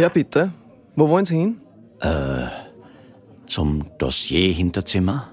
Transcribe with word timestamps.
Ja, 0.00 0.08
bitte. 0.08 0.52
Wo 0.96 1.08
wollen 1.08 1.24
Sie 1.24 1.36
hin? 1.36 1.60
Äh, 2.00 2.46
zum 3.46 3.86
Dossier-Hinterzimmer? 3.98 5.28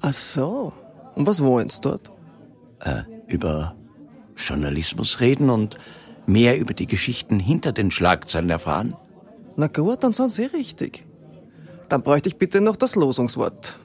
Ach 0.00 0.12
so. 0.12 0.72
Und 1.14 1.26
was 1.26 1.42
wollen 1.42 1.68
Sie 1.68 1.80
dort? 1.80 2.10
Äh, 2.80 3.02
über 3.26 3.74
Journalismus 4.36 5.20
reden 5.20 5.50
und 5.50 5.76
mehr 6.26 6.58
über 6.58 6.74
die 6.74 6.86
Geschichten 6.86 7.40
hinter 7.40 7.72
den 7.72 7.90
Schlagzeilen 7.90 8.50
erfahren? 8.50 8.94
Na 9.56 9.66
gut, 9.66 10.04
dann 10.04 10.12
sind 10.12 10.30
Sie 10.30 10.44
richtig. 10.44 11.04
Dann 11.88 12.02
bräuchte 12.02 12.28
ich 12.28 12.36
bitte 12.36 12.60
noch 12.60 12.76
das 12.76 12.96
Losungswort. 12.96 13.78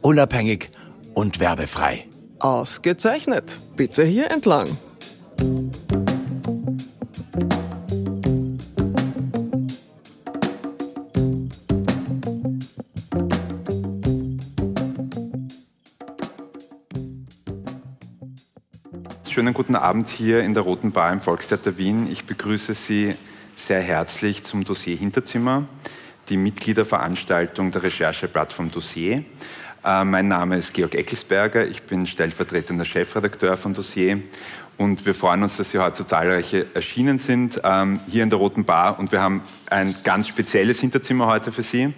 Unabhängig 0.00 0.70
und 1.14 1.40
werbefrei. 1.40 2.06
Ausgezeichnet. 2.38 3.58
Bitte 3.76 4.04
hier 4.04 4.30
entlang. 4.30 4.68
Schönen 19.28 19.54
guten 19.54 19.76
Abend 19.76 20.08
hier 20.10 20.44
in 20.44 20.54
der 20.54 20.62
Roten 20.62 20.92
Bar 20.92 21.12
im 21.12 21.20
Volkstheater 21.20 21.78
Wien. 21.78 22.06
Ich 22.10 22.26
begrüße 22.26 22.74
Sie 22.74 23.16
sehr 23.56 23.80
herzlich 23.80 24.44
zum 24.44 24.62
Dossier 24.62 24.96
Hinterzimmer, 24.96 25.66
die 26.28 26.36
Mitgliederveranstaltung 26.36 27.70
der 27.70 27.82
Rechercheplattform 27.82 28.70
Dossier. 28.70 29.24
Äh, 29.84 30.04
mein 30.04 30.28
Name 30.28 30.56
ist 30.56 30.74
Georg 30.74 30.94
Eckelsberger, 30.94 31.66
ich 31.66 31.82
bin 31.82 32.06
stellvertretender 32.06 32.84
Chefredakteur 32.84 33.56
von 33.56 33.74
Dossier. 33.74 34.20
Und 34.78 35.04
wir 35.04 35.14
freuen 35.14 35.42
uns, 35.42 35.58
dass 35.58 35.70
Sie 35.70 35.78
heute 35.78 35.98
so 35.98 36.04
zahlreiche 36.04 36.66
erschienen 36.74 37.18
sind 37.18 37.60
ähm, 37.62 38.00
hier 38.08 38.22
in 38.22 38.30
der 38.30 38.38
Roten 38.38 38.64
Bar. 38.64 38.98
Und 38.98 39.12
wir 39.12 39.20
haben 39.20 39.42
ein 39.68 39.94
ganz 40.02 40.28
spezielles 40.28 40.80
Hinterzimmer 40.80 41.26
heute 41.26 41.52
für 41.52 41.62
Sie 41.62 41.92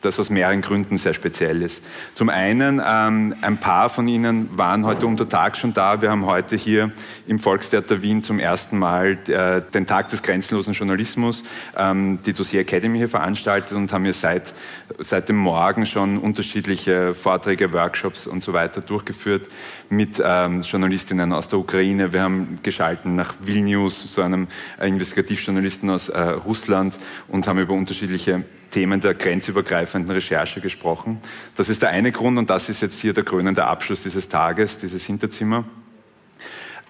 das 0.00 0.20
aus 0.20 0.30
mehreren 0.30 0.62
Gründen 0.62 0.98
sehr 0.98 1.14
speziell 1.14 1.62
ist. 1.62 1.82
Zum 2.14 2.28
einen, 2.28 2.80
ähm, 2.84 3.34
ein 3.42 3.56
paar 3.58 3.88
von 3.88 4.06
Ihnen 4.06 4.56
waren 4.56 4.86
heute 4.86 5.06
unter 5.06 5.28
Tag 5.28 5.56
schon 5.56 5.74
da. 5.74 6.00
Wir 6.00 6.10
haben 6.10 6.26
heute 6.26 6.56
hier 6.56 6.92
im 7.26 7.38
Volkstheater 7.38 8.00
Wien 8.02 8.22
zum 8.22 8.38
ersten 8.38 8.78
Mal 8.78 9.18
äh, 9.28 9.62
den 9.72 9.86
Tag 9.86 10.08
des 10.10 10.22
grenzenlosen 10.22 10.72
Journalismus, 10.72 11.42
ähm, 11.76 12.20
die 12.24 12.32
Dossier 12.32 12.60
Academy 12.60 12.98
hier 12.98 13.08
veranstaltet 13.08 13.76
und 13.76 13.92
haben 13.92 14.04
hier 14.04 14.14
seit, 14.14 14.54
seit 14.98 15.28
dem 15.28 15.36
Morgen 15.36 15.86
schon 15.86 16.18
unterschiedliche 16.18 17.14
Vorträge, 17.14 17.72
Workshops 17.72 18.26
und 18.26 18.42
so 18.42 18.52
weiter 18.52 18.80
durchgeführt 18.80 19.48
mit 19.90 20.22
ähm, 20.24 20.62
Journalistinnen 20.62 21.32
aus 21.32 21.48
der 21.48 21.58
Ukraine. 21.58 22.12
Wir 22.12 22.22
haben 22.22 22.60
geschalten 22.62 23.16
nach 23.16 23.34
Vilnius, 23.40 24.14
so 24.14 24.22
einem 24.22 24.46
Investigativjournalisten 24.80 25.90
aus 25.90 26.08
äh, 26.08 26.20
Russland 26.20 26.94
und 27.26 27.46
haben 27.46 27.58
über 27.58 27.74
unterschiedliche 27.74 28.44
Themen 28.70 29.00
der 29.00 29.14
grenzübergreifenden 29.14 30.10
Recherche 30.10 30.60
gesprochen. 30.60 31.20
Das 31.56 31.68
ist 31.68 31.82
der 31.82 31.90
eine 31.90 32.12
Grund 32.12 32.38
und 32.38 32.50
das 32.50 32.68
ist 32.68 32.82
jetzt 32.82 33.00
hier 33.00 33.12
der 33.12 33.24
krönende 33.24 33.64
Abschluss 33.64 34.02
dieses 34.02 34.28
Tages, 34.28 34.78
dieses 34.78 35.04
Hinterzimmer. 35.04 35.64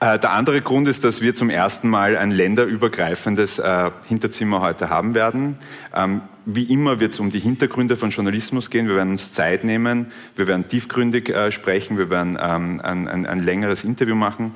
Äh, 0.00 0.18
der 0.18 0.30
andere 0.30 0.60
Grund 0.62 0.86
ist, 0.86 1.02
dass 1.02 1.20
wir 1.20 1.34
zum 1.34 1.50
ersten 1.50 1.88
Mal 1.88 2.16
ein 2.16 2.30
länderübergreifendes 2.30 3.58
äh, 3.58 3.90
Hinterzimmer 4.06 4.60
heute 4.60 4.90
haben 4.90 5.14
werden. 5.14 5.58
Ähm, 5.94 6.20
wie 6.44 6.64
immer 6.64 7.00
wird 7.00 7.12
es 7.12 7.20
um 7.20 7.30
die 7.30 7.40
Hintergründe 7.40 7.96
von 7.96 8.10
Journalismus 8.10 8.70
gehen. 8.70 8.86
Wir 8.86 8.94
werden 8.94 9.12
uns 9.12 9.32
Zeit 9.32 9.64
nehmen, 9.64 10.12
wir 10.36 10.46
werden 10.46 10.68
tiefgründig 10.68 11.30
äh, 11.30 11.50
sprechen, 11.50 11.98
wir 11.98 12.10
werden 12.10 12.38
ähm, 12.40 12.80
ein, 12.82 13.08
ein, 13.08 13.26
ein, 13.26 13.40
längeres 13.40 13.82
Interview 13.82 14.14
machen. 14.14 14.52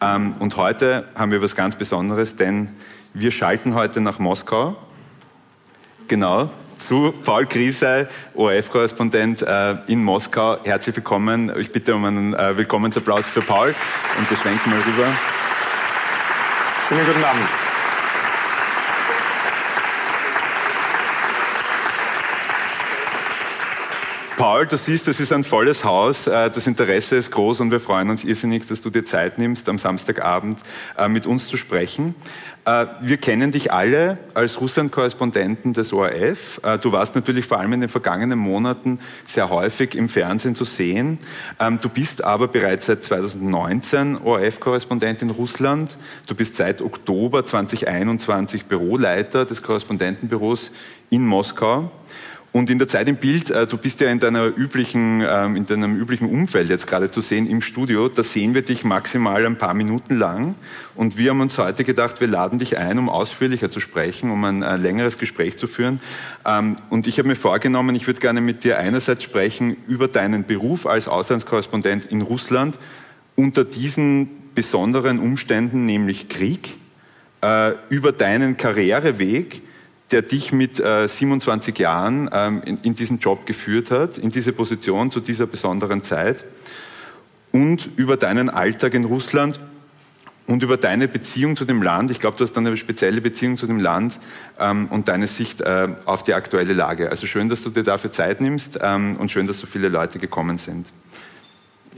Ähm, 0.00 0.36
und 0.38 0.56
heute 0.56 1.08
haben 1.16 1.32
wir 1.32 1.42
was 1.42 1.56
ganz 1.56 1.74
Besonderes, 1.74 2.36
denn 2.36 2.70
wir 3.14 3.32
schalten 3.32 3.74
heute 3.74 4.00
nach 4.00 4.20
Moskau. 4.20 4.76
Genau, 6.06 6.50
zu 6.78 7.12
Paul 7.24 7.46
Griesei, 7.46 8.06
ORF-Korrespondent 8.34 9.42
äh, 9.42 9.76
in 9.86 10.02
Moskau. 10.02 10.58
Herzlich 10.64 10.96
willkommen. 10.96 11.52
Ich 11.58 11.72
bitte 11.72 11.94
um 11.94 12.04
einen 12.04 12.34
äh, 12.34 12.56
Willkommensapplaus 12.56 13.26
für 13.26 13.42
Paul 13.42 13.74
und 14.18 14.30
wir 14.30 14.36
schwenken 14.36 14.70
mal 14.70 14.80
rüber. 14.80 15.06
Schönen 16.88 17.06
guten 17.06 17.24
Abend. 17.24 17.48
Paul, 24.36 24.66
du 24.66 24.76
siehst, 24.76 25.06
das 25.06 25.20
ist 25.20 25.32
ein 25.32 25.44
volles 25.44 25.84
Haus, 25.84 26.26
äh, 26.26 26.50
das 26.50 26.66
Interesse 26.66 27.16
ist 27.16 27.30
groß 27.30 27.60
und 27.60 27.70
wir 27.70 27.80
freuen 27.80 28.10
uns 28.10 28.24
irrsinnig, 28.24 28.66
dass 28.66 28.82
du 28.82 28.90
dir 28.90 29.04
Zeit 29.04 29.38
nimmst, 29.38 29.68
am 29.68 29.78
Samstagabend 29.78 30.58
mit 31.08 31.26
uns 31.26 31.46
zu 31.46 31.56
sprechen. 31.56 32.14
Äh, 32.64 32.86
wir 33.00 33.16
kennen 33.18 33.52
dich 33.52 33.72
alle 33.72 34.18
als 34.32 34.60
Russland-Korrespondenten 34.60 35.74
des 35.74 35.92
ORF. 35.92 36.60
Du 36.80 36.92
warst 36.92 37.14
natürlich 37.14 37.46
vor 37.46 37.60
allem 37.60 37.74
in 37.74 37.80
den 37.80 37.88
vergangenen 37.90 38.38
Monaten 38.38 39.00
sehr 39.26 39.50
häufig 39.50 39.94
im 39.94 40.08
Fernsehen 40.08 40.54
zu 40.54 40.64
sehen. 40.64 41.18
Ähm, 41.60 41.78
du 41.80 41.88
bist 41.88 42.24
aber 42.24 42.48
bereits 42.48 42.86
seit 42.86 43.04
2019 43.04 44.18
ORF-Korrespondent 44.18 45.22
in 45.22 45.30
Russland. 45.30 45.98
Du 46.26 46.34
bist 46.34 46.56
seit 46.56 46.80
Oktober 46.80 47.44
2021 47.44 48.66
Büroleiter 48.66 49.44
des 49.44 49.62
Korrespondentenbüros 49.62 50.70
in 51.10 51.26
Moskau. 51.26 51.90
Und 52.54 52.70
in 52.70 52.78
der 52.78 52.86
Zeit 52.86 53.08
im 53.08 53.16
Bild, 53.16 53.50
äh, 53.50 53.66
du 53.66 53.76
bist 53.76 54.00
ja 54.00 54.08
in 54.10 54.20
deiner 54.20 54.46
üblichen, 54.46 55.24
ähm, 55.26 55.56
in 55.56 55.66
deinem 55.66 55.96
üblichen 55.96 56.30
Umfeld 56.30 56.70
jetzt 56.70 56.86
gerade 56.86 57.10
zu 57.10 57.20
sehen 57.20 57.48
im 57.48 57.60
Studio, 57.62 58.08
da 58.08 58.22
sehen 58.22 58.54
wir 58.54 58.62
dich 58.62 58.84
maximal 58.84 59.44
ein 59.44 59.58
paar 59.58 59.74
Minuten 59.74 60.14
lang. 60.16 60.54
Und 60.94 61.18
wir 61.18 61.32
haben 61.32 61.40
uns 61.40 61.58
heute 61.58 61.82
gedacht, 61.82 62.20
wir 62.20 62.28
laden 62.28 62.60
dich 62.60 62.78
ein, 62.78 63.00
um 63.00 63.08
ausführlicher 63.08 63.72
zu 63.72 63.80
sprechen, 63.80 64.30
um 64.30 64.44
ein 64.44 64.62
äh, 64.62 64.76
längeres 64.76 65.18
Gespräch 65.18 65.58
zu 65.58 65.66
führen. 65.66 65.98
Ähm, 66.46 66.76
und 66.90 67.08
ich 67.08 67.18
habe 67.18 67.26
mir 67.26 67.34
vorgenommen, 67.34 67.96
ich 67.96 68.06
würde 68.06 68.20
gerne 68.20 68.40
mit 68.40 68.62
dir 68.62 68.78
einerseits 68.78 69.24
sprechen 69.24 69.76
über 69.88 70.06
deinen 70.06 70.44
Beruf 70.44 70.86
als 70.86 71.08
Auslandskorrespondent 71.08 72.04
in 72.04 72.22
Russland 72.22 72.78
unter 73.34 73.64
diesen 73.64 74.28
besonderen 74.54 75.18
Umständen, 75.18 75.86
nämlich 75.86 76.28
Krieg, 76.28 76.70
äh, 77.42 77.72
über 77.88 78.12
deinen 78.12 78.56
Karriereweg, 78.56 79.60
der 80.14 80.22
dich 80.22 80.52
mit 80.52 80.78
äh, 80.78 81.08
27 81.08 81.76
Jahren 81.76 82.30
ähm, 82.32 82.62
in, 82.64 82.78
in, 82.84 82.94
diesen 82.94 83.18
Job 83.18 83.46
geführt 83.46 83.90
hat, 83.90 84.16
in 84.16 84.30
diese 84.30 84.52
Position 84.52 85.10
zu 85.10 85.18
dieser 85.18 85.48
besonderen 85.48 86.04
Zeit 86.04 86.44
und 87.50 87.90
über 87.96 88.16
deinen 88.16 88.48
Alltag 88.48 88.94
in 88.94 89.06
Russland 89.06 89.58
und 90.46 90.62
über 90.62 90.76
deine 90.76 91.08
Beziehung 91.08 91.56
zu 91.56 91.64
dem 91.64 91.82
Land. 91.82 92.12
Ich 92.12 92.20
glaube, 92.20 92.36
du 92.36 92.44
hast 92.44 92.56
eine 92.56 92.76
spezielle 92.76 93.20
Beziehung 93.20 93.56
zu 93.56 93.66
dem 93.66 93.80
Land 93.80 94.20
ähm, 94.60 94.86
und 94.86 95.08
deine 95.08 95.26
Sicht 95.26 95.62
äh, 95.62 95.88
auf 96.04 96.22
die 96.22 96.34
aktuelle 96.34 96.74
Lage. 96.74 97.10
Also 97.10 97.26
schön, 97.26 97.48
dass 97.48 97.62
du 97.62 97.70
dir 97.70 97.82
dafür 97.82 98.12
Zeit 98.12 98.40
nimmst 98.40 98.78
ähm, 98.80 99.16
und 99.16 99.32
schön, 99.32 99.48
dass 99.48 99.58
so 99.58 99.66
viele 99.66 99.88
Leute 99.88 100.20
gekommen 100.20 100.58
sind. 100.58 100.92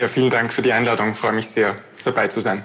Ja, 0.01 0.09
vielen 0.09 0.31
Dank 0.31 0.55
für 0.55 0.63
die 0.63 0.73
Einladung. 0.73 1.11
Ich 1.11 1.19
freue 1.19 1.35
mich 1.35 1.49
sehr, 1.49 1.77
dabei 2.03 2.29
zu 2.29 2.41
sein. 2.41 2.63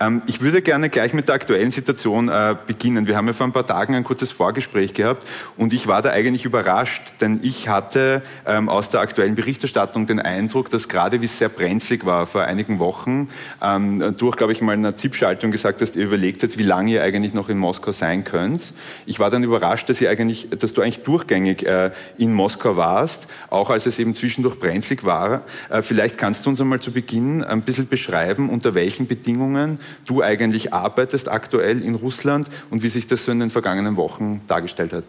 Ähm, 0.00 0.22
ich 0.26 0.40
würde 0.40 0.62
gerne 0.62 0.88
gleich 0.88 1.12
mit 1.12 1.28
der 1.28 1.34
aktuellen 1.34 1.70
Situation 1.70 2.28
äh, 2.28 2.56
beginnen. 2.66 3.06
Wir 3.06 3.16
haben 3.16 3.26
ja 3.26 3.32
vor 3.32 3.46
ein 3.46 3.52
paar 3.52 3.66
Tagen 3.66 3.94
ein 3.94 4.04
kurzes 4.04 4.30
Vorgespräch 4.30 4.94
gehabt 4.94 5.26
und 5.56 5.72
ich 5.72 5.86
war 5.86 6.02
da 6.02 6.10
eigentlich 6.10 6.44
überrascht, 6.44 7.02
denn 7.20 7.40
ich 7.42 7.68
hatte 7.68 8.22
ähm, 8.46 8.68
aus 8.68 8.90
der 8.90 9.00
aktuellen 9.00 9.34
Berichterstattung 9.34 10.06
den 10.06 10.20
Eindruck, 10.20 10.70
dass 10.70 10.88
gerade 10.88 11.20
wie 11.20 11.26
es 11.26 11.38
sehr 11.38 11.48
brenzlig 11.48 12.04
war 12.04 12.26
vor 12.26 12.42
einigen 12.42 12.78
Wochen, 12.78 13.28
ähm, 13.62 14.14
durch, 14.16 14.36
glaube 14.36 14.52
ich, 14.52 14.60
mal 14.60 14.72
eine 14.72 14.94
ZIP-Schaltung 14.94 15.50
gesagt 15.50 15.80
hast, 15.80 15.96
ihr 15.96 16.04
überlegt 16.04 16.42
jetzt, 16.42 16.58
wie 16.58 16.64
lange 16.64 16.92
ihr 16.92 17.02
eigentlich 17.02 17.34
noch 17.34 17.48
in 17.48 17.58
Moskau 17.58 17.92
sein 17.92 18.24
könnt. 18.24 18.74
Ich 19.06 19.20
war 19.20 19.30
dann 19.30 19.42
überrascht, 19.44 19.88
dass, 19.88 20.00
ihr 20.00 20.10
eigentlich, 20.10 20.48
dass 20.50 20.72
du 20.72 20.82
eigentlich 20.82 21.02
durchgängig 21.04 21.64
äh, 21.64 21.90
in 22.18 22.32
Moskau 22.32 22.76
warst, 22.76 23.28
auch 23.50 23.70
als 23.70 23.86
es 23.86 23.98
eben 23.98 24.14
zwischendurch 24.14 24.58
brenzlig 24.58 25.04
war. 25.04 25.42
Äh, 25.70 25.82
vielleicht 25.82 26.18
kannst 26.18 26.46
du 26.46 26.50
uns 26.50 26.60
einmal 26.60 26.80
zu 26.80 26.92
Beginn 26.92 27.44
ein 27.44 27.62
bisschen 27.62 27.88
beschreiben, 27.88 28.50
unter 28.50 28.74
welchen 28.74 29.06
Bedingungen 29.06 29.78
du 30.06 30.22
eigentlich 30.22 30.72
arbeitest 30.72 31.28
aktuell 31.28 31.82
in 31.82 31.94
Russland 31.94 32.48
und 32.70 32.82
wie 32.82 32.88
sich 32.88 33.06
das 33.06 33.24
so 33.24 33.32
in 33.32 33.40
den 33.40 33.50
vergangenen 33.50 33.96
Wochen 33.96 34.40
dargestellt 34.46 34.92
hat. 34.92 35.04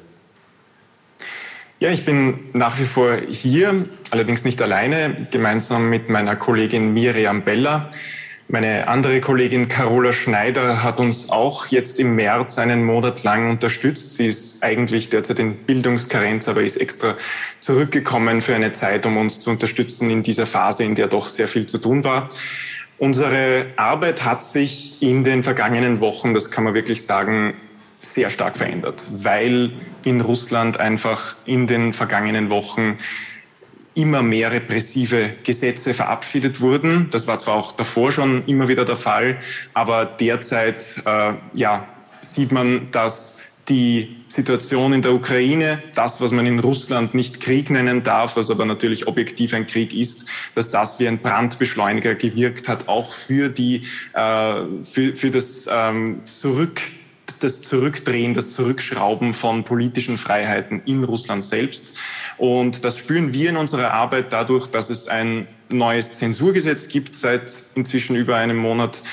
Ja, 1.79 1.91
ich 1.91 2.05
bin 2.05 2.39
nach 2.53 2.79
wie 2.79 2.85
vor 2.85 3.15
hier, 3.29 3.85
allerdings 4.09 4.45
nicht 4.45 4.61
alleine, 4.61 5.27
gemeinsam 5.29 5.89
mit 5.89 6.07
meiner 6.07 6.37
Kollegin 6.37 6.93
Miriam 6.93 7.41
Beller. 7.41 7.91
Meine 8.47 8.87
andere 8.87 9.21
Kollegin 9.21 9.67
Carola 9.67 10.13
Schneider 10.13 10.83
hat 10.83 10.99
uns 10.99 11.31
auch 11.31 11.65
jetzt 11.65 11.99
im 11.99 12.15
März 12.15 12.59
einen 12.59 12.83
Monat 12.83 13.23
lang 13.23 13.49
unterstützt. 13.49 14.15
Sie 14.15 14.27
ist 14.27 14.63
eigentlich 14.63 15.09
derzeit 15.09 15.39
in 15.39 15.55
Bildungskarenz, 15.57 16.47
aber 16.47 16.61
ist 16.61 16.77
extra 16.77 17.15
zurückgekommen 17.59 18.43
für 18.43 18.53
eine 18.53 18.71
Zeit, 18.71 19.07
um 19.07 19.17
uns 19.17 19.39
zu 19.39 19.49
unterstützen 19.49 20.11
in 20.11 20.21
dieser 20.21 20.45
Phase, 20.45 20.83
in 20.83 20.93
der 20.93 21.07
doch 21.07 21.25
sehr 21.25 21.47
viel 21.47 21.65
zu 21.65 21.79
tun 21.79 22.03
war. 22.03 22.29
Unsere 22.97 23.67
Arbeit 23.75 24.23
hat 24.23 24.43
sich 24.43 25.01
in 25.01 25.23
den 25.23 25.43
vergangenen 25.43 25.99
Wochen, 25.99 26.33
das 26.33 26.49
kann 26.49 26.63
man 26.63 26.73
wirklich 26.73 27.03
sagen, 27.03 27.53
sehr 27.99 28.29
stark 28.29 28.57
verändert, 28.57 29.05
weil 29.11 29.71
in 30.03 30.21
Russland 30.21 30.79
einfach 30.79 31.35
in 31.45 31.67
den 31.67 31.93
vergangenen 31.93 32.49
Wochen 32.49 32.97
immer 33.95 34.21
mehr 34.21 34.51
repressive 34.51 35.33
Gesetze 35.43 35.93
verabschiedet 35.93 36.61
wurden. 36.61 37.09
Das 37.11 37.27
war 37.27 37.39
zwar 37.39 37.55
auch 37.55 37.71
davor 37.71 38.11
schon 38.11 38.45
immer 38.45 38.67
wieder 38.67 38.85
der 38.85 38.97
Fall, 38.97 39.39
aber 39.73 40.05
derzeit 40.05 41.01
äh, 41.05 41.33
ja, 41.53 41.87
sieht 42.21 42.51
man, 42.51 42.91
dass 42.91 43.39
die 43.69 44.15
Situation 44.27 44.93
in 44.93 45.01
der 45.01 45.13
Ukraine, 45.13 45.81
das, 45.95 46.21
was 46.21 46.31
man 46.31 46.45
in 46.45 46.59
Russland 46.59 47.13
nicht 47.13 47.41
Krieg 47.41 47.69
nennen 47.69 48.03
darf, 48.03 48.35
was 48.35 48.51
aber 48.51 48.65
natürlich 48.65 49.07
objektiv 49.07 49.53
ein 49.53 49.65
Krieg 49.65 49.93
ist, 49.93 50.29
dass 50.53 50.69
das 50.69 50.99
wie 50.99 51.07
ein 51.07 51.19
Brandbeschleuniger 51.19 52.15
gewirkt 52.15 52.67
hat, 52.67 52.87
auch 52.87 53.11
für 53.11 53.49
die, 53.49 53.83
äh, 54.13 54.61
für, 54.83 55.15
für 55.15 55.31
das 55.31 55.67
ähm, 55.71 56.21
Zurück 56.25 56.81
das 57.39 57.61
Zurückdrehen, 57.63 58.33
das 58.33 58.51
Zurückschrauben 58.51 59.33
von 59.33 59.63
politischen 59.63 60.17
Freiheiten 60.17 60.81
in 60.85 61.03
Russland 61.03 61.45
selbst. 61.45 61.97
Und 62.37 62.85
das 62.85 62.97
spüren 62.97 63.33
wir 63.33 63.49
in 63.49 63.57
unserer 63.57 63.91
Arbeit 63.91 64.31
dadurch, 64.31 64.67
dass 64.67 64.89
es 64.89 65.07
ein 65.07 65.47
neues 65.69 66.13
Zensurgesetz 66.13 66.87
gibt 66.87 67.15
seit 67.15 67.51
inzwischen 67.75 68.15
über 68.15 68.37
einem 68.37 68.57
Monat, 68.57 69.03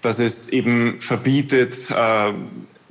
dass 0.00 0.18
es 0.18 0.48
eben 0.48 1.00
verbietet, 1.00 1.90
äh, 1.90 2.32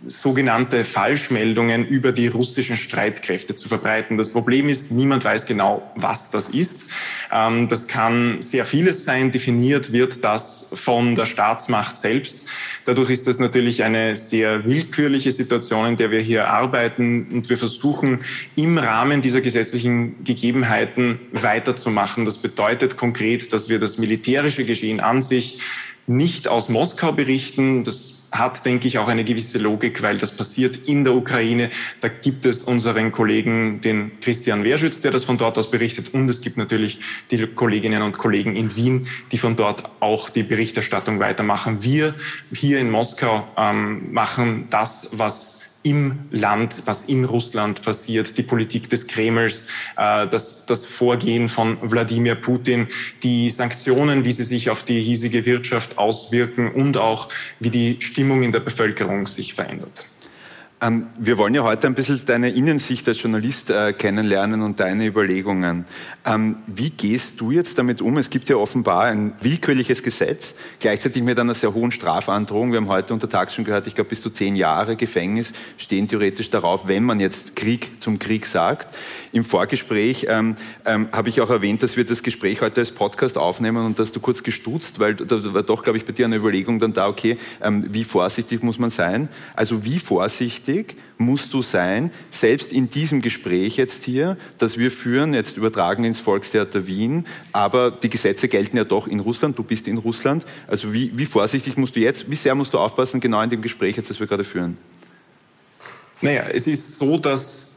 sogenannte 0.07 0.83
Falschmeldungen 0.83 1.85
über 1.85 2.11
die 2.11 2.27
russischen 2.27 2.75
Streitkräfte 2.75 3.55
zu 3.55 3.67
verbreiten. 3.67 4.17
Das 4.17 4.29
Problem 4.29 4.67
ist, 4.67 4.91
niemand 4.91 5.23
weiß 5.23 5.45
genau, 5.45 5.83
was 5.95 6.31
das 6.31 6.49
ist. 6.49 6.89
Ähm, 7.31 7.67
das 7.67 7.87
kann 7.87 8.41
sehr 8.41 8.65
vieles 8.65 9.03
sein. 9.03 9.31
Definiert 9.31 9.91
wird 9.91 10.23
das 10.23 10.67
von 10.73 11.15
der 11.15 11.27
Staatsmacht 11.27 11.97
selbst. 11.97 12.47
Dadurch 12.85 13.11
ist 13.11 13.27
das 13.27 13.37
natürlich 13.37 13.83
eine 13.83 14.15
sehr 14.15 14.65
willkürliche 14.67 15.31
Situation, 15.31 15.89
in 15.89 15.95
der 15.97 16.09
wir 16.09 16.21
hier 16.21 16.47
arbeiten 16.47 17.27
und 17.31 17.49
wir 17.49 17.57
versuchen, 17.57 18.21
im 18.55 18.77
Rahmen 18.79 19.21
dieser 19.21 19.41
gesetzlichen 19.41 20.23
Gegebenheiten 20.23 21.19
weiterzumachen. 21.31 22.25
Das 22.25 22.39
bedeutet 22.39 22.97
konkret, 22.97 23.53
dass 23.53 23.69
wir 23.69 23.79
das 23.79 23.99
militärische 23.99 24.65
Geschehen 24.65 24.99
an 24.99 25.21
sich 25.21 25.59
nicht 26.07 26.47
aus 26.47 26.69
Moskau 26.69 27.11
berichten. 27.11 27.83
Das 27.83 28.20
hat, 28.31 28.65
denke 28.65 28.87
ich, 28.87 28.97
auch 28.97 29.07
eine 29.07 29.23
gewisse 29.23 29.57
Logik, 29.57 30.01
weil 30.01 30.17
das 30.17 30.31
passiert 30.31 30.87
in 30.87 31.03
der 31.03 31.13
Ukraine. 31.13 31.69
Da 31.99 32.07
gibt 32.07 32.45
es 32.45 32.63
unseren 32.63 33.11
Kollegen, 33.11 33.81
den 33.81 34.19
Christian 34.21 34.63
Wehrschütz, 34.63 35.01
der 35.01 35.11
das 35.11 35.23
von 35.23 35.37
dort 35.37 35.57
aus 35.57 35.69
berichtet. 35.69 36.13
Und 36.13 36.29
es 36.29 36.41
gibt 36.41 36.57
natürlich 36.57 36.99
die 37.29 37.45
Kolleginnen 37.47 38.01
und 38.01 38.17
Kollegen 38.17 38.55
in 38.55 38.75
Wien, 38.75 39.07
die 39.31 39.37
von 39.37 39.55
dort 39.55 39.83
auch 39.99 40.29
die 40.29 40.43
Berichterstattung 40.43 41.19
weitermachen. 41.19 41.83
Wir 41.83 42.15
hier 42.53 42.79
in 42.79 42.89
Moskau 42.89 43.47
ähm, 43.57 44.13
machen 44.13 44.67
das, 44.69 45.09
was 45.11 45.60
im 45.83 46.19
Land, 46.31 46.83
was 46.85 47.05
in 47.05 47.25
Russland 47.25 47.81
passiert, 47.81 48.37
die 48.37 48.43
Politik 48.43 48.89
des 48.89 49.07
Kremls, 49.07 49.65
äh, 49.97 50.27
das, 50.27 50.65
das 50.65 50.85
Vorgehen 50.85 51.49
von 51.49 51.77
Wladimir 51.81 52.35
Putin, 52.35 52.87
die 53.23 53.49
Sanktionen, 53.49 54.25
wie 54.25 54.31
sie 54.31 54.43
sich 54.43 54.69
auf 54.69 54.83
die 54.83 55.01
hiesige 55.01 55.45
Wirtschaft 55.45 55.97
auswirken 55.97 56.71
und 56.71 56.97
auch 56.97 57.29
wie 57.59 57.69
die 57.69 57.97
Stimmung 57.99 58.43
in 58.43 58.51
der 58.51 58.59
Bevölkerung 58.59 59.27
sich 59.27 59.53
verändert. 59.53 60.05
Ähm, 60.83 61.07
wir 61.19 61.37
wollen 61.37 61.53
ja 61.53 61.61
heute 61.61 61.85
ein 61.85 61.93
bisschen 61.93 62.19
deine 62.25 62.49
Innensicht 62.49 63.07
als 63.07 63.21
Journalist 63.21 63.69
äh, 63.69 63.93
kennenlernen 63.93 64.63
und 64.63 64.79
deine 64.79 65.05
Überlegungen. 65.05 65.85
Ähm, 66.25 66.57
wie 66.65 66.89
gehst 66.89 67.39
du 67.39 67.51
jetzt 67.51 67.77
damit 67.77 68.01
um? 68.01 68.17
Es 68.17 68.31
gibt 68.31 68.49
ja 68.49 68.55
offenbar 68.55 69.03
ein 69.03 69.33
willkürliches 69.41 70.01
Gesetz, 70.01 70.55
gleichzeitig 70.79 71.21
mit 71.21 71.37
einer 71.37 71.53
sehr 71.53 71.75
hohen 71.75 71.91
Strafandrohung. 71.91 72.71
Wir 72.71 72.79
haben 72.79 72.87
heute 72.87 73.13
untertags 73.13 73.53
schon 73.53 73.63
gehört, 73.63 73.85
ich 73.85 73.93
glaube, 73.93 74.09
bis 74.09 74.21
zu 74.21 74.31
zehn 74.31 74.55
Jahre 74.55 74.95
Gefängnis 74.95 75.53
stehen 75.77 76.07
theoretisch 76.07 76.49
darauf, 76.49 76.87
wenn 76.87 77.03
man 77.03 77.19
jetzt 77.19 77.55
Krieg 77.55 77.91
zum 77.99 78.17
Krieg 78.17 78.47
sagt. 78.47 78.87
Im 79.33 79.45
Vorgespräch 79.45 80.25
ähm, 80.29 80.55
ähm, 80.85 81.07
habe 81.13 81.29
ich 81.29 81.39
auch 81.39 81.49
erwähnt, 81.49 81.83
dass 81.83 81.95
wir 81.95 82.03
das 82.03 82.21
Gespräch 82.21 82.61
heute 82.61 82.81
als 82.81 82.91
Podcast 82.91 83.37
aufnehmen 83.37 83.85
und 83.85 83.97
dass 83.97 84.11
du 84.11 84.19
kurz 84.19 84.43
gestutzt, 84.43 84.99
weil 84.99 85.15
da 85.15 85.53
war 85.53 85.63
doch, 85.63 85.83
glaube 85.83 85.97
ich, 85.97 86.05
bei 86.05 86.11
dir 86.11 86.25
eine 86.25 86.35
Überlegung 86.35 86.79
dann 86.79 86.91
da, 86.91 87.07
okay, 87.07 87.37
ähm, 87.61 87.85
wie 87.93 88.03
vorsichtig 88.03 88.61
muss 88.61 88.77
man 88.77 88.91
sein? 88.91 89.29
Also 89.55 89.85
wie 89.85 89.99
vorsichtig 89.99 90.97
musst 91.17 91.53
du 91.53 91.61
sein, 91.61 92.11
selbst 92.29 92.73
in 92.73 92.89
diesem 92.89 93.21
Gespräch 93.21 93.77
jetzt 93.77 94.03
hier, 94.03 94.37
das 94.57 94.77
wir 94.77 94.91
führen, 94.91 95.33
jetzt 95.33 95.55
übertragen 95.55 96.03
ins 96.03 96.19
Volkstheater 96.19 96.85
Wien, 96.87 97.25
aber 97.53 97.91
die 97.91 98.09
Gesetze 98.09 98.49
gelten 98.49 98.75
ja 98.75 98.83
doch 98.83 99.07
in 99.07 99.21
Russland, 99.21 99.57
du 99.57 99.63
bist 99.63 99.87
in 99.87 99.97
Russland. 99.97 100.43
Also 100.67 100.91
wie, 100.91 101.17
wie 101.17 101.25
vorsichtig 101.25 101.77
musst 101.77 101.95
du 101.95 102.01
jetzt, 102.01 102.29
wie 102.29 102.35
sehr 102.35 102.55
musst 102.55 102.73
du 102.73 102.79
aufpassen, 102.79 103.21
genau 103.21 103.41
in 103.41 103.49
dem 103.49 103.61
Gespräch 103.61 103.95
jetzt, 103.95 104.09
das 104.09 104.19
wir 104.19 104.27
gerade 104.27 104.43
führen? 104.43 104.77
Naja, 106.21 106.43
es 106.51 106.67
ist 106.67 106.97
so, 106.97 107.17
dass 107.17 107.70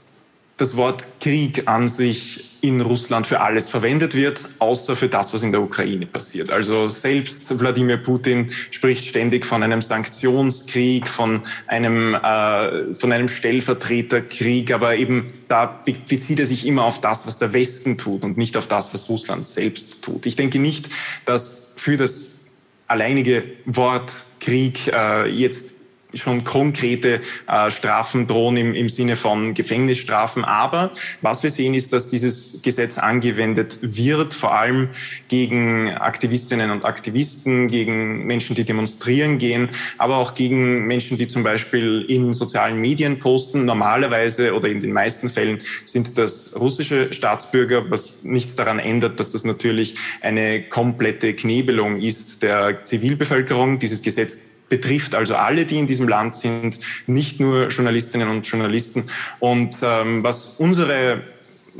das 0.56 0.76
Wort 0.76 1.06
Krieg 1.20 1.66
an 1.66 1.88
sich 1.88 2.50
in 2.60 2.80
Russland 2.80 3.26
für 3.26 3.40
alles 3.40 3.68
verwendet 3.68 4.14
wird, 4.14 4.48
außer 4.58 4.96
für 4.96 5.08
das, 5.08 5.34
was 5.34 5.42
in 5.42 5.52
der 5.52 5.60
Ukraine 5.60 6.06
passiert. 6.06 6.50
Also 6.50 6.88
selbst 6.88 7.58
Wladimir 7.60 7.98
Putin 7.98 8.50
spricht 8.70 9.04
ständig 9.04 9.44
von 9.44 9.62
einem 9.62 9.82
Sanktionskrieg, 9.82 11.06
von 11.06 11.42
einem, 11.66 12.14
äh, 12.14 12.94
von 12.94 13.12
einem 13.12 13.28
Stellvertreterkrieg, 13.28 14.72
aber 14.72 14.96
eben 14.96 15.34
da 15.48 15.66
bezieht 15.84 16.40
er 16.40 16.46
sich 16.46 16.66
immer 16.66 16.84
auf 16.84 17.02
das, 17.02 17.26
was 17.26 17.36
der 17.36 17.52
Westen 17.52 17.98
tut 17.98 18.24
und 18.24 18.38
nicht 18.38 18.56
auf 18.56 18.66
das, 18.66 18.94
was 18.94 19.10
Russland 19.10 19.46
selbst 19.46 20.02
tut. 20.02 20.24
Ich 20.24 20.36
denke 20.36 20.58
nicht, 20.58 20.88
dass 21.26 21.74
für 21.76 21.98
das 21.98 22.40
alleinige 22.86 23.44
Wort 23.66 24.22
Krieg 24.40 24.86
äh, 24.86 25.28
jetzt 25.28 25.74
schon 26.14 26.44
konkrete 26.44 27.20
äh, 27.49 27.70
Strafen 27.70 28.26
drohen 28.26 28.56
im, 28.56 28.75
im 28.75 28.88
Sinne 28.88 29.16
von 29.16 29.55
Gefängnisstrafen. 29.55 30.44
Aber 30.44 30.93
was 31.22 31.43
wir 31.43 31.50
sehen, 31.50 31.75
ist, 31.75 31.93
dass 31.93 32.08
dieses 32.08 32.61
Gesetz 32.62 32.99
angewendet 32.99 33.78
wird, 33.82 34.34
vor 34.34 34.55
allem 34.55 34.88
gegen 35.28 35.90
Aktivistinnen 35.90 36.70
und 36.70 36.84
Aktivisten, 36.84 37.69
gegen 37.69 38.26
Menschen, 38.26 38.55
die 38.55 38.64
demonstrieren 38.64 39.38
gehen, 39.38 39.69
aber 39.99 40.16
auch 40.16 40.34
gegen 40.34 40.87
Menschen, 40.87 41.19
die 41.19 41.28
zum 41.28 41.43
Beispiel 41.43 42.05
in 42.08 42.32
sozialen 42.32 42.81
Medien 42.81 43.19
posten. 43.19 43.64
Normalerweise 43.64 44.55
oder 44.55 44.69
in 44.69 44.81
den 44.81 44.93
meisten 44.93 45.31
Fällen 45.31 45.61
sind 45.84 46.16
das 46.19 46.55
russische 46.58 47.12
Staatsbürger, 47.12 47.90
was 47.90 48.22
nichts 48.22 48.55
daran 48.55 48.78
ändert, 48.78 49.20
dass 49.20 49.31
das 49.31 49.44
natürlich 49.44 49.96
eine 50.20 50.62
komplette 50.69 51.34
Knebelung 51.34 51.96
ist 51.96 52.43
der 52.43 52.84
Zivilbevölkerung. 52.84 53.78
Dieses 53.78 54.02
Gesetz 54.02 54.53
betrifft 54.75 55.15
also 55.15 55.37
alle, 55.37 55.67
die 55.67 55.79
in 55.79 55.87
diesem 55.87 56.09
Land 56.09 56.35
sind, 56.35 56.81
nicht 57.06 57.38
nur 57.38 57.69
Journalistinnen 57.69 58.29
und 58.29 58.44
Journalisten. 58.44 59.05
Und 59.38 59.76
ähm, 59.82 60.25
was 60.25 60.56
unsere 60.59 61.23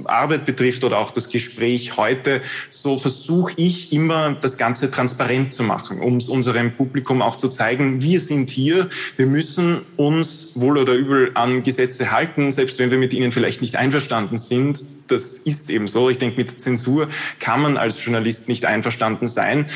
Arbeit 0.05 0.45
betrifft 0.45 0.85
oder 0.85 0.99
auch 0.99 1.11
das 1.11 1.29
Gespräch 1.29 1.97
heute, 1.97 2.41
so 2.71 2.99
versuche 2.99 3.53
ich 3.57 3.93
immer 3.93 4.37
das 4.41 4.59
Ganze 4.59 4.93
transparent 4.93 5.53
zu 5.53 5.65
machen, 5.65 6.01
um 6.01 6.19
es 6.19 6.29
unserem 6.29 6.77
Publikum 6.77 7.21
auch 7.21 7.37
zu 7.37 7.49
zeigen, 7.49 8.01
wir 8.01 8.21
sind 8.21 8.51
hier, 8.51 8.89
wir 9.17 9.27
müssen 9.27 9.83
uns 9.97 10.53
wohl 10.55 10.79
oder 10.79 10.95
übel 10.95 11.33
an 11.35 11.65
Gesetze 11.65 12.13
halten, 12.13 12.53
selbst 12.53 12.79
wenn 12.79 12.93
wir 12.93 12.99
mit 12.99 13.13
ihnen 13.13 13.33
vielleicht 13.33 13.61
nicht 13.61 13.75
einverstanden 13.75 14.39
sind. 14.39 14.79
Das 15.09 15.39
ist 15.39 15.69
eben 15.69 15.89
so. 15.89 16.11
Ich 16.11 16.19
denke, 16.19 16.37
mit 16.37 16.61
Zensur 16.61 17.09
kann 17.41 17.61
man 17.61 17.77
als 17.77 18.05
Journalist 18.05 18.49
nicht 18.49 18.65
einverstanden 18.65 19.27
sein. 19.27 19.67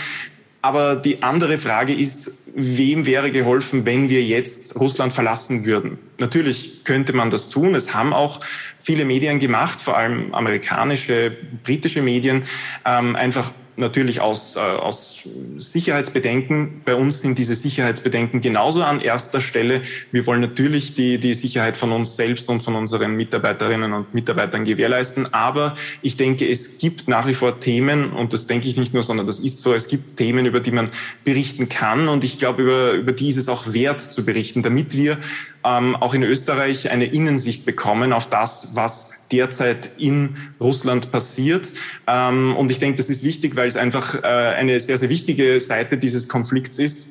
Aber 0.61 0.97
die 0.97 1.23
andere 1.23 1.57
Frage 1.59 1.95
ist, 1.95 2.33
wem 2.59 3.07
wäre 3.07 3.31
geholfen, 3.31 3.87
wenn 3.87 4.09
wir 4.09 4.23
jetzt 4.23 4.75
Russland 4.77 5.15
verlassen 5.15 5.65
würden? 5.65 5.99
Natürlich 6.19 6.83
könnte 6.85 7.13
man 7.13 7.31
das 7.31 7.49
tun. 7.49 7.75
Es 7.77 7.95
haben 7.95 8.13
auch 8.13 8.41
viele 8.81 9.05
Medien 9.05 9.39
gemacht, 9.39 9.81
vor 9.81 9.97
allem 9.97 10.35
amerikanische, 10.35 11.37
britische 11.63 12.03
Medien, 12.03 12.43
ähm, 12.85 13.15
einfach 13.15 13.53
natürlich 13.79 14.21
aus, 14.21 14.57
äh, 14.57 14.59
aus 14.59 15.21
Sicherheitsbedenken. 15.59 16.83
Bei 16.85 16.95
uns 16.95 17.21
sind 17.21 17.39
diese 17.39 17.55
Sicherheitsbedenken 17.55 18.41
genauso 18.41 18.83
an 18.83 19.01
erster 19.01 19.41
Stelle. 19.41 19.83
Wir 20.13 20.27
wollen 20.27 20.41
natürlich 20.41 20.95
die, 20.95 21.19
die 21.19 21.35
Sicherheit 21.35 21.77
von 21.77 21.93
uns 21.93 22.17
selbst 22.17 22.49
und 22.51 22.63
von 22.63 22.75
unseren 22.75 23.17
Mitarbeiterinnen 23.17 23.93
und 23.93 24.15
Mitarbeitern 24.15 24.65
gewährleisten. 24.65 25.33
Aber 25.33 25.77
ich 26.03 26.17
denke, 26.17 26.49
es 26.49 26.79
gibt 26.79 27.09
nach 27.09 27.27
wie 27.27 27.35
vor 27.35 27.61
Themen, 27.61 28.13
und 28.13 28.33
das 28.33 28.47
denke 28.47 28.69
ich 28.69 28.77
nicht 28.77 28.95
nur, 28.95 29.03
sondern 29.03 29.27
das 29.27 29.39
ist 29.39 29.61
so, 29.61 29.75
es 29.75 29.89
gibt 29.89 30.17
Themen, 30.17 30.47
über 30.47 30.61
die 30.61 30.73
man 30.73 30.91
berichten 31.25 31.69
kann. 31.69 32.09
Und 32.09 32.25
ich 32.25 32.39
glaube, 32.39 32.63
über, 32.63 32.93
über 32.93 33.13
die 33.13 33.29
ist 33.29 33.37
es 33.37 33.49
auch 33.49 33.73
wert 33.73 34.01
zu 34.01 34.25
berichten, 34.25 34.63
damit 34.63 34.97
wir 34.97 35.19
ähm, 35.65 35.97
auch 35.97 36.15
in 36.15 36.23
Österreich 36.23 36.91
eine 36.91 37.07
Innensicht 37.07 37.65
bekommen 37.65 38.13
auf 38.13 38.29
das, 38.29 38.69
was 38.75 39.11
derzeit 39.31 39.91
in 39.99 40.37
Russland 40.61 41.13
passiert. 41.13 41.73
Ähm, 42.07 42.57
und 42.57 42.71
ich 42.71 42.79
denke, 42.79 42.97
das 42.97 43.09
ist 43.09 43.25
wichtig, 43.25 43.57
weil 43.57 43.69
es 43.69 43.77
einfach 43.77 44.15
äh, 44.15 44.27
eine 44.27 44.81
sehr, 44.81 44.99
sehr 44.99 45.09
wichtige 45.09 45.61
Seite 45.61 45.99
dieses 45.99 46.29
Konflikts 46.29 46.79
ist. 46.79 47.09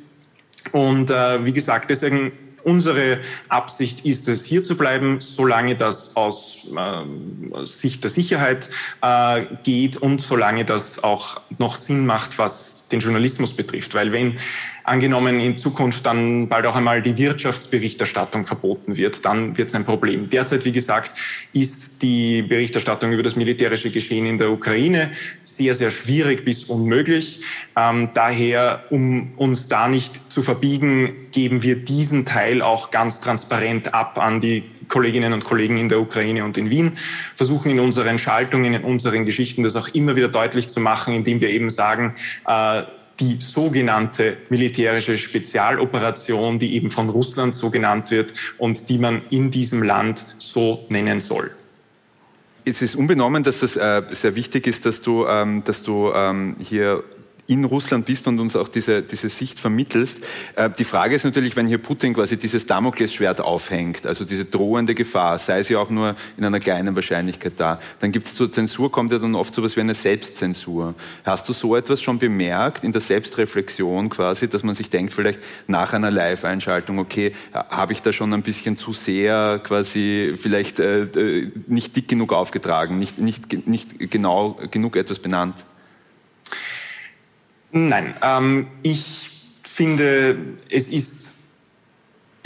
Und 0.72 1.10
äh, 1.10 1.46
wie 1.46 1.54
gesagt, 1.54 1.90
deswegen 1.90 2.32
Unsere 2.68 3.20
Absicht 3.48 4.04
ist 4.04 4.28
es, 4.28 4.44
hier 4.44 4.62
zu 4.62 4.76
bleiben, 4.76 5.22
solange 5.22 5.78
das 5.78 6.18
aus 6.18 6.68
äh, 6.76 7.66
Sicht 7.66 8.04
der 8.04 8.12
Sicherheit 8.12 8.70
äh, 9.02 9.46
geht 9.64 9.96
und 9.96 10.22
solange 10.22 10.66
das 10.66 11.02
auch 11.02 11.40
noch 11.60 11.78
Sinn 11.78 12.06
macht, 12.06 12.38
was 12.38 12.90
den 12.90 13.00
Journalismus 13.00 13.54
betrifft. 13.54 13.96
Weil 13.96 14.12
wenn 14.12 14.38
angenommen 14.88 15.42
in 15.42 15.58
Zukunft 15.58 16.06
dann 16.06 16.48
bald 16.48 16.66
auch 16.66 16.76
einmal 16.76 17.02
die 17.02 17.18
Wirtschaftsberichterstattung 17.18 18.46
verboten 18.46 18.96
wird, 18.96 19.26
dann 19.26 19.58
wird 19.58 19.68
es 19.68 19.76
ein 19.76 19.84
Problem. 19.84 20.30
Derzeit, 20.30 20.64
wie 20.64 20.72
gesagt, 20.72 21.14
ist 21.52 22.02
die 22.02 22.42
Berichterstattung 22.42 23.12
über 23.12 23.24
das 23.24 23.36
militärische 23.36 23.92
Geschehen 23.92 24.26
in 24.26 24.38
der 24.38 24.50
Ukraine 24.50 25.12
sehr, 25.44 25.76
sehr 25.76 25.92
schwierig 25.92 26.46
bis 26.46 26.64
unmöglich. 26.64 27.42
Ähm, 27.76 28.10
daher, 28.14 28.86
um 28.90 29.34
uns 29.36 29.68
da 29.68 29.90
nicht 29.90 30.32
zu 30.32 30.42
verbiegen, 30.42 31.28
geben 31.32 31.64
wir 31.64 31.76
diesen 31.76 32.26
Teil 32.26 32.62
auch 32.62 32.90
ganz 32.90 33.20
transparent 33.20 33.94
ab 33.94 34.18
an 34.18 34.40
die 34.40 34.64
Kolleginnen 34.88 35.34
und 35.34 35.44
Kollegen 35.44 35.76
in 35.76 35.90
der 35.90 36.00
Ukraine 36.00 36.46
und 36.46 36.58
in 36.58 36.70
Wien, 36.70 36.94
versuchen 37.36 37.70
in 37.70 37.82
unseren 37.82 38.20
Schaltungen, 38.20 38.74
in 38.74 38.84
unseren 38.84 39.26
Geschichten 39.26 39.64
das 39.64 39.76
auch 39.76 39.90
immer 39.90 40.16
wieder 40.16 40.30
deutlich 40.30 40.70
zu 40.70 40.80
machen, 40.80 41.14
indem 41.14 41.42
wir 41.42 41.50
eben 41.50 41.70
sagen, 41.70 42.16
äh, 42.48 42.84
die 43.20 43.38
sogenannte 43.40 44.38
militärische 44.50 45.18
Spezialoperation, 45.18 46.60
die 46.60 46.76
eben 46.76 46.92
von 46.92 47.10
Russland 47.10 47.56
so 47.56 47.70
genannt 47.70 48.12
wird 48.12 48.34
und 48.58 48.90
die 48.90 48.98
man 48.98 49.22
in 49.30 49.52
diesem 49.52 49.84
Land 49.84 50.24
so 50.38 50.86
nennen 50.90 51.20
soll. 51.20 51.52
Es 52.66 52.82
ist 52.82 52.96
unbenommen, 52.96 53.44
dass 53.44 53.62
das 53.62 53.78
äh, 53.78 54.04
sehr 54.12 54.36
wichtig 54.36 54.68
ist, 54.68 54.86
dass 54.86 55.02
du, 55.02 55.26
ähm, 55.26 55.64
dass 55.64 55.84
du 55.84 56.12
ähm, 56.14 56.58
hier 56.60 57.04
in 57.48 57.64
Russland 57.64 58.06
bist 58.06 58.28
und 58.28 58.40
uns 58.40 58.56
auch 58.56 58.68
diese, 58.68 59.02
diese 59.02 59.30
Sicht 59.30 59.58
vermittelst. 59.58 60.20
Äh, 60.56 60.70
die 60.78 60.84
Frage 60.84 61.16
ist 61.16 61.24
natürlich, 61.24 61.56
wenn 61.56 61.66
hier 61.66 61.78
Putin 61.78 62.14
quasi 62.14 62.38
dieses 62.38 62.66
Damoklesschwert 62.66 63.40
aufhängt, 63.42 64.06
also 64.06 64.26
diese 64.26 64.46
drohende 64.46 64.94
Gefahr, 64.96 65.40
sei 65.40 65.64
sie 65.64 65.78
auch 65.78 65.90
nur 65.90 66.16
in 66.38 66.44
einer 66.44 66.60
kleinen 66.60 66.96
Wahrscheinlichkeit 66.96 67.54
da, 67.58 67.80
dann 68.00 68.12
gibt 68.12 68.28
es 68.28 68.36
zur 68.36 68.52
Zensur, 68.52 68.92
kommt 68.92 69.12
ja 69.12 69.20
dann 69.20 69.34
oft 69.36 69.56
so 69.56 69.62
etwas 69.62 69.78
wie 69.78 69.82
eine 69.82 69.94
Selbstzensur. 69.94 70.94
Hast 71.24 71.48
du 71.48 71.54
so 71.54 71.76
etwas 71.76 72.02
schon 72.02 72.20
bemerkt 72.20 72.84
in 72.84 72.92
der 72.92 73.02
Selbstreflexion 73.02 74.10
quasi, 74.10 74.50
dass 74.50 74.64
man 74.64 74.76
sich 74.76 74.90
denkt, 74.90 75.14
vielleicht 75.14 75.40
nach 75.68 75.94
einer 75.94 76.12
Live-Einschaltung, 76.12 77.00
okay, 77.00 77.32
habe 77.54 77.94
ich 77.94 78.02
da 78.02 78.12
schon 78.12 78.34
ein 78.34 78.44
bisschen 78.44 78.78
zu 78.78 78.92
sehr 78.92 79.60
quasi 79.64 80.36
vielleicht 80.38 80.80
äh, 80.80 81.04
äh 81.04 81.52
nicht 81.68 81.96
dick 81.96 82.10
genug 82.10 82.34
aufgetragen, 82.34 82.98
nicht, 82.98 83.20
nicht, 83.20 83.68
nicht 83.68 84.12
genau 84.12 84.60
genug 84.70 84.98
etwas 84.98 85.20
benannt? 85.20 85.66
Nein, 87.72 88.16
ähm, 88.22 88.68
ich 88.84 89.32
finde, 89.64 90.38
es 90.70 90.90
ist, 90.90 91.34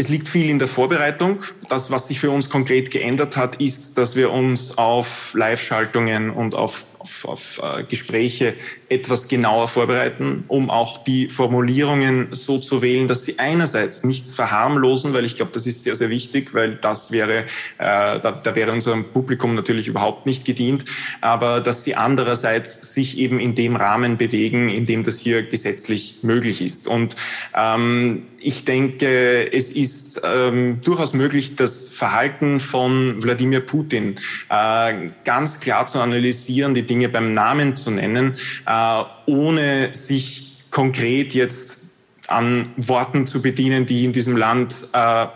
es 0.02 0.10
liegt 0.10 0.28
viel 0.28 0.50
in 0.50 0.58
der 0.58 0.68
Vorbereitung. 0.68 1.44
Das, 1.70 1.92
was 1.92 2.08
sich 2.08 2.20
für 2.20 2.32
uns 2.32 2.50
konkret 2.50 2.90
geändert 2.90 3.38
hat, 3.38 3.58
ist, 3.58 4.00
dass 4.00 4.16
wir 4.16 4.32
uns 4.32 4.76
auf 4.80 5.36
Live-Schaltungen 5.36 6.32
und 6.32 6.56
auf 6.56 6.86
auf, 7.02 7.26
auf 7.26 7.62
äh, 7.64 7.84
Gespräche 7.84 8.56
etwas 8.90 9.28
genauer 9.28 9.68
vorbereiten, 9.68 10.44
um 10.48 10.70
auch 10.70 11.04
die 11.04 11.30
Formulierungen 11.30 12.28
so 12.32 12.60
zu 12.60 12.82
wählen, 12.82 13.08
dass 13.08 13.26
sie 13.26 13.40
einerseits 13.40 14.04
nichts 14.04 14.34
verharmlosen, 14.34 15.14
weil 15.14 15.26
ich 15.26 15.36
glaube, 15.36 15.52
das 15.54 15.66
ist 15.66 15.84
sehr, 15.84 15.96
sehr 15.96 16.10
wichtig, 16.10 16.54
weil 16.54 16.76
das 16.76 17.12
wäre, 17.12 17.44
äh, 17.44 17.46
da, 17.78 18.40
da 18.44 18.56
wäre 18.56 18.72
unserem 18.72 19.06
Publikum 19.06 19.56
natürlich 19.56 19.88
überhaupt 19.88 20.26
nicht 20.26 20.46
gedient, 20.46 20.86
aber 21.22 21.62
dass 21.62 21.84
sie 21.84 21.96
andererseits 21.96 22.94
sich 22.94 23.18
eben 23.18 23.40
in 23.40 23.56
dem 23.56 23.76
Rahmen 23.76 24.18
bewegen, 24.18 24.70
in 24.70 24.86
dem 24.86 25.04
das 25.04 25.20
hier 25.20 25.44
gesetzlich 25.44 26.18
möglich 26.22 26.62
ist. 26.62 26.88
Und 26.88 27.16
ähm, 27.56 28.28
ich 28.40 28.66
denke, 28.66 29.52
es 29.54 29.70
ist 29.70 29.91
ähm, 30.24 30.80
durchaus 30.84 31.14
möglich, 31.14 31.56
das 31.56 31.88
Verhalten 31.88 32.60
von 32.60 33.22
Wladimir 33.24 33.62
Putin 33.62 34.16
äh, 34.50 35.10
ganz 35.24 35.60
klar 35.60 35.88
zu 35.88 36.00
analysieren, 36.00 36.76
die 36.76 36.84
Dinge 36.84 37.10
beim 37.10 37.34
Namen 37.34 37.76
zu 37.76 37.92
nennen, 37.92 38.36
äh, 38.68 39.04
ohne 39.26 39.90
sich 39.94 40.58
konkret 40.72 41.34
jetzt 41.34 41.82
an 42.28 42.70
Worten 42.78 43.26
zu 43.26 43.42
bedienen, 43.42 43.86
die 43.86 44.06
in 44.06 44.14
diesem 44.14 44.38
Land 44.38 44.88
äh, 44.94 45.28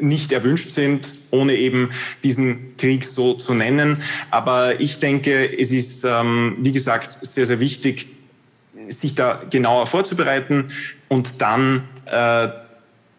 nicht 0.00 0.32
erwünscht 0.32 0.70
sind, 0.70 1.14
ohne 1.30 1.54
eben 1.54 1.90
diesen 2.22 2.76
Krieg 2.76 3.04
so 3.04 3.34
zu 3.34 3.54
nennen. 3.54 4.02
Aber 4.30 4.80
ich 4.80 4.98
denke, 4.98 5.58
es 5.58 5.70
ist, 5.70 6.04
ähm, 6.04 6.56
wie 6.60 6.72
gesagt, 6.72 7.18
sehr, 7.26 7.46
sehr 7.46 7.60
wichtig, 7.60 8.08
sich 8.88 9.14
da 9.14 9.42
genauer 9.50 9.86
vorzubereiten 9.86 10.70
und 11.08 11.40
dann 11.40 11.84
äh, 12.06 12.48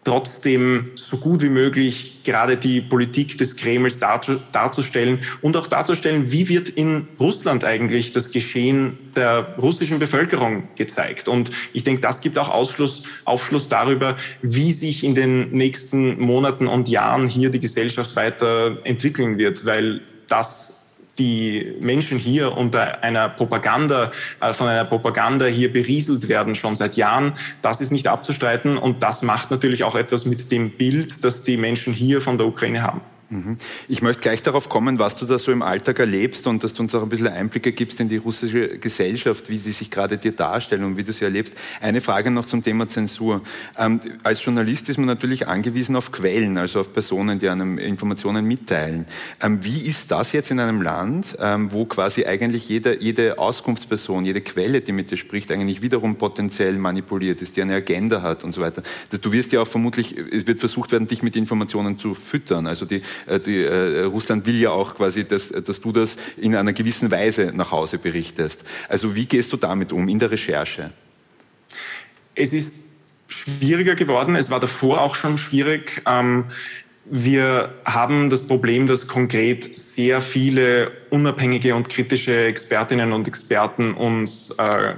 trotzdem 0.08 0.92
so 0.94 1.18
gut 1.18 1.42
wie 1.42 1.50
möglich 1.50 2.22
gerade 2.24 2.56
die 2.56 2.80
Politik 2.80 3.36
des 3.36 3.56
Kremls 3.56 3.98
darzustellen 3.98 5.20
und 5.42 5.54
auch 5.54 5.66
darzustellen, 5.66 6.32
wie 6.32 6.48
wird 6.48 6.70
in 6.70 7.06
Russland 7.20 7.62
eigentlich 7.62 8.12
das 8.12 8.30
Geschehen 8.30 8.96
der 9.14 9.54
russischen 9.58 9.98
Bevölkerung 9.98 10.66
gezeigt. 10.76 11.28
Und 11.28 11.50
ich 11.74 11.84
denke, 11.84 12.00
das 12.00 12.22
gibt 12.22 12.38
auch 12.38 12.48
Ausschluss, 12.48 13.02
Aufschluss 13.26 13.68
darüber, 13.68 14.16
wie 14.40 14.72
sich 14.72 15.04
in 15.04 15.14
den 15.14 15.50
nächsten 15.50 16.18
Monaten 16.18 16.68
und 16.68 16.88
Jahren 16.88 17.28
hier 17.28 17.50
die 17.50 17.60
Gesellschaft 17.60 18.16
weiterentwickeln 18.16 19.36
wird, 19.36 19.66
weil 19.66 20.00
das 20.26 20.87
die 21.18 21.74
Menschen 21.80 22.18
hier 22.18 22.56
unter 22.56 23.02
einer 23.02 23.28
Propaganda, 23.28 24.10
äh, 24.40 24.52
von 24.52 24.68
einer 24.68 24.84
Propaganda 24.84 25.46
hier 25.46 25.72
berieselt 25.72 26.28
werden, 26.28 26.54
schon 26.54 26.76
seit 26.76 26.96
Jahren. 26.96 27.34
Das 27.62 27.80
ist 27.80 27.90
nicht 27.90 28.06
abzustreiten 28.06 28.78
und 28.78 29.02
das 29.02 29.22
macht 29.22 29.50
natürlich 29.50 29.84
auch 29.84 29.94
etwas 29.94 30.24
mit 30.24 30.50
dem 30.50 30.70
Bild, 30.70 31.24
das 31.24 31.42
die 31.42 31.56
Menschen 31.56 31.92
hier 31.92 32.20
von 32.20 32.38
der 32.38 32.46
Ukraine 32.46 32.82
haben. 32.82 33.00
Mhm. 33.30 33.58
Ich 33.88 34.00
möchte 34.00 34.22
gleich 34.22 34.40
darauf 34.40 34.70
kommen, 34.70 34.98
was 34.98 35.14
du 35.16 35.26
da 35.26 35.38
so 35.38 35.52
im 35.52 35.60
Alltag 35.60 35.98
erlebst 35.98 36.46
und 36.46 36.64
dass 36.64 36.72
du 36.72 36.82
uns 36.82 36.94
auch 36.94 37.02
ein 37.02 37.10
bisschen 37.10 37.28
Einblicke 37.28 37.72
gibst 37.72 38.00
in 38.00 38.08
die 38.08 38.16
russische 38.16 38.78
Gesellschaft, 38.78 39.50
wie 39.50 39.58
sie 39.58 39.72
sich 39.72 39.90
gerade 39.90 40.16
dir 40.16 40.32
darstellen 40.32 40.84
und 40.84 40.96
wie 40.96 41.04
du 41.04 41.12
sie 41.12 41.24
erlebst. 41.24 41.52
Eine 41.82 42.00
Frage 42.00 42.30
noch 42.30 42.46
zum 42.46 42.62
Thema 42.62 42.88
Zensur. 42.88 43.42
Ähm, 43.76 44.00
als 44.22 44.42
Journalist 44.42 44.88
ist 44.88 44.96
man 44.96 45.06
natürlich 45.06 45.46
angewiesen 45.46 45.94
auf 45.94 46.10
Quellen, 46.10 46.56
also 46.56 46.80
auf 46.80 46.94
Personen, 46.94 47.38
die 47.38 47.50
einem 47.50 47.76
Informationen 47.76 48.46
mitteilen. 48.46 49.04
Ähm, 49.42 49.62
wie 49.62 49.82
ist 49.82 50.10
das 50.10 50.32
jetzt 50.32 50.50
in 50.50 50.58
einem 50.58 50.80
Land, 50.80 51.36
ähm, 51.38 51.70
wo 51.70 51.84
quasi 51.84 52.24
eigentlich 52.24 52.66
jede, 52.66 52.98
jede 52.98 53.38
Auskunftsperson, 53.38 54.24
jede 54.24 54.40
Quelle, 54.40 54.80
die 54.80 54.92
mit 54.92 55.10
dir 55.10 55.18
spricht, 55.18 55.52
eigentlich 55.52 55.82
wiederum 55.82 56.16
potenziell 56.16 56.78
manipuliert 56.78 57.42
ist, 57.42 57.58
die 57.58 57.62
eine 57.62 57.74
Agenda 57.74 58.22
hat 58.22 58.42
und 58.42 58.54
so 58.54 58.62
weiter? 58.62 58.82
Du 59.20 59.32
wirst 59.32 59.52
ja 59.52 59.60
auch 59.60 59.68
vermutlich, 59.68 60.16
es 60.16 60.46
wird 60.46 60.60
versucht 60.60 60.92
werden, 60.92 61.08
dich 61.08 61.22
mit 61.22 61.36
Informationen 61.36 61.98
zu 61.98 62.14
füttern. 62.14 62.66
Also 62.66 62.86
die 62.86 63.02
die, 63.26 63.62
äh, 63.62 64.02
Russland 64.02 64.46
will 64.46 64.60
ja 64.60 64.70
auch 64.70 64.94
quasi, 64.94 65.24
dass, 65.24 65.48
dass 65.48 65.80
du 65.80 65.92
das 65.92 66.16
in 66.36 66.54
einer 66.54 66.72
gewissen 66.72 67.10
Weise 67.10 67.52
nach 67.54 67.70
Hause 67.70 67.98
berichtest. 67.98 68.64
Also 68.88 69.14
wie 69.14 69.26
gehst 69.26 69.52
du 69.52 69.56
damit 69.56 69.92
um 69.92 70.08
in 70.08 70.18
der 70.18 70.30
Recherche? 70.30 70.92
Es 72.34 72.52
ist 72.52 72.84
schwieriger 73.28 73.94
geworden. 73.94 74.36
Es 74.36 74.50
war 74.50 74.60
davor 74.60 75.02
auch 75.02 75.14
schon 75.14 75.38
schwierig. 75.38 76.02
Ähm, 76.06 76.44
wir 77.10 77.74
haben 77.84 78.28
das 78.30 78.46
Problem, 78.46 78.86
dass 78.86 79.08
konkret 79.08 79.78
sehr 79.78 80.20
viele 80.20 80.92
unabhängige 81.10 81.74
und 81.74 81.88
kritische 81.88 82.44
Expertinnen 82.44 83.12
und 83.12 83.26
Experten 83.26 83.94
uns 83.94 84.50
äh, 84.58 84.94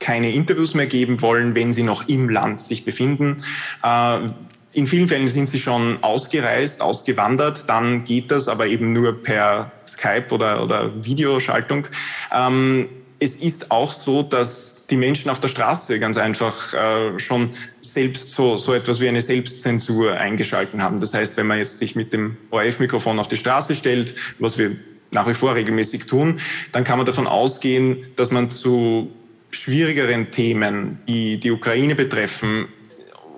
keine 0.00 0.32
Interviews 0.32 0.74
mehr 0.74 0.86
geben 0.86 1.22
wollen, 1.22 1.54
wenn 1.54 1.72
sie 1.72 1.82
noch 1.82 2.08
im 2.08 2.28
Land 2.28 2.60
sich 2.60 2.84
befinden. 2.84 3.44
Äh, 3.82 4.28
in 4.74 4.86
vielen 4.86 5.08
Fällen 5.08 5.28
sind 5.28 5.48
sie 5.48 5.60
schon 5.60 6.02
ausgereist, 6.02 6.82
ausgewandert, 6.82 7.68
dann 7.68 8.04
geht 8.04 8.30
das 8.30 8.48
aber 8.48 8.66
eben 8.66 8.92
nur 8.92 9.22
per 9.22 9.70
Skype 9.86 10.26
oder, 10.32 10.62
oder 10.62 10.92
Videoschaltung. 11.04 11.86
Ähm, 12.32 12.88
es 13.20 13.36
ist 13.36 13.70
auch 13.70 13.92
so, 13.92 14.22
dass 14.22 14.86
die 14.88 14.96
Menschen 14.96 15.30
auf 15.30 15.40
der 15.40 15.48
Straße 15.48 15.98
ganz 16.00 16.18
einfach 16.18 16.74
äh, 16.74 17.18
schon 17.18 17.50
selbst 17.80 18.32
so, 18.32 18.58
so 18.58 18.74
etwas 18.74 19.00
wie 19.00 19.08
eine 19.08 19.22
Selbstzensur 19.22 20.12
eingeschalten 20.12 20.82
haben. 20.82 21.00
Das 21.00 21.14
heißt, 21.14 21.36
wenn 21.36 21.46
man 21.46 21.58
jetzt 21.58 21.78
sich 21.78 21.94
mit 21.94 22.12
dem 22.12 22.36
ORF-Mikrofon 22.50 23.18
auf 23.18 23.28
die 23.28 23.36
Straße 23.36 23.74
stellt, 23.74 24.14
was 24.40 24.58
wir 24.58 24.76
nach 25.12 25.28
wie 25.28 25.34
vor 25.34 25.54
regelmäßig 25.54 26.06
tun, 26.06 26.40
dann 26.72 26.82
kann 26.82 26.98
man 26.98 27.06
davon 27.06 27.28
ausgehen, 27.28 28.04
dass 28.16 28.32
man 28.32 28.50
zu 28.50 29.12
schwierigeren 29.50 30.32
Themen, 30.32 30.98
die 31.06 31.38
die 31.38 31.52
Ukraine 31.52 31.94
betreffen, 31.94 32.66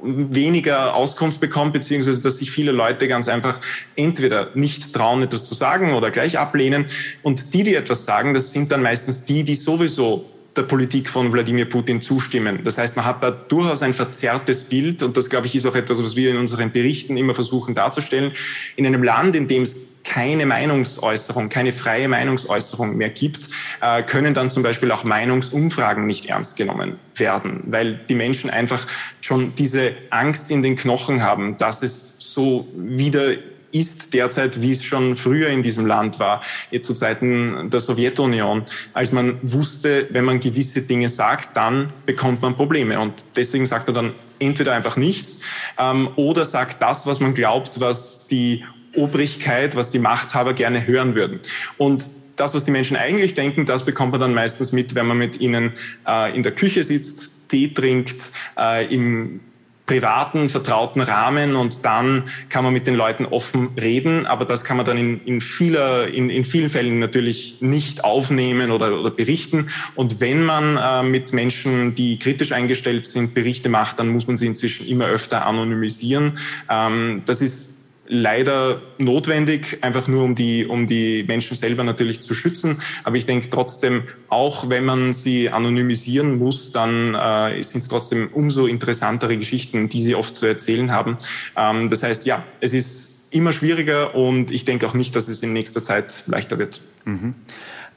weniger 0.03 0.95
Auskunft 0.95 1.41
bekommt, 1.41 1.73
beziehungsweise 1.73 2.23
dass 2.23 2.39
sich 2.39 2.51
viele 2.51 2.73
Leute 2.73 3.09
ganz 3.09 3.29
einfach 3.29 3.61
entweder 3.97 4.51
nicht 4.55 4.93
trauen, 4.93 5.23
etwas 5.23 5.45
zu 5.45 5.55
sagen 5.55 5.95
oder 5.95 6.11
gleich 6.11 6.39
ablehnen. 6.39 6.87
Und 7.23 7.55
die, 7.55 7.63
die 7.63 7.75
etwas 7.75 8.05
sagen, 8.05 8.35
das 8.35 8.53
sind 8.53 8.73
dann 8.73 8.83
meistens 8.83 9.25
die, 9.25 9.45
die 9.45 9.55
sowieso 9.55 10.25
der 10.57 10.63
Politik 10.63 11.09
von 11.09 11.33
Wladimir 11.33 11.67
Putin 11.67 12.01
zustimmen. 12.01 12.61
Das 12.65 12.79
heißt, 12.79 12.97
man 12.97 13.05
hat 13.05 13.23
da 13.23 13.31
durchaus 13.31 13.83
ein 13.83 13.95
verzerrtes 13.95 14.65
Bild 14.65 15.03
und 15.03 15.17
das, 15.17 15.31
glaube 15.31 15.47
ich, 15.47 15.55
ist 15.55 15.67
auch 15.67 15.75
etwas, 15.75 16.03
was 16.03 16.17
wir 16.17 16.31
in 16.31 16.39
unseren 16.39 16.71
Berichten 16.73 17.17
immer 17.17 17.35
versuchen 17.35 17.75
darzustellen. 17.75 18.33
In 18.77 18.87
einem 18.87 19.03
Land, 19.03 19.35
in 19.35 19.49
dem 19.49 19.63
es 19.63 19.77
keine 20.07 20.47
Meinungsäußerung, 20.47 21.49
keine 21.49 21.73
freie 21.73 22.09
Meinungsäußerung 22.09 22.97
mehr 22.97 23.11
gibt, 23.11 23.49
äh, 23.81 24.03
können 24.03 24.35
dann 24.35 24.51
zum 24.51 24.63
Beispiel 24.63 24.91
auch 24.93 25.05
Meinungsumfragen 25.05 26.07
nicht 26.07 26.27
ernst 26.27 26.57
genommen 26.57 26.99
werden, 27.17 27.65
weil 27.67 28.01
die 28.09 28.15
Menschen 28.15 28.49
einfach 28.49 28.87
schon 29.21 29.55
diese 29.57 29.93
Angst 30.11 30.51
in 30.51 30.63
den 30.63 30.77
Knochen 30.77 31.23
haben, 31.23 31.57
dass 31.57 31.83
es 31.83 32.17
so 32.19 32.69
wieder 32.77 33.33
ist 33.81 34.15
derzeit, 34.15 34.61
wie 34.61 34.71
es 34.71 34.85
schon 34.85 35.17
früher 35.17 35.49
in 35.49 35.63
diesem 35.63 35.87
Land 35.87 36.19
war, 36.19 36.41
zu 36.83 36.95
Zeiten 36.95 37.71
der 37.71 37.81
Sowjetunion, 37.81 38.65
als 38.93 39.13
man 39.13 39.39
wusste, 39.43 40.07
wenn 40.11 40.25
man 40.25 40.41
gewisse 40.41 40.83
Dinge 40.83 41.09
sagt, 41.09 41.57
dann 41.57 41.93
bekommt 42.07 42.43
man 42.43 42.57
Probleme. 42.57 42.99
Und 42.99 43.25
deswegen 43.37 43.67
sagt 43.67 43.87
man 43.87 43.95
dann 43.95 44.15
entweder 44.39 44.73
einfach 44.73 44.97
nichts 44.97 45.41
ähm, 45.79 46.09
oder 46.17 46.45
sagt 46.45 46.83
das, 46.83 47.07
was 47.07 47.21
man 47.21 47.35
glaubt, 47.35 47.81
was 47.81 48.27
die 48.27 48.65
Obrigkeit, 48.95 49.77
was 49.77 49.91
die 49.91 49.99
Machthaber 49.99 50.55
gerne 50.55 50.87
hören 50.87 51.15
würden. 51.15 51.41
Und 51.77 52.05
das, 52.37 52.55
was 52.55 52.65
die 52.65 52.71
Menschen 52.71 52.97
eigentlich 52.97 53.35
denken, 53.35 53.67
das 53.67 53.85
bekommt 53.85 54.13
man 54.13 54.21
dann 54.21 54.35
meistens 54.35 54.73
mit, 54.73 54.95
wenn 54.95 55.07
man 55.07 55.19
mit 55.19 55.41
ihnen 55.41 55.73
äh, 56.07 56.35
in 56.37 56.43
der 56.43 56.53
Küche 56.53 56.85
sitzt, 56.85 57.33
Tee 57.49 57.69
trinkt, 57.69 58.31
äh, 58.59 58.93
im 58.93 59.41
privaten, 59.87 60.49
vertrauten 60.49 61.01
Rahmen 61.01 61.55
und 61.55 61.85
dann 61.85 62.25
kann 62.49 62.65
man 62.65 62.73
mit 62.73 62.87
den 62.87 62.97
Leuten 62.97 63.25
offen 63.25 63.71
reden, 63.81 64.27
aber 64.27 64.45
das 64.45 64.65
kann 64.65 64.77
man 64.77 64.85
dann 64.85 64.99
in, 64.99 65.25
in, 65.25 65.41
vieler, 65.41 66.09
in, 66.09 66.29
in 66.29 66.45
vielen 66.45 66.71
Fällen 66.71 66.99
natürlich 66.99 67.59
nicht 67.61 68.05
aufnehmen 68.05 68.73
oder, 68.73 68.99
oder 68.99 69.13
berichten. 69.13 69.67
Und 69.95 70.21
wenn 70.21 70.43
man 70.43 70.77
äh, 70.77 71.03
mit 71.09 71.33
Menschen, 71.33 71.95
die 71.95 72.19
kritisch 72.19 72.51
eingestellt 72.53 73.07
sind, 73.07 73.33
Berichte 73.35 73.69
macht, 73.69 74.01
dann 74.01 74.09
muss 74.09 74.27
man 74.27 74.37
sie 74.37 74.47
inzwischen 74.47 74.87
immer 74.87 75.07
öfter 75.07 75.47
anonymisieren. 75.47 76.39
Ähm, 76.69 77.23
das 77.25 77.41
ist 77.41 77.76
leider 78.09 78.81
notwendig, 78.99 79.79
einfach 79.83 80.09
nur 80.09 80.25
um 80.25 80.35
die, 80.35 80.67
um 80.67 80.87
die 80.87 81.25
Menschen 81.27 81.57
selber 81.57 81.85
natürlich 81.85 82.21
zu 82.21 82.35
schützen. 82.35 82.83
Aber 83.05 83.17
ich 83.17 83.27
denke 83.27 83.51
trotzdem, 83.51 84.05
auch 84.29 84.69
wenn 84.69 84.85
man 84.85 85.13
sie 85.13 85.51
anonymisieren 85.51 86.39
muss, 86.39 86.73
dann 86.73 87.15
äh, 87.15 87.63
sind 87.63 87.83
es 87.83 87.89
trotzdem 87.89 88.29
umso 88.33 88.67
interessantere 88.67 89.37
Geschichten, 89.37 89.89
die 89.89 90.01
sie 90.01 90.15
oft 90.15 90.37
zu 90.37 90.47
erzählen 90.47 90.93
haben. 90.93 91.17
Ähm, 91.57 91.91
das 91.91 92.03
heißt, 92.03 92.27
ja, 92.27 92.45
es 92.61 92.73
ist 92.73 93.17
immer 93.31 93.53
schwieriger 93.53 94.15
und 94.15 94.51
ich 94.51 94.65
denke 94.65 94.87
auch 94.87 94.95
nicht, 94.95 95.15
dass 95.17 95.29
es 95.29 95.43
in 95.43 95.53
nächster 95.53 95.83
Zeit 95.83 96.23
leichter 96.27 96.59
wird. 96.59 96.81
Mhm. 97.05 97.35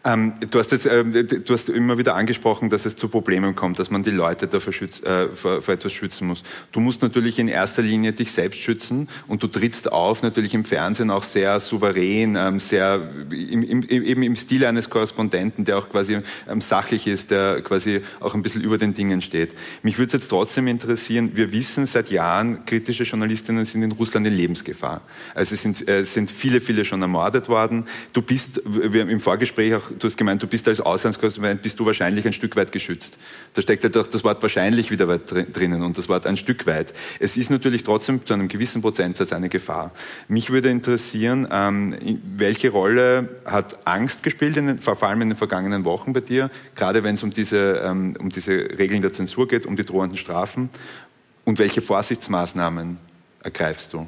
Ähm, 0.10 0.34
du, 0.50 0.60
hast 0.60 0.72
jetzt, 0.72 0.88
äh, 0.88 1.04
du 1.24 1.54
hast 1.54 1.70
immer 1.70 1.98
wieder 1.98 2.16
angesprochen, 2.16 2.70
dass 2.70 2.86
es 2.86 2.96
zu 2.96 3.10
Problemen 3.10 3.56
kommt, 3.56 3.78
dass 3.80 3.92
man 3.92 4.02
die 4.02 4.10
Leute 4.10 4.50
schütz, 4.72 5.02
äh, 5.02 5.28
vor, 5.30 5.62
vor, 5.62 5.74
etwas 5.74 5.94
schützen 5.94 6.28
muss. 6.28 6.44
Du 6.72 6.80
musst 6.80 7.02
natürlich 7.02 7.38
in 7.38 7.48
erster 7.48 7.82
Linie 7.82 8.14
dich 8.14 8.32
selbst 8.32 8.60
schützen 8.60 9.08
und 9.28 9.44
du 9.44 9.48
trittst 9.48 9.92
auf, 9.92 10.24
natürlich 10.24 10.54
im 10.54 10.66
Fernsehen 10.66 11.12
auch 11.12 11.24
sehr 11.24 11.60
souverän, 11.60 12.36
ähm, 12.36 12.60
sehr 12.60 13.10
im, 13.30 13.62
im, 13.64 13.84
eben 13.84 14.24
im 14.24 14.36
Stil 14.36 14.66
eines 14.66 14.90
Korrespondenten, 14.90 15.66
der 15.66 15.78
auch 15.78 15.90
quasi 15.90 16.20
ähm, 16.48 16.62
sachlich 16.62 17.06
ist, 17.06 17.30
der 17.30 17.62
quasi 17.62 18.02
auch 18.20 18.34
ein 18.34 18.42
bisschen 18.42 18.62
über 18.62 18.78
den 18.78 18.94
Dingen 18.94 19.22
steht. 19.22 19.52
Mich 19.84 20.00
würde 20.00 20.08
es 20.08 20.14
jetzt 20.14 20.30
trotzdem 20.30 20.68
interessieren, 20.68 21.32
wir 21.36 21.52
wissen 21.52 21.86
seit 21.86 22.10
Jahren, 22.10 22.66
kritische 22.66 23.04
Journalistinnen 23.04 23.66
sind 23.66 23.84
in 23.84 23.92
Russland 23.92 24.26
in 24.26 24.34
Lebensgefahr. 24.34 25.02
Also 25.36 25.56
sind, 25.56 25.88
äh, 25.88 26.04
sind 26.04 26.32
viele, 26.32 26.62
viele 26.62 26.84
schon 26.84 27.02
ermordet 27.02 27.48
worden. 27.48 27.86
Du 28.14 28.24
bist, 28.24 28.62
wir 28.66 29.02
haben 29.02 29.10
im 29.10 29.20
Vorgespräch 29.20 29.76
auch 29.76 29.99
du 30.04 30.08
hast 30.08 30.18
gemeint, 30.18 30.42
du 30.42 30.48
bist 30.48 30.68
als 30.68 30.80
Auslandskorrespondent, 30.80 31.62
bist 31.62 31.80
du 31.80 31.86
wahrscheinlich 31.86 32.26
ein 32.26 32.34
Stück 32.34 32.56
weit 32.56 32.72
geschützt. 32.72 33.18
Da 33.54 33.62
steckt 33.62 33.84
ja 33.84 33.90
doch 33.90 34.08
das 34.08 34.24
Wort 34.24 34.42
wahrscheinlich 34.42 34.92
wieder 34.92 35.18
drinnen 35.18 35.84
und 35.84 35.98
das 35.98 36.10
Wort 36.10 36.26
ein 36.26 36.38
Stück 36.38 36.66
weit. 36.66 36.94
Es 37.20 37.38
ist 37.38 37.50
natürlich 37.50 37.84
trotzdem 37.84 38.26
zu 38.26 38.34
einem 38.34 38.48
gewissen 38.48 38.82
Prozentsatz 38.82 39.34
eine 39.34 39.50
Gefahr. 39.50 39.92
Mich 40.28 40.50
würde 40.50 40.70
interessieren, 40.70 41.48
ähm, 41.52 41.96
welche 42.36 42.70
Rolle 42.70 43.42
hat 43.46 43.88
Angst 43.88 44.24
gespielt, 44.24 44.56
den, 44.56 44.80
vor 44.80 45.02
allem 45.04 45.22
in 45.22 45.30
den 45.30 45.38
vergangenen 45.38 45.86
Wochen 45.86 46.14
bei 46.14 46.22
dir, 46.22 46.50
gerade 46.76 47.04
wenn 47.04 47.16
es 47.16 47.24
um 47.24 47.32
diese, 47.32 47.82
ähm, 47.86 48.16
um 48.20 48.30
diese 48.30 48.54
Regeln 48.54 49.02
der 49.02 49.14
Zensur 49.14 49.48
geht, 49.48 49.66
um 49.66 49.76
die 49.76 49.86
drohenden 49.86 50.18
Strafen 50.18 50.70
und 51.46 51.60
welche 51.60 51.82
Vorsichtsmaßnahmen 51.82 52.98
ergreifst 53.44 53.94
du? 53.94 54.08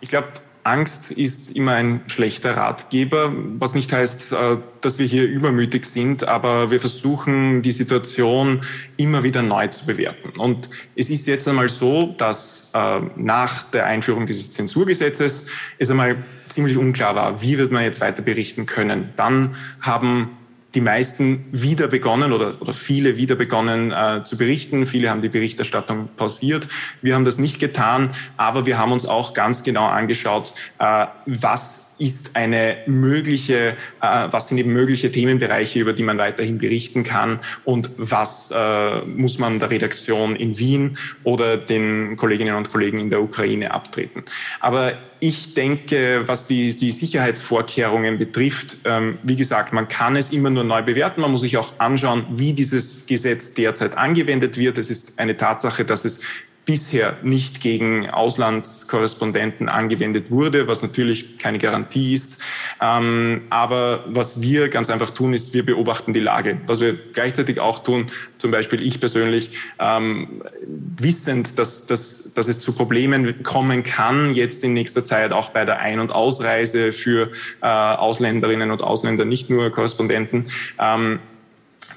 Ich 0.00 0.08
glaube, 0.10 0.28
Angst 0.64 1.12
ist 1.12 1.54
immer 1.54 1.72
ein 1.72 2.00
schlechter 2.06 2.56
Ratgeber, 2.56 3.32
was 3.58 3.74
nicht 3.74 3.92
heißt, 3.92 4.32
äh, 4.32 4.56
dass 4.80 4.98
wir 4.98 5.06
hier 5.06 5.28
übermütig 5.28 5.84
sind, 5.84 6.26
aber 6.26 6.70
wir 6.70 6.80
versuchen, 6.80 7.62
die 7.62 7.72
Situation 7.72 8.62
immer 8.96 9.22
wieder 9.22 9.42
neu 9.42 9.68
zu 9.68 9.86
bewerten. 9.86 10.30
Und 10.38 10.70
es 10.96 11.10
ist 11.10 11.26
jetzt 11.26 11.46
einmal 11.46 11.68
so, 11.68 12.14
dass 12.16 12.70
äh, 12.74 13.00
nach 13.16 13.64
der 13.64 13.84
Einführung 13.86 14.26
dieses 14.26 14.50
Zensurgesetzes 14.52 15.46
es 15.78 15.90
einmal 15.90 16.16
ziemlich 16.48 16.78
unklar 16.78 17.14
war, 17.14 17.42
wie 17.42 17.58
wird 17.58 17.70
man 17.70 17.82
jetzt 17.84 18.00
weiter 18.00 18.22
berichten 18.22 18.64
können. 18.64 19.12
Dann 19.16 19.56
haben 19.80 20.30
die 20.74 20.80
meisten 20.80 21.44
wieder 21.52 21.88
begonnen 21.88 22.32
oder, 22.32 22.60
oder 22.60 22.72
viele 22.72 23.16
wieder 23.16 23.36
begonnen 23.36 23.92
äh, 23.92 24.22
zu 24.24 24.36
berichten. 24.36 24.86
Viele 24.86 25.10
haben 25.10 25.22
die 25.22 25.28
Berichterstattung 25.28 26.08
pausiert. 26.16 26.68
Wir 27.02 27.14
haben 27.14 27.24
das 27.24 27.38
nicht 27.38 27.60
getan, 27.60 28.10
aber 28.36 28.66
wir 28.66 28.78
haben 28.78 28.92
uns 28.92 29.06
auch 29.06 29.34
ganz 29.34 29.62
genau 29.62 29.86
angeschaut, 29.86 30.52
äh, 30.78 31.06
was 31.26 31.93
ist 31.98 32.34
eine 32.34 32.76
mögliche, 32.86 33.76
äh, 34.00 34.28
was 34.30 34.48
sind 34.48 34.58
eben 34.58 34.72
mögliche 34.72 35.10
Themenbereiche, 35.10 35.78
über 35.78 35.92
die 35.92 36.02
man 36.02 36.18
weiterhin 36.18 36.58
berichten 36.58 37.04
kann 37.04 37.40
und 37.64 37.90
was 37.96 38.50
äh, 38.54 39.00
muss 39.02 39.38
man 39.38 39.58
der 39.58 39.70
Redaktion 39.70 40.36
in 40.36 40.58
Wien 40.58 40.98
oder 41.22 41.56
den 41.56 42.16
Kolleginnen 42.16 42.54
und 42.56 42.70
Kollegen 42.70 42.98
in 42.98 43.10
der 43.10 43.22
Ukraine 43.22 43.72
abtreten. 43.72 44.24
Aber 44.60 44.94
ich 45.20 45.54
denke, 45.54 46.24
was 46.26 46.44
die, 46.44 46.76
die 46.76 46.92
Sicherheitsvorkehrungen 46.92 48.18
betrifft, 48.18 48.76
ähm, 48.84 49.16
wie 49.22 49.36
gesagt, 49.36 49.72
man 49.72 49.88
kann 49.88 50.16
es 50.16 50.30
immer 50.30 50.50
nur 50.50 50.64
neu 50.64 50.82
bewerten. 50.82 51.22
Man 51.22 51.32
muss 51.32 51.40
sich 51.40 51.56
auch 51.56 51.72
anschauen, 51.78 52.26
wie 52.30 52.52
dieses 52.52 53.06
Gesetz 53.06 53.54
derzeit 53.54 53.96
angewendet 53.96 54.58
wird. 54.58 54.76
Es 54.76 54.90
ist 54.90 55.18
eine 55.18 55.34
Tatsache, 55.36 55.86
dass 55.86 56.04
es 56.04 56.20
bisher 56.64 57.16
nicht 57.22 57.60
gegen 57.60 58.08
Auslandskorrespondenten 58.08 59.68
angewendet 59.68 60.30
wurde, 60.30 60.66
was 60.66 60.82
natürlich 60.82 61.38
keine 61.38 61.58
Garantie 61.58 62.14
ist. 62.14 62.40
Ähm, 62.80 63.42
aber 63.50 64.04
was 64.08 64.40
wir 64.40 64.68
ganz 64.68 64.90
einfach 64.90 65.10
tun, 65.10 65.34
ist, 65.34 65.52
wir 65.52 65.64
beobachten 65.64 66.12
die 66.12 66.20
Lage. 66.20 66.60
Was 66.66 66.80
wir 66.80 66.94
gleichzeitig 67.12 67.60
auch 67.60 67.80
tun, 67.80 68.06
zum 68.38 68.50
Beispiel 68.50 68.82
ich 68.82 69.00
persönlich, 69.00 69.50
ähm, 69.78 70.42
wissend, 70.66 71.58
dass, 71.58 71.86
dass, 71.86 72.32
dass 72.34 72.48
es 72.48 72.60
zu 72.60 72.72
Problemen 72.72 73.42
kommen 73.42 73.82
kann, 73.82 74.30
jetzt 74.30 74.64
in 74.64 74.72
nächster 74.72 75.04
Zeit 75.04 75.32
auch 75.32 75.50
bei 75.50 75.64
der 75.64 75.80
Ein- 75.80 76.00
und 76.00 76.12
Ausreise 76.12 76.92
für 76.92 77.30
äh, 77.62 77.66
Ausländerinnen 77.66 78.70
und 78.70 78.82
Ausländer, 78.82 79.24
nicht 79.24 79.50
nur 79.50 79.70
Korrespondenten, 79.70 80.46
ähm, 80.80 81.20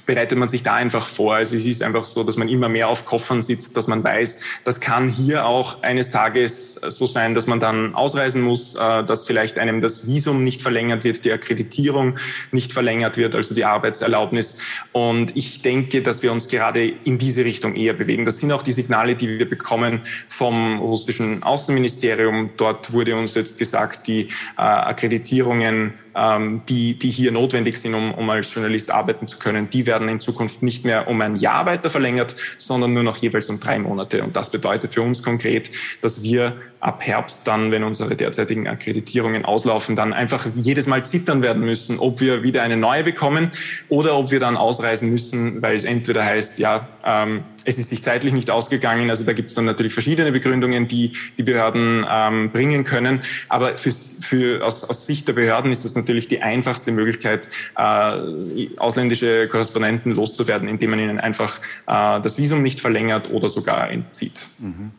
bereitet 0.07 0.37
man 0.39 0.47
sich 0.47 0.63
da 0.63 0.73
einfach 0.73 1.07
vor. 1.07 1.35
Also 1.35 1.55
es 1.55 1.65
ist 1.65 1.83
einfach 1.83 2.05
so, 2.05 2.23
dass 2.23 2.37
man 2.37 2.49
immer 2.49 2.69
mehr 2.69 2.87
auf 2.87 3.05
Koffern 3.05 3.43
sitzt, 3.43 3.77
dass 3.77 3.87
man 3.87 4.03
weiß, 4.03 4.39
das 4.63 4.79
kann 4.79 5.09
hier 5.09 5.45
auch 5.45 5.83
eines 5.83 6.09
Tages 6.09 6.75
so 6.75 7.05
sein, 7.05 7.35
dass 7.35 7.45
man 7.45 7.59
dann 7.59 7.93
ausreisen 7.93 8.41
muss, 8.41 8.75
äh, 8.75 9.03
dass 9.03 9.25
vielleicht 9.25 9.59
einem 9.59 9.81
das 9.81 10.07
Visum 10.07 10.43
nicht 10.43 10.61
verlängert 10.61 11.03
wird, 11.03 11.25
die 11.25 11.31
Akkreditierung 11.31 12.17
nicht 12.51 12.73
verlängert 12.73 13.17
wird, 13.17 13.35
also 13.35 13.53
die 13.53 13.65
Arbeitserlaubnis. 13.65 14.57
Und 14.93 15.35
ich 15.35 15.61
denke, 15.61 16.01
dass 16.01 16.23
wir 16.23 16.31
uns 16.31 16.47
gerade 16.47 16.87
in 16.87 17.17
diese 17.17 17.43
Richtung 17.43 17.75
eher 17.75 17.93
bewegen. 17.93 18.25
Das 18.25 18.39
sind 18.39 18.51
auch 18.51 18.63
die 18.63 18.71
Signale, 18.71 19.15
die 19.15 19.37
wir 19.37 19.49
bekommen 19.49 20.01
vom 20.29 20.79
russischen 20.79 21.43
Außenministerium. 21.43 22.51
Dort 22.55 22.93
wurde 22.93 23.15
uns 23.15 23.35
jetzt 23.35 23.59
gesagt, 23.59 24.07
die 24.07 24.29
äh, 24.57 24.61
Akkreditierungen 24.61 25.93
ähm, 26.17 26.63
die, 26.67 26.97
die 26.97 27.09
hier 27.09 27.31
notwendig 27.31 27.77
sind, 27.77 27.93
um, 27.93 28.13
um 28.13 28.29
als 28.29 28.53
Journalist 28.53 28.89
arbeiten 28.89 29.27
zu 29.27 29.37
können, 29.37 29.69
die 29.69 29.85
werden 29.85 30.09
in 30.09 30.19
Zukunft 30.19 30.63
nicht 30.63 30.83
mehr 30.83 31.07
um 31.07 31.21
ein 31.21 31.35
Jahr 31.35 31.65
weiter 31.65 31.89
verlängert, 31.89 32.35
sondern 32.57 32.93
nur 32.93 33.03
noch 33.03 33.17
jeweils 33.17 33.49
um 33.49 33.59
drei 33.59 33.77
Monate. 33.77 34.23
Und 34.23 34.35
das 34.35 34.49
bedeutet 34.49 34.95
für 34.95 35.01
uns 35.01 35.21
konkret, 35.21 35.69
dass 36.01 36.23
wir 36.23 36.57
ab 36.79 37.05
Herbst 37.05 37.47
dann, 37.47 37.71
wenn 37.71 37.83
unsere 37.83 38.15
derzeitigen 38.15 38.67
Akkreditierungen 38.67 39.45
auslaufen, 39.45 39.95
dann 39.95 40.13
einfach 40.13 40.47
jedes 40.55 40.87
Mal 40.87 41.05
zittern 41.05 41.41
werden 41.41 41.63
müssen, 41.63 41.99
ob 41.99 42.19
wir 42.19 42.43
wieder 42.43 42.63
eine 42.63 42.77
neue 42.77 43.03
bekommen 43.03 43.51
oder 43.89 44.15
ob 44.15 44.31
wir 44.31 44.39
dann 44.39 44.57
ausreisen 44.57 45.11
müssen, 45.11 45.61
weil 45.61 45.75
es 45.75 45.83
entweder 45.83 46.23
heißt, 46.23 46.59
ja, 46.59 46.87
ähm, 47.03 47.43
es 47.67 47.77
ist 47.77 47.89
sich 47.89 48.01
zeitlich 48.01 48.33
nicht 48.33 48.49
ausgegangen. 48.49 49.09
Also 49.09 49.25
da 49.25 49.33
gibt 49.33 49.49
es 49.49 49.55
dann 49.55 49.65
natürlich 49.65 49.91
verschiedene 49.91 50.31
Begründungen, 50.31 50.87
die 50.87 51.11
die 51.37 51.43
Behörden 51.43 52.05
ähm, 52.09 52.49
bringen 52.49 52.85
können. 52.85 53.21
Aber 53.49 53.77
für, 53.77 53.91
für, 53.91 54.65
aus, 54.65 54.85
aus 54.85 55.05
Sicht 55.05 55.27
der 55.27 55.33
Behörden 55.33 55.71
ist 55.71 55.83
das 55.83 55.93
natürlich 55.93 56.29
die 56.29 56.41
einfachste 56.41 56.93
Möglichkeit, 56.93 57.49
äh, 57.77 58.69
ausländische 58.77 59.49
Korrespondenten 59.49 60.13
loszuwerden, 60.13 60.69
indem 60.69 60.91
man 60.91 60.99
ihnen 60.99 61.19
einfach 61.19 61.59
äh, 61.87 62.21
das 62.21 62.37
Visum 62.37 62.63
nicht 62.63 62.79
verlängert 62.79 63.29
oder 63.31 63.49
sogar 63.49 63.91
entzieht. 63.91 64.47
Mhm. 64.59 64.91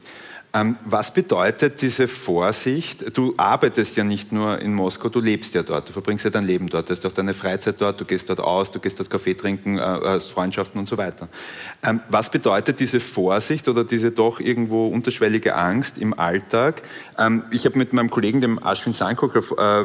Ähm, 0.58 0.76
was 0.84 1.12
bedeutet 1.12 1.82
diese 1.82 2.08
Vorsicht? 2.08 3.16
Du 3.16 3.34
arbeitest 3.36 3.96
ja 3.96 4.02
nicht 4.02 4.32
nur 4.32 4.60
in 4.60 4.74
Moskau, 4.74 5.08
du 5.08 5.20
lebst 5.20 5.54
ja 5.54 5.62
dort, 5.62 5.88
du 5.88 5.92
verbringst 5.92 6.24
ja 6.24 6.30
dein 6.30 6.46
Leben 6.46 6.68
dort, 6.68 6.88
du 6.88 6.94
hast 6.94 7.06
auch 7.06 7.12
deine 7.12 7.34
Freizeit 7.34 7.80
dort, 7.80 8.00
du 8.00 8.04
gehst 8.04 8.28
dort 8.28 8.40
aus, 8.40 8.70
du 8.70 8.80
gehst 8.80 8.98
dort 8.98 9.10
Kaffee 9.10 9.34
trinken, 9.34 9.78
äh, 9.78 9.80
hast 9.80 10.28
Freundschaften 10.28 10.80
und 10.80 10.88
so 10.88 10.98
weiter. 10.98 11.28
Ähm, 11.84 12.00
was 12.08 12.30
bedeutet 12.30 12.80
diese 12.80 12.98
Vorsicht 12.98 13.68
oder 13.68 13.84
diese 13.84 14.10
doch 14.10 14.40
irgendwo 14.40 14.88
unterschwellige 14.88 15.54
Angst 15.54 15.96
im 15.96 16.18
Alltag? 16.18 16.82
Ähm, 17.18 17.44
ich 17.50 17.64
habe 17.64 17.78
mit 17.78 17.92
meinem 17.92 18.10
Kollegen, 18.10 18.40
dem 18.40 18.58
Ashwin 18.58 18.92
Sankok, 18.92 19.36
äh, 19.36 19.84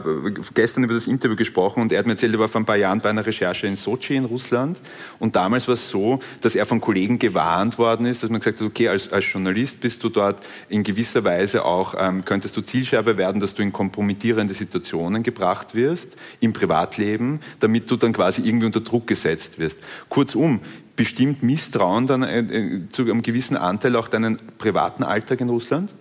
gestern 0.53 0.83
über 0.85 0.95
das 0.95 1.05
Interview 1.05 1.35
gesprochen 1.35 1.81
und 1.81 1.91
er 1.91 1.99
hat 1.99 2.07
mir 2.07 2.13
erzählt, 2.13 2.33
er 2.33 2.39
war 2.39 2.47
vor 2.47 2.61
ein 2.61 2.65
paar 2.65 2.77
Jahren 2.77 2.99
bei 2.99 3.09
einer 3.09 3.25
Recherche 3.25 3.67
in 3.67 3.75
Sochi 3.75 4.15
in 4.15 4.25
Russland 4.25 4.81
und 5.19 5.35
damals 5.35 5.67
war 5.67 5.75
es 5.75 5.89
so, 5.89 6.19
dass 6.41 6.55
er 6.55 6.65
von 6.65 6.81
Kollegen 6.81 7.19
gewarnt 7.19 7.77
worden 7.77 8.07
ist, 8.07 8.23
dass 8.23 8.31
man 8.31 8.39
gesagt 8.39 8.59
hat, 8.59 8.67
okay, 8.67 8.87
als, 8.87 9.11
als 9.11 9.31
Journalist 9.31 9.79
bist 9.79 10.03
du 10.03 10.09
dort 10.09 10.41
in 10.69 10.83
gewisser 10.83 11.23
Weise 11.23 11.65
auch, 11.65 11.95
ähm, 11.97 12.25
könntest 12.25 12.55
du 12.57 12.61
Zielscheibe 12.61 13.17
werden, 13.17 13.41
dass 13.41 13.53
du 13.53 13.61
in 13.61 13.71
kompromittierende 13.71 14.53
Situationen 14.53 15.23
gebracht 15.23 15.75
wirst 15.75 16.15
im 16.39 16.53
Privatleben, 16.53 17.39
damit 17.59 17.89
du 17.89 17.95
dann 17.95 18.13
quasi 18.13 18.41
irgendwie 18.41 18.65
unter 18.65 18.81
Druck 18.81 19.07
gesetzt 19.07 19.59
wirst. 19.59 19.79
Kurzum, 20.09 20.61
bestimmt 20.95 21.43
Misstrauen 21.43 22.07
dann 22.07 22.23
äh, 22.23 22.39
äh, 22.39 22.89
zu 22.89 23.03
einem 23.03 23.21
gewissen 23.21 23.57
Anteil 23.57 23.95
auch 23.95 24.07
deinen 24.07 24.39
privaten 24.57 25.03
Alltag 25.03 25.41
in 25.41 25.49
Russland? 25.49 25.93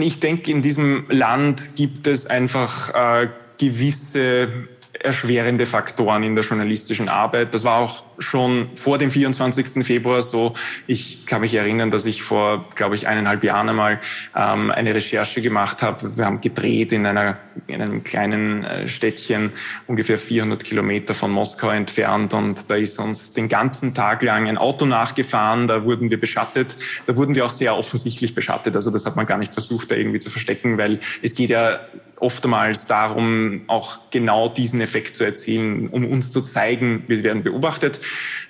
Ich 0.00 0.20
denke, 0.20 0.50
in 0.50 0.62
diesem 0.62 1.06
Land 1.08 1.76
gibt 1.76 2.06
es 2.06 2.26
einfach 2.26 2.94
äh, 2.94 3.28
gewisse 3.58 4.48
erschwerende 4.92 5.66
Faktoren 5.66 6.22
in 6.22 6.34
der 6.34 6.44
journalistischen 6.44 7.08
Arbeit. 7.08 7.54
Das 7.54 7.64
war 7.64 7.76
auch 7.76 8.04
schon 8.18 8.70
vor 8.74 8.98
dem 8.98 9.10
24. 9.10 9.84
Februar 9.84 10.22
so. 10.22 10.54
Ich 10.86 11.26
kann 11.26 11.40
mich 11.40 11.54
erinnern, 11.54 11.90
dass 11.90 12.06
ich 12.06 12.22
vor, 12.22 12.68
glaube 12.74 12.94
ich, 12.94 13.06
eineinhalb 13.06 13.44
Jahren 13.44 13.68
einmal 13.68 14.00
ähm, 14.34 14.70
eine 14.70 14.94
Recherche 14.94 15.42
gemacht 15.42 15.82
habe. 15.82 16.16
Wir 16.16 16.24
haben 16.24 16.40
gedreht 16.40 16.92
in, 16.92 17.06
einer, 17.06 17.38
in 17.66 17.82
einem 17.82 18.04
kleinen 18.04 18.64
äh, 18.64 18.88
Städtchen, 18.88 19.52
ungefähr 19.86 20.18
400 20.18 20.64
Kilometer 20.64 21.14
von 21.14 21.30
Moskau 21.30 21.70
entfernt. 21.70 22.34
Und 22.34 22.70
da 22.70 22.76
ist 22.76 22.98
uns 22.98 23.32
den 23.32 23.48
ganzen 23.48 23.94
Tag 23.94 24.22
lang 24.22 24.48
ein 24.48 24.58
Auto 24.58 24.86
nachgefahren. 24.86 25.68
Da 25.68 25.84
wurden 25.84 26.10
wir 26.10 26.20
beschattet. 26.20 26.76
Da 27.06 27.16
wurden 27.16 27.34
wir 27.34 27.44
auch 27.44 27.50
sehr 27.50 27.76
offensichtlich 27.76 28.34
beschattet. 28.34 28.76
Also 28.76 28.90
das 28.90 29.06
hat 29.06 29.16
man 29.16 29.26
gar 29.26 29.38
nicht 29.38 29.52
versucht, 29.52 29.90
da 29.90 29.96
irgendwie 29.96 30.18
zu 30.18 30.30
verstecken, 30.30 30.78
weil 30.78 31.00
es 31.22 31.34
geht 31.34 31.50
ja 31.50 31.80
oftmals 32.18 32.86
darum, 32.86 33.62
auch 33.66 34.10
genau 34.10 34.48
diesen 34.48 34.80
Effekt 34.80 35.16
zu 35.16 35.24
erzielen, 35.24 35.88
um 35.88 36.06
uns 36.06 36.30
zu 36.30 36.40
zeigen, 36.40 37.04
wir 37.08 37.22
werden 37.22 37.42
beobachtet. 37.42 38.00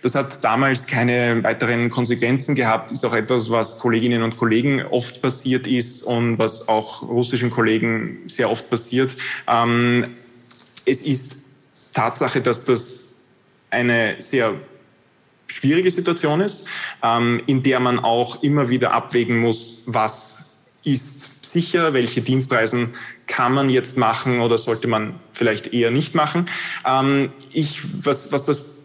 Das 0.03 0.15
hat 0.15 0.43
damals 0.45 0.87
keine 0.87 1.43
weiteren 1.43 1.91
Konsequenzen 1.91 2.55
gehabt, 2.55 2.91
ist 2.91 3.05
auch 3.05 3.15
etwas, 3.15 3.51
was 3.51 3.79
Kolleginnen 3.79 4.23
und 4.23 4.37
Kollegen 4.37 4.83
oft 4.83 5.23
passiert 5.23 5.67
ist 5.67 6.03
und 6.03 6.39
was 6.39 6.69
auch 6.69 7.03
russischen 7.03 7.51
Kollegen 7.51 8.19
sehr 8.27 8.51
oft 8.51 8.71
passiert. 8.71 9.17
Ähm, 9.49 10.07
es 10.85 11.03
ist 11.03 11.37
Tatsache, 11.93 12.41
dass 12.41 12.65
das 12.65 13.15
eine 13.71 14.17
sehr 14.19 14.55
schwierige 15.49 15.91
Situation 15.91 16.41
ist, 16.41 16.67
ähm, 17.03 17.43
in 17.47 17.63
der 17.63 17.81
man 17.81 17.99
auch 17.99 18.43
immer 18.43 18.69
wieder 18.69 18.93
abwägen 18.93 19.39
muss, 19.39 19.83
was 19.87 20.57
ist 20.85 21.45
sicher, 21.45 21.93
welche 21.93 22.23
Dienstreisen 22.23 22.95
kann 23.27 23.53
man 23.53 23.69
jetzt 23.69 23.97
machen 23.97 24.41
oder 24.41 24.57
sollte 24.57 24.87
man 24.87 25.19
vielleicht 25.33 25.73
eher 25.73 25.91
nicht 25.91 26.15
machen. 26.15 26.49
Ähm, 26.85 27.31
ich, 27.53 27.83
was, 28.05 28.31
was 28.31 28.45
das 28.45 28.76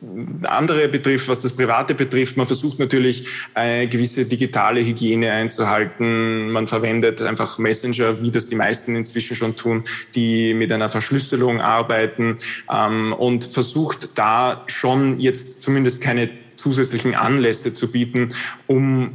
andere 0.43 0.87
betrifft, 0.87 1.27
was 1.27 1.41
das 1.41 1.53
Private 1.53 1.93
betrifft, 1.93 2.35
man 2.35 2.47
versucht 2.47 2.79
natürlich 2.79 3.27
eine 3.53 3.87
gewisse 3.87 4.25
digitale 4.25 4.81
Hygiene 4.81 5.31
einzuhalten. 5.31 6.49
Man 6.51 6.67
verwendet 6.67 7.21
einfach 7.21 7.59
Messenger, 7.59 8.21
wie 8.21 8.31
das 8.31 8.47
die 8.47 8.55
meisten 8.55 8.95
inzwischen 8.95 9.35
schon 9.35 9.55
tun, 9.55 9.83
die 10.15 10.55
mit 10.55 10.71
einer 10.71 10.89
Verschlüsselung 10.89 11.61
arbeiten 11.61 12.37
ähm, 12.71 13.13
und 13.13 13.43
versucht 13.43 14.09
da 14.15 14.63
schon 14.67 15.19
jetzt 15.19 15.61
zumindest 15.61 16.01
keine 16.01 16.29
zusätzlichen 16.55 17.13
Anlässe 17.13 17.73
zu 17.73 17.91
bieten, 17.91 18.33
um 18.67 19.11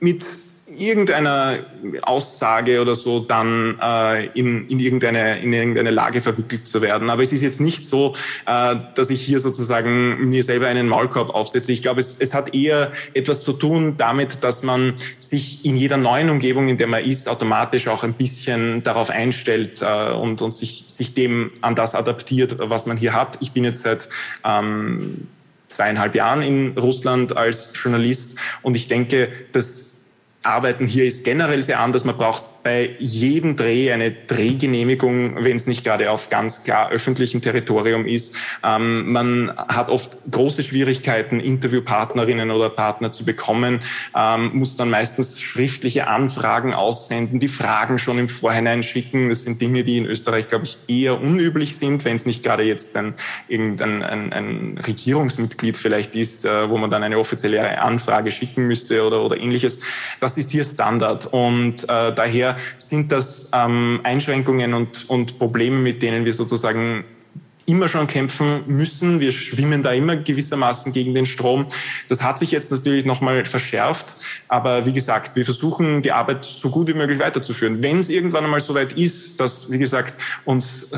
mit 0.00 0.24
irgendeiner 0.78 1.58
Aussage 2.02 2.80
oder 2.80 2.94
so 2.94 3.20
dann 3.20 3.78
äh, 3.80 4.26
in, 4.28 4.66
in, 4.68 4.80
irgendeine, 4.80 5.40
in 5.40 5.52
irgendeine 5.52 5.90
Lage 5.90 6.20
verwickelt 6.20 6.66
zu 6.66 6.82
werden. 6.82 7.10
Aber 7.10 7.22
es 7.22 7.32
ist 7.32 7.42
jetzt 7.42 7.60
nicht 7.60 7.84
so, 7.84 8.14
äh, 8.46 8.76
dass 8.94 9.10
ich 9.10 9.22
hier 9.22 9.40
sozusagen 9.40 10.28
mir 10.28 10.42
selber 10.42 10.66
einen 10.66 10.88
Maulkorb 10.88 11.30
aufsetze. 11.30 11.72
Ich 11.72 11.82
glaube, 11.82 12.00
es, 12.00 12.16
es 12.18 12.34
hat 12.34 12.54
eher 12.54 12.92
etwas 13.14 13.42
zu 13.42 13.52
tun 13.52 13.96
damit, 13.96 14.42
dass 14.44 14.62
man 14.62 14.94
sich 15.18 15.64
in 15.64 15.76
jeder 15.76 15.96
neuen 15.96 16.30
Umgebung, 16.30 16.68
in 16.68 16.78
der 16.78 16.86
man 16.86 17.04
ist, 17.04 17.28
automatisch 17.28 17.88
auch 17.88 18.04
ein 18.04 18.14
bisschen 18.14 18.82
darauf 18.82 19.10
einstellt 19.10 19.82
äh, 19.82 20.12
und, 20.12 20.42
und 20.42 20.52
sich, 20.52 20.84
sich 20.86 21.14
dem 21.14 21.50
an 21.60 21.74
das 21.74 21.94
adaptiert, 21.94 22.56
was 22.58 22.86
man 22.86 22.96
hier 22.96 23.12
hat. 23.12 23.38
Ich 23.40 23.52
bin 23.52 23.64
jetzt 23.64 23.82
seit 23.82 24.08
ähm, 24.44 25.28
zweieinhalb 25.68 26.14
Jahren 26.14 26.42
in 26.42 26.76
Russland 26.78 27.36
als 27.36 27.72
Journalist 27.74 28.36
und 28.62 28.74
ich 28.74 28.88
denke, 28.88 29.28
dass 29.52 29.97
Arbeiten 30.48 30.86
hier 30.86 31.04
ist 31.04 31.24
generell 31.24 31.62
sehr 31.62 31.80
anders. 31.80 32.04
Man 32.04 32.16
braucht 32.16 32.44
bei 32.68 32.96
jedem 32.98 33.56
Dreh 33.56 33.90
eine 33.92 34.10
Drehgenehmigung, 34.10 35.42
wenn 35.42 35.56
es 35.56 35.66
nicht 35.66 35.84
gerade 35.84 36.10
auf 36.10 36.28
ganz 36.28 36.64
klar 36.64 36.90
öffentlichem 36.90 37.40
Territorium 37.40 38.04
ist. 38.04 38.36
Ähm, 38.62 39.10
man 39.10 39.56
hat 39.56 39.88
oft 39.88 40.18
große 40.30 40.62
Schwierigkeiten, 40.62 41.40
Interviewpartnerinnen 41.40 42.50
oder 42.50 42.68
Partner 42.68 43.10
zu 43.10 43.24
bekommen, 43.24 43.80
ähm, 44.14 44.50
muss 44.52 44.76
dann 44.76 44.90
meistens 44.90 45.40
schriftliche 45.40 46.08
Anfragen 46.08 46.74
aussenden, 46.74 47.40
die 47.40 47.48
Fragen 47.48 47.98
schon 47.98 48.18
im 48.18 48.28
Vorhinein 48.28 48.82
schicken. 48.82 49.30
Das 49.30 49.44
sind 49.44 49.62
Dinge, 49.62 49.82
die 49.82 49.96
in 49.96 50.04
Österreich, 50.04 50.46
glaube 50.48 50.66
ich, 50.66 50.76
eher 50.88 51.18
unüblich 51.18 51.74
sind, 51.78 52.04
wenn 52.04 52.16
es 52.16 52.26
nicht 52.26 52.42
gerade 52.42 52.64
jetzt 52.64 52.94
ein, 52.98 53.14
irgendein 53.48 54.02
ein, 54.02 54.30
ein 54.34 54.78
Regierungsmitglied 54.86 55.78
vielleicht 55.78 56.14
ist, 56.14 56.44
äh, 56.44 56.68
wo 56.68 56.76
man 56.76 56.90
dann 56.90 57.02
eine 57.02 57.18
offizielle 57.18 57.80
Anfrage 57.80 58.30
schicken 58.30 58.66
müsste 58.66 59.06
oder, 59.06 59.22
oder 59.22 59.38
ähnliches. 59.38 59.80
Das 60.20 60.36
ist 60.36 60.50
hier 60.50 60.66
Standard 60.66 61.24
und 61.32 61.84
äh, 61.84 62.12
daher 62.12 62.57
sind 62.78 63.12
das 63.12 63.50
ähm, 63.52 64.00
Einschränkungen 64.04 64.74
und, 64.74 65.08
und 65.08 65.38
Probleme, 65.38 65.76
mit 65.76 66.02
denen 66.02 66.24
wir 66.24 66.34
sozusagen 66.34 67.04
immer 67.68 67.88
schon 67.88 68.06
kämpfen 68.06 68.62
müssen. 68.66 69.20
Wir 69.20 69.30
schwimmen 69.30 69.82
da 69.82 69.92
immer 69.92 70.16
gewissermaßen 70.16 70.92
gegen 70.92 71.14
den 71.14 71.26
Strom. 71.26 71.66
Das 72.08 72.22
hat 72.22 72.38
sich 72.38 72.50
jetzt 72.50 72.72
natürlich 72.72 73.04
nochmal 73.04 73.44
verschärft. 73.44 74.16
Aber 74.48 74.86
wie 74.86 74.92
gesagt, 74.92 75.36
wir 75.36 75.44
versuchen 75.44 76.00
die 76.00 76.10
Arbeit 76.10 76.44
so 76.44 76.70
gut 76.70 76.88
wie 76.88 76.94
möglich 76.94 77.18
weiterzuführen. 77.18 77.82
Wenn 77.82 77.98
es 77.98 78.08
irgendwann 78.08 78.44
einmal 78.44 78.60
so 78.60 78.74
weit 78.74 78.94
ist, 78.94 79.38
dass, 79.38 79.70
wie 79.70 79.78
gesagt, 79.78 80.16
uns 80.46 80.90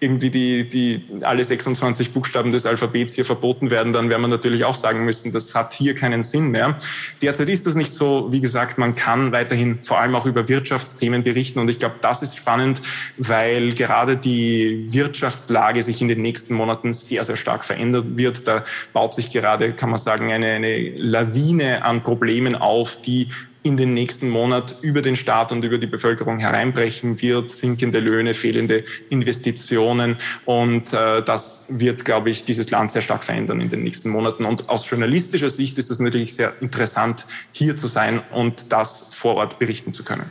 irgendwie 0.00 0.30
die, 0.30 0.68
die, 0.68 1.04
alle 1.22 1.44
26 1.44 2.12
Buchstaben 2.12 2.50
des 2.50 2.66
Alphabets 2.66 3.14
hier 3.14 3.24
verboten 3.24 3.70
werden, 3.70 3.92
dann 3.92 4.10
werden 4.10 4.22
wir 4.22 4.28
natürlich 4.28 4.64
auch 4.64 4.74
sagen 4.74 5.04
müssen, 5.04 5.32
das 5.32 5.54
hat 5.54 5.74
hier 5.74 5.94
keinen 5.94 6.24
Sinn 6.24 6.48
mehr. 6.48 6.76
Derzeit 7.22 7.48
ist 7.48 7.66
das 7.66 7.76
nicht 7.76 7.92
so. 7.92 8.32
Wie 8.32 8.40
gesagt, 8.40 8.78
man 8.78 8.96
kann 8.96 9.30
weiterhin 9.30 9.78
vor 9.82 10.00
allem 10.00 10.16
auch 10.16 10.26
über 10.26 10.48
Wirtschaftsthemen 10.48 11.22
berichten. 11.22 11.60
Und 11.60 11.70
ich 11.70 11.78
glaube, 11.78 11.96
das 12.00 12.22
ist 12.22 12.36
spannend, 12.36 12.80
weil 13.16 13.74
gerade 13.74 14.16
die 14.16 14.86
Wirtschaftslage 14.90 15.82
sich 15.82 16.02
in 16.02 16.08
den 16.08 16.15
den 16.16 16.22
nächsten 16.22 16.54
Monaten 16.54 16.92
sehr, 16.92 17.24
sehr 17.24 17.36
stark 17.36 17.64
verändern 17.64 18.16
wird. 18.16 18.46
Da 18.46 18.64
baut 18.92 19.14
sich 19.14 19.30
gerade, 19.30 19.72
kann 19.72 19.90
man 19.90 19.98
sagen, 19.98 20.32
eine, 20.32 20.46
eine 20.46 20.90
Lawine 20.96 21.84
an 21.84 22.02
Problemen 22.02 22.54
auf, 22.54 23.00
die 23.02 23.28
in 23.66 23.76
den 23.76 23.94
nächsten 23.94 24.28
Monat 24.28 24.76
über 24.80 25.02
den 25.02 25.16
Staat 25.16 25.50
und 25.50 25.64
über 25.64 25.78
die 25.78 25.88
Bevölkerung 25.88 26.38
hereinbrechen 26.38 27.20
wird, 27.20 27.50
sinkende 27.50 27.98
Löhne, 27.98 28.32
fehlende 28.32 28.84
Investitionen. 29.10 30.18
Und 30.44 30.92
äh, 30.92 31.20
das 31.24 31.66
wird, 31.68 32.04
glaube 32.04 32.30
ich, 32.30 32.44
dieses 32.44 32.70
Land 32.70 32.92
sehr 32.92 33.02
stark 33.02 33.24
verändern 33.24 33.60
in 33.60 33.68
den 33.68 33.82
nächsten 33.82 34.10
Monaten. 34.10 34.44
Und 34.44 34.68
aus 34.68 34.88
journalistischer 34.88 35.50
Sicht 35.50 35.78
ist 35.78 35.90
es 35.90 35.98
natürlich 35.98 36.36
sehr 36.36 36.52
interessant, 36.60 37.26
hier 37.50 37.76
zu 37.76 37.88
sein 37.88 38.20
und 38.30 38.70
das 38.70 39.08
vor 39.10 39.34
Ort 39.34 39.58
berichten 39.58 39.92
zu 39.92 40.04
können. 40.04 40.30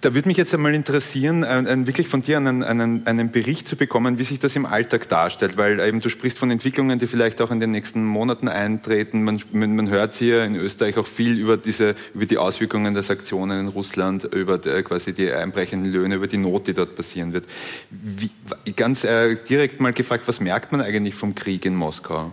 Da 0.00 0.14
würde 0.14 0.28
mich 0.28 0.36
jetzt 0.36 0.54
einmal 0.54 0.74
interessieren, 0.74 1.42
wirklich 1.86 2.08
von 2.08 2.22
dir 2.22 2.36
einen, 2.36 2.62
einen, 2.62 3.06
einen, 3.06 3.30
Bericht 3.30 3.66
zu 3.68 3.76
bekommen, 3.76 4.18
wie 4.18 4.24
sich 4.24 4.38
das 4.38 4.54
im 4.56 4.64
Alltag 4.64 5.08
darstellt, 5.08 5.56
weil 5.56 5.80
eben 5.80 6.00
du 6.00 6.08
sprichst 6.08 6.38
von 6.38 6.50
Entwicklungen, 6.50 6.98
die 6.98 7.06
vielleicht 7.06 7.40
auch 7.40 7.50
in 7.50 7.60
den 7.60 7.70
nächsten 7.70 8.04
Monaten 8.04 8.48
eintreten. 8.48 9.22
Man, 9.24 9.42
man 9.52 9.90
hört 9.90 10.14
hier 10.14 10.44
in 10.44 10.54
Österreich 10.54 10.96
auch 10.96 11.06
viel 11.06 11.38
über 11.38 11.56
diese, 11.56 11.94
über 12.14 12.26
die 12.26 12.38
Auswirkungen 12.38 12.94
der 12.94 13.02
Sanktionen 13.02 13.60
in 13.60 13.68
Russland, 13.68 14.24
über 14.24 14.58
die, 14.58 14.82
quasi 14.82 15.12
die 15.12 15.30
einbrechenden 15.30 15.92
Löhne, 15.92 16.14
über 16.14 16.26
die 16.26 16.38
Not, 16.38 16.66
die 16.68 16.74
dort 16.74 16.94
passieren 16.94 17.32
wird. 17.32 17.44
Wie, 17.90 18.30
ganz 18.74 19.04
äh, 19.04 19.36
direkt 19.48 19.80
mal 19.80 19.92
gefragt, 19.92 20.28
was 20.28 20.40
merkt 20.40 20.72
man 20.72 20.80
eigentlich 20.80 21.14
vom 21.14 21.34
Krieg 21.34 21.64
in 21.64 21.74
Moskau? 21.74 22.32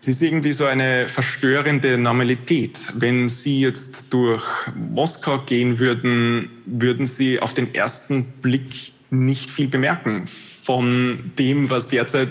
Es 0.00 0.08
ist 0.08 0.22
irgendwie 0.22 0.52
so 0.52 0.66
eine 0.66 1.08
verstörende 1.08 1.98
Normalität. 1.98 2.78
Wenn 2.94 3.28
Sie 3.28 3.60
jetzt 3.60 4.12
durch 4.12 4.44
Moskau 4.74 5.38
gehen 5.38 5.78
würden, 5.78 6.50
würden 6.66 7.06
Sie 7.06 7.40
auf 7.40 7.54
den 7.54 7.74
ersten 7.74 8.24
Blick 8.24 8.92
nicht 9.10 9.50
viel 9.50 9.68
bemerken 9.68 10.26
von 10.26 11.32
dem, 11.38 11.70
was 11.70 11.88
derzeit 11.88 12.28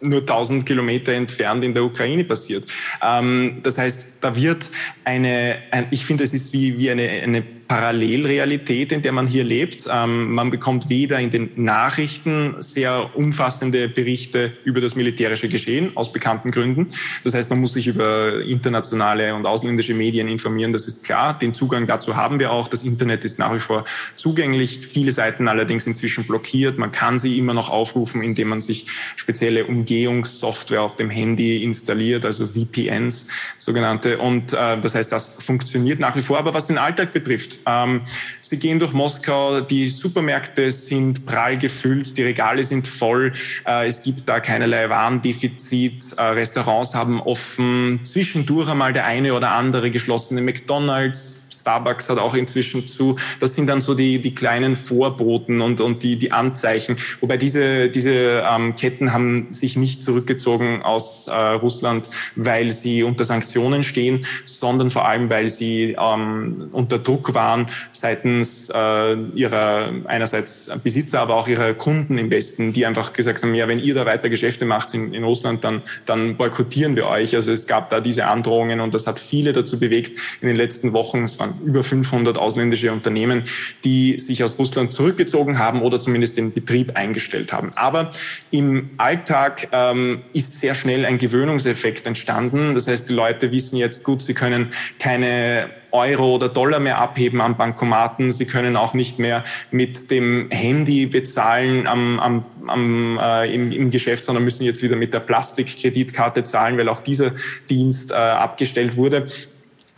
nur 0.00 0.20
1000 0.20 0.64
Kilometer 0.64 1.12
entfernt 1.12 1.64
in 1.64 1.74
der 1.74 1.84
Ukraine 1.84 2.24
passiert. 2.24 2.70
Ähm, 3.02 3.60
das 3.62 3.78
heißt, 3.78 4.08
da 4.20 4.34
wird 4.34 4.70
eine, 5.04 5.58
ein, 5.70 5.86
ich 5.90 6.04
finde, 6.04 6.24
es 6.24 6.34
ist 6.34 6.52
wie, 6.52 6.78
wie 6.78 6.90
eine, 6.90 7.08
eine 7.08 7.42
Parallelrealität, 7.68 8.92
in 8.92 9.02
der 9.02 9.12
man 9.12 9.26
hier 9.26 9.44
lebt. 9.44 9.86
Ähm, 9.92 10.32
man 10.32 10.50
bekommt 10.50 10.88
weder 10.88 11.20
in 11.20 11.30
den 11.30 11.50
Nachrichten 11.56 12.56
sehr 12.60 13.14
umfassende 13.14 13.88
Berichte 13.88 14.54
über 14.64 14.80
das 14.80 14.96
militärische 14.96 15.50
Geschehen, 15.50 15.94
aus 15.94 16.10
bekannten 16.10 16.50
Gründen. 16.50 16.88
Das 17.24 17.34
heißt, 17.34 17.50
man 17.50 17.60
muss 17.60 17.74
sich 17.74 17.86
über 17.86 18.42
internationale 18.42 19.34
und 19.34 19.44
ausländische 19.44 19.92
Medien 19.92 20.28
informieren, 20.28 20.72
das 20.72 20.88
ist 20.88 21.04
klar. 21.04 21.38
Den 21.38 21.52
Zugang 21.52 21.86
dazu 21.86 22.16
haben 22.16 22.40
wir 22.40 22.52
auch. 22.52 22.68
Das 22.68 22.82
Internet 22.82 23.24
ist 23.24 23.38
nach 23.38 23.54
wie 23.54 23.60
vor 23.60 23.84
zugänglich. 24.16 24.78
Viele 24.80 25.12
Seiten 25.12 25.46
allerdings 25.46 25.86
inzwischen 25.86 26.26
blockiert. 26.26 26.78
Man 26.78 26.90
kann 26.90 27.18
sie 27.18 27.38
immer 27.38 27.52
noch 27.52 27.68
aufrufen, 27.68 28.22
indem 28.22 28.48
man 28.48 28.62
sich 28.62 28.86
spezielle 29.16 29.66
Umgehungssoftware 29.66 30.80
auf 30.80 30.96
dem 30.96 31.10
Handy 31.10 31.62
installiert, 31.62 32.24
also 32.24 32.46
VPNs 32.46 33.26
sogenannte. 33.58 34.16
Und 34.16 34.54
äh, 34.54 34.80
das 34.80 34.94
heißt, 34.94 35.12
das 35.12 35.36
funktioniert 35.38 36.00
nach 36.00 36.16
wie 36.16 36.22
vor. 36.22 36.38
Aber 36.38 36.54
was 36.54 36.66
den 36.66 36.78
Alltag 36.78 37.12
betrifft, 37.12 37.57
ähm, 37.66 38.02
sie 38.40 38.58
gehen 38.58 38.78
durch 38.78 38.92
Moskau, 38.92 39.60
die 39.60 39.88
Supermärkte 39.88 40.70
sind 40.72 41.26
prall 41.26 41.58
gefüllt, 41.58 42.16
die 42.16 42.22
Regale 42.22 42.64
sind 42.64 42.86
voll, 42.86 43.32
äh, 43.66 43.86
es 43.86 44.02
gibt 44.02 44.28
da 44.28 44.40
keinerlei 44.40 44.88
Warendefizit, 44.88 46.14
äh, 46.16 46.22
Restaurants 46.22 46.94
haben 46.94 47.20
offen, 47.20 48.00
zwischendurch 48.04 48.68
einmal 48.68 48.92
der 48.92 49.06
eine 49.06 49.34
oder 49.34 49.52
andere 49.52 49.90
geschlossene 49.90 50.40
McDonald's, 50.40 51.46
Starbucks 51.50 52.08
hat 52.08 52.18
auch 52.18 52.34
inzwischen 52.34 52.86
zu. 52.86 53.16
Das 53.40 53.54
sind 53.54 53.66
dann 53.66 53.80
so 53.80 53.94
die, 53.94 54.20
die 54.20 54.34
kleinen 54.34 54.76
Vorboten 54.76 55.60
und, 55.60 55.80
und 55.80 56.02
die, 56.02 56.16
die 56.16 56.32
Anzeichen. 56.32 56.96
Wobei 57.20 57.36
diese, 57.36 57.88
diese 57.88 58.42
ähm, 58.48 58.74
Ketten 58.74 59.12
haben 59.12 59.48
sich 59.50 59.76
nicht 59.76 60.02
zurückgezogen 60.02 60.82
aus 60.82 61.26
äh, 61.26 61.32
Russland, 61.32 62.08
weil 62.36 62.70
sie 62.70 63.02
unter 63.02 63.24
Sanktionen 63.24 63.84
stehen, 63.84 64.26
sondern 64.44 64.90
vor 64.90 65.06
allem, 65.06 65.30
weil 65.30 65.50
sie 65.50 65.96
ähm, 65.98 66.68
unter 66.72 66.98
Druck 66.98 67.34
waren 67.34 67.68
seitens 67.92 68.70
äh, 68.70 69.14
ihrer 69.34 69.92
einerseits 70.04 70.70
Besitzer, 70.82 71.20
aber 71.20 71.36
auch 71.36 71.48
ihrer 71.48 71.74
Kunden 71.74 72.18
im 72.18 72.30
Westen, 72.30 72.72
die 72.72 72.86
einfach 72.86 73.12
gesagt 73.12 73.42
haben, 73.42 73.54
ja, 73.54 73.68
wenn 73.68 73.78
ihr 73.78 73.94
da 73.94 74.06
weiter 74.06 74.28
Geschäfte 74.28 74.64
macht 74.64 74.94
in, 74.94 75.12
in 75.14 75.24
Russland, 75.24 75.64
dann, 75.64 75.82
dann 76.06 76.36
boykottieren 76.36 76.96
wir 76.96 77.06
euch. 77.06 77.34
Also 77.34 77.52
es 77.52 77.66
gab 77.66 77.90
da 77.90 78.00
diese 78.00 78.26
Androhungen 78.26 78.80
und 78.80 78.94
das 78.94 79.06
hat 79.06 79.20
viele 79.20 79.52
dazu 79.52 79.78
bewegt, 79.78 80.18
in 80.40 80.48
den 80.48 80.56
letzten 80.56 80.92
Wochen, 80.92 81.28
es 81.38 81.40
waren 81.40 81.54
über 81.64 81.84
500 81.84 82.36
ausländische 82.36 82.92
Unternehmen, 82.92 83.44
die 83.84 84.18
sich 84.18 84.42
aus 84.42 84.58
Russland 84.58 84.92
zurückgezogen 84.92 85.58
haben 85.58 85.82
oder 85.82 86.00
zumindest 86.00 86.36
den 86.36 86.52
Betrieb 86.52 86.96
eingestellt 86.96 87.52
haben. 87.52 87.70
Aber 87.76 88.10
im 88.50 88.90
Alltag 88.96 89.68
ähm, 89.72 90.22
ist 90.32 90.58
sehr 90.58 90.74
schnell 90.74 91.04
ein 91.04 91.18
Gewöhnungseffekt 91.18 92.06
entstanden. 92.06 92.74
Das 92.74 92.88
heißt, 92.88 93.08
die 93.08 93.14
Leute 93.14 93.52
wissen 93.52 93.76
jetzt 93.76 94.04
gut, 94.04 94.20
sie 94.20 94.34
können 94.34 94.70
keine 94.98 95.70
Euro 95.90 96.34
oder 96.34 96.48
Dollar 96.48 96.80
mehr 96.80 96.98
abheben 96.98 97.40
am 97.40 97.56
Bankomaten. 97.56 98.32
Sie 98.32 98.44
können 98.44 98.76
auch 98.76 98.92
nicht 98.92 99.18
mehr 99.18 99.44
mit 99.70 100.10
dem 100.10 100.50
Handy 100.50 101.06
bezahlen 101.06 101.86
am, 101.86 102.18
am, 102.20 102.44
am, 102.66 103.18
äh, 103.22 103.54
im, 103.54 103.70
im 103.70 103.90
Geschäft, 103.90 104.24
sondern 104.24 104.44
müssen 104.44 104.64
jetzt 104.64 104.82
wieder 104.82 104.96
mit 104.96 105.14
der 105.14 105.20
Plastikkreditkarte 105.20 106.42
zahlen, 106.42 106.76
weil 106.76 106.88
auch 106.88 107.00
dieser 107.00 107.30
Dienst 107.70 108.10
äh, 108.10 108.14
abgestellt 108.14 108.96
wurde. 108.96 109.26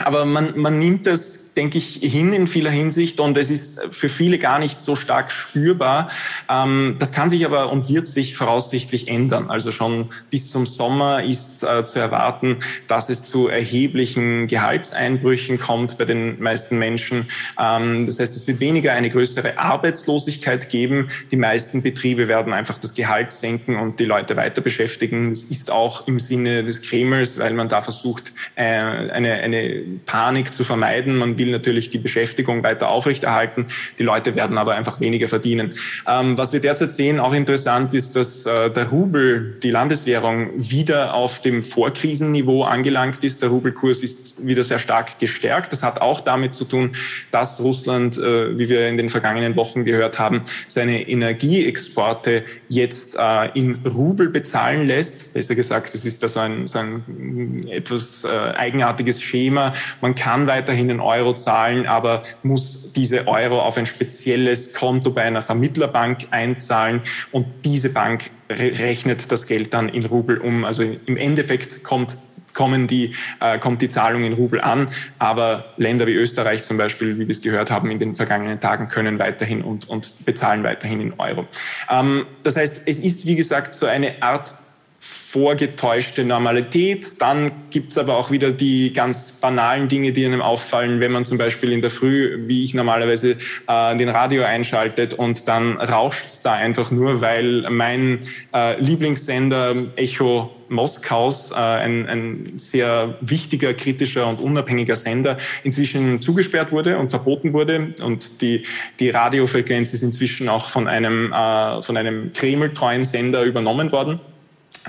Aber 0.04 0.24
man, 0.24 0.58
man 0.58 0.78
nimmt 0.78 1.06
das 1.06 1.49
denke 1.60 1.76
ich, 1.76 2.00
hin 2.02 2.32
in 2.32 2.46
vieler 2.46 2.70
Hinsicht 2.70 3.20
und 3.20 3.36
es 3.36 3.50
ist 3.50 3.80
für 3.92 4.08
viele 4.08 4.38
gar 4.38 4.58
nicht 4.58 4.80
so 4.80 4.96
stark 4.96 5.30
spürbar. 5.30 6.08
Ähm, 6.48 6.96
das 6.98 7.12
kann 7.12 7.28
sich 7.28 7.44
aber 7.44 7.70
und 7.70 7.90
wird 7.90 8.06
sich 8.06 8.34
voraussichtlich 8.34 9.08
ändern. 9.08 9.50
Also 9.50 9.70
schon 9.70 10.08
bis 10.30 10.48
zum 10.48 10.64
Sommer 10.64 11.22
ist 11.22 11.62
äh, 11.62 11.84
zu 11.84 11.98
erwarten, 11.98 12.56
dass 12.86 13.10
es 13.10 13.24
zu 13.24 13.48
erheblichen 13.48 14.46
Gehaltseinbrüchen 14.46 15.58
kommt 15.58 15.98
bei 15.98 16.06
den 16.06 16.40
meisten 16.40 16.78
Menschen. 16.78 17.28
Ähm, 17.60 18.06
das 18.06 18.18
heißt, 18.18 18.34
es 18.34 18.46
wird 18.46 18.60
weniger 18.60 18.94
eine 18.94 19.10
größere 19.10 19.58
Arbeitslosigkeit 19.58 20.70
geben. 20.70 21.10
Die 21.30 21.36
meisten 21.36 21.82
Betriebe 21.82 22.26
werden 22.26 22.54
einfach 22.54 22.78
das 22.78 22.94
Gehalt 22.94 23.32
senken 23.32 23.76
und 23.76 24.00
die 24.00 24.06
Leute 24.06 24.34
weiter 24.38 24.62
beschäftigen. 24.62 25.28
Das 25.28 25.44
ist 25.44 25.70
auch 25.70 26.06
im 26.06 26.20
Sinne 26.20 26.64
des 26.64 26.80
Kremls, 26.80 27.38
weil 27.38 27.52
man 27.52 27.68
da 27.68 27.82
versucht, 27.82 28.32
äh, 28.54 28.62
eine, 28.64 29.34
eine 29.34 29.82
Panik 30.06 30.54
zu 30.54 30.64
vermeiden. 30.64 31.16
Man 31.16 31.36
will 31.36 31.49
natürlich 31.50 31.90
die 31.90 31.98
Beschäftigung 31.98 32.62
weiter 32.62 32.88
aufrechterhalten. 32.88 33.66
Die 33.98 34.02
Leute 34.02 34.34
werden 34.36 34.58
aber 34.58 34.74
einfach 34.74 35.00
weniger 35.00 35.28
verdienen. 35.28 35.74
Ähm, 36.06 36.36
was 36.38 36.52
wir 36.52 36.60
derzeit 36.60 36.92
sehen, 36.92 37.20
auch 37.20 37.32
interessant 37.32 37.94
ist, 37.94 38.16
dass 38.16 38.46
äh, 38.46 38.70
der 38.70 38.88
Rubel, 38.88 39.58
die 39.62 39.70
Landeswährung, 39.70 40.50
wieder 40.56 41.14
auf 41.14 41.40
dem 41.40 41.62
Vorkrisenniveau 41.62 42.62
angelangt 42.64 43.24
ist. 43.24 43.42
Der 43.42 43.50
Rubelkurs 43.50 44.02
ist 44.02 44.34
wieder 44.44 44.64
sehr 44.64 44.78
stark 44.78 45.18
gestärkt. 45.18 45.72
Das 45.72 45.82
hat 45.82 46.00
auch 46.00 46.20
damit 46.20 46.54
zu 46.54 46.64
tun, 46.64 46.92
dass 47.30 47.60
Russland, 47.60 48.18
äh, 48.18 48.58
wie 48.58 48.68
wir 48.68 48.88
in 48.88 48.96
den 48.96 49.10
vergangenen 49.10 49.56
Wochen 49.56 49.84
gehört 49.84 50.18
haben, 50.18 50.42
seine 50.68 51.08
Energieexporte 51.08 52.44
jetzt 52.68 53.16
äh, 53.16 53.50
in 53.54 53.78
Rubel 53.86 54.28
bezahlen 54.28 54.86
lässt. 54.86 55.32
Besser 55.34 55.54
gesagt, 55.54 55.94
es 55.94 56.04
ist 56.04 56.22
da 56.22 56.28
so 56.28 56.40
ein, 56.40 56.66
so 56.66 56.78
ein 56.78 57.66
etwas 57.68 58.24
äh, 58.24 58.28
eigenartiges 58.28 59.22
Schema. 59.22 59.72
Man 60.00 60.14
kann 60.14 60.46
weiterhin 60.46 60.90
in 60.90 61.00
Euro 61.00 61.29
Euro 61.30 61.34
zahlen, 61.34 61.86
aber 61.86 62.22
muss 62.42 62.92
diese 62.92 63.26
Euro 63.28 63.60
auf 63.60 63.76
ein 63.76 63.86
spezielles 63.86 64.74
Konto 64.74 65.10
bei 65.10 65.22
einer 65.22 65.42
Vermittlerbank 65.42 66.26
einzahlen 66.30 67.02
und 67.32 67.46
diese 67.64 67.90
Bank 67.90 68.30
rechnet 68.50 69.30
das 69.30 69.46
Geld 69.46 69.72
dann 69.72 69.88
in 69.88 70.04
Rubel 70.04 70.38
um. 70.38 70.64
Also 70.64 70.82
im 70.82 71.16
Endeffekt 71.16 71.84
kommt 71.84 72.16
kommen 72.52 72.88
die, 72.88 73.14
äh, 73.40 73.60
kommt 73.60 73.80
die 73.80 73.88
Zahlung 73.88 74.24
in 74.24 74.32
Rubel 74.32 74.60
an. 74.60 74.88
Aber 75.20 75.66
Länder 75.76 76.08
wie 76.08 76.14
Österreich 76.14 76.64
zum 76.64 76.78
Beispiel, 76.78 77.16
wie 77.16 77.28
wir 77.28 77.30
es 77.30 77.42
gehört 77.42 77.70
haben 77.70 77.92
in 77.92 78.00
den 78.00 78.16
vergangenen 78.16 78.58
Tagen, 78.58 78.88
können 78.88 79.20
weiterhin 79.20 79.62
und, 79.62 79.88
und 79.88 80.26
bezahlen 80.26 80.64
weiterhin 80.64 81.00
in 81.00 81.12
Euro. 81.20 81.46
Ähm, 81.88 82.26
das 82.42 82.56
heißt, 82.56 82.82
es 82.86 82.98
ist, 82.98 83.24
wie 83.24 83.36
gesagt, 83.36 83.76
so 83.76 83.86
eine 83.86 84.20
Art 84.20 84.52
vorgetäuschte 85.00 86.24
Normalität. 86.24 87.20
Dann 87.20 87.52
gibt's 87.70 87.96
aber 87.96 88.16
auch 88.16 88.30
wieder 88.30 88.52
die 88.52 88.92
ganz 88.92 89.32
banalen 89.32 89.88
Dinge, 89.88 90.12
die 90.12 90.26
einem 90.26 90.42
auffallen, 90.42 91.00
wenn 91.00 91.10
man 91.10 91.24
zum 91.24 91.38
Beispiel 91.38 91.72
in 91.72 91.80
der 91.80 91.90
Früh, 91.90 92.38
wie 92.46 92.64
ich 92.64 92.74
normalerweise, 92.74 93.36
äh, 93.66 93.96
den 93.96 94.10
Radio 94.10 94.44
einschaltet 94.44 95.14
und 95.14 95.48
dann 95.48 95.80
rauscht's 95.80 96.42
da 96.42 96.52
einfach 96.52 96.90
nur, 96.90 97.22
weil 97.22 97.66
mein 97.70 98.20
äh, 98.54 98.78
Lieblingssender 98.78 99.86
Echo 99.96 100.54
Moskaus, 100.68 101.50
äh, 101.50 101.54
ein, 101.56 102.06
ein 102.06 102.52
sehr 102.56 103.16
wichtiger, 103.20 103.74
kritischer 103.74 104.26
und 104.26 104.40
unabhängiger 104.40 104.96
Sender, 104.96 105.36
inzwischen 105.64 106.22
zugesperrt 106.22 106.72
wurde 106.72 106.96
und 106.98 107.10
verboten 107.10 107.52
wurde. 107.52 107.94
Und 108.02 108.40
die, 108.40 108.64
die 109.00 109.10
Radiofrequenz 109.10 109.92
ist 109.92 110.02
inzwischen 110.02 110.48
auch 110.48 110.68
von 110.68 110.88
einem, 110.88 111.32
äh, 111.32 111.82
von 111.82 111.96
einem 111.96 112.32
Kreml-treuen 112.32 113.04
Sender 113.04 113.42
übernommen 113.42 113.92
worden. 113.92 114.20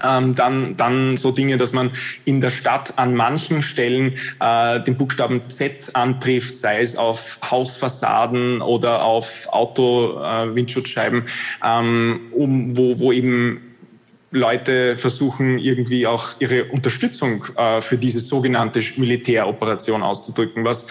Ähm, 0.03 0.35
dann, 0.35 0.77
dann 0.77 1.17
so 1.17 1.31
Dinge, 1.31 1.57
dass 1.57 1.73
man 1.73 1.91
in 2.23 2.39
der 2.39 2.49
Stadt 2.49 2.93
an 2.97 3.13
manchen 3.13 3.61
Stellen 3.61 4.13
äh, 4.39 4.79
den 4.81 4.95
Buchstaben 4.95 5.41
Z 5.49 5.95
antrifft, 5.95 6.55
sei 6.55 6.81
es 6.81 6.95
auf 6.95 7.37
Hausfassaden 7.49 8.61
oder 8.61 9.03
auf 9.03 9.47
Auto-Windschutzscheiben, 9.51 11.23
äh, 11.23 11.79
ähm, 11.79 12.21
um, 12.31 12.77
wo, 12.77 12.99
wo 12.99 13.11
eben 13.11 13.61
Leute 14.31 14.95
versuchen 14.95 15.59
irgendwie 15.59 16.07
auch 16.07 16.35
ihre 16.39 16.65
Unterstützung 16.65 17.45
äh, 17.57 17.81
für 17.81 17.97
diese 17.97 18.21
sogenannte 18.21 18.81
Militäroperation 18.95 20.03
auszudrücken, 20.03 20.63
was 20.63 20.87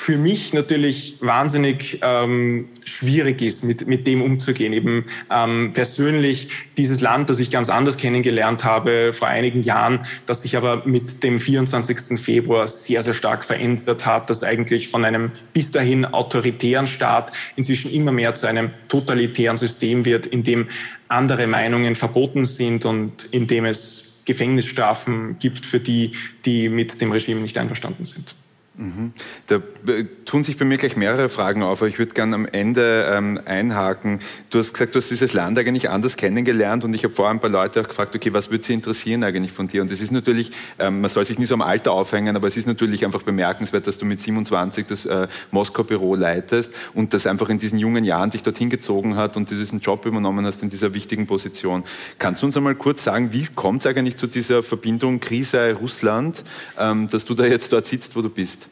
für 0.00 0.16
mich 0.16 0.54
natürlich 0.54 1.16
wahnsinnig 1.20 1.98
ähm, 2.00 2.70
schwierig 2.84 3.42
ist, 3.42 3.64
mit, 3.64 3.86
mit 3.86 4.06
dem 4.06 4.22
umzugehen. 4.22 4.72
Eben 4.72 5.04
ähm, 5.30 5.72
persönlich 5.74 6.48
dieses 6.78 7.02
Land, 7.02 7.28
das 7.28 7.38
ich 7.38 7.50
ganz 7.50 7.68
anders 7.68 7.98
kennengelernt 7.98 8.64
habe 8.64 9.12
vor 9.12 9.28
einigen 9.28 9.62
Jahren, 9.62 10.06
das 10.24 10.40
sich 10.40 10.56
aber 10.56 10.84
mit 10.86 11.22
dem 11.22 11.38
24. 11.38 12.18
Februar 12.18 12.66
sehr, 12.66 13.02
sehr 13.02 13.12
stark 13.12 13.44
verändert 13.44 14.06
hat, 14.06 14.30
das 14.30 14.42
eigentlich 14.42 14.88
von 14.88 15.04
einem 15.04 15.32
bis 15.52 15.70
dahin 15.70 16.06
autoritären 16.06 16.86
Staat 16.86 17.32
inzwischen 17.56 17.92
immer 17.92 18.10
mehr 18.10 18.34
zu 18.34 18.46
einem 18.46 18.70
totalitären 18.88 19.58
System 19.58 20.06
wird, 20.06 20.24
in 20.24 20.44
dem 20.44 20.68
andere 21.08 21.46
Meinungen 21.46 21.94
verboten 21.94 22.46
sind 22.46 22.86
und 22.86 23.24
in 23.32 23.46
dem 23.46 23.66
es 23.66 24.22
Gefängnisstrafen 24.24 25.38
gibt 25.38 25.66
für 25.66 25.78
die, 25.78 26.12
die 26.46 26.70
mit 26.70 27.02
dem 27.02 27.12
Regime 27.12 27.42
nicht 27.42 27.58
einverstanden 27.58 28.06
sind. 28.06 28.34
Mhm. 28.80 29.12
Da 29.46 29.56
äh, 29.56 30.04
tun 30.24 30.42
sich 30.42 30.56
bei 30.56 30.64
mir 30.64 30.78
gleich 30.78 30.96
mehrere 30.96 31.28
Fragen 31.28 31.62
auf, 31.62 31.82
aber 31.82 31.88
ich 31.88 31.98
würde 31.98 32.14
gerne 32.14 32.34
am 32.34 32.46
Ende 32.46 33.12
ähm, 33.14 33.38
einhaken. 33.44 34.20
Du 34.48 34.58
hast 34.58 34.72
gesagt, 34.72 34.94
du 34.94 35.00
hast 35.00 35.10
dieses 35.10 35.34
Land 35.34 35.58
eigentlich 35.58 35.90
anders 35.90 36.16
kennengelernt 36.16 36.82
und 36.84 36.94
ich 36.94 37.04
habe 37.04 37.14
vorher 37.14 37.34
ein 37.34 37.40
paar 37.40 37.50
Leute 37.50 37.82
auch 37.82 37.88
gefragt, 37.88 38.14
okay, 38.14 38.32
was 38.32 38.50
würde 38.50 38.64
sie 38.64 38.72
interessieren 38.72 39.22
eigentlich 39.22 39.52
von 39.52 39.68
dir? 39.68 39.82
Und 39.82 39.92
es 39.92 40.00
ist 40.00 40.12
natürlich, 40.12 40.52
ähm, 40.78 41.02
man 41.02 41.10
soll 41.10 41.26
sich 41.26 41.38
nicht 41.38 41.48
so 41.48 41.54
am 41.54 41.60
Alter 41.60 41.92
aufhängen, 41.92 42.34
aber 42.36 42.46
es 42.46 42.56
ist 42.56 42.66
natürlich 42.66 43.04
einfach 43.04 43.22
bemerkenswert, 43.22 43.86
dass 43.86 43.98
du 43.98 44.06
mit 44.06 44.18
27 44.18 44.86
das 44.86 45.04
äh, 45.04 45.28
Moskau-Büro 45.50 46.14
leitest 46.14 46.72
und 46.94 47.12
das 47.12 47.26
einfach 47.26 47.50
in 47.50 47.58
diesen 47.58 47.78
jungen 47.78 48.04
Jahren 48.04 48.30
dich 48.30 48.42
dorthin 48.42 48.70
gezogen 48.70 49.16
hat 49.16 49.36
und 49.36 49.50
diesen 49.50 49.80
Job 49.80 50.06
übernommen 50.06 50.46
hast 50.46 50.62
in 50.62 50.70
dieser 50.70 50.94
wichtigen 50.94 51.26
Position. 51.26 51.84
Kannst 52.18 52.40
du 52.40 52.46
uns 52.46 52.56
einmal 52.56 52.76
kurz 52.76 53.04
sagen, 53.04 53.34
wie 53.34 53.44
kommt 53.54 53.82
es 53.82 53.86
eigentlich 53.86 54.16
zu 54.16 54.26
dieser 54.26 54.62
Verbindung 54.62 55.20
Krise 55.20 55.74
Russland, 55.74 56.44
ähm, 56.78 57.08
dass 57.08 57.26
du 57.26 57.34
da 57.34 57.44
jetzt 57.44 57.74
dort 57.74 57.86
sitzt, 57.86 58.16
wo 58.16 58.22
du 58.22 58.30
bist? 58.30 58.69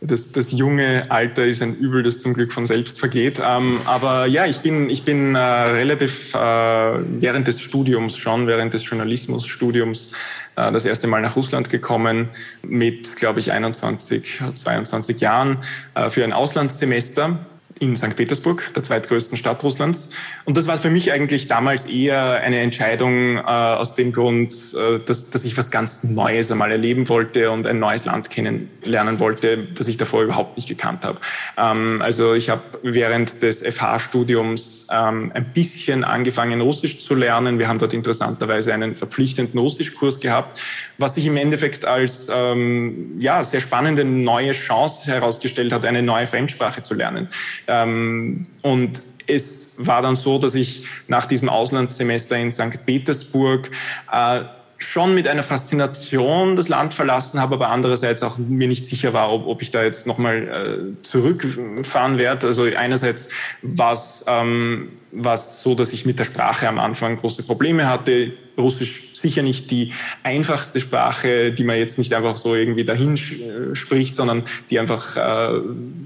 Das, 0.00 0.32
das 0.32 0.52
junge 0.52 1.10
Alter 1.10 1.44
ist 1.44 1.62
ein 1.62 1.76
Übel, 1.76 2.02
das 2.02 2.18
zum 2.18 2.32
Glück 2.32 2.52
von 2.52 2.64
selbst 2.64 2.98
vergeht. 2.98 3.40
Ähm, 3.44 3.78
aber 3.84 4.26
ja, 4.26 4.46
ich 4.46 4.60
bin, 4.60 4.88
ich 4.88 5.04
bin 5.04 5.34
äh, 5.34 5.38
relativ 5.38 6.34
äh, 6.34 6.38
während 6.38 7.46
des 7.46 7.60
Studiums 7.60 8.16
schon, 8.16 8.46
während 8.46 8.72
des 8.72 8.88
Journalismusstudiums 8.88 10.12
äh, 10.56 10.72
das 10.72 10.86
erste 10.86 11.06
Mal 11.06 11.20
nach 11.20 11.36
Russland 11.36 11.68
gekommen 11.68 12.30
mit, 12.62 13.14
glaube 13.16 13.40
ich, 13.40 13.52
21, 13.52 14.42
22 14.54 15.20
Jahren 15.20 15.58
äh, 15.94 16.08
für 16.08 16.24
ein 16.24 16.32
Auslandssemester 16.32 17.38
in 17.80 17.96
St. 17.96 18.14
Petersburg, 18.14 18.72
der 18.74 18.82
zweitgrößten 18.82 19.38
Stadt 19.38 19.64
Russlands. 19.64 20.10
Und 20.44 20.56
das 20.58 20.66
war 20.66 20.76
für 20.76 20.90
mich 20.90 21.12
eigentlich 21.12 21.48
damals 21.48 21.86
eher 21.86 22.34
eine 22.34 22.60
Entscheidung 22.60 23.38
äh, 23.38 23.40
aus 23.40 23.94
dem 23.94 24.12
Grund, 24.12 24.52
äh, 24.74 24.98
dass, 24.98 25.30
dass 25.30 25.46
ich 25.46 25.56
was 25.56 25.70
ganz 25.70 26.04
Neues 26.04 26.52
einmal 26.52 26.70
erleben 26.70 27.08
wollte 27.08 27.50
und 27.50 27.66
ein 27.66 27.78
neues 27.78 28.04
Land 28.04 28.28
kennenlernen 28.28 29.18
wollte, 29.18 29.66
das 29.74 29.88
ich 29.88 29.96
davor 29.96 30.22
überhaupt 30.22 30.58
nicht 30.58 30.68
gekannt 30.68 31.06
habe. 31.06 31.20
Ähm, 31.56 32.02
also 32.02 32.34
ich 32.34 32.50
habe 32.50 32.62
während 32.82 33.40
des 33.42 33.62
FH-Studiums 33.62 34.88
ähm, 34.92 35.32
ein 35.34 35.46
bisschen 35.54 36.04
angefangen, 36.04 36.60
Russisch 36.60 36.98
zu 36.98 37.14
lernen. 37.14 37.58
Wir 37.58 37.66
haben 37.66 37.78
dort 37.78 37.94
interessanterweise 37.94 38.74
einen 38.74 38.94
verpflichtenden 38.94 39.58
Russischkurs 39.58 40.20
gehabt, 40.20 40.60
was 40.98 41.14
sich 41.14 41.24
im 41.24 41.38
Endeffekt 41.38 41.86
als 41.86 42.28
ähm, 42.30 43.16
ja, 43.18 43.42
sehr 43.42 43.62
spannende 43.62 44.04
neue 44.04 44.52
Chance 44.52 45.10
herausgestellt 45.10 45.72
hat, 45.72 45.86
eine 45.86 46.02
neue 46.02 46.26
Fremdsprache 46.26 46.82
zu 46.82 46.92
lernen. 46.92 47.28
Ähm, 47.70 48.46
und 48.62 49.02
es 49.26 49.74
war 49.78 50.02
dann 50.02 50.16
so, 50.16 50.38
dass 50.38 50.54
ich 50.54 50.84
nach 51.08 51.26
diesem 51.26 51.48
Auslandssemester 51.48 52.36
in 52.36 52.52
St. 52.52 52.84
Petersburg 52.84 53.70
äh, 54.12 54.40
schon 54.78 55.14
mit 55.14 55.28
einer 55.28 55.42
Faszination 55.42 56.56
das 56.56 56.68
Land 56.68 56.94
verlassen 56.94 57.38
habe, 57.40 57.54
aber 57.54 57.68
andererseits 57.68 58.22
auch 58.22 58.38
mir 58.38 58.66
nicht 58.66 58.86
sicher 58.86 59.12
war, 59.12 59.30
ob, 59.30 59.46
ob 59.46 59.62
ich 59.62 59.70
da 59.70 59.82
jetzt 59.82 60.06
nochmal 60.06 60.96
äh, 60.98 61.02
zurückfahren 61.02 62.16
werde. 62.16 62.46
Also 62.46 62.64
einerseits 62.64 63.28
war 63.60 63.92
es 63.92 64.24
ähm, 64.26 64.88
so, 65.36 65.74
dass 65.74 65.92
ich 65.92 66.06
mit 66.06 66.18
der 66.18 66.24
Sprache 66.24 66.66
am 66.66 66.78
Anfang 66.78 67.16
große 67.18 67.42
Probleme 67.42 67.88
hatte. 67.88 68.32
Russisch 68.58 69.10
sicher 69.14 69.42
nicht 69.42 69.70
die 69.70 69.92
einfachste 70.22 70.80
Sprache, 70.80 71.52
die 71.52 71.64
man 71.64 71.76
jetzt 71.76 71.98
nicht 71.98 72.12
einfach 72.14 72.36
so 72.36 72.54
irgendwie 72.54 72.84
dahin 72.84 73.14
äh, 73.14 73.74
spricht, 73.74 74.16
sondern 74.16 74.44
die 74.70 74.78
einfach 74.78 75.16
äh, 75.16 75.60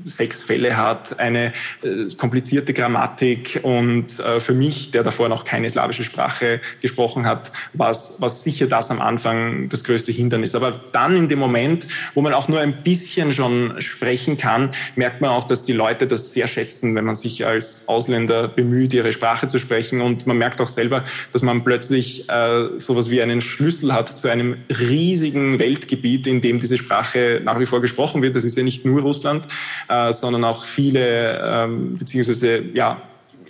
sechs 0.05 0.43
Fälle 0.43 0.77
hat, 0.77 1.19
eine 1.19 1.53
äh, 1.83 2.15
komplizierte 2.17 2.75
Grammatik 2.75 3.61
und 3.63 4.19
äh, 4.21 4.41
für 4.41 4.55
mich, 4.55 4.91
der 4.91 5.03
davor 5.03 5.29
noch 5.29 5.45
keine 5.45 5.71
slawische 5.71 6.05
Sprache 6.05 6.61
gesprochen 6.81 7.27
hat, 7.27 7.53
war 7.73 7.95
sicher 7.95 8.67
das 8.67 8.91
am 8.91 9.01
Anfang 9.01 9.69
das 9.69 9.85
größte 9.85 10.13
Hindernis. 10.13 10.55
Aber 10.55 10.73
dann 10.93 11.17
in 11.17 11.29
dem 11.29 11.39
Moment, 11.39 11.87
wo 12.15 12.23
man 12.23 12.35
auch 12.35 12.49
nur 12.49 12.61
ein 12.61 12.83
bisschen 12.83 13.33
schon 13.33 13.81
sprechen 13.81 14.37
kann, 14.37 14.71
merkt 14.97 15.21
man 15.21 15.31
auch, 15.31 15.45
dass 15.45 15.65
die 15.65 15.73
Leute 15.73 16.07
das 16.07 16.33
sehr 16.33 16.49
schätzen, 16.49 16.95
wenn 16.95 17.05
man 17.05 17.15
sich 17.15 17.45
als 17.47 17.89
Ausländer 17.89 18.49
bemüht, 18.49 18.93
ihre 18.93 19.13
Sprache 19.13 19.49
zu 19.49 19.59
sprechen 19.59 20.01
und 20.01 20.27
man 20.27 20.37
merkt 20.37 20.61
auch 20.61 20.67
selber, 20.67 21.05
dass 21.33 21.43
man 21.43 21.65
plötzlich 21.65 22.29
äh, 22.35 22.79
sowas 22.79 23.11
wie 23.11 23.23
einen 23.23 23.41
Schlüssel 23.41 23.93
hat 23.93 24.09
zu 24.09 24.29
einem 24.29 24.57
riesigen 24.81 25.59
Weltgebiet, 25.61 26.27
in 26.27 26.41
dem 26.41 26.59
diese 26.59 26.77
Sprache 26.77 27.41
nach 27.45 27.61
wie 27.61 27.67
vor 27.67 27.81
gesprochen 27.81 28.23
wird. 28.23 28.35
Das 28.35 28.43
ist 28.43 28.57
ja 28.57 28.65
nicht 28.65 28.85
nur 28.85 29.03
Russland, 29.03 29.47
äh, 29.89 30.13
sondern 30.13 30.43
auch 30.43 30.65
viele, 30.65 31.41
ähm, 31.41 31.97
beziehungsweise 31.97 32.63
ja, 32.75 33.01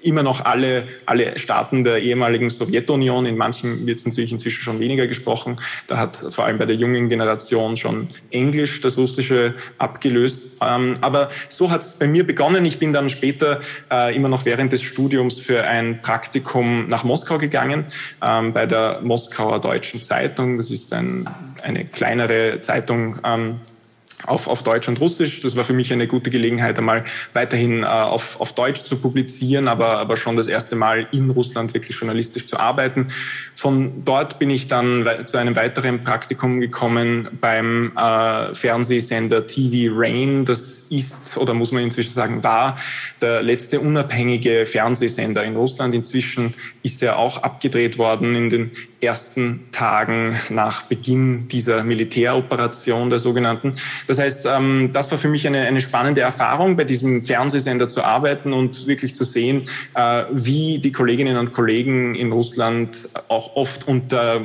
immer 0.05 0.23
noch 0.23 0.45
alle, 0.45 0.87
alle 1.07 1.39
Staaten 1.39 1.83
der 1.83 1.99
ehemaligen 1.99 2.51
Sowjetunion. 2.51 3.27
In 3.27 3.37
manchen 3.37 3.87
wird 3.87 3.99
es 3.99 4.07
natürlich 4.07 4.33
inzwischen 4.33 4.63
schon 4.63 4.81
weniger 4.81 5.07
gesprochen. 5.07 5.57
Da 5.87 5.97
hat 5.97 6.17
vor 6.17 6.45
allem 6.45 6.59
bei 6.59 6.67
der 6.67 6.77
jungen 6.77 7.09
Generation 7.09 7.77
schon 7.77 8.09
Englisch 8.31 8.81
das 8.81 8.99
Russische 8.99 9.55
abgelöst. 9.79 10.57
Ähm, 10.61 10.97
aber 11.01 11.31
so 11.49 11.71
hat 11.71 11.83
es 11.83 11.95
bei 11.95 12.07
mir 12.07 12.27
begonnen. 12.27 12.65
Ich 12.65 12.79
bin 12.79 12.93
dann 12.93 13.09
später 13.11 13.61
äh, 13.91 14.15
immer 14.15 14.29
noch 14.29 14.45
während 14.45 14.73
des 14.73 14.83
Studiums 14.83 15.39
für 15.39 15.65
ein 15.65 16.03
Praktikum 16.03 16.87
nach 16.89 17.05
Moskau 17.05 17.39
gegangen, 17.39 17.87
ähm, 18.27 18.53
bei 18.53 18.67
der 18.67 19.01
Moskauer 19.03 19.61
Deutschen 19.61 20.03
Zeitung. 20.03 20.59
Das 20.59 20.71
ist 20.71 20.93
ein, 20.93 21.29
eine 21.63 21.85
kleinere 21.87 22.61
Zeitung 22.61 23.19
ähm, 23.25 23.61
auf, 24.27 24.49
auf 24.49 24.63
Deutsch 24.63 24.89
und 24.89 25.01
Russisch. 25.01 25.41
Das 25.41 25.57
war 25.57 25.65
für 25.65 25.73
mich 25.73 25.93
eine 25.93 26.07
gute 26.07 26.31
Gelegenheit, 26.31 26.79
einmal 26.79 27.05
weiterhin 27.33 27.83
äh, 27.83 27.87
auf, 27.87 28.41
auf 28.41 28.53
Deutsch 28.55 28.85
zu 28.85 28.97
publizieren, 28.97 29.69
aber, 29.69 29.99
aber 29.99 30.17
schon 30.17 30.37
das 30.37 30.49
erste 30.49 30.77
Mal 30.77 31.09
in 31.13 31.31
Russland 31.31 31.75
wirklich 31.75 31.97
journalistisch 31.99 32.47
zu 32.47 32.59
arbeiten. 32.59 33.09
Von 33.55 34.05
dort 34.05 34.39
bin 34.39 34.51
ich 34.51 34.69
dann 34.69 35.07
zu 35.27 35.37
einem 35.37 35.57
weiteren 35.57 36.05
Praktikum 36.05 36.61
gekommen 36.61 37.29
beim 37.41 37.93
äh, 37.97 38.55
Fernsehsender 38.55 39.47
TV 39.47 39.95
Rain. 39.97 40.45
Das 40.45 40.87
ist, 40.91 41.37
oder 41.37 41.55
muss 41.55 41.73
man 41.73 41.83
inzwischen 41.83 42.13
sagen, 42.13 42.43
war 42.43 42.77
der 43.21 43.43
letzte 43.43 43.81
unabhängige 43.81 44.67
Fernsehsender 44.67 45.45
in 45.45 45.57
Russland. 45.57 45.95
Inzwischen 45.95 46.55
ist 46.83 47.03
er 47.03 47.19
auch 47.19 47.43
abgedreht 47.43 47.99
worden 47.99 48.35
in 48.35 48.51
den 48.51 48.71
ersten 49.01 49.69
Tagen 49.71 50.35
nach 50.49 50.83
Beginn 50.85 51.49
dieser 51.49 51.85
Militäroperation 51.85 53.11
der 53.11 53.19
sogenannten. 53.19 53.75
Das 54.07 54.14
heißt, 54.19 54.47
ähm, 54.47 54.91
das 54.93 55.11
war 55.11 55.19
für 55.19 55.29
mich 55.29 55.47
eine, 55.47 55.63
eine 55.63 55.81
spannende 55.81 56.21
Erfahrung, 56.21 56.77
bei 56.77 56.85
diesem 56.85 57.25
Fernsehsender 57.25 57.89
zu 57.89 58.03
arbeiten 58.03 58.53
und 58.53 58.87
wirklich 58.87 59.15
zu 59.15 59.25
sehen, 59.25 59.65
äh, 59.95 60.25
wie 60.31 60.79
die 60.79 60.93
Kolleginnen 60.93 61.37
und 61.37 61.53
Kollegen 61.53 62.15
in 62.15 62.33
Russland 62.33 63.09
auch 63.29 63.57
oft 63.57 63.87
unter 63.89 64.41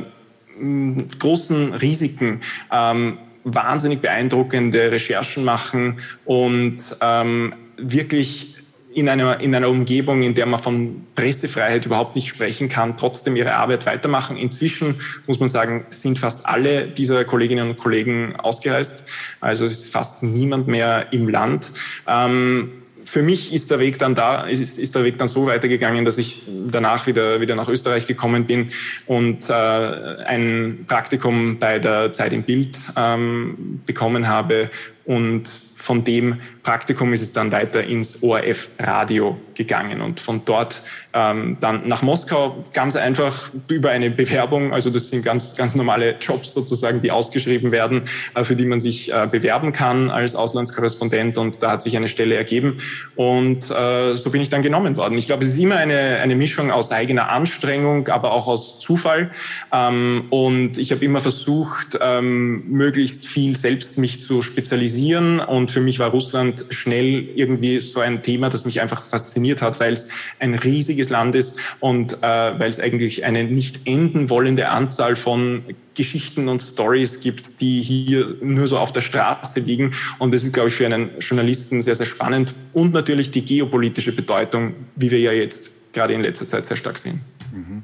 mm, 0.58 1.02
großen 1.20 1.74
Risiken 1.74 2.42
ähm, 2.72 3.18
wahnsinnig 3.44 4.02
beeindruckende 4.02 4.92
Recherchen 4.92 5.44
machen 5.44 6.00
und 6.26 6.78
ähm, 7.02 7.54
wirklich 7.78 8.56
in 8.94 9.08
einer, 9.08 9.40
in 9.40 9.54
einer 9.54 9.70
Umgebung, 9.70 10.24
in 10.24 10.34
der 10.34 10.46
man 10.46 10.60
von 10.60 11.06
Pressefreiheit 11.16 11.86
überhaupt 11.86 12.16
nicht 12.16 12.28
sprechen 12.28 12.70
kann, 12.70 12.98
trotzdem 12.98 13.36
ihre 13.36 13.54
Arbeit 13.54 13.86
weitermachen. 13.86 14.36
Inzwischen 14.36 15.00
muss 15.28 15.40
man 15.40 15.50
sagen, 15.50 15.86
sind 15.90 16.18
fast 16.18 16.46
alle 16.46 16.88
dieser 16.88 17.24
Kolleginnen 17.24 17.70
und 17.70 17.78
Kollegen 17.78 18.36
ausgereist. 18.36 19.04
Also 19.42 19.66
es 19.66 19.82
ist 19.82 19.94
fast 19.94 20.24
niemand 20.24 20.68
mehr 20.68 21.08
im 21.12 21.30
Land. 21.30 21.72
Ähm, 22.08 22.72
für 23.06 23.24
mich 23.24 23.54
ist 23.54 23.72
der 23.72 23.80
Weg 23.80 23.98
dann 23.98 24.14
da, 24.14 24.44
ist, 24.44 24.78
ist 24.78 24.94
der 24.94 25.04
Weg 25.04 25.18
dann 25.18 25.28
so 25.28 25.48
weitergegangen, 25.48 26.06
dass 26.06 26.20
ich 26.20 26.42
danach 26.68 27.08
wieder, 27.08 27.42
wieder 27.42 27.56
nach 27.56 27.68
Österreich 27.68 28.06
gekommen 28.06 28.46
bin 28.46 28.70
und 29.08 29.50
äh, 29.50 29.54
ein 29.54 30.86
Praktikum 30.88 31.58
bei 31.58 31.80
der 31.80 32.14
Zeit 32.14 32.34
im 32.34 32.44
Bild 32.44 32.78
ähm, 32.96 33.82
bekommen 33.88 34.28
habe 34.28 34.70
und 35.06 35.50
von 35.76 36.04
dem 36.04 36.40
Praktikum 36.70 37.12
ist 37.14 37.24
es 37.24 37.34
dann 37.34 37.52
weiter 37.52 37.84
ins 37.84 38.22
ORF 38.22 38.70
Radio 38.78 39.36
gegangen. 39.56 40.02
Und 40.02 40.20
von 40.20 40.46
dort 40.46 40.84
ähm, 41.14 41.58
dann 41.60 41.88
nach 41.88 42.04
Moskau 42.04 42.64
ganz 42.74 42.96
einfach 42.96 43.52
über 43.68 43.90
eine 43.90 44.12
Bewerbung. 44.12 44.72
Also 44.72 44.92
das 44.92 45.10
sind 45.10 45.26
ganz, 45.26 45.56
ganz 45.56 45.74
normale 45.74 46.18
Jobs 46.22 46.54
sozusagen, 46.54 47.02
die 47.02 47.10
ausgeschrieben 47.10 47.72
werden, 47.72 48.04
äh, 48.36 48.44
für 48.44 48.56
die 48.56 48.66
man 48.66 48.80
sich 48.80 49.12
äh, 49.12 49.28
bewerben 49.30 49.72
kann 49.72 50.12
als 50.12 50.36
Auslandskorrespondent. 50.36 51.40
Und 51.40 51.64
da 51.64 51.72
hat 51.72 51.82
sich 51.82 51.98
eine 51.98 52.08
Stelle 52.08 52.36
ergeben. 52.36 52.78
Und 53.16 53.72
äh, 53.72 54.16
so 54.16 54.30
bin 54.30 54.42
ich 54.42 54.50
dann 54.50 54.62
genommen 54.62 54.96
worden. 54.96 55.18
Ich 55.18 55.26
glaube, 55.26 55.44
es 55.44 55.50
ist 55.50 55.58
immer 55.58 55.78
eine, 55.78 56.20
eine 56.22 56.36
Mischung 56.36 56.70
aus 56.70 56.92
eigener 56.92 57.32
Anstrengung, 57.32 58.08
aber 58.10 58.32
auch 58.32 58.46
aus 58.46 58.80
Zufall. 58.80 59.32
Ähm, 59.74 60.26
und 60.30 60.78
ich 60.78 60.92
habe 60.92 61.04
immer 61.04 61.20
versucht, 61.20 61.98
ähm, 62.00 62.64
möglichst 62.70 63.28
viel 63.28 63.58
selbst 63.58 63.98
mich 63.98 64.22
zu 64.22 64.44
spezialisieren. 64.44 65.40
Und 65.40 65.72
für 65.72 65.82
mich 65.82 65.98
war 65.98 66.12
Russland 66.12 66.59
schnell 66.70 67.30
irgendwie 67.36 67.80
so 67.80 68.00
ein 68.00 68.22
Thema, 68.22 68.50
das 68.50 68.66
mich 68.66 68.82
einfach 68.82 69.04
fasziniert 69.04 69.62
hat, 69.62 69.80
weil 69.80 69.94
es 69.94 70.10
ein 70.40 70.56
riesiges 70.56 71.10
Land 71.10 71.36
ist 71.36 71.60
und 71.80 72.14
äh, 72.14 72.22
weil 72.22 72.70
es 72.70 72.80
eigentlich 72.80 73.26
eine 73.26 73.44
nicht 73.44 73.82
enden 73.86 74.30
wollende 74.30 74.70
Anzahl 74.70 75.16
von 75.16 75.64
Geschichten 75.96 76.48
und 76.48 76.62
Stories 76.62 77.20
gibt, 77.20 77.60
die 77.62 77.82
hier 77.82 78.36
nur 78.42 78.68
so 78.68 78.78
auf 78.78 78.92
der 78.92 79.02
Straße 79.02 79.60
liegen. 79.60 79.94
Und 80.18 80.34
das 80.34 80.44
ist, 80.44 80.54
glaube 80.54 80.70
ich, 80.70 80.76
für 80.76 80.86
einen 80.86 81.10
Journalisten 81.20 81.82
sehr, 81.82 81.96
sehr 81.96 82.06
spannend. 82.06 82.54
Und 82.74 82.94
natürlich 82.94 83.32
die 83.32 83.44
geopolitische 83.44 84.14
Bedeutung, 84.14 84.74
wie 84.96 85.12
wir 85.12 85.20
ja 85.20 85.32
jetzt 85.32 85.72
gerade 85.92 86.14
in 86.14 86.22
letzter 86.22 86.48
Zeit 86.48 86.66
sehr 86.66 86.78
stark 86.78 86.98
sehen. 86.98 87.22
Mhm. 87.52 87.84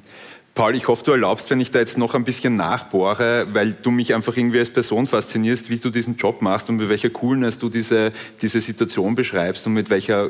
Paul, 0.55 0.73
ich 0.77 0.87
hoffe, 0.87 1.03
du 1.03 1.11
erlaubst, 1.11 1.49
wenn 1.49 1.59
ich 1.59 1.71
da 1.71 1.79
jetzt 1.79 1.97
noch 1.97 2.15
ein 2.15 2.23
bisschen 2.23 2.55
nachbohre, 2.55 3.45
weil 3.51 3.73
du 3.73 3.91
mich 3.91 4.15
einfach 4.15 4.37
irgendwie 4.37 4.59
als 4.59 4.69
Person 4.69 5.05
faszinierst, 5.05 5.69
wie 5.69 5.79
du 5.79 5.89
diesen 5.89 6.15
Job 6.15 6.41
machst 6.41 6.69
und 6.69 6.77
mit 6.77 6.87
welcher 6.87 7.09
Coolness 7.09 7.59
du 7.59 7.67
diese, 7.67 8.13
diese 8.41 8.61
Situation 8.61 9.15
beschreibst 9.15 9.67
und 9.67 9.73
mit 9.73 9.89
welcher 9.89 10.29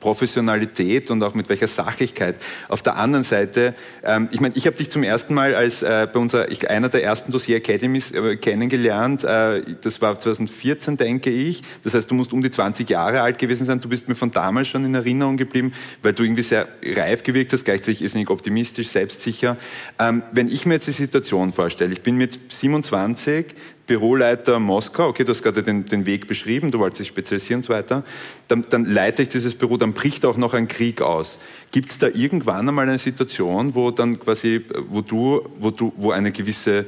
Professionalität 0.00 1.10
und 1.10 1.22
auch 1.22 1.34
mit 1.34 1.50
welcher 1.50 1.66
Sachlichkeit. 1.66 2.36
Auf 2.70 2.82
der 2.82 2.96
anderen 2.96 3.22
Seite, 3.22 3.74
ähm, 4.02 4.30
ich 4.32 4.40
meine, 4.40 4.56
ich 4.56 4.66
habe 4.66 4.78
dich 4.78 4.90
zum 4.90 5.02
ersten 5.02 5.34
Mal 5.34 5.54
als 5.54 5.82
äh, 5.82 6.08
bei 6.10 6.20
unserer, 6.20 6.50
ich, 6.50 6.70
einer 6.70 6.88
der 6.88 7.04
ersten 7.04 7.30
Dossier 7.30 7.58
Academies 7.58 8.12
äh, 8.12 8.36
kennengelernt. 8.36 9.24
Äh, 9.24 9.76
das 9.82 10.00
war 10.00 10.18
2014, 10.18 10.96
denke 10.96 11.28
ich. 11.28 11.62
Das 11.84 11.92
heißt, 11.92 12.10
du 12.10 12.14
musst 12.14 12.32
um 12.32 12.40
die 12.40 12.50
20 12.50 12.88
Jahre 12.88 13.20
alt 13.20 13.38
gewesen 13.38 13.66
sein. 13.66 13.80
Du 13.80 13.90
bist 13.90 14.08
mir 14.08 14.14
von 14.14 14.30
damals 14.30 14.68
schon 14.68 14.86
in 14.86 14.94
Erinnerung 14.94 15.36
geblieben, 15.36 15.74
weil 16.00 16.14
du 16.14 16.22
irgendwie 16.22 16.44
sehr 16.44 16.66
reif 16.82 17.24
gewirkt 17.24 17.52
hast, 17.52 17.66
gleichzeitig 17.66 18.00
ist 18.00 18.14
nicht 18.14 18.30
optimistisch, 18.30 18.88
selbstsicher 18.88 19.58
Ähm, 19.98 20.22
wenn 20.32 20.48
ich 20.48 20.66
mir 20.66 20.74
jetzt 20.74 20.86
die 20.86 20.92
Situation 20.92 21.52
vorstelle, 21.52 21.92
ich 21.92 22.02
bin 22.02 22.16
mit 22.16 22.38
27 22.48 23.54
Büroleiter 23.86 24.58
Moskau, 24.58 25.08
okay, 25.08 25.24
du 25.24 25.30
hast 25.30 25.42
gerade 25.42 25.62
den, 25.62 25.86
den 25.86 26.06
Weg 26.06 26.26
beschrieben, 26.26 26.70
du 26.70 26.78
wolltest 26.78 27.00
dich 27.00 27.08
spezialisieren 27.08 27.60
und 27.60 27.64
so 27.64 27.72
weiter, 27.72 28.04
dann, 28.48 28.62
dann 28.68 28.84
leite 28.84 29.22
ich 29.22 29.28
dieses 29.28 29.54
Büro, 29.54 29.76
dann 29.76 29.92
bricht 29.92 30.24
auch 30.26 30.36
noch 30.36 30.54
ein 30.54 30.68
Krieg 30.68 31.00
aus. 31.00 31.38
Gibt 31.70 31.90
es 31.90 31.98
da 31.98 32.08
irgendwann 32.08 32.68
einmal 32.68 32.88
eine 32.88 32.98
Situation, 32.98 33.74
wo 33.74 33.90
dann 33.90 34.18
quasi, 34.18 34.64
wo 34.88 35.02
du, 35.02 35.48
wo 35.58 35.70
du, 35.70 35.92
wo 35.96 36.10
eine 36.10 36.32
gewisse 36.32 36.86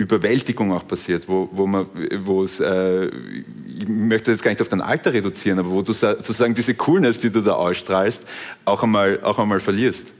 Überwältigung 0.00 0.72
auch 0.72 0.86
passiert, 0.86 1.28
wo, 1.28 1.50
wo 1.52 1.66
man, 1.66 1.86
wo 2.24 2.42
es, 2.42 2.58
äh, 2.58 3.06
ich 3.06 3.86
möchte 3.86 4.30
jetzt 4.30 4.42
gar 4.42 4.50
nicht 4.50 4.62
auf 4.62 4.68
dein 4.68 4.80
Alter 4.80 5.12
reduzieren, 5.12 5.58
aber 5.58 5.70
wo 5.70 5.82
du 5.82 5.92
sozusagen 5.92 6.54
diese 6.54 6.74
Coolness, 6.74 7.18
die 7.18 7.30
du 7.30 7.42
da 7.42 7.52
ausstrahlst, 7.52 8.22
auch 8.64 8.82
einmal, 8.82 9.20
auch 9.22 9.38
einmal 9.38 9.60
verlierst? 9.60 10.14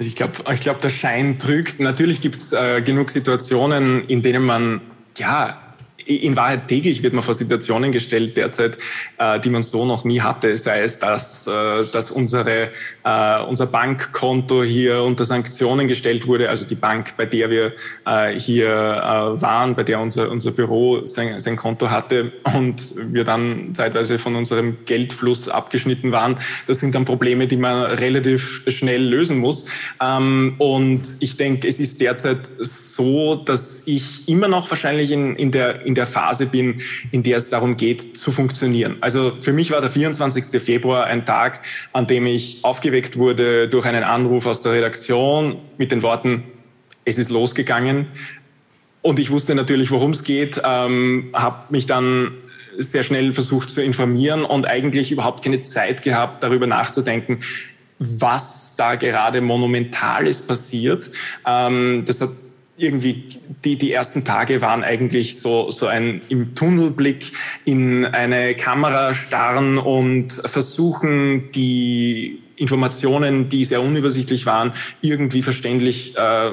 Ich 0.00 0.16
glaube, 0.16 0.32
ich 0.54 0.60
glaub, 0.60 0.80
der 0.80 0.88
Schein 0.88 1.38
trügt. 1.38 1.78
Natürlich 1.78 2.22
gibt 2.22 2.38
es 2.38 2.52
äh, 2.52 2.80
genug 2.80 3.10
Situationen, 3.10 4.02
in 4.04 4.22
denen 4.22 4.42
man 4.42 4.80
ja 5.18 5.69
in 6.16 6.36
Wahrheit 6.36 6.68
täglich 6.68 7.02
wird 7.02 7.12
man 7.12 7.22
vor 7.22 7.34
Situationen 7.34 7.92
gestellt 7.92 8.36
derzeit, 8.36 8.76
äh, 9.18 9.38
die 9.40 9.50
man 9.50 9.62
so 9.62 9.84
noch 9.84 10.04
nie 10.04 10.20
hatte. 10.20 10.58
Sei 10.58 10.82
es, 10.82 10.98
dass, 10.98 11.46
äh, 11.46 11.84
dass 11.92 12.10
unsere, 12.10 12.70
äh, 13.04 13.42
unser 13.42 13.66
Bankkonto 13.66 14.62
hier 14.62 15.02
unter 15.02 15.24
Sanktionen 15.24 15.88
gestellt 15.88 16.26
wurde, 16.26 16.48
also 16.48 16.66
die 16.66 16.74
Bank, 16.74 17.16
bei 17.16 17.26
der 17.26 17.50
wir 17.50 17.72
äh, 18.06 18.38
hier 18.38 18.68
äh, 18.68 19.40
waren, 19.40 19.74
bei 19.74 19.82
der 19.82 20.00
unser, 20.00 20.30
unser 20.30 20.50
Büro 20.50 21.06
sein, 21.06 21.40
sein 21.40 21.56
Konto 21.56 21.90
hatte 21.90 22.32
und 22.54 22.92
wir 22.96 23.24
dann 23.24 23.74
zeitweise 23.74 24.18
von 24.18 24.36
unserem 24.36 24.76
Geldfluss 24.84 25.48
abgeschnitten 25.48 26.12
waren. 26.12 26.36
Das 26.66 26.80
sind 26.80 26.94
dann 26.94 27.04
Probleme, 27.04 27.46
die 27.46 27.56
man 27.56 27.82
relativ 27.92 28.62
schnell 28.68 29.02
lösen 29.02 29.38
muss. 29.38 29.66
Ähm, 30.02 30.54
und 30.58 31.02
ich 31.20 31.36
denke, 31.36 31.68
es 31.68 31.78
ist 31.78 32.00
derzeit 32.00 32.50
so, 32.58 33.36
dass 33.36 33.82
ich 33.86 34.28
immer 34.28 34.48
noch 34.48 34.70
wahrscheinlich 34.70 35.10
in, 35.12 35.36
in 35.36 35.50
der 35.50 35.84
in 35.84 35.94
der 35.94 35.99
Phase 36.06 36.46
bin, 36.46 36.80
in 37.10 37.22
der 37.22 37.38
es 37.38 37.48
darum 37.48 37.76
geht, 37.76 38.16
zu 38.16 38.32
funktionieren. 38.32 38.96
Also 39.00 39.32
für 39.40 39.52
mich 39.52 39.70
war 39.70 39.80
der 39.80 39.90
24. 39.90 40.60
Februar 40.62 41.04
ein 41.06 41.26
Tag, 41.26 41.60
an 41.92 42.06
dem 42.06 42.26
ich 42.26 42.58
aufgeweckt 42.62 43.16
wurde 43.16 43.68
durch 43.68 43.86
einen 43.86 44.04
Anruf 44.04 44.46
aus 44.46 44.62
der 44.62 44.72
Redaktion 44.72 45.58
mit 45.78 45.92
den 45.92 46.02
Worten, 46.02 46.44
es 47.04 47.18
ist 47.18 47.30
losgegangen. 47.30 48.06
Und 49.02 49.18
ich 49.18 49.30
wusste 49.30 49.54
natürlich, 49.54 49.90
worum 49.90 50.10
es 50.10 50.24
geht, 50.24 50.60
ähm, 50.64 51.30
habe 51.32 51.72
mich 51.72 51.86
dann 51.86 52.32
sehr 52.76 53.02
schnell 53.02 53.32
versucht 53.32 53.70
zu 53.70 53.82
informieren 53.82 54.44
und 54.44 54.66
eigentlich 54.66 55.10
überhaupt 55.10 55.42
keine 55.42 55.62
Zeit 55.62 56.02
gehabt, 56.02 56.42
darüber 56.42 56.66
nachzudenken, 56.66 57.40
was 57.98 58.74
da 58.76 58.94
gerade 58.94 59.40
Monumentales 59.40 60.42
passiert. 60.42 61.10
Ähm, 61.46 62.04
das 62.06 62.20
hat 62.20 62.30
irgendwie 62.80 63.24
die, 63.64 63.76
die 63.76 63.92
ersten 63.92 64.24
Tage 64.24 64.60
waren 64.60 64.82
eigentlich 64.82 65.38
so, 65.38 65.70
so 65.70 65.86
ein 65.86 66.22
im 66.28 66.54
Tunnelblick 66.54 67.32
in 67.64 68.06
eine 68.06 68.54
Kamera 68.54 69.14
starren 69.14 69.78
und 69.78 70.32
versuchen, 70.32 71.52
die 71.52 72.42
Informationen, 72.56 73.48
die 73.48 73.64
sehr 73.64 73.82
unübersichtlich 73.82 74.44
waren, 74.44 74.72
irgendwie 75.00 75.42
verständlich 75.42 76.14
äh, 76.16 76.50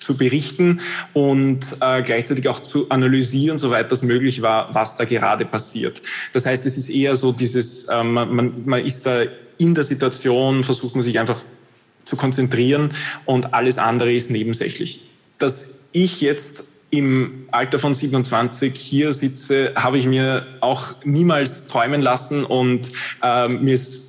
zu 0.00 0.16
berichten 0.16 0.80
und 1.12 1.76
äh, 1.80 2.02
gleichzeitig 2.02 2.48
auch 2.48 2.60
zu 2.60 2.88
analysieren, 2.90 3.58
soweit 3.58 3.92
das 3.92 4.02
möglich 4.02 4.40
war, 4.40 4.74
was 4.74 4.96
da 4.96 5.04
gerade 5.04 5.44
passiert. 5.44 6.00
Das 6.32 6.46
heißt, 6.46 6.64
es 6.64 6.78
ist 6.78 6.88
eher 6.88 7.14
so 7.16 7.32
dieses, 7.32 7.84
äh, 7.84 8.02
man, 8.02 8.34
man, 8.34 8.52
man 8.64 8.84
ist 8.84 9.04
da 9.04 9.24
in 9.58 9.74
der 9.74 9.84
Situation, 9.84 10.64
versucht 10.64 10.94
man 10.94 11.02
sich 11.02 11.18
einfach 11.18 11.44
zu 12.04 12.16
konzentrieren 12.16 12.90
und 13.26 13.52
alles 13.52 13.78
andere 13.78 14.12
ist 14.12 14.30
nebensächlich 14.30 15.00
dass 15.38 15.80
ich 15.92 16.20
jetzt 16.20 16.64
im 16.90 17.46
Alter 17.50 17.78
von 17.78 17.94
27 17.94 18.74
hier 18.74 19.12
sitze, 19.12 19.72
habe 19.74 19.98
ich 19.98 20.06
mir 20.06 20.46
auch 20.60 20.94
niemals 21.04 21.66
träumen 21.66 22.00
lassen 22.00 22.44
und 22.44 22.92
äh, 23.22 23.48
mir 23.48 23.74
ist 23.74 24.03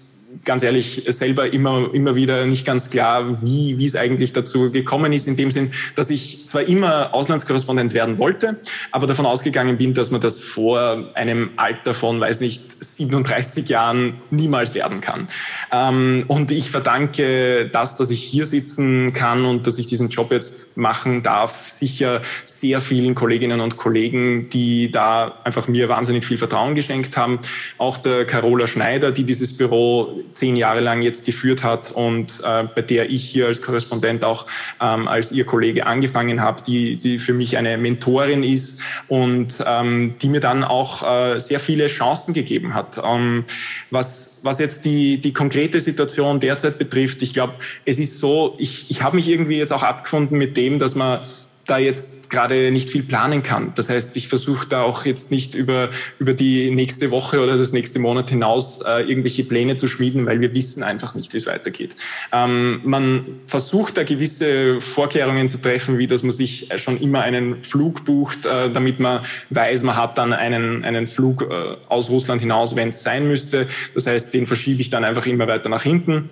ganz 0.45 0.63
ehrlich 0.63 1.03
selber 1.07 1.51
immer, 1.51 1.89
immer 1.93 2.15
wieder 2.15 2.45
nicht 2.45 2.65
ganz 2.65 2.89
klar, 2.89 3.41
wie, 3.41 3.77
wie 3.77 3.85
es 3.85 3.95
eigentlich 3.95 4.31
dazu 4.31 4.71
gekommen 4.71 5.11
ist, 5.11 5.27
in 5.27 5.35
dem 5.35 5.51
Sinn, 5.51 5.71
dass 5.95 6.09
ich 6.09 6.47
zwar 6.47 6.63
immer 6.63 7.13
Auslandskorrespondent 7.13 7.93
werden 7.93 8.19
wollte, 8.19 8.59
aber 8.91 9.07
davon 9.07 9.25
ausgegangen 9.25 9.77
bin, 9.77 9.93
dass 9.93 10.11
man 10.11 10.21
das 10.21 10.39
vor 10.39 11.09
einem 11.15 11.51
Alter 11.57 11.93
von, 11.93 12.19
weiß 12.19 12.39
nicht, 12.39 12.83
37 12.83 13.67
Jahren 13.67 14.15
niemals 14.29 14.75
werden 14.75 15.01
kann. 15.01 15.27
Ähm, 15.71 16.25
und 16.27 16.51
ich 16.51 16.69
verdanke 16.69 17.67
das, 17.67 17.95
dass 17.95 18.09
ich 18.09 18.21
hier 18.23 18.45
sitzen 18.45 19.13
kann 19.13 19.45
und 19.45 19.67
dass 19.67 19.77
ich 19.77 19.87
diesen 19.87 20.09
Job 20.09 20.31
jetzt 20.31 20.77
machen 20.77 21.23
darf, 21.23 21.67
sicher 21.67 22.21
sehr 22.45 22.81
vielen 22.81 23.15
Kolleginnen 23.15 23.59
und 23.61 23.77
Kollegen, 23.77 24.49
die 24.49 24.91
da 24.91 25.39
einfach 25.43 25.67
mir 25.67 25.89
wahnsinnig 25.89 26.25
viel 26.25 26.37
Vertrauen 26.37 26.75
geschenkt 26.75 27.17
haben. 27.17 27.39
Auch 27.77 27.97
der 27.97 28.25
Carola 28.25 28.67
Schneider, 28.67 29.11
die 29.11 29.23
dieses 29.23 29.55
Büro 29.57 30.21
zehn 30.35 30.55
Jahre 30.55 30.81
lang 30.81 31.01
jetzt 31.01 31.25
geführt 31.25 31.63
hat 31.63 31.91
und 31.91 32.41
äh, 32.43 32.63
bei 32.75 32.81
der 32.81 33.09
ich 33.09 33.23
hier 33.23 33.47
als 33.47 33.61
Korrespondent 33.61 34.23
auch 34.23 34.45
ähm, 34.81 35.07
als 35.07 35.31
ihr 35.31 35.45
Kollege 35.45 35.85
angefangen 35.85 36.41
habe, 36.41 36.61
die, 36.61 36.95
die 36.95 37.19
für 37.19 37.33
mich 37.33 37.57
eine 37.57 37.77
Mentorin 37.77 38.43
ist 38.43 38.81
und 39.07 39.63
ähm, 39.65 40.15
die 40.21 40.29
mir 40.29 40.41
dann 40.41 40.63
auch 40.63 41.03
äh, 41.03 41.39
sehr 41.39 41.59
viele 41.59 41.87
Chancen 41.87 42.33
gegeben 42.33 42.73
hat. 42.73 43.01
Ähm, 43.03 43.45
was, 43.91 44.39
was 44.43 44.59
jetzt 44.59 44.85
die, 44.85 45.19
die 45.19 45.33
konkrete 45.33 45.79
Situation 45.79 46.39
derzeit 46.39 46.77
betrifft, 46.77 47.21
ich 47.21 47.33
glaube, 47.33 47.55
es 47.85 47.97
ist 47.97 48.19
so, 48.19 48.55
ich, 48.57 48.91
ich 48.91 49.01
habe 49.01 49.15
mich 49.15 49.27
irgendwie 49.27 49.57
jetzt 49.57 49.71
auch 49.71 49.83
abgefunden 49.83 50.37
mit 50.37 50.57
dem, 50.57 50.79
dass 50.79 50.95
man 50.95 51.19
da 51.65 51.77
jetzt 51.79 52.29
gerade 52.29 52.71
nicht 52.71 52.89
viel 52.89 53.03
planen 53.03 53.41
kann. 53.41 53.73
Das 53.75 53.89
heißt, 53.89 54.15
ich 54.17 54.27
versuche 54.27 54.67
da 54.67 54.83
auch 54.83 55.05
jetzt 55.05 55.31
nicht 55.31 55.55
über, 55.55 55.89
über 56.19 56.33
die 56.33 56.69
nächste 56.71 57.11
Woche 57.11 57.41
oder 57.41 57.57
das 57.57 57.71
nächste 57.71 57.99
Monat 57.99 58.29
hinaus 58.29 58.81
äh, 58.81 59.01
irgendwelche 59.01 59.43
Pläne 59.43 59.75
zu 59.75 59.87
schmieden, 59.87 60.25
weil 60.25 60.39
wir 60.41 60.53
wissen 60.53 60.83
einfach 60.83 61.15
nicht, 61.15 61.33
wie 61.33 61.37
es 61.37 61.47
weitergeht. 61.47 61.95
Ähm, 62.31 62.81
man 62.83 63.25
versucht 63.47 63.97
da 63.97 64.03
gewisse 64.03 64.79
Vorkehrungen 64.79 65.49
zu 65.49 65.59
treffen, 65.59 65.97
wie 65.97 66.07
dass 66.07 66.23
man 66.23 66.31
sich 66.31 66.69
schon 66.77 66.99
immer 67.01 67.21
einen 67.21 67.63
Flug 67.63 68.05
bucht, 68.05 68.45
äh, 68.45 68.69
damit 68.71 68.99
man 68.99 69.25
weiß, 69.49 69.83
man 69.83 69.95
hat 69.95 70.17
dann 70.17 70.33
einen, 70.33 70.85
einen 70.85 71.07
Flug 71.07 71.41
äh, 71.49 71.77
aus 71.89 72.09
Russland 72.09 72.41
hinaus, 72.41 72.75
wenn 72.75 72.89
es 72.89 73.01
sein 73.01 73.27
müsste. 73.27 73.67
Das 73.95 74.05
heißt, 74.05 74.33
den 74.33 74.45
verschiebe 74.45 74.81
ich 74.81 74.91
dann 74.91 75.03
einfach 75.03 75.25
immer 75.25 75.47
weiter 75.47 75.69
nach 75.69 75.83
hinten 75.83 76.29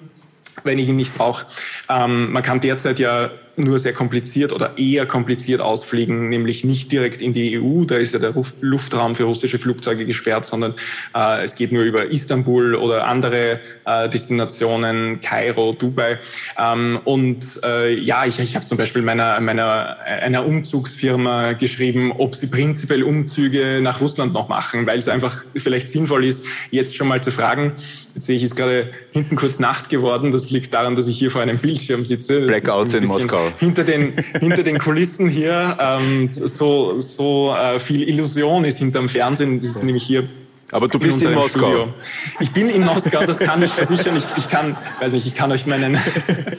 wenn 0.64 0.78
ich 0.78 0.88
ihn 0.88 0.98
nicht 0.98 1.18
brauche. 1.18 1.48
Ähm, 1.90 2.32
man 2.32 2.44
kann 2.44 2.62
derzeit 2.62 3.00
ja 3.00 3.32
nur 3.56 3.80
sehr 3.80 3.94
kompliziert 3.94 4.52
oder 4.52 4.78
eher 4.78 5.06
kompliziert 5.06 5.62
ausfliegen, 5.62 6.30
nämlich 6.30 6.64
nicht 6.64 6.92
direkt 6.92 7.22
in 7.22 7.34
die 7.34 7.60
EU, 7.60 7.86
da 7.86 7.96
ist 7.98 8.14
ja 8.14 8.20
der 8.20 8.34
Luftraum 8.62 9.16
für 9.16 9.26
russische 9.26 9.58
Flugzeuge 9.58 10.06
gesperrt, 10.06 10.46
sondern 10.46 10.74
äh, 11.16 11.44
es 11.44 11.56
geht 11.56 11.72
nur 11.72 11.84
über 11.84 12.12
Istanbul 12.12 12.76
oder 12.76 13.06
andere 13.06 13.60
äh, 13.86 14.10
Destinationen, 14.10 15.20
Kairo, 15.20 15.74
Dubai. 15.74 16.20
Ähm, 16.58 17.00
und 17.04 17.60
äh, 17.64 17.94
ja, 17.94 18.26
ich, 18.26 18.40
ich 18.40 18.56
habe 18.56 18.66
zum 18.66 18.78
Beispiel 18.78 19.02
meiner, 19.02 19.40
meiner 19.40 19.98
einer 20.00 20.46
Umzugsfirma 20.46 21.54
geschrieben, 21.54 22.12
ob 22.12 22.36
sie 22.36 22.48
prinzipiell 22.48 23.04
Umzüge 23.04 23.80
nach 23.82 24.02
Russland 24.02 24.34
noch 24.34 24.50
machen, 24.50 24.88
weil 24.88 24.98
es 24.98 25.08
einfach 25.08 25.44
vielleicht 25.56 25.90
sinnvoll 25.90 26.26
ist, 26.26 26.46
jetzt 26.72 26.96
schon 26.96 27.08
mal 27.08 27.22
zu 27.22 27.32
fragen. 27.32 27.74
Jetzt 28.16 28.26
sehe 28.26 28.38
ich, 28.38 28.44
ist 28.44 28.56
gerade 28.56 28.92
hinten 29.12 29.36
kurz 29.36 29.60
Nacht 29.60 29.90
geworden. 29.90 30.32
Das 30.32 30.50
liegt 30.50 30.74
daran, 30.74 30.96
dass 30.96 31.08
ich 31.08 31.18
hier 31.18 31.32
vor 31.32 31.42
einem 31.42 31.58
Bildschirm 31.58 32.06
sitze. 32.06 32.42
Blackout 32.42 32.94
in 32.94 33.06
Moskau 33.06 33.43
hinter 33.60 33.84
den, 33.84 34.14
hinter 34.40 34.64
den 34.64 34.80
Kulissen 34.80 35.28
hier 35.28 35.78
ähm, 35.80 36.30
so, 36.32 37.00
so 37.02 37.56
äh, 37.56 37.80
viel 37.80 38.08
Illusion 38.08 38.66
ist 38.66 38.78
hinterm 38.78 39.10
Fernsehen. 39.10 39.60
Das 39.60 39.70
ist 39.70 39.84
nämlich 39.84 40.04
hier 40.04 40.28
aber 40.74 40.88
du 40.88 40.98
bist 40.98 41.22
in, 41.22 41.30
in 41.30 41.36
Moskau. 41.36 41.68
Studio. 41.68 41.94
Ich 42.40 42.52
bin 42.52 42.68
in 42.68 42.84
Moskau, 42.84 43.24
das 43.28 43.38
kann 43.38 43.62
ich 43.62 43.72
versichern. 43.72 44.18
Ich, 44.18 44.26
ich 44.38 44.50
kann, 44.50 44.76
weiß 45.00 45.12
nicht, 45.12 45.28
ich 45.28 45.36
kann 45.36 45.52
euch 45.52 45.68
meinen, 45.68 46.00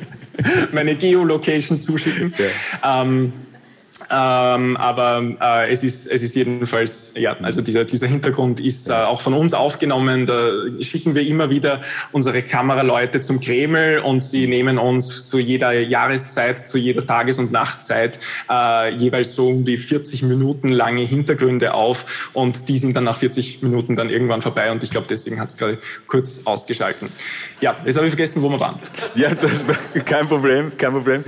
meine 0.73 0.95
Geolocation 0.95 1.81
zuschicken. 1.81 2.33
Ja. 2.39 3.03
Ähm, 3.03 3.33
ähm, 4.11 4.77
aber 4.77 5.23
äh, 5.41 5.73
es, 5.73 5.83
ist, 5.83 6.07
es 6.07 6.23
ist 6.23 6.35
jedenfalls, 6.35 7.13
ja, 7.17 7.37
also 7.43 7.61
dieser, 7.61 7.85
dieser 7.85 8.07
Hintergrund 8.07 8.61
ist 8.61 8.89
äh, 8.89 8.93
auch 8.93 9.21
von 9.21 9.35
uns 9.35 9.55
aufgenommen. 9.55 10.27
Da 10.27 10.51
schicken 10.81 11.15
wir 11.15 11.27
immer 11.27 11.51
wieder 11.51 11.83
unsere 12.13 12.43
Kameraleute 12.43 13.21
zum 13.21 13.41
Kreml 13.41 13.99
und 13.99 14.23
sie 14.23 14.47
nehmen 14.47 14.79
uns 14.79 15.25
zu 15.25 15.39
jeder 15.39 15.73
Jahreszeit, 15.73 16.69
zu 16.69 16.79
jeder 16.79 17.07
Tages- 17.07 17.39
und 17.39 17.53
Nachtzeit 17.53 18.19
äh, 18.51 18.91
jeweils 18.95 19.35
so 19.35 19.49
um 19.49 19.65
die 19.65 19.79
40 19.79 20.23
Minuten 20.23 20.69
lange 20.69 21.03
Hintergründe 21.03 21.75
auf 21.75 22.31
und 22.33 22.69
die 22.69 22.79
sind 22.79 22.97
dann 22.97 23.05
nach 23.05 23.19
40 23.19 23.63
Minuten 23.63 23.97
dann 23.97 24.11
irgendwann 24.11 24.43
vorbei 24.43 24.71
und 24.71 24.83
ich 24.83 24.91
glaube, 24.91 25.07
deswegen 25.09 25.41
hat 25.41 25.49
es 25.49 25.57
gerade 25.57 25.79
kurz 26.07 26.43
ausgeschalten. 26.45 27.09
Ja, 27.61 27.77
jetzt 27.85 27.97
habe 27.97 28.07
ich 28.07 28.13
vergessen, 28.13 28.43
wo 28.43 28.49
wir 28.49 28.61
waren. 28.61 28.79
Ja, 29.15 29.35
das, 29.35 29.65
kein 30.05 30.29
Problem, 30.29 30.77
kein 30.77 30.93
Problem. 30.93 31.25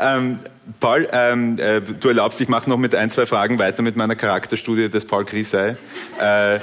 Ähm, 0.00 0.38
Paul, 0.78 1.08
ähm, 1.12 1.58
äh, 1.58 1.80
du 1.80 2.08
erlaubst, 2.08 2.40
ich 2.40 2.48
mache 2.48 2.68
noch 2.68 2.76
mit 2.76 2.94
ein, 2.94 3.10
zwei 3.10 3.26
Fragen 3.26 3.58
weiter 3.58 3.82
mit 3.82 3.96
meiner 3.96 4.14
Charakterstudie 4.14 4.88
des 4.88 5.04
Paul 5.04 5.24
Grisey. 5.24 5.76
Äh, 6.20 6.56
äh, 6.56 6.60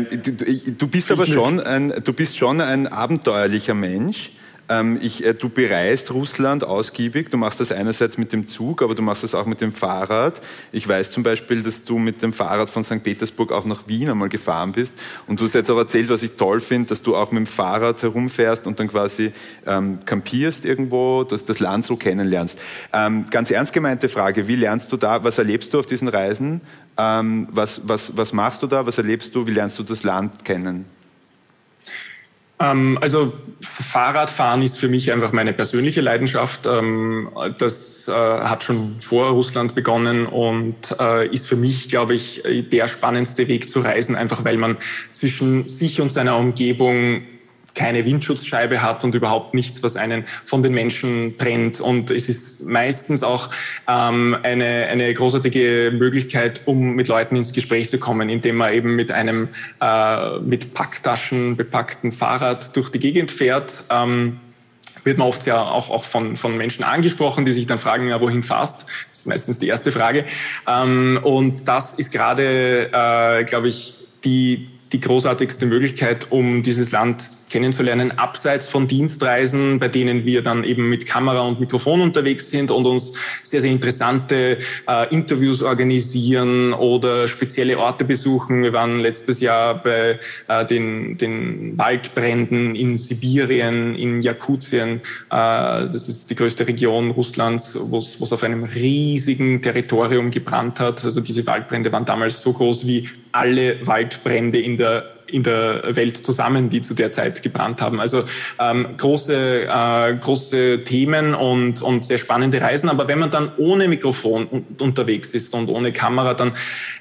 du, 0.00 0.32
du, 0.72 0.86
bist 0.88 1.12
aber 1.12 1.26
schon 1.26 1.60
ein, 1.60 1.92
du 2.02 2.12
bist 2.12 2.36
schon 2.36 2.60
ein 2.60 2.86
abenteuerlicher 2.86 3.74
Mensch. 3.74 4.32
Ähm, 4.68 4.98
ich, 5.00 5.24
äh, 5.24 5.34
du 5.34 5.48
bereist 5.48 6.12
Russland 6.12 6.64
ausgiebig. 6.64 7.30
Du 7.30 7.36
machst 7.36 7.60
das 7.60 7.72
einerseits 7.72 8.18
mit 8.18 8.32
dem 8.32 8.48
Zug, 8.48 8.82
aber 8.82 8.94
du 8.94 9.02
machst 9.02 9.22
das 9.22 9.34
auch 9.34 9.46
mit 9.46 9.60
dem 9.60 9.72
Fahrrad. 9.72 10.40
Ich 10.72 10.86
weiß 10.86 11.10
zum 11.10 11.22
Beispiel, 11.22 11.62
dass 11.62 11.84
du 11.84 11.98
mit 11.98 12.22
dem 12.22 12.32
Fahrrad 12.32 12.68
von 12.68 12.84
St. 12.84 13.02
Petersburg 13.02 13.52
auch 13.52 13.64
nach 13.64 13.88
Wien 13.88 14.10
einmal 14.10 14.28
gefahren 14.28 14.72
bist. 14.72 14.94
Und 15.26 15.40
du 15.40 15.44
hast 15.44 15.54
jetzt 15.54 15.70
auch 15.70 15.78
erzählt, 15.78 16.08
was 16.10 16.22
ich 16.22 16.32
toll 16.32 16.60
finde, 16.60 16.90
dass 16.90 17.02
du 17.02 17.16
auch 17.16 17.30
mit 17.30 17.40
dem 17.40 17.46
Fahrrad 17.46 18.02
herumfährst 18.02 18.66
und 18.66 18.78
dann 18.78 18.88
quasi 18.88 19.32
ähm, 19.66 20.00
kampierst 20.04 20.64
irgendwo, 20.64 21.24
dass 21.24 21.44
das 21.44 21.60
Land 21.60 21.86
so 21.86 21.96
kennenlernst. 21.96 22.58
Ähm, 22.92 23.26
ganz 23.30 23.50
ernst 23.50 23.72
gemeinte 23.72 24.08
Frage, 24.08 24.48
wie 24.48 24.56
lernst 24.56 24.92
du 24.92 24.96
da, 24.96 25.24
was 25.24 25.38
erlebst 25.38 25.72
du 25.72 25.78
auf 25.78 25.86
diesen 25.86 26.08
Reisen? 26.08 26.60
Ähm, 26.98 27.48
was, 27.50 27.82
was, 27.84 28.16
was 28.16 28.32
machst 28.32 28.62
du 28.62 28.66
da, 28.66 28.84
was 28.84 28.98
erlebst 28.98 29.34
du, 29.34 29.46
wie 29.46 29.52
lernst 29.52 29.78
du 29.78 29.82
das 29.82 30.02
Land 30.02 30.44
kennen? 30.44 30.84
Ähm, 32.60 32.98
also 33.00 33.32
Fahrradfahren 33.60 34.62
ist 34.62 34.78
für 34.78 34.88
mich 34.88 35.12
einfach 35.12 35.32
meine 35.32 35.52
persönliche 35.52 36.00
Leidenschaft. 36.00 36.66
Ähm, 36.66 37.28
das 37.58 38.08
äh, 38.08 38.12
hat 38.12 38.64
schon 38.64 39.00
vor 39.00 39.30
Russland 39.30 39.74
begonnen 39.74 40.26
und 40.26 40.94
äh, 41.00 41.28
ist 41.28 41.48
für 41.48 41.56
mich, 41.56 41.88
glaube 41.88 42.14
ich, 42.14 42.42
der 42.72 42.88
spannendste 42.88 43.48
Weg 43.48 43.68
zu 43.70 43.80
reisen, 43.80 44.14
einfach 44.14 44.44
weil 44.44 44.56
man 44.56 44.76
zwischen 45.12 45.66
sich 45.66 46.00
und 46.00 46.12
seiner 46.12 46.36
Umgebung 46.36 47.22
keine 47.78 48.04
Windschutzscheibe 48.04 48.82
hat 48.82 49.04
und 49.04 49.14
überhaupt 49.14 49.54
nichts, 49.54 49.82
was 49.84 49.96
einen 49.96 50.24
von 50.44 50.64
den 50.64 50.74
Menschen 50.74 51.38
trennt. 51.38 51.80
Und 51.80 52.10
es 52.10 52.28
ist 52.28 52.66
meistens 52.66 53.22
auch 53.22 53.50
ähm, 53.86 54.36
eine, 54.42 54.88
eine 54.88 55.14
großartige 55.14 55.92
Möglichkeit, 55.94 56.62
um 56.64 56.94
mit 56.94 57.06
Leuten 57.06 57.36
ins 57.36 57.52
Gespräch 57.52 57.88
zu 57.88 57.98
kommen, 57.98 58.28
indem 58.28 58.56
man 58.56 58.74
eben 58.74 58.96
mit 58.96 59.12
einem 59.12 59.48
äh, 59.80 60.40
mit 60.40 60.74
Packtaschen 60.74 61.56
bepackten 61.56 62.10
Fahrrad 62.10 62.74
durch 62.76 62.90
die 62.90 62.98
Gegend 62.98 63.30
fährt. 63.30 63.84
Ähm, 63.90 64.40
wird 65.04 65.16
man 65.16 65.28
oft 65.28 65.46
ja 65.46 65.62
auch, 65.62 65.90
auch 65.90 66.04
von, 66.04 66.36
von 66.36 66.56
Menschen 66.56 66.82
angesprochen, 66.82 67.46
die 67.46 67.52
sich 67.52 67.66
dann 67.66 67.78
fragen, 67.78 68.08
ja, 68.08 68.20
wohin 68.20 68.42
fast? 68.42 68.86
Das 69.10 69.20
ist 69.20 69.26
meistens 69.28 69.60
die 69.60 69.68
erste 69.68 69.92
Frage. 69.92 70.24
Ähm, 70.66 71.20
und 71.22 71.68
das 71.68 71.94
ist 71.94 72.10
gerade, 72.10 72.90
äh, 72.92 73.44
glaube 73.44 73.68
ich, 73.68 73.94
die, 74.24 74.68
die 74.92 75.00
großartigste 75.00 75.66
Möglichkeit, 75.66 76.26
um 76.30 76.64
dieses 76.64 76.90
Land 76.90 77.22
kennenzulernen, 77.48 78.12
abseits 78.12 78.68
von 78.68 78.88
Dienstreisen, 78.88 79.78
bei 79.78 79.88
denen 79.88 80.24
wir 80.24 80.42
dann 80.42 80.64
eben 80.64 80.88
mit 80.88 81.06
Kamera 81.06 81.40
und 81.40 81.60
Mikrofon 81.60 82.00
unterwegs 82.00 82.50
sind 82.50 82.70
und 82.70 82.86
uns 82.86 83.12
sehr, 83.42 83.60
sehr 83.60 83.70
interessante 83.70 84.58
äh, 84.86 85.14
Interviews 85.14 85.62
organisieren 85.62 86.72
oder 86.72 87.28
spezielle 87.28 87.78
Orte 87.78 88.04
besuchen. 88.04 88.62
Wir 88.62 88.72
waren 88.72 88.96
letztes 88.96 89.40
Jahr 89.40 89.82
bei 89.82 90.18
äh, 90.48 90.66
den, 90.66 91.16
den 91.16 91.76
Waldbränden 91.78 92.74
in 92.74 92.96
Sibirien, 92.96 93.94
in 93.94 94.22
Jakutien. 94.22 95.00
Äh, 95.30 95.30
das 95.30 96.08
ist 96.08 96.30
die 96.30 96.34
größte 96.34 96.66
Region 96.66 97.10
Russlands, 97.10 97.78
wo 97.80 97.98
es 97.98 98.32
auf 98.32 98.42
einem 98.42 98.64
riesigen 98.64 99.62
Territorium 99.62 100.30
gebrannt 100.30 100.80
hat. 100.80 101.04
Also 101.04 101.20
diese 101.20 101.46
Waldbrände 101.46 101.90
waren 101.92 102.04
damals 102.04 102.42
so 102.42 102.52
groß 102.52 102.86
wie 102.86 103.08
alle 103.32 103.86
Waldbrände 103.86 104.60
in 104.60 104.76
der 104.76 105.17
in 105.30 105.42
der 105.42 105.82
Welt 105.96 106.16
zusammen, 106.16 106.70
die 106.70 106.80
zu 106.80 106.94
der 106.94 107.12
Zeit 107.12 107.42
gebrannt 107.42 107.80
haben. 107.80 108.00
Also 108.00 108.24
ähm, 108.58 108.96
große, 108.96 109.66
äh, 109.68 110.16
große 110.16 110.84
Themen 110.84 111.34
und, 111.34 111.82
und 111.82 112.04
sehr 112.04 112.18
spannende 112.18 112.60
Reisen. 112.60 112.88
Aber 112.88 113.08
wenn 113.08 113.18
man 113.18 113.30
dann 113.30 113.52
ohne 113.56 113.88
Mikrofon 113.88 114.64
unterwegs 114.80 115.34
ist 115.34 115.54
und 115.54 115.68
ohne 115.68 115.92
Kamera, 115.92 116.34
dann 116.34 116.52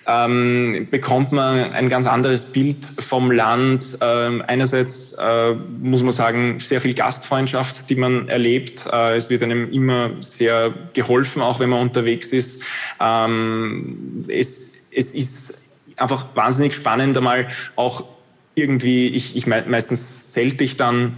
ähm, 0.05 0.87
bekommt 0.89 1.31
man 1.31 1.71
ein 1.73 1.89
ganz 1.89 2.07
anderes 2.07 2.45
Bild 2.45 2.85
vom 2.85 3.31
Land. 3.31 3.97
Ähm, 4.01 4.43
einerseits 4.47 5.13
äh, 5.13 5.53
muss 5.81 6.03
man 6.03 6.11
sagen, 6.11 6.59
sehr 6.59 6.81
viel 6.81 6.93
Gastfreundschaft, 6.93 7.89
die 7.89 7.95
man 7.95 8.29
erlebt. 8.29 8.87
Äh, 8.91 9.17
es 9.17 9.29
wird 9.29 9.43
einem 9.43 9.71
immer 9.71 10.11
sehr 10.19 10.73
geholfen, 10.93 11.41
auch 11.41 11.59
wenn 11.59 11.69
man 11.69 11.81
unterwegs 11.81 12.31
ist. 12.31 12.63
Ähm, 12.99 14.25
es, 14.27 14.73
es 14.91 15.13
ist 15.13 15.61
einfach 15.97 16.27
wahnsinnig 16.35 16.75
spannend, 16.75 17.17
einmal 17.17 17.47
auch 17.75 18.05
irgendwie, 18.57 19.07
ich, 19.07 19.35
ich 19.35 19.47
meistens 19.47 20.29
zelte 20.29 20.63
ich 20.63 20.77
dann 20.77 21.17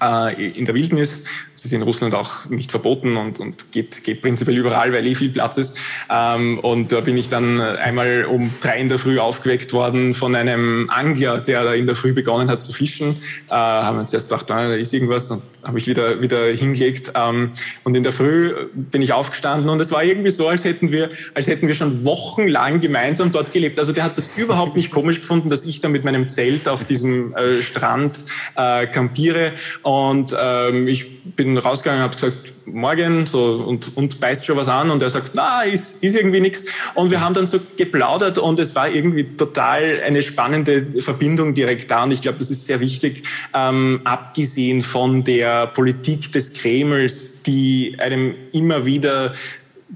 äh, 0.00 0.50
in 0.50 0.64
der 0.64 0.74
Wildnis. 0.74 1.24
Das 1.54 1.66
ist 1.66 1.72
in 1.72 1.82
Russland 1.82 2.14
auch 2.14 2.48
nicht 2.48 2.70
verboten 2.70 3.16
und, 3.16 3.38
und 3.38 3.70
geht, 3.72 4.02
geht 4.04 4.22
prinzipiell 4.22 4.56
überall, 4.56 4.92
weil 4.92 5.06
eh 5.06 5.14
viel 5.14 5.30
Platz 5.30 5.58
ist. 5.58 5.78
Ähm, 6.10 6.58
und 6.60 6.90
da 6.92 7.00
bin 7.00 7.16
ich 7.16 7.28
dann 7.28 7.60
einmal 7.60 8.24
um 8.24 8.52
drei 8.60 8.78
in 8.78 8.88
der 8.88 8.98
Früh 8.98 9.18
aufgeweckt 9.18 9.72
worden 9.72 10.14
von 10.14 10.34
einem 10.34 10.88
Angler, 10.90 11.40
der 11.40 11.64
da 11.64 11.74
in 11.74 11.86
der 11.86 11.94
Früh 11.94 12.12
begonnen 12.12 12.50
hat 12.50 12.62
zu 12.62 12.72
fischen. 12.72 13.16
Äh, 13.48 13.54
haben 13.54 13.98
wir 13.98 14.06
zuerst 14.06 14.28
gedacht, 14.28 14.50
da 14.50 14.72
ist 14.74 14.92
irgendwas 14.92 15.30
und 15.30 15.42
habe 15.62 15.78
ich 15.78 15.86
wieder, 15.86 16.20
wieder 16.20 16.46
hingelegt. 16.46 17.12
Ähm, 17.14 17.50
und 17.84 17.96
in 17.96 18.02
der 18.02 18.12
Früh 18.12 18.54
bin 18.74 19.02
ich 19.02 19.12
aufgestanden 19.12 19.68
und 19.68 19.80
es 19.80 19.92
war 19.92 20.02
irgendwie 20.02 20.30
so, 20.30 20.48
als 20.48 20.64
hätten 20.64 20.90
wir, 20.90 21.10
als 21.34 21.46
hätten 21.46 21.68
wir 21.68 21.74
schon 21.74 22.04
wochenlang 22.04 22.80
gemeinsam 22.80 23.32
dort 23.32 23.52
gelebt. 23.52 23.78
Also 23.78 23.92
der 23.92 24.04
hat 24.04 24.18
das 24.18 24.30
überhaupt 24.36 24.76
nicht 24.76 24.90
komisch 24.90 25.20
gefunden, 25.20 25.50
dass 25.50 25.64
ich 25.64 25.80
da 25.80 25.88
mit 25.88 26.04
meinem 26.04 26.28
Zelt 26.28 26.68
auf 26.68 26.84
diesem 26.84 27.34
äh, 27.34 27.62
Strand 27.62 28.24
äh, 28.56 28.86
campiere 28.86 29.52
und 29.82 30.34
ähm, 30.38 30.86
ich 30.86 31.24
bin 31.36 31.58
rausgegangen 31.58 32.02
habe 32.02 32.14
gesagt, 32.14 32.54
morgen 32.66 33.26
so 33.26 33.64
und, 33.66 33.96
und 33.96 34.20
beißt 34.20 34.46
schon 34.46 34.56
was 34.56 34.68
an 34.68 34.90
und 34.90 35.02
er 35.02 35.10
sagt, 35.10 35.32
na, 35.34 35.62
ist, 35.62 36.02
ist 36.04 36.14
irgendwie 36.14 36.40
nichts. 36.40 36.64
Und 36.94 37.10
wir 37.10 37.20
haben 37.20 37.34
dann 37.34 37.46
so 37.46 37.58
geplaudert 37.76 38.38
und 38.38 38.58
es 38.58 38.74
war 38.74 38.88
irgendwie 38.88 39.24
total 39.36 40.00
eine 40.04 40.22
spannende 40.22 40.86
Verbindung 41.00 41.54
direkt 41.54 41.90
da. 41.90 42.04
Und 42.04 42.12
ich 42.12 42.22
glaube, 42.22 42.38
das 42.38 42.50
ist 42.50 42.64
sehr 42.66 42.80
wichtig, 42.80 43.24
ähm, 43.54 44.00
abgesehen 44.04 44.82
von 44.82 45.24
der 45.24 45.66
Politik 45.68 46.30
des 46.32 46.52
Kremls, 46.52 47.42
die 47.42 47.96
einem 47.98 48.34
immer 48.52 48.86
wieder 48.86 49.32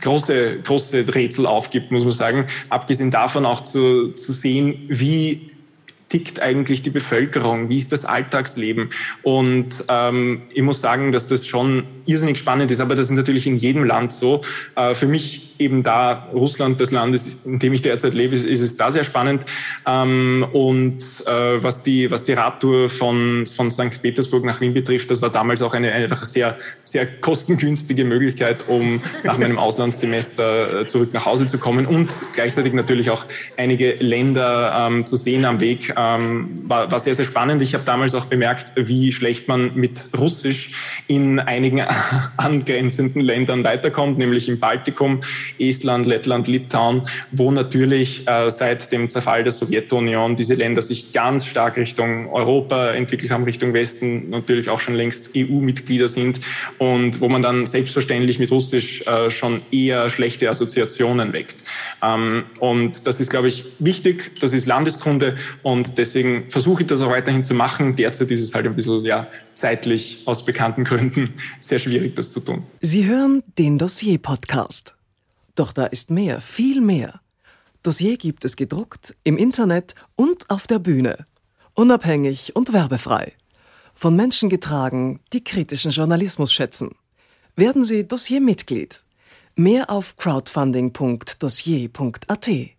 große, 0.01 0.61
große 0.65 1.15
Rätsel 1.15 1.47
aufgibt, 1.47 1.91
muss 1.91 2.03
man 2.03 2.13
sagen. 2.13 2.47
Abgesehen 2.71 3.11
davon 3.11 3.47
auch 3.47 3.63
zu, 3.63 4.13
zu 4.13 4.33
sehen, 4.33 4.85
wie 4.89 5.56
tickt 6.09 6.41
eigentlich 6.41 6.83
die 6.83 6.91
Bevölkerung? 6.91 7.69
Wie 7.69 7.79
ist 7.79 7.93
das 7.93 8.05
Alltagsleben? 8.05 8.91
Und 9.23 9.85
ähm, 9.89 10.43
ich 10.53 10.63
muss 10.63 10.81
sagen, 10.81 11.13
dass 11.13 11.27
das 11.27 11.47
schon 11.47 11.85
irrsinnig 12.07 12.39
spannend 12.39 12.71
ist, 12.71 12.81
aber 12.81 12.95
das 12.95 13.07
ist 13.07 13.17
natürlich 13.17 13.47
in 13.47 13.57
jedem 13.57 13.85
Land 13.85 14.13
so. 14.13 14.43
Äh, 14.77 14.95
für 14.95 15.07
mich 15.07 15.55
eben 15.59 15.83
da 15.83 16.29
Russland 16.33 16.81
das 16.81 16.93
Land 16.93 17.15
ist, 17.15 17.47
in 17.47 17.59
dem 17.59 17.73
ich 17.73 17.83
derzeit 17.83 18.15
lebe, 18.15 18.35
ist, 18.35 18.45
ist 18.45 18.61
es 18.61 18.77
da 18.77 18.93
sehr 18.93 19.05
spannend. 19.05 19.45
Ähm, 19.87 20.47
und 20.53 21.03
äh, 21.27 21.63
was 21.63 21.83
die 21.83 22.11
was 22.11 22.25
die 22.25 22.35
Radtour 22.35 22.89
von 22.89 23.47
von 23.47 23.71
St. 23.71 24.03
Petersburg 24.03 24.45
nach 24.45 24.61
Wien 24.61 24.75
betrifft, 24.75 25.11
das 25.11 25.23
war 25.23 25.31
damals 25.31 25.63
auch 25.63 25.75
eine 25.75 25.93
einfach 25.93 26.25
sehr 26.25 26.57
sehr 26.85 27.07
kostengünstige 27.07 28.05
Möglichkeit, 28.05 28.65
um 28.69 29.01
nach 29.25 29.39
meinem 29.39 29.59
Auslandssemester 29.59 30.81
äh, 30.81 30.87
zurück 30.87 31.11
nach 31.13 31.27
Hause 31.27 31.47
zu 31.47 31.59
kommen 31.59 31.87
und 31.87 32.13
gleichzeitig 32.35 32.73
natürlich 32.73 33.11
auch 33.11 33.27
einige 33.57 33.95
Länder 33.95 34.87
ähm, 34.89 35.07
zu 35.07 35.17
sehen 35.17 35.45
am 35.45 35.61
Weg. 35.61 35.96
Ähm, 35.97 36.61
war, 36.69 36.91
war 36.91 37.01
sehr 37.01 37.15
sehr 37.15 37.25
spannend. 37.25 37.63
Ich 37.63 37.75
habe 37.75 37.85
damals 37.85 38.15
auch 38.15 38.27
bemerkt, 38.27 38.73
wie 38.77 39.13
schlecht 39.13 39.49
man 39.49 39.75
mit 39.75 40.09
Russisch 40.17 40.73
in 41.09 41.39
einigen 41.41 41.81
angrenzenden 42.37 43.23
Ländern 43.23 43.65
weiterkommt, 43.65 44.19
nämlich 44.19 44.49
im 44.49 44.61
Baltikum 44.61 45.21
Estland, 45.59 46.07
Lettland, 46.07 46.49
Litauen, 46.49 47.03
wo 47.33 47.51
natürlich 47.51 48.27
äh, 48.29 48.51
seit 48.51 48.93
dem 48.93 49.09
Zerfall 49.11 49.43
der 49.43 49.53
Sowjetunion 49.53 50.37
diese 50.37 50.55
Länder 50.55 50.83
sich 50.83 51.13
ganz 51.13 51.47
stark 51.47 51.77
Richtung 51.77 52.33
Europa 52.33 52.91
entwickelt 52.91 53.31
haben, 53.31 53.45
Richtung 53.45 53.73
Westen, 53.73 54.31
natürlich 54.31 54.69
auch 54.69 54.81
schon 54.81 54.95
längst 54.95 55.31
EU-Mitglieder 55.37 56.09
sind 56.09 56.41
und 56.79 57.21
wo 57.21 57.29
man 57.29 57.43
dann 57.43 57.67
selbstverständlich 57.67 58.39
mit 58.39 58.51
Russisch 58.51 59.03
äh, 59.07 59.31
schon 59.31 59.63
eher 59.71 60.11
schlechte 60.11 60.51
Assoziationen 60.51 61.33
weckt. 61.33 61.57
Ähm, 62.03 62.45
und 62.61 63.07
das 63.07 63.21
ist, 63.21 63.31
glaube 63.31 63.49
ich, 63.49 63.65
wichtig, 63.79 64.33
das 64.41 64.53
ist 64.53 64.67
Landeskunde 64.67 65.37
und 65.63 65.86
deswegen 65.95 66.51
versuche 66.51 66.83
ich 66.83 66.89
das 66.89 67.01
auch 67.03 67.11
weiterhin 67.11 67.45
zu 67.45 67.55
machen. 67.55 67.97
Derzeit 67.97 68.31
ist 68.31 68.41
es 68.41 68.55
halt 68.55 68.67
ein 68.67 68.77
bisschen 68.77 69.05
ja, 69.05 69.29
zeitlich 69.55 70.23
aus 70.27 70.45
bekannten 70.45 70.85
Gründen 70.85 71.35
sehr 71.61 71.79
schwierig, 71.79 72.17
das 72.17 72.33
zu 72.33 72.41
tun. 72.41 72.65
Sie 72.81 73.07
hören 73.07 73.43
den 73.59 73.79
Dossier-Podcast. 73.79 74.95
Doch 75.55 75.73
da 75.73 75.87
ist 75.87 76.11
mehr, 76.11 76.41
viel 76.41 76.81
mehr. 76.81 77.21
Dossier 77.83 78.17
gibt 78.17 78.45
es 78.45 78.57
gedruckt, 78.57 79.15
im 79.25 79.39
Internet 79.39 79.95
und 80.17 80.51
auf 80.51 80.67
der 80.67 80.79
Bühne. 80.79 81.27
Unabhängig 81.75 82.57
und 82.57 82.73
werbefrei. 82.73 83.33
Von 83.95 84.17
Menschen 84.17 84.49
getragen, 84.49 85.21
die 85.33 85.45
kritischen 85.45 85.91
Journalismus 85.91 86.53
schätzen. 86.53 86.97
Werden 87.55 87.85
Sie 87.85 88.07
Dossier-Mitglied. 88.07 89.05
Mehr 89.55 89.89
auf 89.89 90.17
crowdfunding.dossier.at. 90.17 92.76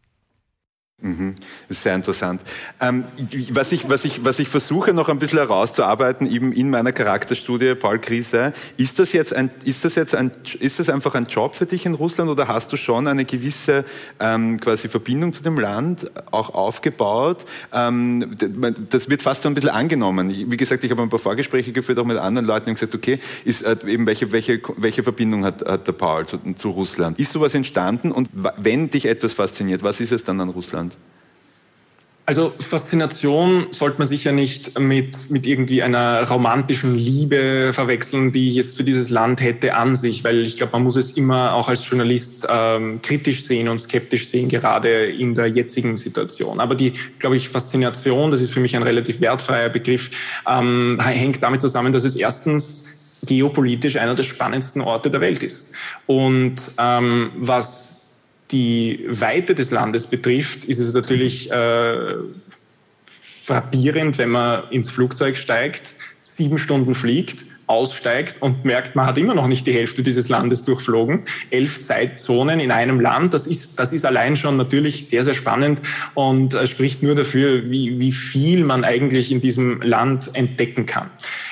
Mhm. 0.99 1.35
Sehr 1.69 1.93
interessant. 1.93 2.41
Ähm, 2.81 3.05
was, 3.51 3.71
ich, 3.71 3.87
was, 3.87 4.03
ich, 4.03 4.25
was 4.25 4.39
ich 4.39 4.47
versuche 4.47 4.93
noch 4.93 5.09
ein 5.09 5.19
bisschen 5.19 5.37
herauszuarbeiten, 5.37 6.25
eben 6.25 6.51
in 6.51 6.71
meiner 6.71 6.91
Charakterstudie, 6.91 7.75
Paul 7.75 7.99
Krise, 7.99 8.51
ist 8.77 8.97
das 8.97 9.13
jetzt 9.13 9.31
ein, 9.31 9.51
ist 9.63 9.85
das 9.85 9.93
jetzt 9.93 10.15
ein, 10.15 10.31
ist 10.59 10.79
das 10.79 10.89
einfach 10.89 11.13
ein 11.13 11.25
Job 11.25 11.53
für 11.53 11.67
dich 11.67 11.85
in 11.85 11.93
Russland 11.93 12.31
oder 12.31 12.47
hast 12.47 12.73
du 12.73 12.77
schon 12.77 13.07
eine 13.07 13.25
gewisse 13.25 13.85
ähm, 14.19 14.59
quasi 14.59 14.89
Verbindung 14.89 15.33
zu 15.33 15.43
dem 15.43 15.59
Land 15.59 16.09
auch 16.31 16.49
aufgebaut? 16.55 17.45
Ähm, 17.71 18.35
das 18.89 19.07
wird 19.07 19.21
fast 19.21 19.43
so 19.43 19.49
ein 19.49 19.53
bisschen 19.53 19.69
angenommen. 19.69 20.29
Wie 20.31 20.57
gesagt, 20.57 20.83
ich 20.83 20.89
habe 20.89 21.03
ein 21.03 21.09
paar 21.09 21.19
Vorgespräche 21.19 21.73
geführt 21.73 21.99
auch 21.99 22.05
mit 22.05 22.17
anderen 22.17 22.47
Leuten 22.47 22.69
und 22.69 22.73
gesagt, 22.73 22.95
okay, 22.95 23.19
ist 23.45 23.61
äh, 23.61 23.77
eben 23.85 24.07
welche, 24.07 24.31
welche, 24.31 24.59
welche 24.77 25.03
Verbindung 25.03 25.45
hat, 25.45 25.63
hat 25.63 25.85
der 25.85 25.91
Paul 25.91 26.25
zu, 26.25 26.39
zu 26.55 26.71
Russland? 26.71 27.19
Ist 27.19 27.33
sowas 27.33 27.53
entstanden 27.53 28.11
und 28.11 28.29
wenn 28.33 28.89
dich 28.89 29.05
etwas 29.05 29.33
fasziniert, 29.33 29.83
was 29.83 29.99
ist 29.99 30.11
es 30.11 30.23
dann 30.23 30.41
an 30.41 30.49
Russland? 30.49 30.86
Also 32.30 32.53
Faszination 32.59 33.67
sollte 33.71 33.99
man 33.99 34.07
sicher 34.07 34.34
nicht 34.34 34.78
mit, 34.78 35.32
mit 35.32 35.47
irgendwie 35.47 35.82
einer 35.82 36.28
romantischen 36.28 36.93
Liebe 36.93 37.71
verwechseln, 37.73 38.34
die 38.34 38.49
ich 38.49 38.55
jetzt 38.55 38.75
für 38.75 38.84
dieses 38.84 39.09
Land 39.09 39.39
hätte 39.39 39.75
an 39.75 39.95
sich, 39.95 40.25
weil 40.25 40.43
ich 40.43 40.57
glaube, 40.57 40.73
man 40.73 40.84
muss 40.84 40.97
es 40.97 41.11
immer 41.11 41.53
auch 41.53 41.69
als 41.69 41.89
Journalist 41.89 42.45
ähm, 42.49 43.01
kritisch 43.01 43.45
sehen 43.45 43.69
und 43.69 43.80
skeptisch 43.80 44.28
sehen, 44.28 44.49
gerade 44.49 45.05
in 45.05 45.36
der 45.36 45.47
jetzigen 45.47 45.95
Situation. 45.95 46.59
Aber 46.59 46.75
die, 46.75 46.91
glaube 47.17 47.38
ich, 47.38 47.47
Faszination, 47.47 48.30
das 48.30 48.41
ist 48.41 48.51
für 48.51 48.59
mich 48.59 48.75
ein 48.75 48.84
relativ 48.84 49.21
wertfreier 49.21 49.69
Begriff, 49.69 50.09
ähm, 50.45 50.99
hängt 51.01 51.41
damit 51.41 51.61
zusammen, 51.61 51.93
dass 51.93 52.03
es 52.03 52.17
erstens 52.17 52.88
geopolitisch 53.23 53.95
einer 53.95 54.15
der 54.15 54.23
spannendsten 54.23 54.82
Orte 54.82 55.09
der 55.09 55.21
Welt 55.21 55.43
ist. 55.43 55.71
Und 56.07 56.55
ähm, 56.78 57.32
was 57.38 57.96
die 58.51 59.05
Weite 59.09 59.55
des 59.55 59.71
Landes 59.71 60.07
betrifft, 60.07 60.63
ist 60.63 60.79
es 60.79 60.93
natürlich 60.93 61.51
äh, 61.51 62.15
frappierend, 63.43 64.17
wenn 64.17 64.29
man 64.29 64.63
ins 64.71 64.89
Flugzeug 64.89 65.37
steigt, 65.37 65.93
sieben 66.21 66.57
Stunden 66.57 66.95
fliegt, 66.95 67.45
aussteigt 67.67 68.41
und 68.41 68.63
merkt, 68.65 68.95
man 68.95 69.05
hat 69.05 69.17
immer 69.17 69.33
noch 69.33 69.47
nicht 69.47 69.67
die 69.67 69.73
Hälfte 69.73 70.01
dieses 70.01 70.29
Landes 70.29 70.63
durchflogen. 70.63 71.23
Elf 71.49 71.81
Zeitzonen 71.81 72.59
in 72.61 72.71
einem 72.71 72.99
Land, 72.99 73.33
das 73.33 73.45
ist, 73.45 73.77
das 73.77 73.91
ist 73.91 74.05
allein 74.05 74.37
schon 74.37 74.55
natürlich 74.57 75.07
sehr, 75.07 75.23
sehr 75.23 75.33
spannend 75.33 75.81
und 76.13 76.53
äh, 76.53 76.65
spricht 76.67 77.03
nur 77.03 77.15
dafür, 77.15 77.69
wie, 77.69 77.99
wie 77.99 78.11
viel 78.11 78.63
man 78.63 78.83
eigentlich 78.83 79.31
in 79.31 79.41
diesem 79.41 79.81
Land 79.81 80.29
entdecken 80.33 80.85
kann. 80.85 81.09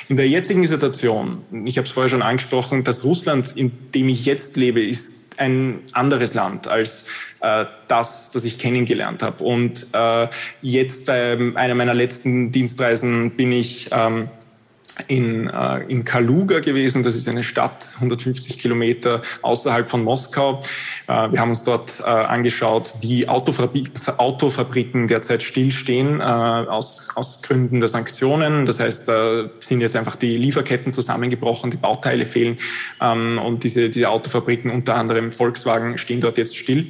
In 0.08 0.18
der 0.18 0.28
jetzigen 0.28 0.66
Situation, 0.66 1.38
ich 1.66 1.78
habe 1.78 1.86
es 1.86 1.92
vorher 1.92 2.10
schon 2.10 2.22
angesprochen, 2.22 2.84
dass 2.84 3.04
Russland, 3.04 3.54
in 3.56 3.72
dem 3.94 4.08
ich 4.08 4.26
jetzt 4.26 4.56
lebe, 4.56 4.86
ist 4.86 5.25
ein 5.38 5.80
anderes 5.94 6.34
Land 6.34 6.68
als 6.68 7.06
äh, 7.42 7.66
das, 7.88 8.32
das 8.32 8.44
ich 8.44 8.60
kennengelernt 8.60 9.24
habe. 9.24 9.44
Und 9.44 9.88
äh, 9.94 10.28
jetzt 10.62 11.06
bei 11.06 11.38
einer 11.56 11.76
meiner 11.76 11.94
letzten 11.94 12.52
Dienstreisen 12.52 13.32
bin 13.32 13.52
ich 13.52 13.90
ähm, 13.92 14.30
in, 15.08 15.48
äh, 15.48 15.80
in 15.88 16.04
Kaluga 16.06 16.60
gewesen. 16.60 17.04
Das 17.04 17.16
ist 17.16 17.28
eine 17.28 17.44
Stadt, 17.44 17.88
150 17.96 18.60
Kilometer 18.60 19.22
außerhalb 19.42 19.90
von 19.90 20.04
Moskau. 20.04 20.62
Äh, 21.08 21.32
wir 21.32 21.40
haben 21.40 21.50
uns 21.50 21.64
dort 21.64 22.00
äh, 22.00 22.04
angeschaut, 22.04 22.94
wie 23.02 23.28
Autofabri 23.28 23.86
Autofabriken 24.18 25.08
derzeit 25.08 25.44
stillstehen 25.44 26.20
äh, 26.20 26.24
aus, 26.24 27.10
aus 27.16 27.42
Gründen 27.42 27.80
der 27.80 27.90
Sanktionen. 27.90 28.66
Das 28.66 28.80
heißt, 28.80 29.08
da 29.08 29.50
sind 29.60 29.82
jetzt 29.82 29.96
einfach 29.96 30.16
die 30.16 30.38
Lieferketten 30.38 30.94
zusammengebrochen, 30.94 31.72
die 31.72 31.78
Bauteile 31.78 32.26
fehlen 32.26 32.58
ähm, 33.02 33.40
und 33.44 33.64
diese, 33.64 33.90
diese 33.90 34.10
Autofabriken, 34.10 34.72
unter 34.72 34.96
anderem 34.96 35.32
Volkswagen, 35.32 35.98
stehen 35.98 36.22
dort 36.22 36.38
jetzt 36.38 36.58
still. 36.58 36.90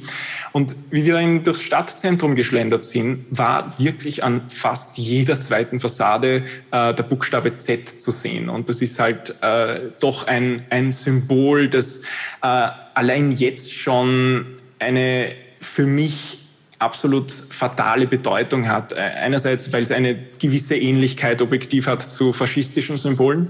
Und 0.52 0.74
wie 0.90 1.04
wir 1.04 1.14
dann 1.14 1.42
durchs 1.42 1.62
Stadtzentrum 1.62 2.34
geschlendert 2.34 2.84
sind, 2.84 3.26
war 3.30 3.74
wirklich 3.78 4.24
an 4.24 4.42
fast 4.48 4.96
jeder 4.96 5.40
zweiten 5.40 5.80
Fassade 5.80 6.44
äh, 6.70 6.94
der 6.94 7.02
Buchstabe 7.02 7.58
Z 7.58 7.95
zu 8.00 8.10
sehen. 8.10 8.48
Und 8.48 8.68
das 8.68 8.82
ist 8.82 8.98
halt 8.98 9.34
äh, 9.42 9.90
doch 10.00 10.26
ein, 10.26 10.64
ein 10.70 10.92
Symbol, 10.92 11.68
das 11.68 12.02
äh, 12.42 12.68
allein 12.94 13.32
jetzt 13.32 13.72
schon 13.72 14.46
eine 14.78 15.34
für 15.60 15.86
mich 15.86 16.40
absolut 16.78 17.30
fatale 17.30 18.06
Bedeutung 18.06 18.68
hat. 18.68 18.92
Äh, 18.92 18.96
einerseits, 18.96 19.72
weil 19.72 19.82
es 19.82 19.90
eine 19.90 20.16
gewisse 20.38 20.76
Ähnlichkeit 20.76 21.40
objektiv 21.40 21.86
hat 21.86 22.02
zu 22.02 22.32
faschistischen 22.32 22.98
Symbolen 22.98 23.48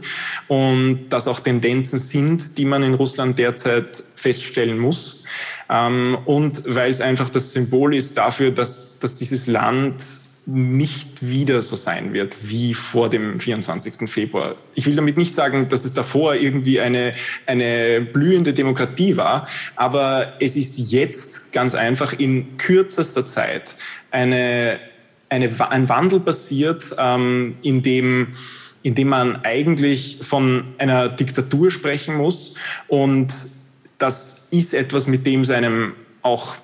und 0.48 1.08
das 1.08 1.26
auch 1.26 1.40
Tendenzen 1.40 1.98
sind, 1.98 2.56
die 2.58 2.64
man 2.64 2.82
in 2.82 2.94
Russland 2.94 3.38
derzeit 3.38 4.02
feststellen 4.14 4.78
muss. 4.78 5.24
Ähm, 5.70 6.18
und 6.24 6.62
weil 6.66 6.90
es 6.90 7.00
einfach 7.00 7.30
das 7.30 7.52
Symbol 7.52 7.94
ist 7.94 8.16
dafür, 8.16 8.52
dass, 8.52 8.98
dass 9.00 9.16
dieses 9.16 9.46
Land 9.46 10.02
nicht 10.46 11.28
wieder 11.28 11.60
so 11.60 11.74
sein 11.74 12.12
wird 12.12 12.36
wie 12.42 12.72
vor 12.72 13.10
dem 13.10 13.40
24. 13.40 14.08
Februar. 14.08 14.54
Ich 14.76 14.86
will 14.86 14.94
damit 14.94 15.16
nicht 15.16 15.34
sagen, 15.34 15.68
dass 15.68 15.84
es 15.84 15.92
davor 15.92 16.36
irgendwie 16.36 16.80
eine, 16.80 17.14
eine 17.46 18.00
blühende 18.00 18.54
Demokratie 18.54 19.16
war, 19.16 19.48
aber 19.74 20.34
es 20.38 20.54
ist 20.54 20.78
jetzt 20.78 21.52
ganz 21.52 21.74
einfach 21.74 22.12
in 22.12 22.56
kürzester 22.58 23.26
Zeit 23.26 23.74
eine, 24.12 24.78
eine, 25.30 25.70
ein 25.70 25.88
Wandel 25.88 26.20
passiert, 26.20 26.94
ähm, 26.96 27.56
in 27.62 27.82
dem 27.82 28.28
in 28.82 28.94
dem 28.94 29.08
man 29.08 29.44
eigentlich 29.44 30.18
von 30.20 30.62
einer 30.78 31.08
Diktatur 31.08 31.72
sprechen 31.72 32.14
muss. 32.14 32.54
Und 32.86 33.32
das 33.98 34.46
ist 34.52 34.74
etwas, 34.74 35.08
mit 35.08 35.26
dem 35.26 35.44
seinem 35.44 35.94
auch 36.22 36.56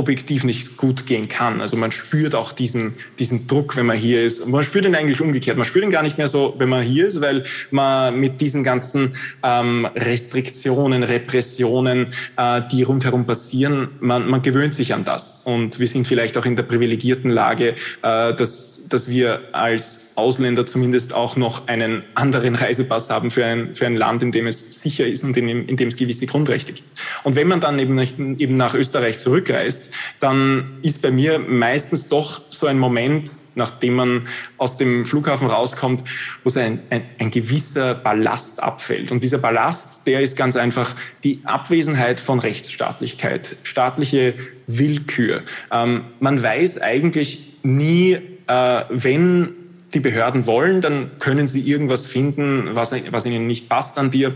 objektiv 0.00 0.44
nicht 0.44 0.76
gut 0.76 1.06
gehen 1.06 1.28
kann. 1.28 1.60
Also 1.60 1.76
man 1.76 1.92
spürt 1.92 2.34
auch 2.34 2.52
diesen, 2.52 2.94
diesen 3.18 3.46
Druck, 3.46 3.76
wenn 3.76 3.86
man 3.86 3.96
hier 3.96 4.24
ist. 4.24 4.46
man 4.46 4.64
spürt 4.64 4.84
ihn 4.84 4.94
eigentlich 4.94 5.20
umgekehrt. 5.20 5.56
Man 5.56 5.66
spürt 5.66 5.84
ihn 5.84 5.90
gar 5.90 6.02
nicht 6.02 6.18
mehr 6.18 6.28
so, 6.28 6.54
wenn 6.58 6.68
man 6.68 6.82
hier 6.82 7.06
ist, 7.06 7.20
weil 7.20 7.44
man 7.70 8.18
mit 8.18 8.40
diesen 8.40 8.64
ganzen 8.64 9.14
ähm, 9.42 9.86
Restriktionen, 9.94 11.02
Repressionen, 11.02 12.08
äh, 12.36 12.62
die 12.72 12.82
rundherum 12.82 13.26
passieren, 13.26 13.90
man, 14.00 14.28
man 14.28 14.42
gewöhnt 14.42 14.74
sich 14.74 14.94
an 14.94 15.04
das. 15.04 15.42
Und 15.44 15.78
wir 15.78 15.88
sind 15.88 16.08
vielleicht 16.08 16.36
auch 16.38 16.46
in 16.46 16.56
der 16.56 16.64
privilegierten 16.64 17.30
Lage, 17.30 17.76
äh, 18.02 18.34
dass, 18.34 18.79
dass 18.92 19.08
wir 19.08 19.40
als 19.52 20.12
Ausländer 20.16 20.66
zumindest 20.66 21.14
auch 21.14 21.36
noch 21.36 21.68
einen 21.68 22.02
anderen 22.14 22.54
Reisepass 22.54 23.08
haben 23.10 23.30
für 23.30 23.44
ein, 23.44 23.74
für 23.74 23.86
ein 23.86 23.96
Land, 23.96 24.22
in 24.22 24.32
dem 24.32 24.46
es 24.46 24.80
sicher 24.82 25.06
ist 25.06 25.24
und 25.24 25.36
in 25.36 25.46
dem, 25.46 25.66
in 25.66 25.76
dem 25.76 25.88
es 25.88 25.96
gewisse 25.96 26.26
Grundrechte 26.26 26.72
gibt. 26.72 26.88
Und 27.24 27.36
wenn 27.36 27.48
man 27.48 27.60
dann 27.60 27.78
eben, 27.78 27.98
eben 28.38 28.56
nach 28.56 28.74
Österreich 28.74 29.18
zurückreist, 29.18 29.92
dann 30.18 30.78
ist 30.82 31.02
bei 31.02 31.10
mir 31.10 31.38
meistens 31.38 32.08
doch 32.08 32.42
so 32.50 32.66
ein 32.66 32.78
Moment, 32.78 33.30
nachdem 33.54 33.94
man 33.94 34.28
aus 34.58 34.76
dem 34.76 35.06
Flughafen 35.06 35.48
rauskommt, 35.48 36.04
wo 36.44 36.50
so 36.50 36.60
ein, 36.60 36.80
ein, 36.90 37.02
ein 37.18 37.30
gewisser 37.30 37.94
Ballast 37.94 38.62
abfällt. 38.62 39.12
Und 39.12 39.22
dieser 39.22 39.38
Ballast, 39.38 40.06
der 40.06 40.20
ist 40.20 40.36
ganz 40.36 40.56
einfach 40.56 40.94
die 41.24 41.40
Abwesenheit 41.44 42.20
von 42.20 42.38
Rechtsstaatlichkeit, 42.40 43.56
staatliche 43.62 44.34
Willkür. 44.66 45.42
Ähm, 45.72 46.04
man 46.20 46.42
weiß 46.42 46.80
eigentlich 46.80 47.56
nie, 47.62 48.18
äh, 48.50 48.84
wenn 48.88 49.52
die 49.94 50.00
Behörden 50.00 50.46
wollen, 50.46 50.80
dann 50.80 51.18
können 51.18 51.46
sie 51.48 51.60
irgendwas 51.60 52.06
finden, 52.06 52.70
was, 52.74 52.94
was 53.10 53.26
ihnen 53.26 53.46
nicht 53.46 53.68
passt 53.68 53.98
an 53.98 54.10
dir. 54.10 54.34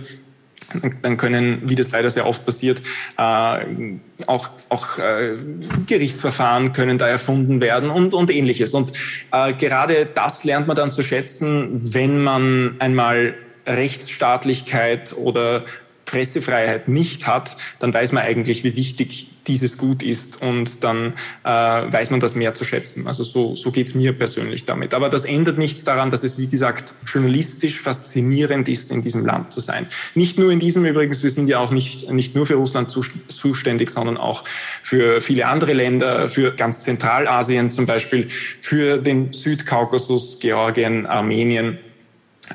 Dann 1.03 1.19
können, 1.19 1.61
wie 1.65 1.75
das 1.75 1.93
leider 1.93 2.11
sehr 2.11 2.27
oft 2.27 2.47
passiert, 2.47 2.81
äh, 3.19 3.59
auch, 4.27 4.49
auch 4.71 4.99
äh, 4.99 5.37
Gerichtsverfahren 5.87 6.73
können 6.73 6.97
da 6.97 7.07
erfunden 7.07 7.61
werden 7.61 7.91
und, 7.91 8.15
und 8.15 8.31
ähnliches. 8.31 8.73
Und 8.73 8.93
äh, 9.31 9.53
gerade 9.53 10.07
das 10.07 10.43
lernt 10.45 10.67
man 10.67 10.77
dann 10.77 10.91
zu 10.91 11.03
schätzen, 11.03 11.93
wenn 11.95 12.23
man 12.23 12.77
einmal 12.79 13.35
Rechtsstaatlichkeit 13.67 15.15
oder 15.17 15.65
Pressefreiheit 16.15 16.87
nicht 16.87 17.27
hat, 17.27 17.57
dann 17.81 17.93
weiß 17.93 18.13
man 18.13 18.23
eigentlich, 18.23 18.63
wie 18.63 18.77
wichtig 18.77 19.27
dieses 19.49 19.79
Gut 19.79 20.01
ist 20.01 20.41
und 20.41 20.85
dann 20.85 21.15
äh, 21.43 21.49
weiß 21.49 22.11
man 22.11 22.21
das 22.21 22.37
mehr 22.37 22.55
zu 22.55 22.65
schätzen. 22.65 23.09
Also 23.09 23.25
so, 23.25 23.57
so 23.57 23.73
geht's 23.73 23.97
mir 23.97 24.13
persönlich 24.13 24.65
damit. 24.65 24.95
Aber 24.95 25.11
das 25.11 25.25
ändert 25.25 25.59
nichts 25.59 25.83
daran, 25.83 26.13
dass 26.13 26.23
es, 26.23 26.39
wie 26.39 26.47
gesagt, 26.47 26.95
journalistisch 27.05 27.81
faszinierend 27.81 28.69
ist, 28.69 28.93
in 28.93 29.03
diesem 29.03 29.27
Land 29.27 29.53
zu 29.53 29.59
sein. 29.59 29.89
Nicht 30.15 30.39
nur 30.39 30.53
in 30.53 30.61
diesem 30.61 30.85
übrigens, 30.85 31.25
wir 31.25 31.31
sind 31.31 31.49
ja 31.49 31.59
auch 31.59 31.73
nicht, 31.73 32.09
nicht 32.13 32.37
nur 32.37 32.47
für 32.47 32.55
Russland 32.55 32.97
zuständig, 33.29 33.91
sondern 33.91 34.17
auch 34.17 34.45
für 34.85 35.21
viele 35.21 35.49
andere 35.49 35.73
Länder, 35.73 36.29
für 36.29 36.53
ganz 36.53 36.83
Zentralasien 36.83 37.73
zum 37.73 37.87
Beispiel, 37.87 38.29
für 38.61 38.99
den 38.99 39.33
Südkaukasus, 39.33 40.39
Georgien, 40.39 41.07
Armenien 41.07 41.81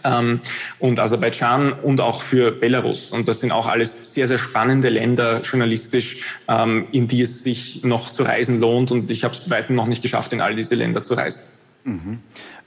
ähm, 0.04 0.42
und 0.80 1.00
Aserbaidschan 1.00 1.74
und 1.74 2.02
auch 2.02 2.22
für 2.22 2.52
Belarus. 2.52 3.12
Und 3.12 3.28
das 3.28 3.40
sind 3.40 3.52
auch 3.52 3.68
alles 3.68 4.14
sehr, 4.14 4.28
sehr 4.28 4.40
spannende 4.40 4.90
Länder 4.90 5.42
journalistisch, 5.42 6.22
ähm, 6.48 6.88
in 6.92 7.08
die 7.08 7.22
es 7.22 7.44
sich 7.44 7.84
noch 7.84 8.12
zu 8.12 8.24
reisen 8.24 8.60
lohnt. 8.60 8.92
Und 8.92 9.12
ich 9.12 9.24
habe 9.24 9.34
es 9.34 9.42
bei 9.42 9.58
weitem 9.58 9.76
noch 9.76 9.88
nicht 9.88 10.02
geschafft, 10.02 10.34
in 10.34 10.42
all 10.42 10.56
diese 10.56 10.76
Länder 10.76 11.04
zu 11.04 11.14
reisen. 11.14 11.42
Mhm. 11.84 12.20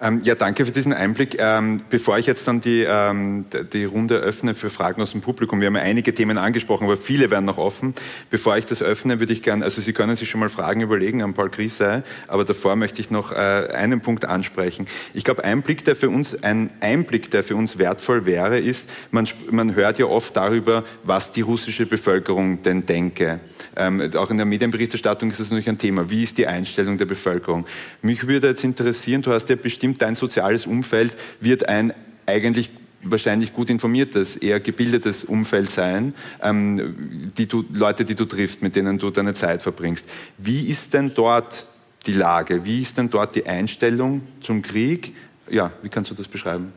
Ähm, 0.02 0.20
ja, 0.24 0.34
danke 0.34 0.66
für 0.66 0.72
diesen 0.72 0.92
Einblick. 0.92 1.36
Ähm, 1.38 1.80
bevor 1.88 2.18
ich 2.18 2.26
jetzt 2.26 2.48
dann 2.48 2.60
die, 2.60 2.84
ähm, 2.84 3.44
die 3.72 3.84
Runde 3.84 4.16
öffne 4.16 4.56
für 4.56 4.68
Fragen 4.68 5.00
aus 5.00 5.12
dem 5.12 5.20
Publikum, 5.20 5.60
wir 5.60 5.68
haben 5.68 5.76
ja 5.76 5.82
einige 5.82 6.12
Themen 6.12 6.38
angesprochen, 6.38 6.84
aber 6.84 6.96
viele 6.96 7.30
werden 7.30 7.44
noch 7.44 7.58
offen. 7.58 7.94
Bevor 8.28 8.56
ich 8.56 8.66
das 8.66 8.82
öffne, 8.82 9.20
würde 9.20 9.32
ich 9.32 9.42
gerne, 9.42 9.64
also 9.64 9.80
Sie 9.80 9.92
können 9.92 10.16
sich 10.16 10.28
schon 10.28 10.40
mal 10.40 10.48
Fragen 10.48 10.80
überlegen 10.80 11.22
an 11.22 11.34
Paul 11.34 11.50
Griesei, 11.50 12.02
aber 12.26 12.44
davor 12.44 12.74
möchte 12.74 13.00
ich 13.00 13.12
noch 13.12 13.30
äh, 13.30 13.36
einen 13.36 14.00
Punkt 14.00 14.24
ansprechen. 14.24 14.88
Ich 15.14 15.22
glaube, 15.22 15.44
ein 15.44 15.62
Blick, 15.62 15.84
der 15.84 15.94
für 15.94 16.08
uns, 16.08 16.42
ein 16.42 16.70
Einblick, 16.80 17.30
der 17.30 17.44
für 17.44 17.54
uns 17.54 17.78
wertvoll 17.78 18.26
wäre, 18.26 18.58
ist, 18.58 18.88
man, 19.12 19.28
man 19.52 19.76
hört 19.76 20.00
ja 20.00 20.06
oft 20.06 20.36
darüber, 20.36 20.82
was 21.04 21.30
die 21.30 21.42
russische 21.42 21.86
Bevölkerung 21.86 22.62
denn 22.62 22.86
denke. 22.86 23.38
Ähm, 23.76 24.10
auch 24.16 24.30
in 24.30 24.36
der 24.36 24.46
Medienberichterstattung 24.46 25.30
ist 25.30 25.38
das 25.38 25.50
natürlich 25.50 25.68
ein 25.68 25.78
Thema. 25.78 26.10
Wie 26.10 26.24
ist 26.24 26.38
die 26.38 26.48
Einstellung 26.48 26.98
der 26.98 27.06
Bevölkerung? 27.06 27.66
Mich 28.02 28.26
würde 28.26 28.48
jetzt 28.48 28.64
interessieren, 28.64 29.22
du 29.22 29.30
hast 29.30 29.48
ja 29.48 29.54
bestimmt 29.54 29.91
bestimmt 29.92 30.02
dein 30.02 30.16
soziales 30.16 30.66
Umfeld 30.66 31.16
wird 31.40 31.68
ein 31.68 31.92
eigentlich 32.26 32.70
wahrscheinlich 33.04 33.52
gut 33.52 33.68
informiertes, 33.68 34.36
eher 34.36 34.60
gebildetes 34.60 35.24
Umfeld 35.24 35.70
sein, 35.70 36.14
ähm, 36.40 37.32
die 37.36 37.46
du, 37.46 37.64
Leute, 37.72 38.04
die 38.04 38.14
du 38.14 38.24
triffst, 38.24 38.62
mit 38.62 38.76
denen 38.76 38.98
du 38.98 39.10
deine 39.10 39.34
Zeit 39.34 39.60
verbringst. 39.62 40.06
Wie 40.38 40.66
ist 40.66 40.94
denn 40.94 41.12
dort 41.14 41.66
die 42.06 42.12
Lage? 42.12 42.64
Wie 42.64 42.80
ist 42.80 42.96
denn 42.96 43.10
dort 43.10 43.34
die 43.34 43.44
Einstellung 43.44 44.22
zum 44.40 44.62
Krieg? 44.62 45.14
Ja, 45.50 45.72
wie 45.82 45.88
kannst 45.88 46.10
du 46.10 46.14
das 46.14 46.28
beschreiben? 46.28 46.72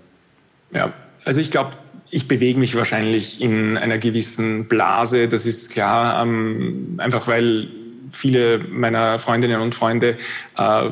Ja, 0.72 0.94
also 1.24 1.40
ich 1.42 1.52
glaube, 1.52 1.72
ich 2.10 2.28
bewege 2.28 2.60
mich 2.60 2.76
wahrscheinlich 2.76 3.40
in 3.42 3.78
einer 3.78 4.00
gewissen 4.00 4.68
Blase, 4.68 5.28
das 5.28 5.46
ist 5.46 5.72
klar, 5.72 6.24
ähm, 6.24 6.96
einfach 6.98 7.28
weil 7.28 7.68
viele 8.12 8.60
meiner 8.70 9.20
Freundinnen 9.20 9.62
und 9.62 9.76
Freunde 9.76 10.18
äh, 10.58 10.90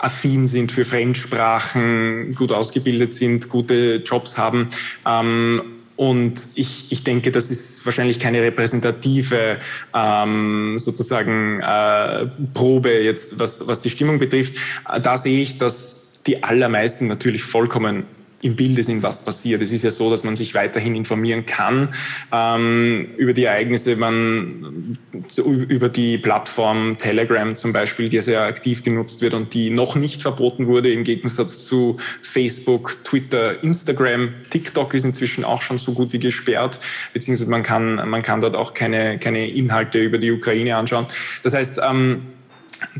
affin 0.00 0.48
sind 0.48 0.72
für 0.72 0.84
Fremdsprachen, 0.84 2.32
gut 2.32 2.52
ausgebildet 2.52 3.14
sind, 3.14 3.48
gute 3.48 3.96
Jobs 3.96 4.38
haben. 4.38 4.68
Ähm, 5.06 5.62
und 5.96 6.40
ich, 6.54 6.92
ich 6.92 7.02
denke, 7.02 7.32
das 7.32 7.50
ist 7.50 7.84
wahrscheinlich 7.84 8.20
keine 8.20 8.40
repräsentative 8.40 9.58
ähm, 9.92 10.78
sozusagen 10.78 11.60
äh, 11.60 12.26
Probe 12.54 13.02
jetzt, 13.02 13.38
was, 13.40 13.66
was 13.66 13.80
die 13.80 13.90
Stimmung 13.90 14.20
betrifft. 14.20 14.54
Da 15.02 15.18
sehe 15.18 15.40
ich, 15.40 15.58
dass 15.58 16.12
die 16.26 16.44
allermeisten 16.44 17.08
natürlich 17.08 17.42
vollkommen 17.42 18.04
im 18.40 18.54
Bilde 18.54 18.84
sind, 18.84 19.02
was 19.02 19.24
passiert. 19.24 19.62
Es 19.62 19.72
ist 19.72 19.82
ja 19.82 19.90
so, 19.90 20.10
dass 20.10 20.22
man 20.22 20.36
sich 20.36 20.54
weiterhin 20.54 20.94
informieren 20.94 21.44
kann 21.44 21.94
ähm, 22.32 23.08
über 23.16 23.32
die 23.32 23.44
Ereignisse. 23.44 23.96
Man 23.96 24.98
über 25.36 25.88
die 25.88 26.18
Plattform 26.18 26.96
Telegram 26.98 27.54
zum 27.54 27.72
Beispiel, 27.72 28.08
die 28.08 28.20
sehr 28.20 28.42
aktiv 28.42 28.82
genutzt 28.82 29.22
wird 29.22 29.34
und 29.34 29.54
die 29.54 29.70
noch 29.70 29.96
nicht 29.96 30.22
verboten 30.22 30.66
wurde 30.66 30.92
im 30.92 31.04
Gegensatz 31.04 31.66
zu 31.66 31.96
Facebook, 32.22 33.02
Twitter, 33.04 33.62
Instagram. 33.62 34.30
TikTok 34.50 34.94
ist 34.94 35.04
inzwischen 35.04 35.44
auch 35.44 35.62
schon 35.62 35.78
so 35.78 35.92
gut 35.92 36.12
wie 36.12 36.20
gesperrt, 36.20 36.78
beziehungsweise 37.12 37.50
man 37.50 37.62
kann 37.62 37.96
man 38.08 38.22
kann 38.22 38.40
dort 38.40 38.56
auch 38.56 38.74
keine 38.74 39.18
keine 39.18 39.48
Inhalte 39.48 39.98
über 39.98 40.18
die 40.18 40.30
Ukraine 40.30 40.76
anschauen. 40.76 41.06
Das 41.42 41.54
heißt 41.54 41.80
ähm, 41.82 42.22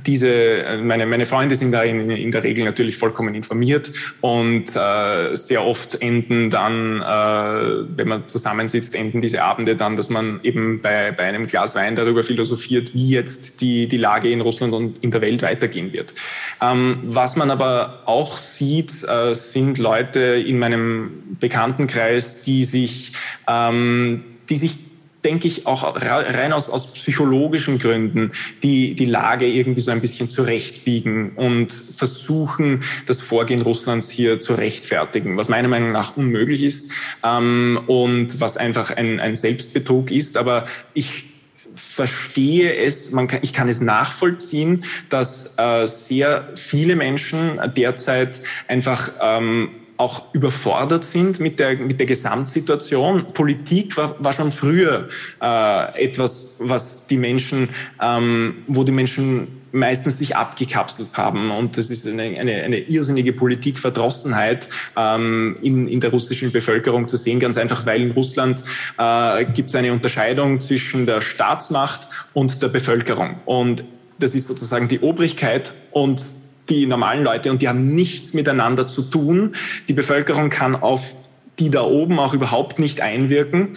diese, 0.06 0.80
meine, 0.82 1.06
meine 1.06 1.26
Freunde 1.26 1.56
sind 1.56 1.72
da 1.72 1.82
in, 1.82 2.10
in 2.10 2.30
der 2.30 2.42
Regel 2.42 2.64
natürlich 2.64 2.96
vollkommen 2.96 3.34
informiert 3.34 3.90
und 4.20 4.74
äh, 4.74 5.34
sehr 5.36 5.64
oft 5.64 6.00
enden 6.00 6.50
dann, 6.50 7.00
äh, 7.00 7.86
wenn 7.96 8.08
man 8.08 8.28
zusammensitzt, 8.28 8.94
enden 8.94 9.20
diese 9.20 9.42
Abende 9.42 9.76
dann, 9.76 9.96
dass 9.96 10.10
man 10.10 10.40
eben 10.42 10.80
bei, 10.80 11.12
bei 11.12 11.24
einem 11.24 11.46
Glas 11.46 11.74
Wein 11.74 11.96
darüber 11.96 12.22
philosophiert, 12.22 12.94
wie 12.94 13.10
jetzt 13.10 13.60
die, 13.60 13.88
die 13.88 13.96
Lage 13.96 14.30
in 14.30 14.40
Russland 14.40 14.72
und 14.72 14.98
in 14.98 15.10
der 15.10 15.20
Welt 15.20 15.42
weitergehen 15.42 15.92
wird. 15.92 16.14
Ähm, 16.60 16.98
was 17.04 17.36
man 17.36 17.50
aber 17.50 18.02
auch 18.06 18.38
sieht, 18.38 18.92
äh, 19.08 19.34
sind 19.34 19.78
Leute 19.78 20.20
in 20.20 20.58
meinem 20.58 21.36
Bekanntenkreis, 21.40 22.42
die 22.42 22.64
sich, 22.64 23.12
ähm, 23.46 24.24
die 24.48 24.56
sich 24.56 24.88
denke 25.28 25.46
ich, 25.46 25.66
auch 25.66 25.94
rein 25.94 26.54
aus, 26.54 26.70
aus 26.70 26.94
psychologischen 26.94 27.78
Gründen 27.78 28.32
die, 28.62 28.94
die 28.94 29.04
Lage 29.04 29.46
irgendwie 29.46 29.82
so 29.82 29.90
ein 29.90 30.00
bisschen 30.00 30.30
zurechtbiegen 30.30 31.32
und 31.32 31.70
versuchen, 31.70 32.82
das 33.04 33.20
Vorgehen 33.20 33.60
Russlands 33.60 34.08
hier 34.08 34.40
zu 34.40 34.54
rechtfertigen, 34.54 35.36
was 35.36 35.50
meiner 35.50 35.68
Meinung 35.68 35.92
nach 35.92 36.16
unmöglich 36.16 36.62
ist 36.62 36.92
ähm, 37.22 37.78
und 37.86 38.40
was 38.40 38.56
einfach 38.56 38.90
ein, 38.90 39.20
ein 39.20 39.36
Selbstbetrug 39.36 40.10
ist. 40.10 40.38
Aber 40.38 40.66
ich 40.94 41.26
verstehe 41.74 42.74
es, 42.74 43.10
man 43.12 43.28
kann, 43.28 43.40
ich 43.42 43.52
kann 43.52 43.68
es 43.68 43.82
nachvollziehen, 43.82 44.82
dass 45.10 45.58
äh, 45.58 45.86
sehr 45.86 46.48
viele 46.54 46.96
Menschen 46.96 47.60
derzeit 47.76 48.40
einfach 48.66 49.10
ähm, 49.20 49.72
auch 49.99 50.32
überfordert 50.32 51.05
sind 51.05 51.40
mit 51.40 51.59
der, 51.59 51.76
mit 51.76 51.99
der 51.99 52.07
Gesamtsituation. 52.07 53.26
Politik 53.34 53.96
war, 53.96 54.14
war 54.22 54.32
schon 54.32 54.53
früher 54.53 55.09
äh, 55.42 56.05
etwas, 56.05 56.57
was 56.61 57.07
die 57.09 57.18
Menschen, 57.18 57.70
ähm, 58.01 58.62
wo 58.68 58.84
die 58.84 58.92
Menschen 58.92 59.49
meistens 59.72 60.18
sich 60.18 60.36
abgekapselt 60.36 61.11
haben. 61.14 61.51
Und 61.51 61.76
das 61.76 61.90
ist 61.90 62.07
eine, 62.07 62.22
eine, 62.22 62.62
eine 62.62 62.78
irrsinnige 62.78 63.32
Politikverdrossenheit 63.32 64.68
ähm, 64.96 65.57
in, 65.62 65.88
in 65.88 66.01
der 66.01 66.11
russischen 66.11 66.53
Bevölkerung 66.53 67.09
zu 67.09 67.16
sehen, 67.16 67.40
ganz 67.40 67.59
einfach, 67.59 67.84
weil 67.84 68.03
in 68.03 68.12
Russland 68.12 68.62
äh, 68.99 69.44
gibt 69.46 69.68
es 69.68 69.74
eine 69.74 69.92
Unterscheidung 69.92 70.61
zwischen 70.61 71.07
der 71.07 71.20
Staatsmacht 71.20 72.09
und 72.32 72.62
der 72.62 72.68
Bevölkerung. 72.68 73.36
Und 73.44 73.84
das 74.20 74.34
ist 74.34 74.46
sozusagen 74.46 74.88
die 74.88 75.01
Obrigkeit 75.01 75.72
und 75.90 76.22
die 76.68 76.86
normalen 76.86 77.24
Leute 77.24 77.50
und 77.50 77.62
die 77.62 77.68
haben 77.68 77.94
nichts 77.94 78.34
miteinander 78.34 78.86
zu 78.86 79.02
tun. 79.02 79.54
Die 79.88 79.94
Bevölkerung 79.94 80.50
kann 80.50 80.76
auf 80.76 81.14
die 81.58 81.70
da 81.70 81.82
oben 81.82 82.18
auch 82.18 82.34
überhaupt 82.34 82.78
nicht 82.78 83.00
einwirken. 83.00 83.76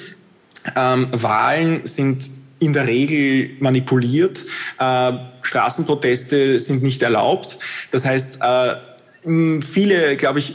Ähm, 0.75 1.07
Wahlen 1.11 1.85
sind 1.85 2.29
in 2.59 2.73
der 2.73 2.87
Regel 2.87 3.51
manipuliert. 3.59 4.45
Äh, 4.79 5.13
Straßenproteste 5.41 6.59
sind 6.59 6.83
nicht 6.83 7.01
erlaubt. 7.01 7.57
Das 7.89 8.05
heißt, 8.05 8.39
äh, 8.41 9.61
viele, 9.61 10.15
glaube 10.17 10.39
ich, 10.39 10.53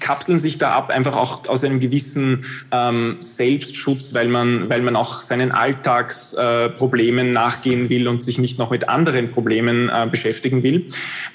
kapseln 0.00 0.38
sich 0.38 0.58
da 0.58 0.72
ab, 0.72 0.90
einfach 0.90 1.16
auch 1.16 1.48
aus 1.48 1.64
einem 1.64 1.80
gewissen 1.80 2.44
ähm, 2.72 3.16
Selbstschutz, 3.20 4.14
weil 4.14 4.28
man, 4.28 4.68
weil 4.68 4.82
man 4.82 4.96
auch 4.96 5.20
seinen 5.20 5.52
Alltagsproblemen 5.52 7.28
äh, 7.28 7.32
nachgehen 7.32 7.88
will 7.88 8.08
und 8.08 8.22
sich 8.22 8.38
nicht 8.38 8.58
noch 8.58 8.70
mit 8.70 8.88
anderen 8.88 9.30
Problemen 9.30 9.88
äh, 9.88 10.06
beschäftigen 10.10 10.62
will. 10.62 10.86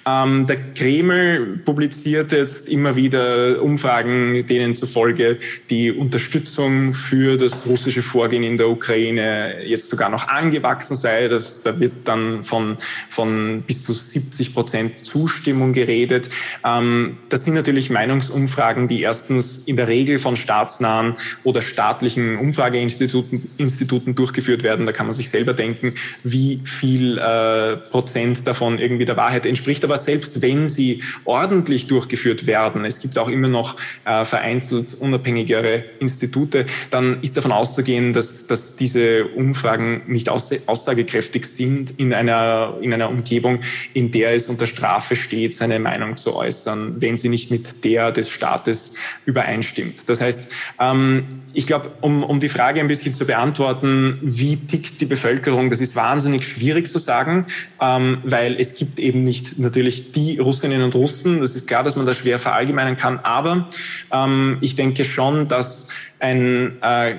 Ähm, 0.07 0.45
der 0.47 0.57
Kreml 0.73 1.61
publiziert 1.65 2.31
jetzt 2.31 2.69
immer 2.69 2.95
wieder 2.95 3.61
Umfragen, 3.61 4.45
denen 4.47 4.75
zufolge 4.75 5.37
die 5.69 5.91
Unterstützung 5.91 6.93
für 6.93 7.37
das 7.37 7.67
russische 7.67 8.01
Vorgehen 8.01 8.43
in 8.43 8.57
der 8.57 8.69
Ukraine 8.69 9.63
jetzt 9.65 9.89
sogar 9.89 10.09
noch 10.09 10.27
angewachsen 10.27 10.95
sei. 10.95 11.27
Das, 11.27 11.63
da 11.63 11.79
wird 11.79 11.93
dann 12.05 12.43
von, 12.43 12.77
von 13.09 13.61
bis 13.61 13.83
zu 13.83 13.93
70 13.93 14.53
Prozent 14.53 15.05
Zustimmung 15.05 15.73
geredet. 15.73 16.29
Ähm, 16.63 17.17
das 17.29 17.43
sind 17.43 17.53
natürlich 17.53 17.89
Meinungsumfragen, 18.01 18.87
die 18.87 19.03
erstens 19.03 19.59
in 19.59 19.75
der 19.75 19.87
Regel 19.87 20.17
von 20.17 20.35
staatsnahen 20.35 21.15
oder 21.43 21.61
staatlichen 21.61 22.35
Umfrageinstituten 22.35 23.51
Instituten 23.57 24.15
durchgeführt 24.15 24.63
werden. 24.63 24.87
Da 24.87 24.91
kann 24.91 25.05
man 25.05 25.13
sich 25.13 25.29
selber 25.29 25.53
denken, 25.53 25.93
wie 26.23 26.61
viel 26.63 27.19
äh, 27.19 27.77
Prozent 27.77 28.47
davon 28.47 28.79
irgendwie 28.79 29.05
der 29.05 29.17
Wahrheit 29.17 29.45
entspricht. 29.45 29.83
Aber 29.83 29.99
selbst 29.99 30.41
wenn 30.41 30.67
sie 30.67 31.03
ordentlich 31.25 31.87
durchgeführt 31.87 32.47
werden, 32.47 32.85
es 32.85 32.99
gibt 32.99 33.19
auch 33.19 33.29
immer 33.29 33.49
noch 33.49 33.75
äh, 34.05 34.25
vereinzelt 34.25 34.95
unabhängigere 34.95 35.85
Institute, 35.99 36.65
dann 36.89 37.21
ist 37.21 37.37
davon 37.37 37.51
auszugehen, 37.51 38.13
dass, 38.13 38.47
dass 38.47 38.77
diese 38.77 39.25
Umfragen 39.25 40.01
nicht 40.07 40.27
aussagekräftig 40.27 41.45
sind 41.45 41.99
in 41.99 42.13
einer, 42.15 42.77
in 42.81 42.93
einer 42.93 43.09
Umgebung, 43.09 43.59
in 43.93 44.09
der 44.09 44.33
es 44.33 44.49
unter 44.49 44.65
Strafe 44.65 45.15
steht, 45.15 45.53
seine 45.53 45.79
Meinung 45.79 46.17
zu 46.17 46.35
äußern, 46.35 46.95
wenn 46.99 47.17
sie 47.17 47.29
nicht 47.29 47.51
mit 47.51 47.83
der 47.91 48.11
des 48.11 48.29
Staates 48.29 48.93
übereinstimmt. 49.25 50.07
Das 50.07 50.21
heißt, 50.21 50.51
ähm, 50.79 51.25
ich 51.53 51.67
glaube, 51.67 51.91
um, 51.99 52.23
um 52.23 52.39
die 52.39 52.47
Frage 52.47 52.79
ein 52.79 52.87
bisschen 52.87 53.13
zu 53.13 53.25
beantworten, 53.25 54.17
wie 54.21 54.55
tickt 54.55 55.01
die 55.01 55.05
Bevölkerung, 55.05 55.69
das 55.69 55.81
ist 55.81 55.95
wahnsinnig 55.95 56.47
schwierig 56.47 56.87
zu 56.87 56.99
sagen, 56.99 57.45
ähm, 57.81 58.19
weil 58.23 58.55
es 58.57 58.75
gibt 58.75 58.99
eben 58.99 59.23
nicht 59.25 59.59
natürlich 59.59 60.13
die 60.13 60.39
Russinnen 60.39 60.81
und 60.81 60.95
Russen. 60.95 61.41
Das 61.41 61.55
ist 61.55 61.67
klar, 61.67 61.83
dass 61.83 61.97
man 61.97 62.05
da 62.05 62.13
schwer 62.13 62.39
verallgemeinern 62.39 62.95
kann, 62.95 63.19
aber 63.23 63.67
ähm, 64.11 64.57
ich 64.61 64.75
denke 64.75 65.03
schon, 65.03 65.47
dass 65.49 65.89
ein 66.19 66.77
äh, 66.81 67.15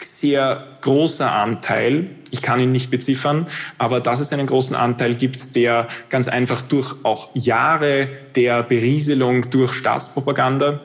sehr 0.00 0.66
großer 0.80 1.30
Anteil, 1.32 2.10
ich 2.30 2.42
kann 2.42 2.60
ihn 2.60 2.72
nicht 2.72 2.90
beziffern, 2.90 3.46
aber 3.78 4.00
dass 4.00 4.20
es 4.20 4.32
einen 4.32 4.46
großen 4.46 4.76
Anteil 4.76 5.14
gibt, 5.14 5.56
der 5.56 5.88
ganz 6.08 6.28
einfach 6.28 6.62
durch 6.62 6.94
auch 7.04 7.28
Jahre 7.34 8.08
der 8.34 8.62
Berieselung 8.62 9.50
durch 9.50 9.72
Staatspropaganda 9.72 10.80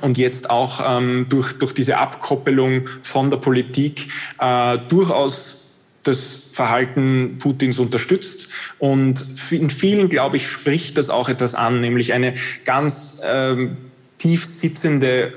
und 0.00 0.18
jetzt 0.18 0.50
auch 0.50 0.80
ähm, 0.84 1.26
durch, 1.28 1.54
durch 1.54 1.72
diese 1.72 1.98
Abkoppelung 1.98 2.88
von 3.02 3.30
der 3.30 3.38
Politik 3.38 4.08
äh, 4.38 4.78
durchaus 4.88 5.62
das 6.02 6.40
Verhalten 6.52 7.38
Putins 7.40 7.78
unterstützt. 7.78 8.48
Und 8.78 9.24
in 9.50 9.70
vielen, 9.70 10.08
glaube 10.08 10.36
ich, 10.36 10.48
spricht 10.48 10.96
das 10.98 11.10
auch 11.10 11.28
etwas 11.28 11.54
an, 11.54 11.80
nämlich 11.80 12.12
eine 12.12 12.36
ganz 12.64 13.20
ähm, 13.24 13.76
tief 14.18 14.44
sitzende 14.44 15.32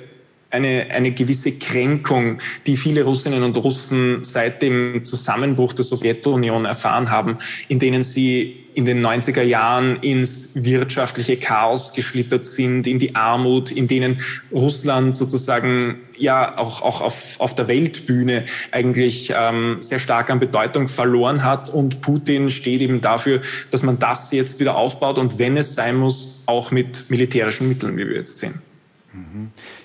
eine, 0.51 0.87
eine 0.91 1.11
gewisse 1.11 1.53
Kränkung, 1.53 2.39
die 2.65 2.77
viele 2.77 3.03
Russinnen 3.03 3.43
und 3.43 3.57
Russen 3.57 4.23
seit 4.23 4.61
dem 4.61 5.03
Zusammenbruch 5.05 5.73
der 5.73 5.85
Sowjetunion 5.85 6.65
erfahren 6.65 7.11
haben, 7.11 7.37
in 7.67 7.79
denen 7.79 8.03
sie 8.03 8.65
in 8.73 8.85
den 8.85 9.05
90er 9.05 9.41
Jahren 9.41 9.97
ins 9.97 10.51
wirtschaftliche 10.55 11.37
Chaos 11.37 11.93
geschlittert 11.93 12.47
sind, 12.47 12.87
in 12.87 12.97
die 12.97 13.13
Armut, 13.15 13.71
in 13.71 13.87
denen 13.87 14.21
Russland 14.51 15.17
sozusagen 15.17 15.99
ja 16.17 16.57
auch, 16.57 16.81
auch 16.81 17.01
auf, 17.01 17.39
auf 17.39 17.55
der 17.55 17.67
Weltbühne 17.67 18.45
eigentlich 18.71 19.33
ähm, 19.35 19.77
sehr 19.81 19.99
stark 19.99 20.29
an 20.29 20.39
Bedeutung 20.39 20.87
verloren 20.87 21.43
hat. 21.43 21.69
Und 21.69 22.01
Putin 22.01 22.49
steht 22.49 22.81
eben 22.81 23.01
dafür, 23.01 23.41
dass 23.71 23.83
man 23.83 23.99
das 23.99 24.31
jetzt 24.31 24.59
wieder 24.59 24.77
aufbaut 24.77 25.17
und 25.17 25.39
wenn 25.39 25.57
es 25.57 25.75
sein 25.75 25.97
muss, 25.97 26.41
auch 26.45 26.71
mit 26.71 27.09
militärischen 27.09 27.67
Mitteln, 27.67 27.97
wie 27.97 28.07
wir 28.07 28.15
jetzt 28.15 28.37
sehen. 28.37 28.61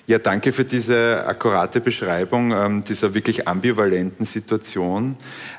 Ja, 0.07 0.19
danke 0.19 0.53
für 0.53 0.65
diese 0.65 1.25
akkurate 1.25 1.81
Beschreibung 1.81 2.51
ähm, 2.51 2.83
dieser 2.83 3.15
wirklich 3.15 3.47
ambivalenten 3.47 4.27
Situation. 4.27 5.17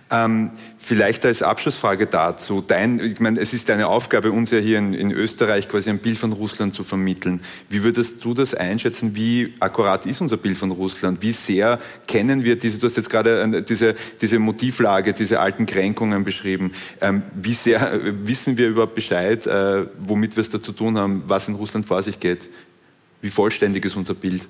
Ähm, 0.08 0.52
vielleicht 0.78 1.26
als 1.26 1.42
Abschlussfrage 1.42 2.06
dazu, 2.06 2.62
dein, 2.64 3.00
ich 3.00 3.18
meine, 3.18 3.40
es 3.40 3.52
ist 3.52 3.68
deine 3.68 3.88
Aufgabe, 3.88 4.30
uns 4.30 4.52
ja 4.52 4.60
hier 4.60 4.78
in, 4.78 4.94
in, 4.94 5.10
Österreich 5.10 5.68
quasi 5.68 5.90
ein 5.90 5.98
Bild 5.98 6.16
von 6.16 6.32
Russland 6.32 6.74
zu 6.74 6.84
vermitteln. 6.84 7.40
Wie 7.68 7.82
würdest 7.82 8.24
du 8.24 8.34
das 8.34 8.54
einschätzen? 8.54 9.16
Wie 9.16 9.54
akkurat 9.58 10.06
ist 10.06 10.20
unser 10.20 10.36
Bild 10.36 10.58
von 10.58 10.70
Russland? 10.70 11.22
Wie 11.22 11.32
sehr 11.32 11.80
kennen 12.06 12.44
wir 12.44 12.56
diese, 12.56 12.78
du 12.78 12.86
hast 12.86 12.96
jetzt 12.96 13.10
gerade 13.10 13.40
äh, 13.40 13.62
diese, 13.64 13.96
diese 14.20 14.38
Motivlage, 14.38 15.12
diese 15.12 15.40
alten 15.40 15.66
Kränkungen 15.66 16.22
beschrieben. 16.22 16.70
Ähm, 17.00 17.24
wie 17.34 17.54
sehr 17.54 17.94
äh, 17.94 18.12
wissen 18.28 18.56
wir 18.56 18.68
überhaupt 18.68 18.94
Bescheid, 18.94 19.44
äh, 19.48 19.86
womit 19.98 20.36
wir 20.36 20.42
es 20.42 20.50
da 20.50 20.62
zu 20.62 20.70
tun 20.70 20.98
haben, 20.98 21.24
was 21.26 21.48
in 21.48 21.56
Russland 21.56 21.86
vor 21.86 22.04
sich 22.04 22.20
geht? 22.20 22.48
Wie 23.20 23.30
vollständig 23.30 23.84
ist 23.84 23.96
unser 23.96 24.14
Bild? 24.14 24.46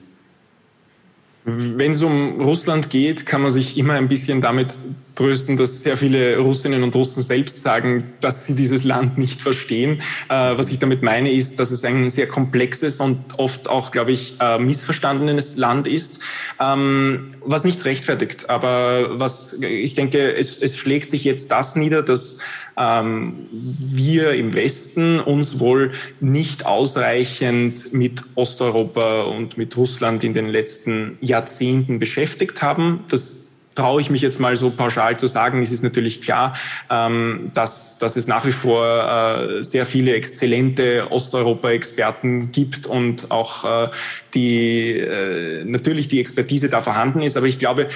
Wenn 1.44 1.92
es 1.92 2.02
um 2.02 2.40
Russland 2.40 2.90
geht, 2.90 3.24
kann 3.24 3.42
man 3.42 3.52
sich 3.52 3.78
immer 3.78 3.94
ein 3.94 4.08
bisschen 4.08 4.40
damit 4.40 4.76
trösten, 5.16 5.56
dass 5.56 5.82
sehr 5.82 5.96
viele 5.96 6.38
Russinnen 6.38 6.82
und 6.82 6.94
Russen 6.94 7.22
selbst 7.22 7.62
sagen, 7.62 8.12
dass 8.20 8.46
sie 8.46 8.54
dieses 8.54 8.84
Land 8.84 9.18
nicht 9.18 9.42
verstehen. 9.42 9.98
Äh, 10.28 10.56
was 10.56 10.70
ich 10.70 10.78
damit 10.78 11.02
meine, 11.02 11.32
ist, 11.32 11.58
dass 11.58 11.70
es 11.70 11.84
ein 11.84 12.10
sehr 12.10 12.28
komplexes 12.28 13.00
und 13.00 13.18
oft 13.38 13.68
auch, 13.68 13.90
glaube 13.90 14.12
ich, 14.12 14.34
äh, 14.40 14.58
missverstandenes 14.58 15.56
Land 15.56 15.88
ist, 15.88 16.20
ähm, 16.60 17.34
was 17.44 17.64
nichts 17.64 17.84
rechtfertigt. 17.84 18.48
Aber 18.48 19.18
was 19.18 19.54
ich 19.60 19.94
denke, 19.94 20.36
es, 20.36 20.58
es 20.58 20.76
schlägt 20.76 21.10
sich 21.10 21.24
jetzt 21.24 21.50
das 21.50 21.74
nieder, 21.74 22.02
dass 22.02 22.38
ähm, 22.78 23.46
wir 23.50 24.32
im 24.32 24.54
Westen 24.54 25.18
uns 25.18 25.58
wohl 25.58 25.92
nicht 26.20 26.66
ausreichend 26.66 27.92
mit 27.92 28.22
Osteuropa 28.34 29.22
und 29.22 29.56
mit 29.56 29.76
Russland 29.76 30.24
in 30.24 30.34
den 30.34 30.48
letzten 30.48 31.16
Jahrzehnten 31.22 31.98
beschäftigt 31.98 32.60
haben. 32.60 33.04
Das 33.08 33.45
traue 33.76 34.00
ich 34.00 34.10
mich 34.10 34.22
jetzt 34.22 34.40
mal 34.40 34.56
so 34.56 34.70
pauschal 34.70 35.16
zu 35.18 35.28
sagen. 35.28 35.62
Es 35.62 35.70
ist 35.70 35.84
natürlich 35.84 36.20
klar, 36.20 36.54
ähm, 36.90 37.50
dass, 37.54 37.98
dass 37.98 38.16
es 38.16 38.26
nach 38.26 38.44
wie 38.44 38.52
vor 38.52 38.84
äh, 38.86 39.62
sehr 39.62 39.86
viele 39.86 40.14
exzellente 40.14 41.10
Osteuropa-Experten 41.10 42.50
gibt 42.50 42.86
und 42.86 43.30
auch 43.30 43.64
äh, 43.64 43.90
die 44.34 44.98
äh, 44.98 45.64
natürlich 45.64 46.08
die 46.08 46.20
Expertise 46.20 46.68
da 46.68 46.80
vorhanden 46.80 47.22
ist. 47.22 47.36
Aber 47.36 47.46
ich 47.46 47.58
glaube, 47.58 47.88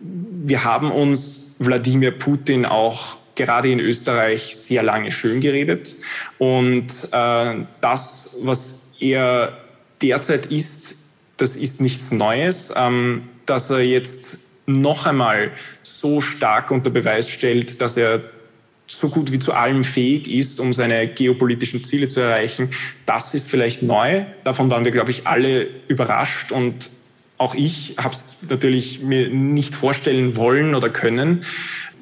wir 0.00 0.64
haben 0.64 0.90
uns 0.90 1.54
Wladimir 1.58 2.10
Putin 2.10 2.64
auch 2.64 3.18
gerade 3.34 3.70
in 3.70 3.78
Österreich 3.78 4.56
sehr 4.56 4.82
lange 4.82 5.12
schön 5.12 5.40
geredet. 5.40 5.94
Und 6.38 6.86
äh, 7.12 7.64
das, 7.80 8.36
was 8.42 8.88
er 8.98 9.58
derzeit 10.02 10.46
ist, 10.46 10.96
das 11.36 11.56
ist 11.56 11.80
nichts 11.80 12.10
Neues. 12.10 12.72
Ähm, 12.74 13.28
dass 13.50 13.68
er 13.68 13.80
jetzt 13.80 14.38
noch 14.70 15.06
einmal 15.06 15.50
so 15.82 16.20
stark 16.20 16.70
unter 16.70 16.90
Beweis 16.90 17.28
stellt, 17.28 17.80
dass 17.80 17.96
er 17.96 18.22
so 18.86 19.08
gut 19.08 19.30
wie 19.30 19.38
zu 19.38 19.52
allem 19.52 19.84
fähig 19.84 20.28
ist, 20.28 20.58
um 20.58 20.72
seine 20.72 21.06
geopolitischen 21.08 21.84
Ziele 21.84 22.08
zu 22.08 22.20
erreichen, 22.20 22.70
das 23.06 23.34
ist 23.34 23.48
vielleicht 23.48 23.82
neu. 23.82 24.24
Davon 24.42 24.68
waren 24.68 24.84
wir, 24.84 24.90
glaube 24.90 25.12
ich, 25.12 25.26
alle 25.26 25.68
überrascht 25.86 26.50
und 26.50 26.90
auch 27.38 27.54
ich 27.54 27.94
habe 27.98 28.12
es 28.12 28.38
natürlich 28.48 29.00
mir 29.00 29.30
nicht 29.30 29.74
vorstellen 29.74 30.36
wollen 30.36 30.74
oder 30.74 30.90
können 30.90 31.44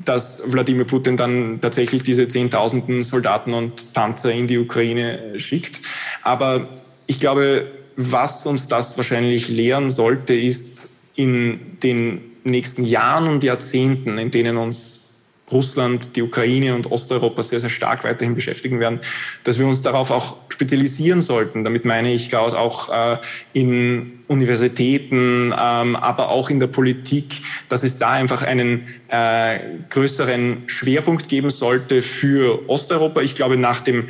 dass 0.04 0.42
Wladimir 0.46 0.84
Putin 0.84 1.16
dann 1.16 1.60
tatsächlich 1.60 2.02
diese 2.02 2.28
Zehntausenden 2.28 3.02
Soldaten 3.02 3.54
und 3.54 3.92
Panzer 3.92 4.32
in 4.32 4.46
die 4.46 4.58
Ukraine 4.58 5.38
schickt. 5.40 5.80
Aber 6.22 6.68
ich 7.06 7.20
glaube, 7.20 7.70
was 7.96 8.46
uns 8.46 8.68
das 8.68 8.96
wahrscheinlich 8.96 9.48
lehren 9.48 9.90
sollte, 9.90 10.34
ist 10.34 10.96
in 11.16 11.78
den 11.82 12.20
nächsten 12.50 12.84
Jahren 12.84 13.28
und 13.28 13.44
Jahrzehnten, 13.44 14.18
in 14.18 14.30
denen 14.30 14.56
uns 14.56 14.98
Russland, 15.50 16.16
die 16.16 16.22
Ukraine 16.22 16.74
und 16.74 16.90
Osteuropa 16.90 17.42
sehr, 17.42 17.60
sehr 17.60 17.70
stark 17.70 18.04
weiterhin 18.04 18.34
beschäftigen 18.34 18.80
werden, 18.80 19.00
dass 19.44 19.58
wir 19.58 19.66
uns 19.66 19.82
darauf 19.82 20.10
auch 20.10 20.36
spezialisieren 20.50 21.20
sollten. 21.20 21.64
Damit 21.64 21.84
meine 21.84 22.12
ich 22.12 22.30
gerade 22.30 22.58
auch 22.58 22.90
äh, 22.92 23.18
in 23.52 24.20
Universitäten, 24.28 25.54
ähm, 25.58 25.96
aber 25.96 26.28
auch 26.28 26.50
in 26.50 26.60
der 26.60 26.66
Politik, 26.66 27.40
dass 27.68 27.82
es 27.82 27.96
da 27.96 28.10
einfach 28.10 28.42
einen 28.42 28.88
äh, 29.08 29.58
größeren 29.88 30.64
Schwerpunkt 30.66 31.28
geben 31.28 31.50
sollte 31.50 32.02
für 32.02 32.68
Osteuropa. 32.68 33.20
Ich 33.22 33.34
glaube, 33.34 33.56
nach 33.56 33.80
dem 33.80 34.08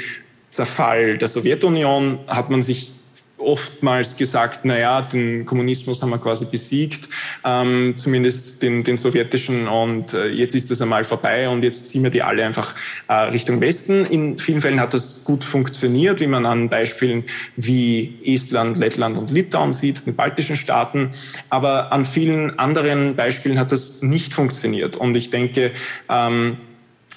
Zerfall 0.50 1.18
der 1.18 1.28
Sowjetunion 1.28 2.18
hat 2.26 2.50
man 2.50 2.62
sich 2.62 2.92
oftmals 3.38 4.16
gesagt, 4.16 4.60
na 4.64 4.78
ja, 4.78 5.02
den 5.02 5.44
Kommunismus 5.44 6.02
haben 6.02 6.10
wir 6.10 6.18
quasi 6.18 6.44
besiegt, 6.44 7.08
ähm, 7.44 7.94
zumindest 7.96 8.62
den, 8.62 8.84
den 8.84 8.96
sowjetischen 8.96 9.68
und 9.68 10.12
äh, 10.14 10.28
jetzt 10.28 10.54
ist 10.54 10.70
das 10.70 10.82
einmal 10.82 11.04
vorbei 11.04 11.48
und 11.48 11.62
jetzt 11.64 11.88
ziehen 11.88 12.02
wir 12.02 12.10
die 12.10 12.22
alle 12.22 12.44
einfach 12.44 12.74
äh, 13.08 13.14
Richtung 13.14 13.60
Westen. 13.60 14.04
In 14.06 14.38
vielen 14.38 14.60
Fällen 14.60 14.80
hat 14.80 14.94
das 14.94 15.24
gut 15.24 15.44
funktioniert, 15.44 16.20
wie 16.20 16.26
man 16.26 16.46
an 16.46 16.68
Beispielen 16.68 17.24
wie 17.56 18.18
Estland, 18.24 18.76
Lettland 18.76 19.16
und 19.16 19.30
Litauen 19.30 19.72
sieht, 19.72 20.06
den 20.06 20.14
baltischen 20.14 20.56
Staaten, 20.56 21.10
aber 21.48 21.92
an 21.92 22.04
vielen 22.04 22.58
anderen 22.58 23.16
Beispielen 23.16 23.58
hat 23.58 23.72
das 23.72 24.02
nicht 24.02 24.34
funktioniert 24.34 24.96
und 24.96 25.16
ich 25.16 25.30
denke, 25.30 25.72
ähm, 26.08 26.58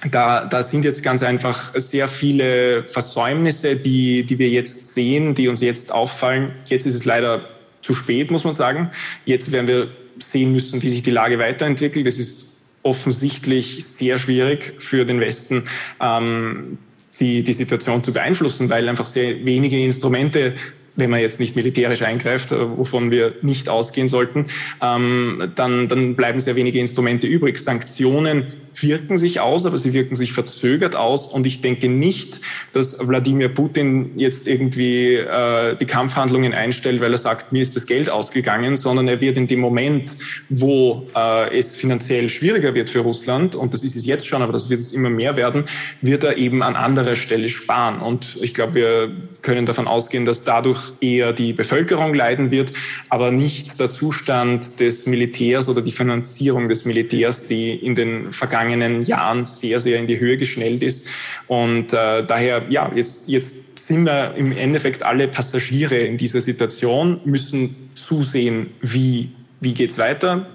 da, 0.10 0.46
da 0.46 0.64
sind 0.64 0.84
jetzt 0.84 1.04
ganz 1.04 1.22
einfach 1.22 1.72
sehr 1.76 2.08
viele 2.08 2.84
Versäumnisse, 2.86 3.76
die, 3.76 4.24
die 4.24 4.40
wir 4.40 4.50
jetzt 4.50 4.94
sehen, 4.94 5.36
die 5.36 5.48
uns 5.48 5.62
jetzt 5.62 5.92
auffallen. 5.92 6.54
Jetzt 6.66 6.86
ist 6.86 6.96
es 6.96 7.06
leider 7.06 7.48
zu 7.82 7.94
spät, 7.94 8.32
muss 8.32 8.44
man 8.44 8.54
sagen. 8.54 8.90
Jetzt 9.26 9.52
werden 9.52 9.68
wir 9.68 9.90
sehen 10.20 10.52
müssen, 10.52 10.82
wie 10.82 10.90
sich 10.90 11.04
die 11.04 11.12
Lage 11.12 11.38
weiterentwickelt. 11.40 12.08
Das 12.08 12.18
ist 12.18 12.58
offensichtlich 12.84 13.86
sehr 13.86 14.18
schwierig 14.18 14.74
für 14.80 15.06
den 15.06 15.20
Westen, 15.20 15.66
ähm, 16.02 16.80
die, 17.20 17.44
die 17.44 17.54
Situation 17.54 18.04
zu 18.04 18.14
beeinflussen, 18.14 18.70
weil 18.70 18.90
einfach 18.90 19.06
sehr 19.06 19.46
wenige 19.46 19.84
Instrumente 19.84 20.56
wenn 20.96 21.10
man 21.10 21.22
jetzt 21.22 21.40
nicht 21.40 21.56
militärisch 21.56 22.02
eingreift, 22.02 22.52
äh, 22.52 22.78
wovon 22.78 23.12
wir 23.12 23.36
nicht 23.42 23.70
ausgehen 23.70 24.10
sollten, 24.10 24.48
ähm, 24.82 25.52
dann, 25.56 25.88
dann 25.88 26.16
bleiben 26.16 26.40
sehr 26.40 26.56
wenige 26.56 26.80
Instrumente 26.80 27.28
übrig. 27.28 27.60
Sanktionen 27.60 28.48
wirken 28.80 29.18
sich 29.18 29.40
aus, 29.40 29.66
aber 29.66 29.78
sie 29.78 29.94
wirken 29.94 30.16
sich 30.16 30.34
verzögert 30.34 30.96
aus. 30.96 31.28
Und 31.28 31.46
ich 31.46 31.62
denke 31.62 31.90
nicht, 31.90 32.40
dass 32.74 32.98
Wladimir 33.06 33.50
Putin 33.50 34.12
jetzt 34.16 34.48
irgendwie 34.48 35.16
äh, 35.16 35.76
die 35.76 35.86
Kampfhandlungen 35.86 36.54
einstellt, 36.54 37.02
weil 37.02 37.12
er 37.12 37.18
sagt, 37.18 37.52
mir 37.52 37.62
ist 37.62 37.76
das 37.76 37.86
Geld 37.86 38.10
ausgegangen, 38.10 38.78
sondern 38.78 39.08
er 39.08 39.22
wird 39.22 39.38
in 39.38 39.48
dem 39.48 39.60
Moment, 39.60 40.16
wo 40.50 41.08
äh, 41.16 41.58
es 41.58 41.76
finanziell 41.76 42.30
schwieriger 42.30 42.74
wird 42.74 42.90
für 42.90 43.00
Russland, 43.00 43.56
und 43.56 43.74
das 43.74 43.84
ist 43.84 43.96
es 43.96 44.06
jetzt 44.06 44.28
schon, 44.28 44.42
aber 44.42 44.54
das 44.54 44.70
wird 44.70 44.80
es 44.80 44.94
immer 44.94 45.10
mehr 45.10 45.36
werden, 45.36 45.66
wird 46.02 46.24
er 46.24 46.38
eben 46.38 46.64
an 46.64 46.76
anderer 46.76 47.16
Stelle 47.16 47.50
sparen. 47.50 48.02
Und 48.02 48.38
ich 48.42 48.54
glaube, 48.54 48.76
wir 48.76 49.12
können 49.42 49.66
davon 49.66 49.88
ausgehen, 49.88 50.26
dass 50.26 50.44
dadurch 50.44 50.94
eher 51.02 51.34
die 51.34 51.54
Bevölkerung 51.54 52.14
leiden 52.14 52.52
wird, 52.52 52.72
aber 53.10 53.32
nicht 53.32 53.80
der 53.80 53.90
Zustand 53.90 54.80
des 54.80 55.06
Militärs 55.06 55.68
oder 55.70 55.82
die 55.82 55.92
Finanzierung 55.92 56.70
des 56.70 56.86
Militärs, 56.86 57.48
die 57.48 57.74
in 57.74 57.96
den 57.96 58.32
vergangenen 58.32 58.61
vergangenen 58.62 59.02
Jahren 59.02 59.46
sehr, 59.46 59.80
sehr 59.80 60.00
in 60.00 60.08
die 60.08 60.20
Höhe 60.20 60.38
geschnellt 60.38 60.84
ist. 60.84 61.08
Und 61.48 61.94
äh, 61.94 62.24
daher, 62.26 62.64
ja, 62.70 62.92
jetzt, 62.94 63.28
jetzt 63.28 63.80
sind 63.80 64.06
wir 64.06 64.36
im 64.36 64.56
Endeffekt 64.56 65.04
alle 65.04 65.28
Passagiere 65.28 65.98
in 65.98 66.18
dieser 66.18 66.42
Situation, 66.42 67.22
müssen 67.26 67.92
zusehen, 67.96 68.72
wie, 68.82 69.32
wie 69.60 69.74
geht's 69.74 69.98
weiter. 69.98 70.48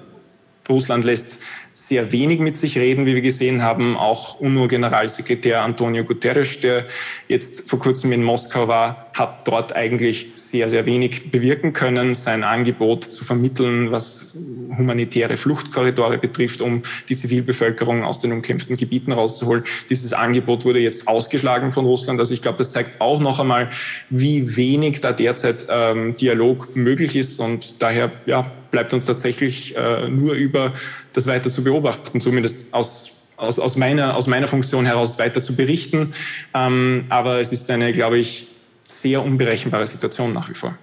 Russland 0.68 1.04
lässt 1.04 1.40
sehr 1.76 2.10
wenig 2.10 2.40
mit 2.40 2.56
sich 2.56 2.78
reden, 2.78 3.04
wie 3.04 3.14
wir 3.14 3.20
gesehen 3.20 3.62
haben. 3.62 3.98
Auch 3.98 4.40
UNO-Generalsekretär 4.40 5.60
Antonio 5.60 6.04
Guterres, 6.04 6.58
der 6.60 6.86
jetzt 7.28 7.68
vor 7.68 7.78
kurzem 7.78 8.12
in 8.12 8.22
Moskau 8.22 8.66
war, 8.66 9.10
hat 9.12 9.46
dort 9.46 9.76
eigentlich 9.76 10.28
sehr, 10.36 10.70
sehr 10.70 10.86
wenig 10.86 11.30
bewirken 11.30 11.74
können. 11.74 12.14
Sein 12.14 12.44
Angebot 12.44 13.04
zu 13.04 13.26
vermitteln, 13.26 13.90
was 13.92 14.34
humanitäre 14.78 15.36
Fluchtkorridore 15.36 16.16
betrifft, 16.16 16.62
um 16.62 16.80
die 17.10 17.16
Zivilbevölkerung 17.16 18.04
aus 18.04 18.20
den 18.20 18.32
umkämpften 18.32 18.78
Gebieten 18.78 19.12
rauszuholen. 19.12 19.64
Dieses 19.90 20.14
Angebot 20.14 20.64
wurde 20.64 20.80
jetzt 20.80 21.06
ausgeschlagen 21.06 21.70
von 21.70 21.84
Russland. 21.84 22.18
Also 22.20 22.32
ich 22.32 22.40
glaube, 22.40 22.56
das 22.56 22.70
zeigt 22.70 23.02
auch 23.02 23.20
noch 23.20 23.38
einmal, 23.38 23.68
wie 24.08 24.56
wenig 24.56 25.02
da 25.02 25.12
derzeit 25.12 25.66
ähm, 25.68 26.16
Dialog 26.16 26.74
möglich 26.74 27.16
ist. 27.16 27.38
Und 27.38 27.82
daher 27.82 28.12
ja, 28.24 28.50
bleibt 28.70 28.94
uns 28.94 29.04
tatsächlich 29.04 29.76
äh, 29.76 30.08
nur 30.08 30.34
über 30.34 30.72
das 31.16 31.26
weiter 31.26 31.50
zu 31.50 31.64
beobachten, 31.64 32.20
zumindest 32.20 32.66
aus 32.72 33.12
aus, 33.36 33.58
aus, 33.58 33.76
meiner, 33.76 34.16
aus 34.16 34.26
meiner 34.26 34.48
Funktion 34.48 34.86
heraus 34.86 35.18
weiter 35.18 35.42
zu 35.42 35.56
berichten. 35.56 36.12
Ähm, 36.54 37.02
aber 37.08 37.40
es 37.40 37.52
ist 37.52 37.70
eine, 37.70 37.92
glaube 37.92 38.18
ich, 38.18 38.46
sehr 38.88 39.22
unberechenbare 39.22 39.86
Situation 39.86 40.32
nach 40.32 40.48
wie 40.48 40.54
vor. 40.54 40.76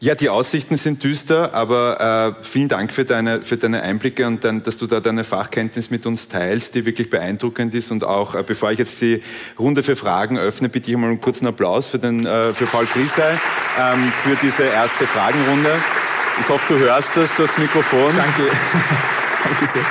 Ja, 0.00 0.14
die 0.14 0.28
Aussichten 0.28 0.76
sind 0.76 1.02
düster, 1.02 1.54
aber 1.54 2.36
äh, 2.38 2.44
vielen 2.44 2.68
Dank 2.68 2.92
für 2.92 3.06
deine, 3.06 3.42
für 3.42 3.56
deine 3.56 3.82
Einblicke 3.82 4.26
und 4.26 4.44
dann, 4.44 4.62
dass 4.62 4.76
du 4.76 4.86
da 4.86 5.00
deine 5.00 5.24
Fachkenntnis 5.24 5.88
mit 5.88 6.04
uns 6.04 6.28
teilst, 6.28 6.74
die 6.74 6.84
wirklich 6.84 7.08
beeindruckend 7.08 7.74
ist. 7.74 7.90
Und 7.90 8.04
auch, 8.04 8.34
äh, 8.34 8.42
bevor 8.42 8.70
ich 8.70 8.78
jetzt 8.78 9.00
die 9.00 9.22
Runde 9.58 9.82
für 9.82 9.96
Fragen 9.96 10.36
öffne, 10.36 10.68
bitte 10.68 10.90
ich 10.90 10.96
mal 10.96 11.08
einen 11.08 11.22
kurzen 11.22 11.46
Applaus 11.46 11.86
für, 11.86 11.98
den, 11.98 12.26
äh, 12.26 12.52
für 12.52 12.66
Paul 12.66 12.86
Griesei 12.86 13.38
ähm, 13.80 14.12
für 14.24 14.36
diese 14.42 14.64
erste 14.64 15.06
Fragenrunde. 15.06 15.70
Ich 16.40 16.48
hoffe, 16.48 16.74
du 16.74 16.80
hörst 16.80 17.10
das 17.14 17.34
durchs 17.36 17.56
Mikrofon. 17.58 18.12
Danke. 18.16 18.42
Danke 19.44 19.66
sehr. 19.66 19.82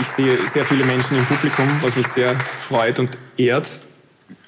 Ich 0.00 0.08
sehe 0.08 0.48
sehr 0.48 0.64
viele 0.64 0.84
Menschen 0.84 1.16
im 1.16 1.24
Publikum, 1.26 1.68
was 1.80 1.94
mich 1.94 2.08
sehr 2.08 2.36
freut 2.58 2.98
und 2.98 3.16
ehrt. 3.36 3.68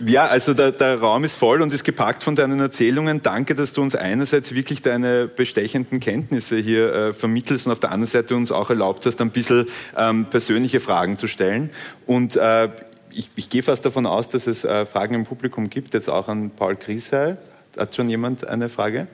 Ja, 0.05 0.27
also 0.27 0.53
der, 0.53 0.73
der, 0.73 0.99
Raum 0.99 1.25
ist 1.25 1.37
voll 1.37 1.63
und 1.63 1.73
ist 1.73 1.85
gepackt 1.85 2.25
von 2.25 2.35
deinen 2.35 2.59
Erzählungen. 2.59 3.23
Danke, 3.23 3.55
dass 3.55 3.73
du 3.73 3.81
uns 3.81 3.95
einerseits 3.95 4.55
wirklich 4.55 4.83
deine 4.83 5.29
bestechenden 5.29 6.01
Kenntnisse 6.01 6.57
hier 6.57 6.93
äh, 6.93 7.13
vermittelst 7.13 7.67
und 7.67 7.73
auf 7.73 7.81
der 7.81 7.93
anderen 7.93 8.11
Seite 8.11 8.35
uns 8.35 8.51
auch 8.51 8.71
erlaubt 8.71 9.07
hast, 9.07 9.21
ein 9.21 9.31
bisschen 9.31 9.67
ähm, 9.97 10.27
persönliche 10.27 10.81
Fragen 10.81 11.19
zu 11.19 11.29
stellen. 11.29 11.71
Und 12.07 12.37
äh, 12.37 12.69
ich, 13.13 13.31
ich, 13.37 13.51
gehe 13.51 13.63
fast 13.63 13.85
davon 13.85 14.07
aus, 14.07 14.29
dass 14.29 14.47
es 14.47 14.65
äh, 14.65 14.87
Fragen 14.87 15.15
im 15.15 15.25
Publikum 15.25 15.71
gibt, 15.71 15.95
jetzt 15.95 16.09
auch 16.09 16.29
an 16.29 16.51
Paul 16.51 16.77
Griesheil. 16.77 17.39
Hat 17.77 17.95
schon 17.95 18.09
jemand 18.09 18.47
eine 18.47 18.69
Frage? 18.69 19.07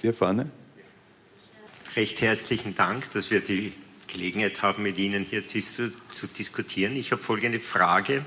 Hier 0.00 0.14
vorne. 0.14 0.50
Recht 1.96 2.20
herzlichen 2.20 2.74
Dank, 2.74 3.10
dass 3.12 3.30
wir 3.30 3.40
die 3.40 3.72
Gelegenheit 4.06 4.62
haben, 4.62 4.82
mit 4.82 4.98
Ihnen 4.98 5.24
hier 5.24 5.44
zu, 5.44 5.60
zu 5.60 6.26
diskutieren. 6.26 6.96
Ich 6.96 7.12
habe 7.12 7.22
folgende 7.22 7.60
Frage. 7.60 8.24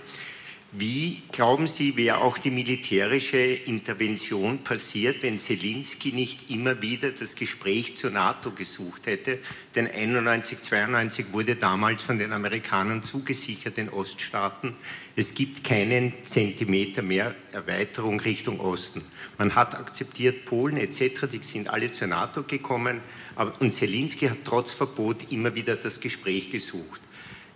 Wie 0.76 1.22
glauben 1.32 1.68
Sie, 1.68 1.98
wäre 1.98 2.18
auch 2.18 2.40
die 2.40 2.50
militärische 2.50 3.38
Intervention 3.38 4.64
passiert, 4.64 5.22
wenn 5.22 5.38
Zelensky 5.38 6.12
nicht 6.12 6.50
immer 6.50 6.82
wieder 6.82 7.12
das 7.12 7.36
Gespräch 7.36 7.96
zur 7.96 8.10
NATO 8.10 8.50
gesucht 8.50 9.06
hätte? 9.06 9.38
Denn 9.76 9.88
91, 9.88 10.62
92 10.62 11.28
wurde 11.32 11.58
damals 11.58 12.02
von 12.02 12.18
den 12.18 12.34
Amerikanern 12.34 13.04
zugesichert, 13.04 13.78
den 13.78 13.90
Oststaaten, 13.90 14.74
es 15.16 15.36
gibt 15.36 15.64
keinen 15.64 16.12
Zentimeter 16.24 17.04
mehr 17.04 17.36
Erweiterung 17.52 18.20
Richtung 18.20 18.60
Osten. 18.60 19.04
Man 19.38 19.54
hat 19.54 19.76
akzeptiert, 19.76 20.46
Polen 20.46 20.78
etc., 20.78 21.28
die 21.32 21.44
sind 21.44 21.70
alle 21.70 21.92
zur 21.92 22.08
NATO 22.08 22.42
gekommen, 22.42 23.02
aber, 23.36 23.54
und 23.62 23.70
Zelensky 23.70 24.28
hat 24.28 24.40
trotz 24.44 24.72
Verbot 24.72 25.32
immer 25.32 25.54
wieder 25.54 25.76
das 25.76 26.00
Gespräch 26.00 26.50
gesucht. 26.50 27.03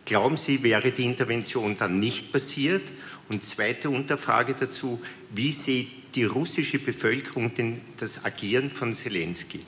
Glauben 0.08 0.38
Sie, 0.38 0.64
wäre 0.64 0.92
die 0.92 1.04
Intervention 1.04 1.76
dann 1.78 2.00
nicht 2.00 2.32
passiert? 2.32 2.94
Und 3.28 3.44
zweite 3.44 3.90
Unterfrage 3.90 4.56
dazu, 4.58 5.02
wie 5.32 5.52
sieht 5.52 6.16
die 6.16 6.24
russische 6.24 6.80
Bevölkerung 6.80 7.54
denn 7.54 7.82
das 7.98 8.24
Agieren 8.24 8.72
von 8.72 8.94
Zelensky? 8.94 9.60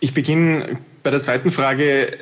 Ich 0.00 0.12
beginne 0.12 0.78
bei 1.02 1.10
der 1.10 1.20
zweiten 1.20 1.50
Frage. 1.50 2.18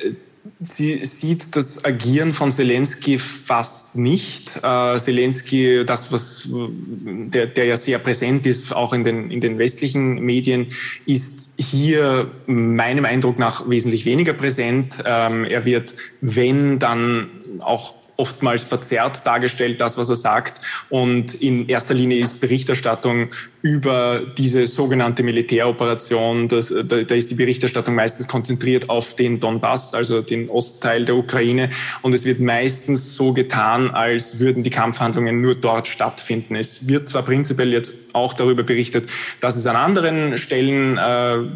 Sie 0.61 1.05
sieht 1.05 1.55
das 1.55 1.85
Agieren 1.85 2.33
von 2.33 2.51
Zelensky 2.51 3.19
fast 3.19 3.95
nicht. 3.95 4.57
Äh, 4.63 4.97
Zelensky, 4.97 5.85
das, 5.85 6.11
was, 6.11 6.47
der, 6.49 7.47
der 7.47 7.65
ja 7.65 7.77
sehr 7.77 7.99
präsent 7.99 8.45
ist, 8.45 8.75
auch 8.75 8.93
in 8.93 9.03
den, 9.03 9.31
in 9.31 9.41
den 9.41 9.57
westlichen 9.57 10.15
Medien, 10.21 10.67
ist 11.05 11.51
hier 11.57 12.31
meinem 12.45 13.05
Eindruck 13.05 13.39
nach 13.39 13.69
wesentlich 13.69 14.05
weniger 14.05 14.33
präsent. 14.33 15.03
Ähm, 15.05 15.45
er 15.45 15.65
wird, 15.65 15.95
wenn, 16.21 16.79
dann 16.79 17.29
auch 17.59 17.98
oftmals 18.19 18.65
verzerrt 18.65 19.25
dargestellt, 19.25 19.79
das, 19.79 19.97
was 19.97 20.09
er 20.09 20.17
sagt. 20.17 20.59
Und 20.89 21.33
in 21.35 21.67
erster 21.69 21.93
Linie 21.93 22.19
ist 22.19 22.41
Berichterstattung 22.41 23.29
über 23.61 24.21
diese 24.37 24.67
sogenannte 24.67 25.23
Militäroperation, 25.23 26.47
das, 26.47 26.67
da, 26.67 27.01
da 27.01 27.15
ist 27.15 27.31
die 27.31 27.35
Berichterstattung 27.35 27.95
meistens 27.95 28.27
konzentriert 28.27 28.89
auf 28.89 29.15
den 29.15 29.39
Donbass, 29.39 29.93
also 29.93 30.21
den 30.21 30.49
Ostteil 30.49 31.05
der 31.05 31.15
Ukraine. 31.15 31.69
Und 32.01 32.13
es 32.13 32.25
wird 32.25 32.41
meistens 32.41 33.15
so 33.15 33.33
getan, 33.33 33.91
als 33.91 34.39
würden 34.39 34.63
die 34.63 34.69
Kampfhandlungen 34.69 35.39
nur 35.39 35.55
dort 35.55 35.87
stattfinden. 35.87 36.55
Es 36.55 36.87
wird 36.87 37.07
zwar 37.07 37.23
prinzipiell 37.23 37.71
jetzt 37.71 37.93
auch 38.11 38.33
darüber 38.33 38.63
berichtet, 38.63 39.09
dass 39.39 39.55
es 39.55 39.65
an 39.65 39.75
anderen 39.75 40.37
Stellen 40.37 40.97
äh, 40.97 41.47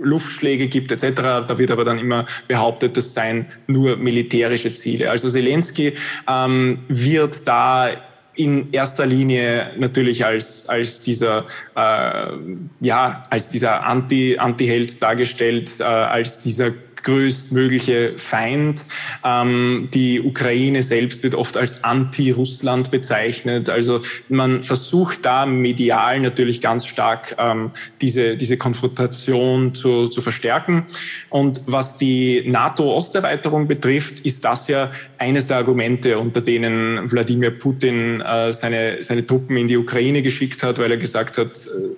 Luftschläge 0.00 0.68
gibt 0.68 0.92
etc. 0.92 1.20
Da 1.46 1.58
wird 1.58 1.70
aber 1.70 1.84
dann 1.84 1.98
immer 1.98 2.26
behauptet, 2.48 2.96
das 2.96 3.12
seien 3.12 3.46
nur 3.66 3.96
militärische 3.96 4.74
Ziele. 4.74 5.10
Also 5.10 5.28
Zelensky 5.28 5.94
ähm, 6.28 6.78
wird 6.88 7.46
da 7.46 7.90
in 8.36 8.72
erster 8.72 9.06
Linie 9.06 9.72
natürlich 9.78 10.24
als, 10.24 10.68
als 10.68 11.02
dieser, 11.02 11.46
äh, 11.76 12.32
ja, 12.80 13.22
als 13.30 13.50
dieser 13.50 13.84
Anti, 13.84 14.36
Anti-Held 14.38 15.02
dargestellt, 15.02 15.70
äh, 15.80 15.84
als 15.84 16.40
dieser 16.40 16.72
größtmögliche 17.04 18.14
Feind. 18.16 18.84
Ähm, 19.24 19.88
die 19.94 20.20
Ukraine 20.20 20.82
selbst 20.82 21.22
wird 21.22 21.34
oft 21.34 21.56
als 21.56 21.84
Anti-Russland 21.84 22.90
bezeichnet. 22.90 23.68
Also 23.68 24.00
man 24.28 24.62
versucht 24.62 25.24
da 25.24 25.46
medial 25.46 26.20
natürlich 26.20 26.60
ganz 26.60 26.86
stark 26.86 27.36
ähm, 27.38 27.70
diese, 28.00 28.36
diese 28.36 28.56
Konfrontation 28.56 29.74
zu, 29.74 30.08
zu 30.08 30.20
verstärken. 30.20 30.86
Und 31.30 31.62
was 31.66 31.96
die 31.96 32.42
NATO-Osterweiterung 32.46 33.68
betrifft, 33.68 34.20
ist 34.20 34.44
das 34.44 34.68
ja 34.68 34.90
eines 35.18 35.46
der 35.46 35.58
Argumente, 35.58 36.18
unter 36.18 36.40
denen 36.40 37.10
Wladimir 37.10 37.52
Putin 37.52 38.20
äh, 38.20 38.52
seine, 38.52 39.02
seine 39.02 39.26
Truppen 39.26 39.56
in 39.56 39.68
die 39.68 39.76
Ukraine 39.76 40.22
geschickt 40.22 40.62
hat, 40.62 40.78
weil 40.78 40.90
er 40.90 40.96
gesagt 40.96 41.38
hat, 41.38 41.66
äh, 41.66 41.94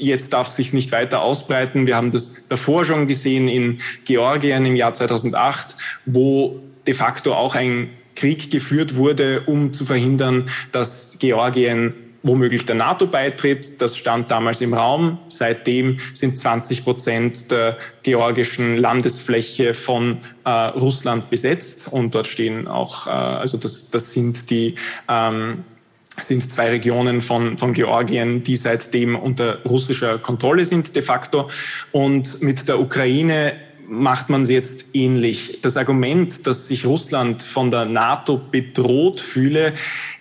Jetzt 0.00 0.32
darf 0.32 0.48
es 0.48 0.56
sich 0.56 0.72
nicht 0.72 0.92
weiter 0.92 1.20
ausbreiten. 1.20 1.86
Wir 1.86 1.96
haben 1.96 2.10
das 2.10 2.48
davor 2.48 2.86
schon 2.86 3.06
gesehen 3.06 3.48
in 3.48 3.80
Georgien 4.06 4.64
im 4.64 4.74
Jahr 4.74 4.94
2008, 4.94 5.76
wo 6.06 6.58
de 6.86 6.94
facto 6.94 7.34
auch 7.34 7.54
ein 7.54 7.90
Krieg 8.16 8.50
geführt 8.50 8.96
wurde, 8.96 9.42
um 9.42 9.72
zu 9.72 9.84
verhindern, 9.84 10.48
dass 10.72 11.16
Georgien 11.18 11.92
womöglich 12.22 12.64
der 12.64 12.76
NATO 12.76 13.06
beitritt. 13.06 13.80
Das 13.80 13.96
stand 13.96 14.30
damals 14.30 14.60
im 14.60 14.74
Raum. 14.74 15.18
Seitdem 15.28 15.98
sind 16.14 16.38
20 16.38 16.84
Prozent 16.84 17.50
der 17.50 17.76
georgischen 18.02 18.76
Landesfläche 18.76 19.74
von 19.74 20.18
äh, 20.44 20.50
Russland 20.50 21.30
besetzt 21.30 21.88
und 21.90 22.14
dort 22.14 22.26
stehen 22.26 22.68
auch, 22.68 23.06
äh, 23.06 23.10
also 23.10 23.58
das, 23.58 23.90
das 23.90 24.12
sind 24.12 24.50
die 24.50 24.76
ähm, 25.08 25.64
sind 26.18 26.50
zwei 26.50 26.70
Regionen 26.70 27.22
von, 27.22 27.56
von 27.56 27.72
Georgien, 27.72 28.42
die 28.42 28.56
seitdem 28.56 29.16
unter 29.16 29.62
russischer 29.64 30.18
Kontrolle 30.18 30.64
sind 30.64 30.94
de 30.94 31.02
facto. 31.02 31.48
Und 31.92 32.42
mit 32.42 32.68
der 32.68 32.80
Ukraine 32.80 33.52
macht 33.88 34.28
man 34.28 34.42
es 34.42 34.50
jetzt 34.50 34.86
ähnlich. 34.92 35.58
Das 35.62 35.76
Argument, 35.76 36.46
dass 36.46 36.68
sich 36.68 36.86
Russland 36.86 37.42
von 37.42 37.70
der 37.70 37.86
NATO 37.86 38.40
bedroht 38.50 39.20
fühle, 39.20 39.74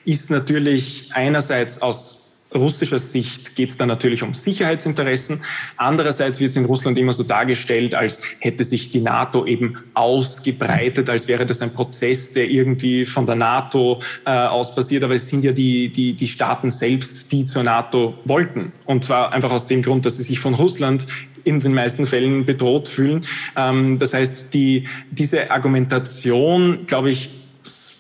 ist 0.05 0.31
natürlich 0.31 1.11
einerseits 1.13 1.81
aus 1.81 2.28
russischer 2.53 2.99
Sicht 2.99 3.55
geht 3.55 3.69
es 3.69 3.77
da 3.77 3.85
natürlich 3.85 4.23
um 4.23 4.33
Sicherheitsinteressen. 4.33 5.41
Andererseits 5.77 6.39
wird 6.39 6.51
es 6.51 6.55
in 6.55 6.65
Russland 6.65 6.97
immer 6.97 7.13
so 7.13 7.23
dargestellt, 7.23 7.93
als 7.93 8.21
hätte 8.39 8.63
sich 8.63 8.89
die 8.89 9.01
NATO 9.01 9.45
eben 9.45 9.77
ausgebreitet, 9.93 11.09
als 11.09 11.27
wäre 11.27 11.45
das 11.45 11.61
ein 11.61 11.73
Prozess, 11.73 12.33
der 12.33 12.49
irgendwie 12.49 13.05
von 13.05 13.25
der 13.25 13.35
NATO 13.35 13.99
äh, 14.25 14.31
aus 14.31 14.73
passiert. 14.73 15.03
Aber 15.03 15.15
es 15.15 15.29
sind 15.29 15.43
ja 15.43 15.51
die, 15.51 15.89
die, 15.89 16.13
die 16.13 16.27
Staaten 16.27 16.71
selbst, 16.71 17.31
die 17.31 17.45
zur 17.45 17.63
NATO 17.63 18.15
wollten. 18.25 18.71
Und 18.85 19.03
zwar 19.03 19.31
einfach 19.33 19.51
aus 19.51 19.67
dem 19.67 19.81
Grund, 19.81 20.05
dass 20.05 20.17
sie 20.17 20.23
sich 20.23 20.39
von 20.39 20.55
Russland 20.55 21.05
in 21.43 21.59
den 21.59 21.73
meisten 21.73 22.05
Fällen 22.05 22.45
bedroht 22.45 22.87
fühlen. 22.87 23.25
Ähm, 23.55 23.97
das 23.97 24.13
heißt, 24.13 24.53
die, 24.53 24.87
diese 25.11 25.51
Argumentation, 25.51 26.85
glaube 26.85 27.11
ich, 27.11 27.29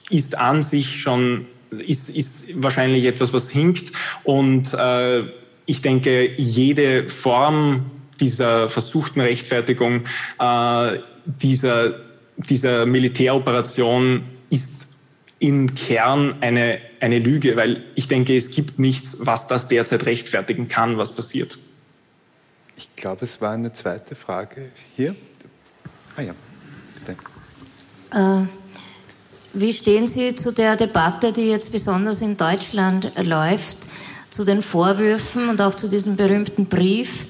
ist 0.09 0.37
an 0.37 0.63
sich 0.63 0.99
schon 0.99 1.45
ist, 1.71 2.09
ist 2.09 2.61
wahrscheinlich 2.61 3.05
etwas, 3.05 3.33
was 3.33 3.49
hinkt. 3.49 3.91
Und 4.23 4.73
äh, 4.73 5.23
ich 5.65 5.81
denke, 5.81 6.31
jede 6.35 7.07
Form 7.09 7.91
dieser 8.19 8.69
versuchten 8.69 9.21
Rechtfertigung 9.21 10.05
äh, 10.39 10.97
dieser, 11.25 11.99
dieser 12.37 12.85
Militäroperation 12.85 14.23
ist 14.49 14.87
im 15.39 15.73
Kern 15.73 16.35
eine, 16.41 16.79
eine 16.99 17.19
Lüge, 17.19 17.55
weil 17.55 17.83
ich 17.95 18.07
denke, 18.07 18.35
es 18.35 18.51
gibt 18.51 18.77
nichts, 18.77 19.17
was 19.21 19.47
das 19.47 19.67
derzeit 19.67 20.05
rechtfertigen 20.05 20.67
kann, 20.67 20.97
was 20.97 21.15
passiert. 21.15 21.57
Ich 22.77 22.89
glaube, 22.95 23.25
es 23.25 23.39
war 23.39 23.51
eine 23.51 23.71
zweite 23.73 24.15
Frage 24.15 24.71
hier. 24.95 25.15
Ah 26.15 26.21
ja. 26.21 26.33
Äh, 28.11 28.47
wie 29.53 29.73
stehen 29.73 30.07
Sie 30.07 30.35
zu 30.35 30.51
der 30.51 30.75
Debatte, 30.75 31.33
die 31.33 31.49
jetzt 31.49 31.71
besonders 31.71 32.21
in 32.21 32.37
Deutschland 32.37 33.11
läuft, 33.23 33.77
zu 34.29 34.43
den 34.43 34.61
Vorwürfen 34.61 35.49
und 35.49 35.61
auch 35.61 35.73
zu 35.73 35.87
diesem 35.87 36.15
berühmten 36.15 36.67
Brief, 36.67 37.25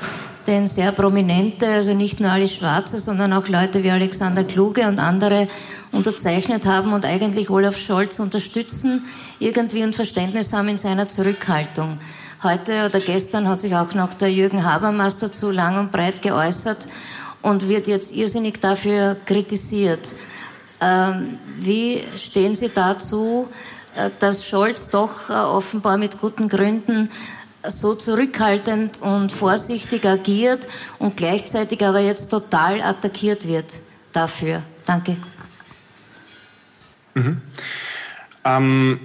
den 0.47 0.67
sehr 0.67 0.91
prominente, 0.91 1.67
also 1.67 1.93
nicht 1.93 2.19
nur 2.19 2.31
alle 2.31 2.47
Schwarze, 2.47 2.99
sondern 2.99 3.31
auch 3.33 3.47
Leute 3.47 3.83
wie 3.83 3.91
Alexander 3.91 4.43
Kluge 4.43 4.87
und 4.87 4.99
andere 4.99 5.47
unterzeichnet 5.91 6.65
haben 6.65 6.93
und 6.93 7.05
eigentlich 7.05 7.49
Olaf 7.49 7.77
Scholz 7.77 8.19
unterstützen, 8.19 9.05
irgendwie 9.39 9.83
ein 9.83 9.93
Verständnis 9.93 10.51
haben 10.51 10.69
in 10.69 10.77
seiner 10.77 11.07
Zurückhaltung. 11.07 11.99
Heute 12.43 12.85
oder 12.85 12.99
gestern 12.99 13.47
hat 13.47 13.61
sich 13.61 13.75
auch 13.75 13.93
noch 13.93 14.13
der 14.13 14.31
Jürgen 14.31 14.63
Habermas 14.63 15.19
dazu 15.19 15.51
lang 15.51 15.77
und 15.77 15.91
breit 15.91 16.21
geäußert 16.21 16.87
und 17.41 17.67
wird 17.69 17.87
jetzt 17.87 18.15
irrsinnig 18.15 18.59
dafür 18.59 19.17
kritisiert. 19.25 20.07
Ähm, 20.81 21.39
wie 21.57 22.03
stehen 22.17 22.55
Sie 22.55 22.69
dazu, 22.69 23.49
äh, 23.95 24.09
dass 24.19 24.47
Scholz 24.47 24.89
doch 24.89 25.29
äh, 25.29 25.33
offenbar 25.33 25.97
mit 25.97 26.19
guten 26.19 26.47
Gründen 26.47 27.09
so 27.67 27.95
zurückhaltend 27.95 29.01
und 29.01 29.31
vorsichtig 29.31 30.05
agiert 30.05 30.67
und 30.97 31.17
gleichzeitig 31.17 31.83
aber 31.83 31.99
jetzt 31.99 32.29
total 32.29 32.81
attackiert 32.81 33.47
wird 33.47 33.77
dafür. 34.13 34.63
Danke. 34.85 35.17
Mhm. 37.15 37.41
Ähm, 38.45 38.99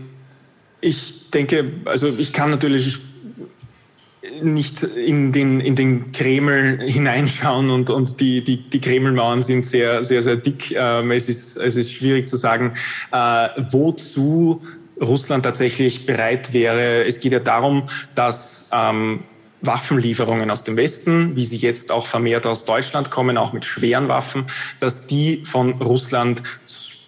ich 0.81 1.31
denke, 1.31 1.73
also 1.87 2.09
ich 2.17 2.33
kann 2.33 2.51
natürlich 2.51 3.01
nicht 4.43 4.83
in 4.83 5.33
den, 5.33 5.61
in 5.61 5.77
den 5.77 6.13
Kreml 6.13 6.81
hineinschauen 6.83 7.71
und, 7.71 7.91
und 7.91 8.21
die, 8.21 8.43
die, 8.43 8.59
die 8.69 8.81
Kremlmauern 8.81 9.43
sind 9.43 9.65
sehr, 9.65 10.05
sehr, 10.05 10.23
sehr 10.23 10.37
dick. 10.37 10.73
Ähm, 10.77 11.11
es, 11.11 11.29
ist, 11.29 11.57
es 11.57 11.77
ist 11.77 11.93
schwierig 11.93 12.29
zu 12.29 12.37
sagen, 12.37 12.75
äh, 13.13 13.49
wozu 13.71 14.63
Russland 15.01 15.45
tatsächlich 15.45 16.07
bereit 16.07 16.53
wäre. 16.53 17.05
Es 17.05 17.21
geht 17.21 17.33
ja 17.33 17.41
darum, 17.41 17.85
dass 18.15 18.69
ähm, 18.73 19.25
Waffenlieferungen 19.61 20.51
aus 20.51 20.65
dem 20.65 20.77
Westen, 20.77 21.37
wie 21.37 21.45
sie 21.45 21.57
jetzt 21.57 21.91
auch 21.91 22.07
vermehrt 22.07 22.47
aus 22.47 22.65
Deutschland 22.65 23.11
kommen, 23.11 23.39
auch 23.39 23.53
mit 23.53 23.65
schweren 23.65 24.09
Waffen, 24.09 24.47
dass 24.79 25.07
die 25.07 25.43
von 25.45 25.73
Russland 25.83 26.43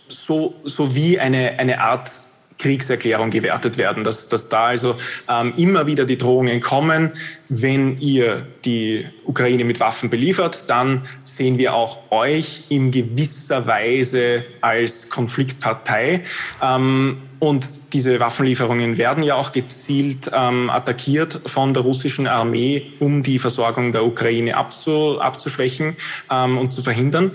so, 0.09 0.55
so 0.65 0.95
wie 0.95 1.19
eine, 1.19 1.59
eine 1.59 1.81
Art 1.81 2.11
Kriegserklärung 2.59 3.31
gewertet 3.31 3.77
werden, 3.77 4.05
dass, 4.05 4.29
dass 4.29 4.49
da 4.49 4.67
also 4.67 4.97
ähm, 5.29 5.53
immer 5.57 5.87
wieder 5.87 6.05
die 6.05 6.19
Drohungen 6.19 6.61
kommen, 6.61 7.13
wenn 7.49 7.99
ihr 7.99 8.47
die 8.65 9.07
Ukraine 9.25 9.65
mit 9.65 9.79
Waffen 9.79 10.11
beliefert, 10.11 10.69
dann 10.69 11.03
sehen 11.25 11.59
wir 11.59 11.75
auch 11.75 12.11
euch 12.11 12.65
in 12.69 12.91
gewisser 12.91 13.67
Weise 13.67 14.45
als 14.61 15.11
Konfliktpartei. 15.11 16.23
Ähm, 16.63 17.19
und 17.39 17.93
diese 17.93 18.19
Waffenlieferungen 18.19 18.97
werden 18.97 19.23
ja 19.23 19.35
auch 19.35 19.53
gezielt 19.53 20.31
ähm, 20.33 20.71
attackiert 20.71 21.41
von 21.45 21.75
der 21.75 21.83
russischen 21.83 22.27
Armee, 22.27 22.93
um 22.99 23.23
die 23.23 23.39
Versorgung 23.39 23.93
der 23.93 24.05
Ukraine 24.07 24.57
abzu, 24.57 25.21
abzuschwächen 25.21 25.97
ähm, 26.31 26.57
und 26.57 26.73
zu 26.73 26.83
verhindern. 26.83 27.33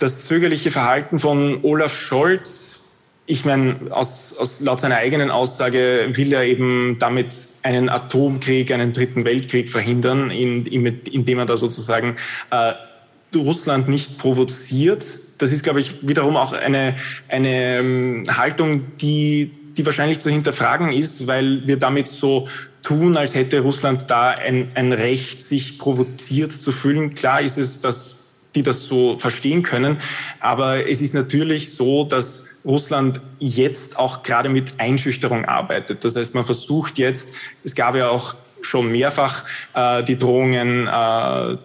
Das 0.00 0.26
zögerliche 0.26 0.70
Verhalten 0.70 1.18
von 1.18 1.60
Olaf 1.62 1.96
Scholz 1.96 2.79
ich 3.30 3.44
meine, 3.44 3.76
aus, 3.90 4.36
aus, 4.36 4.60
laut 4.60 4.80
seiner 4.80 4.96
eigenen 4.96 5.30
Aussage 5.30 6.08
will 6.14 6.32
er 6.32 6.42
eben 6.42 6.96
damit 6.98 7.32
einen 7.62 7.88
Atomkrieg, 7.88 8.72
einen 8.72 8.92
dritten 8.92 9.24
Weltkrieg 9.24 9.68
verhindern, 9.68 10.32
in, 10.32 10.66
in, 10.66 10.84
indem 11.04 11.38
er 11.38 11.46
da 11.46 11.56
sozusagen 11.56 12.16
äh, 12.50 12.72
Russland 13.36 13.88
nicht 13.88 14.18
provoziert. 14.18 15.04
Das 15.38 15.52
ist, 15.52 15.62
glaube 15.62 15.80
ich, 15.80 16.06
wiederum 16.06 16.36
auch 16.36 16.52
eine, 16.52 16.96
eine 17.28 17.78
ähm, 17.78 18.24
Haltung, 18.28 18.98
die, 18.98 19.52
die 19.76 19.86
wahrscheinlich 19.86 20.18
zu 20.18 20.28
hinterfragen 20.28 20.92
ist, 20.92 21.28
weil 21.28 21.64
wir 21.68 21.78
damit 21.78 22.08
so 22.08 22.48
tun, 22.82 23.16
als 23.16 23.36
hätte 23.36 23.60
Russland 23.60 24.10
da 24.10 24.30
ein, 24.30 24.72
ein 24.74 24.92
Recht, 24.92 25.40
sich 25.40 25.78
provoziert 25.78 26.52
zu 26.52 26.72
fühlen. 26.72 27.14
Klar 27.14 27.42
ist 27.42 27.58
es, 27.58 27.80
dass 27.80 28.19
die 28.54 28.62
das 28.62 28.86
so 28.86 29.18
verstehen 29.18 29.62
können. 29.62 29.98
Aber 30.40 30.88
es 30.88 31.02
ist 31.02 31.14
natürlich 31.14 31.72
so, 31.72 32.04
dass 32.04 32.46
Russland 32.64 33.20
jetzt 33.38 33.98
auch 33.98 34.22
gerade 34.22 34.48
mit 34.48 34.78
Einschüchterung 34.78 35.44
arbeitet. 35.44 36.04
Das 36.04 36.16
heißt, 36.16 36.34
man 36.34 36.44
versucht 36.44 36.98
jetzt, 36.98 37.34
es 37.64 37.74
gab 37.74 37.94
ja 37.94 38.10
auch 38.10 38.34
schon 38.62 38.92
mehrfach 38.92 39.44
äh, 39.74 40.04
die 40.04 40.18
Drohungen 40.18 40.86
äh, 40.86 41.56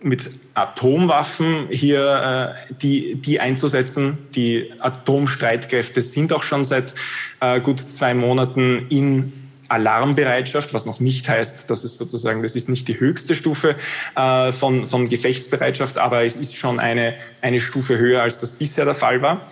mit 0.00 0.30
Atomwaffen 0.52 1.66
hier 1.70 2.54
äh, 2.68 2.74
die, 2.74 3.16
die 3.16 3.40
einzusetzen. 3.40 4.18
Die 4.34 4.70
Atomstreitkräfte 4.78 6.02
sind 6.02 6.32
auch 6.32 6.42
schon 6.42 6.64
seit 6.64 6.94
äh, 7.40 7.60
gut 7.60 7.80
zwei 7.80 8.14
Monaten 8.14 8.86
in 8.90 9.32
Alarmbereitschaft, 9.74 10.72
was 10.72 10.86
noch 10.86 11.00
nicht 11.00 11.28
heißt, 11.28 11.68
dass 11.68 11.84
es 11.84 11.96
sozusagen, 11.96 12.42
das 12.42 12.56
ist 12.56 12.68
nicht 12.68 12.88
die 12.88 12.98
höchste 12.98 13.34
Stufe 13.34 13.76
äh, 14.16 14.52
von, 14.52 14.88
von 14.88 15.06
Gefechtsbereitschaft, 15.06 15.98
aber 15.98 16.24
es 16.24 16.36
ist 16.36 16.56
schon 16.56 16.80
eine, 16.80 17.14
eine 17.42 17.60
Stufe 17.60 17.98
höher, 17.98 18.22
als 18.22 18.38
das 18.38 18.52
bisher 18.52 18.84
der 18.84 18.94
Fall 18.94 19.20
war. 19.20 19.46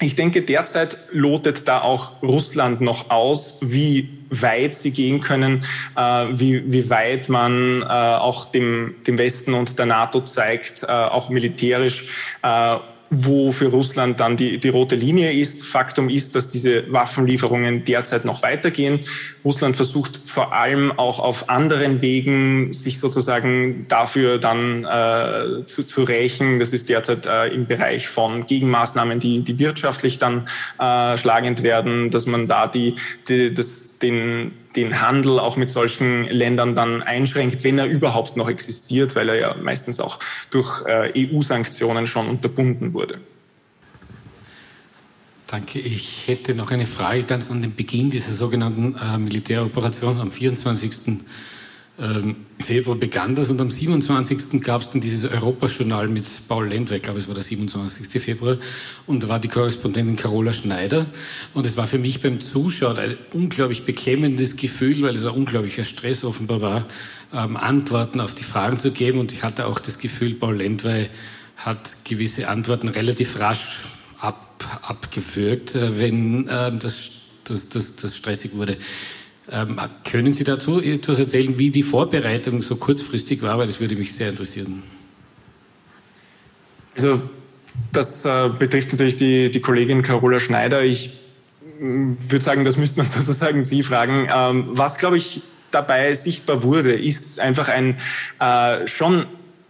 Ich 0.00 0.14
denke, 0.14 0.42
derzeit 0.42 0.98
lotet 1.10 1.66
da 1.66 1.80
auch 1.80 2.22
Russland 2.22 2.80
noch 2.80 3.10
aus, 3.10 3.58
wie 3.62 4.08
weit 4.30 4.74
sie 4.74 4.92
gehen 4.92 5.20
können, 5.20 5.64
äh, 5.96 6.26
wie, 6.34 6.70
wie 6.70 6.88
weit 6.88 7.28
man 7.28 7.82
äh, 7.82 7.84
auch 7.86 8.44
dem, 8.44 8.94
dem 9.06 9.18
Westen 9.18 9.54
und 9.54 9.76
der 9.78 9.86
NATO 9.86 10.20
zeigt, 10.20 10.84
äh, 10.84 10.86
auch 10.86 11.30
militärisch, 11.30 12.04
äh, 12.44 12.76
wo 13.10 13.52
für 13.52 13.68
Russland 13.68 14.20
dann 14.20 14.36
die, 14.36 14.58
die 14.58 14.68
rote 14.68 14.94
Linie 14.94 15.32
ist. 15.32 15.64
Faktum 15.64 16.08
ist, 16.08 16.34
dass 16.34 16.48
diese 16.48 16.90
Waffenlieferungen 16.92 17.84
derzeit 17.84 18.24
noch 18.24 18.42
weitergehen. 18.42 19.00
Russland 19.44 19.76
versucht 19.76 20.20
vor 20.26 20.52
allem 20.52 20.92
auch 20.98 21.18
auf 21.18 21.48
anderen 21.48 22.02
Wegen 22.02 22.72
sich 22.72 23.00
sozusagen 23.00 23.86
dafür 23.88 24.38
dann 24.38 24.84
äh, 24.84 25.64
zu, 25.66 25.86
zu 25.86 26.02
rächen. 26.02 26.58
Das 26.58 26.72
ist 26.72 26.88
derzeit 26.88 27.26
äh, 27.26 27.46
im 27.46 27.66
Bereich 27.66 28.08
von 28.08 28.44
Gegenmaßnahmen, 28.44 29.20
die, 29.20 29.42
die 29.42 29.58
wirtschaftlich 29.58 30.18
dann 30.18 30.48
äh, 30.78 31.16
schlagend 31.16 31.62
werden, 31.62 32.10
dass 32.10 32.26
man 32.26 32.46
da 32.46 32.66
die, 32.66 32.94
die 33.28 33.54
das, 33.54 33.98
den 33.98 34.52
den 34.78 35.00
Handel 35.00 35.40
auch 35.40 35.56
mit 35.56 35.70
solchen 35.70 36.24
Ländern 36.24 36.74
dann 36.74 37.02
einschränkt, 37.02 37.64
wenn 37.64 37.78
er 37.78 37.86
überhaupt 37.86 38.36
noch 38.36 38.48
existiert, 38.48 39.16
weil 39.16 39.28
er 39.28 39.34
ja 39.34 39.54
meistens 39.54 39.98
auch 39.98 40.18
durch 40.50 40.86
äh, 40.86 41.12
EU-Sanktionen 41.16 42.06
schon 42.06 42.28
unterbunden 42.28 42.94
wurde. 42.94 43.20
Danke. 45.48 45.80
Ich 45.80 46.28
hätte 46.28 46.54
noch 46.54 46.70
eine 46.70 46.86
Frage 46.86 47.24
ganz 47.24 47.50
an 47.50 47.62
den 47.62 47.74
Beginn 47.74 48.10
dieser 48.10 48.32
sogenannten 48.32 48.94
äh, 48.96 49.18
Militäroperation 49.18 50.20
am 50.20 50.30
24. 50.30 51.22
Ähm, 52.00 52.36
Februar 52.60 52.96
begann 52.96 53.34
das 53.34 53.50
und 53.50 53.60
am 53.60 53.72
27. 53.72 54.62
gab 54.62 54.82
es 54.82 54.90
dann 54.90 55.00
dieses 55.00 55.30
Europajournal 55.32 56.06
mit 56.06 56.26
Paul 56.46 56.68
Lendweg, 56.68 57.02
glaube 57.02 57.18
es 57.18 57.26
war 57.26 57.34
der 57.34 57.42
27. 57.42 58.22
Februar, 58.22 58.58
und 59.06 59.24
da 59.24 59.28
war 59.28 59.40
die 59.40 59.48
Korrespondentin 59.48 60.14
Carola 60.14 60.52
Schneider. 60.52 61.06
Und 61.54 61.66
es 61.66 61.76
war 61.76 61.88
für 61.88 61.98
mich 61.98 62.22
beim 62.22 62.38
Zuschauen 62.38 62.98
ein 62.98 63.16
unglaublich 63.32 63.84
beklemmendes 63.84 64.56
Gefühl, 64.56 65.02
weil 65.02 65.16
es 65.16 65.24
ein 65.24 65.32
unglaublicher 65.32 65.82
Stress 65.82 66.24
offenbar 66.24 66.60
war, 66.60 66.86
ähm, 67.34 67.56
Antworten 67.56 68.20
auf 68.20 68.34
die 68.34 68.44
Fragen 68.44 68.78
zu 68.78 68.92
geben. 68.92 69.18
Und 69.18 69.32
ich 69.32 69.42
hatte 69.42 69.66
auch 69.66 69.80
das 69.80 69.98
Gefühl, 69.98 70.34
Paul 70.34 70.56
Lendwey 70.56 71.08
hat 71.56 72.04
gewisse 72.04 72.48
Antworten 72.48 72.86
relativ 72.86 73.40
rasch 73.40 73.86
ab, 74.20 74.64
abgefügt, 74.82 75.74
äh, 75.74 75.98
wenn 75.98 76.46
äh, 76.46 76.70
das, 76.78 77.10
das, 77.42 77.68
das, 77.68 77.96
das 77.96 78.16
stressig 78.16 78.54
wurde. 78.54 78.76
Ähm, 79.50 79.80
können 80.10 80.34
Sie 80.34 80.44
dazu 80.44 80.80
etwas 80.80 81.18
erzählen, 81.18 81.58
wie 81.58 81.70
die 81.70 81.82
Vorbereitung 81.82 82.60
so 82.62 82.76
kurzfristig 82.76 83.40
war? 83.42 83.58
Weil 83.58 83.66
das 83.66 83.80
würde 83.80 83.96
mich 83.96 84.14
sehr 84.14 84.28
interessieren. 84.28 84.82
Also 86.96 87.22
das 87.92 88.24
äh, 88.24 88.50
betrifft 88.58 88.92
natürlich 88.92 89.16
die, 89.16 89.50
die 89.50 89.60
Kollegin 89.60 90.02
Carola 90.02 90.40
Schneider. 90.40 90.82
Ich 90.82 91.12
mm, 91.80 92.14
würde 92.28 92.44
sagen, 92.44 92.64
das 92.64 92.76
müsste 92.76 92.98
man 92.98 93.06
sozusagen 93.06 93.64
Sie 93.64 93.82
fragen. 93.82 94.28
Ähm, 94.30 94.68
was, 94.72 94.98
glaube 94.98 95.16
ich, 95.16 95.42
dabei 95.70 96.14
sichtbar 96.14 96.62
wurde, 96.62 96.92
ist 96.92 97.40
einfach 97.40 97.68
ein 97.68 97.96
äh, 98.40 98.86
schon 98.86 99.26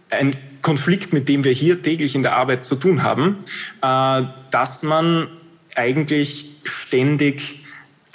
ein 0.09 0.35
Konflikt, 0.61 1.13
mit 1.13 1.29
dem 1.29 1.43
wir 1.43 1.51
hier 1.51 1.81
täglich 1.81 2.15
in 2.15 2.23
der 2.23 2.35
Arbeit 2.35 2.65
zu 2.65 2.75
tun 2.75 3.03
haben, 3.03 3.37
äh, 3.81 4.23
dass 4.51 4.83
man 4.83 5.27
eigentlich 5.75 6.45
ständig 6.63 7.58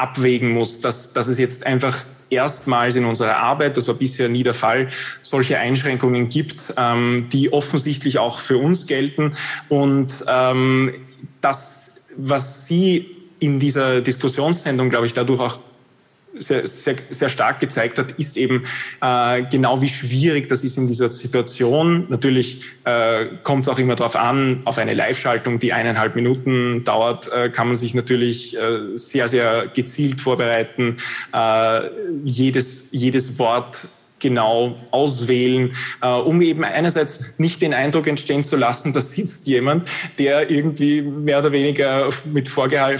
abwägen 0.04 0.50
muss, 0.50 0.80
dass, 0.80 1.14
dass 1.14 1.28
es 1.28 1.38
jetzt 1.38 1.64
einfach 1.66 2.04
erstmals 2.28 2.96
in 2.96 3.06
unserer 3.06 3.36
Arbeit, 3.36 3.76
das 3.78 3.88
war 3.88 3.94
bisher 3.94 4.28
nie 4.28 4.42
der 4.42 4.54
Fall, 4.54 4.90
solche 5.22 5.58
Einschränkungen 5.58 6.28
gibt, 6.28 6.74
ähm, 6.76 7.28
die 7.32 7.52
offensichtlich 7.52 8.18
auch 8.18 8.38
für 8.38 8.58
uns 8.58 8.86
gelten. 8.86 9.32
Und 9.70 10.12
ähm, 10.28 10.92
das, 11.40 12.06
was 12.16 12.66
Sie 12.66 13.16
in 13.40 13.60
dieser 13.60 14.02
Diskussionssendung, 14.02 14.90
glaube 14.90 15.06
ich, 15.06 15.14
dadurch 15.14 15.40
auch 15.40 15.58
sehr, 16.38 16.66
sehr, 16.66 16.96
sehr 17.10 17.28
stark 17.28 17.60
gezeigt 17.60 17.98
hat, 17.98 18.12
ist 18.12 18.36
eben 18.36 18.64
äh, 19.00 19.44
genau 19.50 19.80
wie 19.80 19.88
schwierig 19.88 20.48
das 20.48 20.64
ist 20.64 20.76
in 20.76 20.88
dieser 20.88 21.10
Situation. 21.10 22.06
Natürlich 22.08 22.62
äh, 22.84 23.26
kommt 23.42 23.66
es 23.66 23.68
auch 23.72 23.78
immer 23.78 23.94
darauf 23.94 24.16
an, 24.16 24.60
auf 24.64 24.78
eine 24.78 24.94
Live-Schaltung, 24.94 25.58
die 25.58 25.72
eineinhalb 25.72 26.14
Minuten 26.14 26.84
dauert, 26.84 27.30
äh, 27.32 27.50
kann 27.50 27.68
man 27.68 27.76
sich 27.76 27.94
natürlich 27.94 28.56
äh, 28.56 28.96
sehr, 28.96 29.28
sehr 29.28 29.68
gezielt 29.68 30.20
vorbereiten. 30.20 30.96
Äh, 31.32 31.80
jedes, 32.24 32.88
jedes 32.90 33.38
Wort 33.38 33.86
genau 34.24 34.74
auswählen, 34.90 35.72
äh, 36.00 36.08
um 36.08 36.40
eben 36.40 36.64
einerseits 36.64 37.20
nicht 37.36 37.60
den 37.60 37.74
Eindruck 37.74 38.06
entstehen 38.06 38.42
zu 38.42 38.56
lassen, 38.56 38.94
da 38.94 39.02
sitzt 39.02 39.46
jemand, 39.46 39.86
der 40.18 40.50
irgendwie 40.50 41.02
mehr 41.02 41.40
oder 41.40 41.52
weniger 41.52 42.08
mit 42.32 42.48
vorgehal 42.48 42.96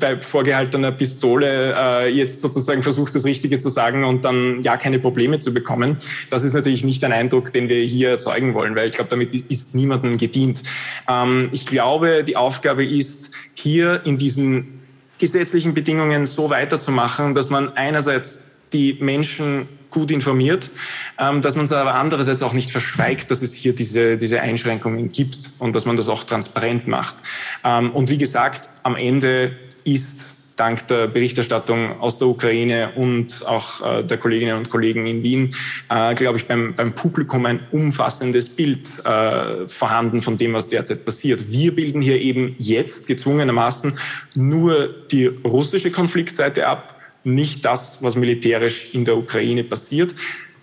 bei 0.00 0.18
vorgehaltener 0.22 0.92
Pistole 0.92 1.74
äh, 1.76 2.08
jetzt 2.08 2.40
sozusagen 2.40 2.82
versucht, 2.82 3.14
das 3.14 3.26
Richtige 3.26 3.58
zu 3.58 3.68
sagen 3.68 4.04
und 4.04 4.24
dann 4.24 4.62
ja 4.62 4.78
keine 4.78 4.98
Probleme 4.98 5.38
zu 5.38 5.52
bekommen. 5.52 5.98
Das 6.30 6.42
ist 6.42 6.54
natürlich 6.54 6.84
nicht 6.84 7.04
ein 7.04 7.12
Eindruck, 7.12 7.52
den 7.52 7.68
wir 7.68 7.84
hier 7.84 8.08
erzeugen 8.10 8.54
wollen, 8.54 8.74
weil 8.74 8.88
ich 8.88 8.94
glaube, 8.94 9.10
damit 9.10 9.34
ist 9.34 9.74
niemandem 9.74 10.16
gedient. 10.16 10.62
Ähm, 11.06 11.50
ich 11.52 11.66
glaube, 11.66 12.24
die 12.24 12.38
Aufgabe 12.38 12.86
ist, 12.86 13.32
hier 13.52 14.00
in 14.06 14.16
diesen 14.16 14.80
gesetzlichen 15.18 15.74
Bedingungen 15.74 16.24
so 16.26 16.48
weiterzumachen, 16.48 17.34
dass 17.34 17.50
man 17.50 17.76
einerseits 17.76 18.52
die 18.72 18.96
Menschen 19.00 19.68
gut 19.96 20.10
informiert, 20.10 20.70
ähm, 21.18 21.40
dass 21.40 21.56
man 21.56 21.64
es 21.64 21.72
aber 21.72 21.94
andererseits 21.94 22.42
auch 22.42 22.52
nicht 22.52 22.70
verschweigt, 22.70 23.30
dass 23.30 23.40
es 23.40 23.54
hier 23.54 23.74
diese, 23.74 24.18
diese 24.18 24.42
Einschränkungen 24.42 25.10
gibt 25.10 25.48
und 25.58 25.74
dass 25.74 25.86
man 25.86 25.96
das 25.96 26.08
auch 26.08 26.24
transparent 26.24 26.86
macht. 26.86 27.16
Ähm, 27.64 27.92
und 27.92 28.10
wie 28.10 28.18
gesagt, 28.18 28.68
am 28.82 28.94
Ende 28.94 29.56
ist 29.84 30.32
dank 30.56 30.86
der 30.88 31.06
Berichterstattung 31.06 31.98
aus 31.98 32.18
der 32.18 32.28
Ukraine 32.28 32.92
und 32.94 33.46
auch 33.46 33.80
äh, 33.80 34.02
der 34.02 34.18
Kolleginnen 34.18 34.58
und 34.58 34.68
Kollegen 34.68 35.06
in 35.06 35.22
Wien, 35.22 35.54
äh, 35.88 36.14
glaube 36.14 36.36
ich, 36.36 36.46
beim, 36.46 36.74
beim 36.74 36.92
Publikum 36.92 37.46
ein 37.46 37.60
umfassendes 37.70 38.50
Bild 38.50 38.86
äh, 39.06 39.66
vorhanden 39.66 40.20
von 40.20 40.36
dem, 40.36 40.52
was 40.52 40.68
derzeit 40.68 41.06
passiert. 41.06 41.50
Wir 41.50 41.74
bilden 41.74 42.02
hier 42.02 42.20
eben 42.20 42.54
jetzt 42.58 43.06
gezwungenermaßen 43.06 43.98
nur 44.34 44.88
die 45.10 45.26
russische 45.26 45.90
Konfliktseite 45.90 46.66
ab 46.66 46.95
nicht 47.26 47.64
das, 47.64 48.02
was 48.02 48.16
militärisch 48.16 48.94
in 48.94 49.04
der 49.04 49.16
Ukraine 49.16 49.64
passiert. 49.64 50.14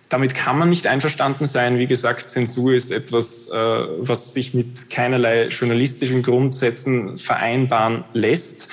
Damit 0.09 0.35
kann 0.35 0.59
man 0.59 0.69
nicht 0.69 0.87
einverstanden 0.87 1.45
sein. 1.45 1.79
Wie 1.79 1.87
gesagt, 1.87 2.29
Zensur 2.29 2.73
ist 2.73 2.91
etwas, 2.91 3.49
äh, 3.49 3.55
was 3.55 4.33
sich 4.33 4.53
mit 4.53 4.89
keinerlei 4.89 5.47
journalistischen 5.47 6.23
Grundsätzen 6.23 7.17
vereinbaren 7.17 8.03
lässt. 8.13 8.69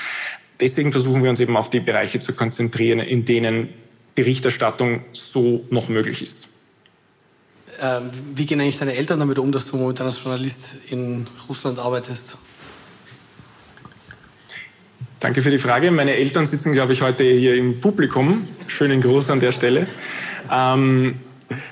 Deswegen 0.60 0.92
versuchen 0.92 1.22
wir 1.22 1.30
uns 1.30 1.40
eben 1.40 1.56
auf 1.56 1.70
die 1.70 1.80
Bereiche 1.80 2.18
zu 2.18 2.34
konzentrieren, 2.34 3.00
in 3.00 3.24
denen 3.24 3.70
Berichterstattung 4.14 5.02
so 5.12 5.64
noch 5.70 5.88
möglich 5.88 6.22
ist. 6.22 6.48
Ähm, 7.80 8.10
wie 8.34 8.44
gehen 8.44 8.60
eigentlich 8.60 8.78
deine 8.78 8.94
Eltern 8.94 9.20
damit 9.20 9.38
um, 9.38 9.50
dass 9.50 9.66
du 9.70 9.78
momentan 9.78 10.06
als 10.06 10.22
Journalist 10.22 10.76
in 10.90 11.26
Russland 11.48 11.78
arbeitest? 11.78 12.36
Danke 15.20 15.42
für 15.42 15.50
die 15.50 15.58
Frage. 15.58 15.90
Meine 15.90 16.16
Eltern 16.16 16.46
sitzen, 16.46 16.72
glaube 16.72 16.94
ich, 16.94 17.02
heute 17.02 17.24
hier 17.24 17.54
im 17.54 17.78
Publikum. 17.78 18.44
Schönen 18.68 19.02
Gruß 19.02 19.28
an 19.28 19.40
der 19.40 19.52
Stelle. 19.52 19.86
Ähm, 20.50 21.20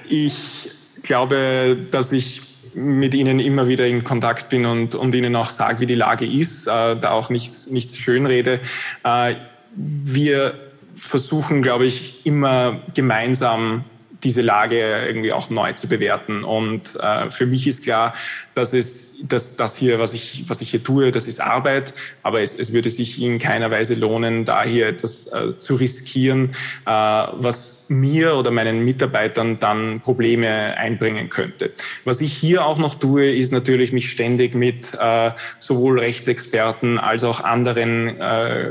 ich 0.07 0.71
glaube, 1.03 1.79
dass 1.91 2.13
ich 2.13 2.43
mit 2.75 3.15
ihnen 3.15 3.41
immer 3.41 3.67
wieder 3.67 3.87
in 3.87 4.05
Kontakt 4.05 4.51
bin 4.51 4.67
und, 4.67 4.95
und 4.95 5.15
ihnen 5.15 5.35
auch 5.35 5.49
sage, 5.49 5.81
wie 5.81 5.87
die 5.87 5.95
Lage 5.95 6.27
ist, 6.27 6.67
äh, 6.67 6.71
da 7.01 7.13
auch 7.13 7.31
nichts, 7.31 7.71
nichts 7.71 7.97
schönrede. 7.97 8.61
Äh, 9.03 9.37
wir 9.75 10.53
versuchen, 10.95 11.63
glaube 11.63 11.87
ich, 11.87 12.27
immer 12.27 12.83
gemeinsam 12.93 13.87
diese 14.23 14.43
Lage 14.43 15.07
irgendwie 15.07 15.33
auch 15.33 15.51
neu 15.51 15.73
zu 15.73 15.89
bewerten. 15.89 16.45
Und 16.45 16.97
äh, 17.01 17.31
für 17.31 17.47
mich 17.47 17.67
ist 17.67 17.85
klar, 17.85 18.15
dass 18.55 18.73
es, 18.73 19.17
dass 19.23 19.57
das 19.57 19.77
hier, 19.77 19.99
was 19.99 20.13
ich, 20.13 20.45
was 20.49 20.61
ich 20.61 20.71
hier 20.71 20.83
tue, 20.83 21.13
das 21.13 21.29
ist 21.29 21.41
Arbeit, 21.41 21.95
aber 22.23 22.41
es, 22.41 22.59
es 22.59 22.73
würde 22.73 22.91
sich 22.91 23.23
in 23.23 23.39
keiner 23.39 23.71
Weise 23.71 23.95
lohnen, 23.95 24.45
da 24.45 24.65
hier 24.65 24.89
etwas 24.89 25.29
äh, 25.29 25.59
zu 25.59 25.77
riskieren, 25.77 26.51
äh, 26.87 26.91
was 26.91 27.85
mir 27.89 28.35
oder 28.37 28.51
meinen 28.51 28.85
Mitarbeitern 28.85 29.59
dann 29.59 30.01
Probleme 30.01 30.77
einbringen 30.77 31.29
könnte. 31.29 31.73
Was 32.05 32.21
ich 32.21 32.33
hier 32.33 32.65
auch 32.65 32.79
noch 32.79 32.97
tue, 32.97 33.31
ist 33.31 33.53
natürlich 33.53 33.93
mich 33.93 34.11
ständig 34.11 34.55
mit 34.55 34.95
äh, 35.01 35.31
sowohl 35.59 36.01
Rechtsexperten 36.01 36.99
als 36.99 37.23
auch 37.25 37.45
anderen 37.45 38.21
äh, 38.21 38.71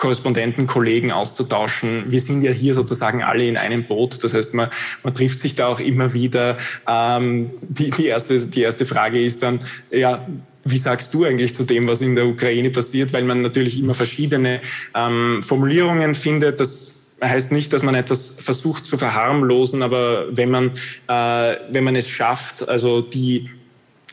Korrespondenten, 0.00 0.66
Kollegen 0.66 1.12
auszutauschen. 1.12 2.06
Wir 2.08 2.20
sind 2.20 2.42
ja 2.42 2.50
hier 2.50 2.74
sozusagen 2.74 3.22
alle 3.22 3.46
in 3.46 3.56
einem 3.56 3.86
Boot. 3.86 4.24
Das 4.24 4.34
heißt, 4.34 4.54
man, 4.54 4.70
man 5.04 5.14
trifft 5.14 5.38
sich 5.38 5.54
da 5.54 5.68
auch 5.68 5.78
immer 5.78 6.14
wieder. 6.14 6.56
Ähm, 6.88 7.50
die, 7.60 7.90
die, 7.90 8.06
erste, 8.06 8.44
die 8.46 8.62
erste 8.62 8.86
Frage 8.86 9.22
ist 9.22 9.42
dann, 9.42 9.60
ja, 9.90 10.26
wie 10.64 10.78
sagst 10.78 11.12
du 11.14 11.24
eigentlich 11.24 11.54
zu 11.54 11.64
dem, 11.64 11.86
was 11.86 12.00
in 12.00 12.16
der 12.16 12.26
Ukraine 12.26 12.70
passiert? 12.70 13.12
Weil 13.12 13.24
man 13.24 13.42
natürlich 13.42 13.78
immer 13.78 13.94
verschiedene 13.94 14.60
ähm, 14.94 15.42
Formulierungen 15.42 16.14
findet. 16.14 16.60
Das 16.60 17.02
heißt 17.22 17.52
nicht, 17.52 17.72
dass 17.72 17.82
man 17.82 17.94
etwas 17.94 18.36
versucht 18.40 18.86
zu 18.86 18.96
verharmlosen, 18.96 19.82
aber 19.82 20.34
wenn 20.34 20.50
man, 20.50 20.70
äh, 21.08 21.56
wenn 21.70 21.84
man 21.84 21.94
es 21.94 22.08
schafft, 22.08 22.66
also 22.66 23.02
die 23.02 23.50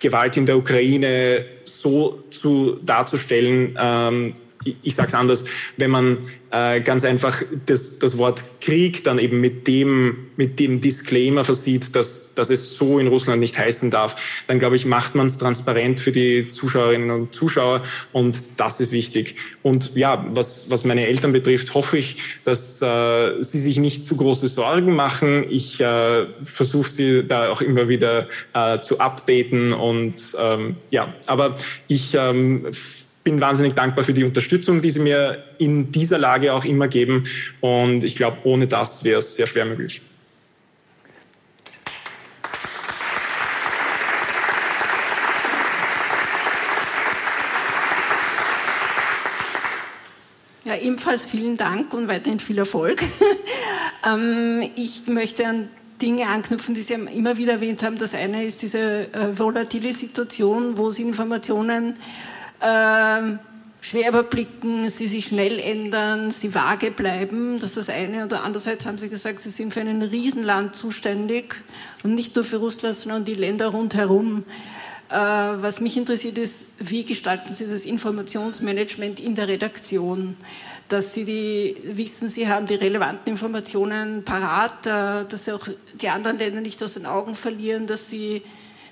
Gewalt 0.02 0.36
in 0.36 0.46
der 0.46 0.58
Ukraine 0.58 1.46
so 1.64 2.24
zu 2.30 2.78
darzustellen, 2.84 3.78
ähm, 3.80 4.34
ich 4.64 4.96
sage 4.96 5.10
es 5.10 5.14
anders, 5.14 5.46
wenn 5.78 5.92
man 5.92 6.18
äh, 6.52 6.82
ganz 6.82 7.04
einfach 7.04 7.42
das, 7.66 8.00
das 8.00 8.18
Wort 8.18 8.44
Krieg 8.62 9.04
dann 9.04 9.20
eben 9.20 9.42
mit 9.42 9.68
dem, 9.68 10.28
mit 10.38 10.60
dem 10.60 10.82
Disclaimer 10.82 11.44
versieht, 11.44 11.96
dass, 11.96 12.34
dass 12.36 12.50
es 12.50 12.76
so 12.76 13.00
in 13.00 13.08
Russland 13.08 13.40
nicht 13.40 13.58
heißen 13.58 13.92
darf, 13.92 14.44
dann 14.48 14.60
glaube 14.60 14.76
ich, 14.76 14.86
macht 14.86 15.16
man 15.16 15.28
es 15.28 15.38
transparent 15.38 16.00
für 16.00 16.12
die 16.12 16.46
Zuschauerinnen 16.46 17.12
und 17.12 17.36
Zuschauer 17.36 17.84
und 18.14 18.38
das 18.58 18.80
ist 18.80 18.92
wichtig. 18.92 19.36
Und 19.62 19.96
ja, 19.96 20.26
was, 20.30 20.70
was 20.70 20.86
meine 20.86 21.06
Eltern 21.06 21.34
betrifft, 21.34 21.74
hoffe 21.74 21.98
ich, 21.98 22.18
dass 22.44 22.82
äh, 22.82 23.42
sie 23.42 23.60
sich 23.60 23.78
nicht 23.78 24.06
zu 24.06 24.16
große 24.16 24.48
Sorgen 24.48 24.96
machen. 24.96 25.46
Ich 25.50 25.80
äh, 25.80 26.28
versuche 26.44 26.90
sie 26.90 27.24
da 27.28 27.52
auch 27.52 27.62
immer 27.62 27.88
wieder 27.90 28.28
äh, 28.54 28.80
zu 28.80 29.00
updaten 29.00 29.74
und 29.74 30.36
ähm, 30.40 30.78
ja, 30.92 31.14
aber 31.28 31.56
ich 31.88 32.14
ähm, 32.14 32.68
bin 33.28 33.42
wahnsinnig 33.42 33.74
dankbar 33.74 34.06
für 34.06 34.14
die 34.14 34.24
Unterstützung, 34.24 34.80
die 34.80 34.90
Sie 34.90 35.02
mir 35.02 35.44
in 35.58 35.92
dieser 35.92 36.18
Lage 36.18 36.54
auch 36.54 36.64
immer 36.64 36.88
geben. 36.88 37.26
Und 37.60 38.06
ich 38.06 38.16
glaube, 38.16 38.38
ohne 38.46 38.68
das 38.68 39.04
wäre 39.04 39.20
es 39.20 39.36
sehr 39.36 39.48
schwer 39.48 39.66
möglich. 39.66 40.02
Ja, 50.64 50.78
ebenfalls 50.78 51.26
vielen 51.26 51.58
Dank 51.58 51.94
und 51.94 52.08
weiterhin 52.08 52.40
viel 52.40 52.60
Erfolg. 52.60 53.04
ähm, 54.06 54.70
ich 54.78 55.06
möchte 55.08 55.46
an 55.46 55.68
Dinge 56.02 56.28
anknüpfen, 56.28 56.76
die 56.76 56.82
Sie 56.82 56.94
immer 56.94 57.36
wieder 57.36 57.54
erwähnt 57.54 57.84
haben. 57.84 57.98
Das 57.98 58.14
eine 58.14 58.46
ist 58.46 58.62
diese 58.62 59.14
äh, 59.14 59.38
volatile 59.38 59.92
Situation, 59.92 60.78
wo 60.78 60.92
Sie 60.92 61.02
Informationen 61.02 61.96
ähm, 62.62 63.40
schwer 63.82 64.10
überblicken, 64.10 64.90
sie 64.90 65.08
sich 65.08 65.28
schnell 65.28 65.60
ändern, 65.60 66.32
sie 66.32 66.54
vage 66.54 66.92
bleiben. 66.92 67.60
Das 67.60 67.72
ist 67.72 67.78
das 67.78 67.90
eine. 67.90 68.24
Und 68.24 68.34
andererseits 68.34 68.86
haben 68.86 68.98
Sie 68.98 69.10
gesagt, 69.10 69.40
Sie 69.40 69.50
sind 69.50 69.74
für 69.74 69.82
ein 69.82 70.02
Riesenland 70.02 70.76
zuständig 70.76 71.56
und 72.04 72.16
nicht 72.16 72.36
nur 72.36 72.44
für 72.44 72.58
Russland, 72.58 72.98
sondern 72.98 73.26
die 73.26 73.36
Länder 73.36 73.68
rundherum. 73.68 74.44
Äh, 75.10 75.16
was 75.16 75.80
mich 75.80 75.96
interessiert 75.96 76.38
ist, 76.38 76.74
wie 76.80 77.06
gestalten 77.06 77.54
Sie 77.54 77.66
das 77.66 77.86
Informationsmanagement 77.86 79.20
in 79.20 79.36
der 79.36 79.48
Redaktion? 79.48 80.36
Dass 80.90 81.14
Sie 81.14 81.24
die, 81.24 81.78
wissen, 81.84 82.28
Sie 82.30 82.48
haben 82.48 82.66
die 82.66 82.76
relevanten 82.76 83.32
Informationen 83.32 84.24
parat, 84.24 84.86
äh, 84.86 85.26
dass 85.30 85.46
Sie 85.46 85.54
auch 85.54 85.68
die 86.02 86.10
anderen 86.10 86.38
Länder 86.38 86.62
nicht 86.62 86.82
aus 86.84 86.96
den 86.96 87.06
Augen 87.06 87.36
verlieren, 87.36 87.88
dass 87.88 88.10
Sie 88.10 88.42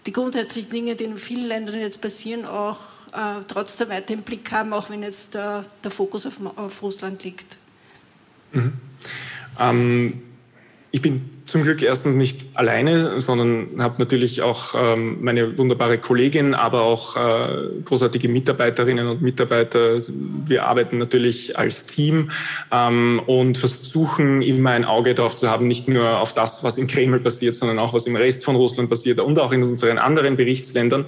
die 0.06 0.12
grundsätzlichen 0.12 0.72
Dinge, 0.72 0.96
die 0.96 1.06
in 1.06 1.18
vielen 1.18 1.48
Ländern 1.48 1.80
jetzt 1.80 2.00
passieren, 2.00 2.46
auch 2.46 2.78
äh, 3.16 3.44
trotzdem 3.48 3.90
weiter 3.90 4.14
im 4.14 4.22
Blick 4.22 4.52
haben, 4.52 4.74
auch 4.74 4.90
wenn 4.90 5.04
jetzt 5.04 5.36
äh, 5.36 5.62
der 5.84 5.92
Fokus 5.92 6.26
auf, 6.26 6.40
auf 6.56 6.82
Russland 6.82 7.24
liegt. 7.24 7.58
Mhm. 8.52 8.74
Ähm, 9.60 10.22
ich 10.96 11.02
bin 11.02 11.30
zum 11.46 11.64
Glück 11.64 11.82
erstens 11.82 12.16
nicht 12.16 12.48
alleine, 12.54 13.20
sondern 13.20 13.68
habe 13.80 13.96
natürlich 14.00 14.42
auch 14.42 14.74
ähm, 14.76 15.18
meine 15.20 15.58
wunderbare 15.58 15.98
Kollegin, 15.98 16.54
aber 16.54 16.84
auch 16.84 17.18
äh, 17.18 17.68
großartige 17.84 18.30
Mitarbeiterinnen 18.30 19.06
und 19.06 19.22
Mitarbeiter. 19.22 19.98
Wir 20.08 20.66
arbeiten 20.66 20.98
natürlich 20.98 21.60
als 21.60 21.86
Team 21.86 22.32
ähm, 22.72 23.22
und 23.26 23.58
versuchen 23.58 24.42
immer 24.42 24.70
ein 24.70 24.86
Auge 24.86 25.14
darauf 25.14 25.36
zu 25.36 25.50
haben, 25.50 25.68
nicht 25.68 25.90
nur 25.90 26.22
auf 26.22 26.34
das, 26.34 26.64
was 26.64 26.78
im 26.78 26.88
Kreml 26.88 27.20
passiert, 27.20 27.56
sondern 27.56 27.78
auch 27.78 27.94
was 27.94 28.08
im 28.08 28.16
Rest 28.16 28.46
von 28.46 28.56
Russland 28.56 28.90
passiert 28.90 29.20
und 29.20 29.38
auch 29.38 29.52
in 29.52 29.64
unseren 29.64 29.98
anderen 29.98 30.38
Berichtsländern. 30.38 31.06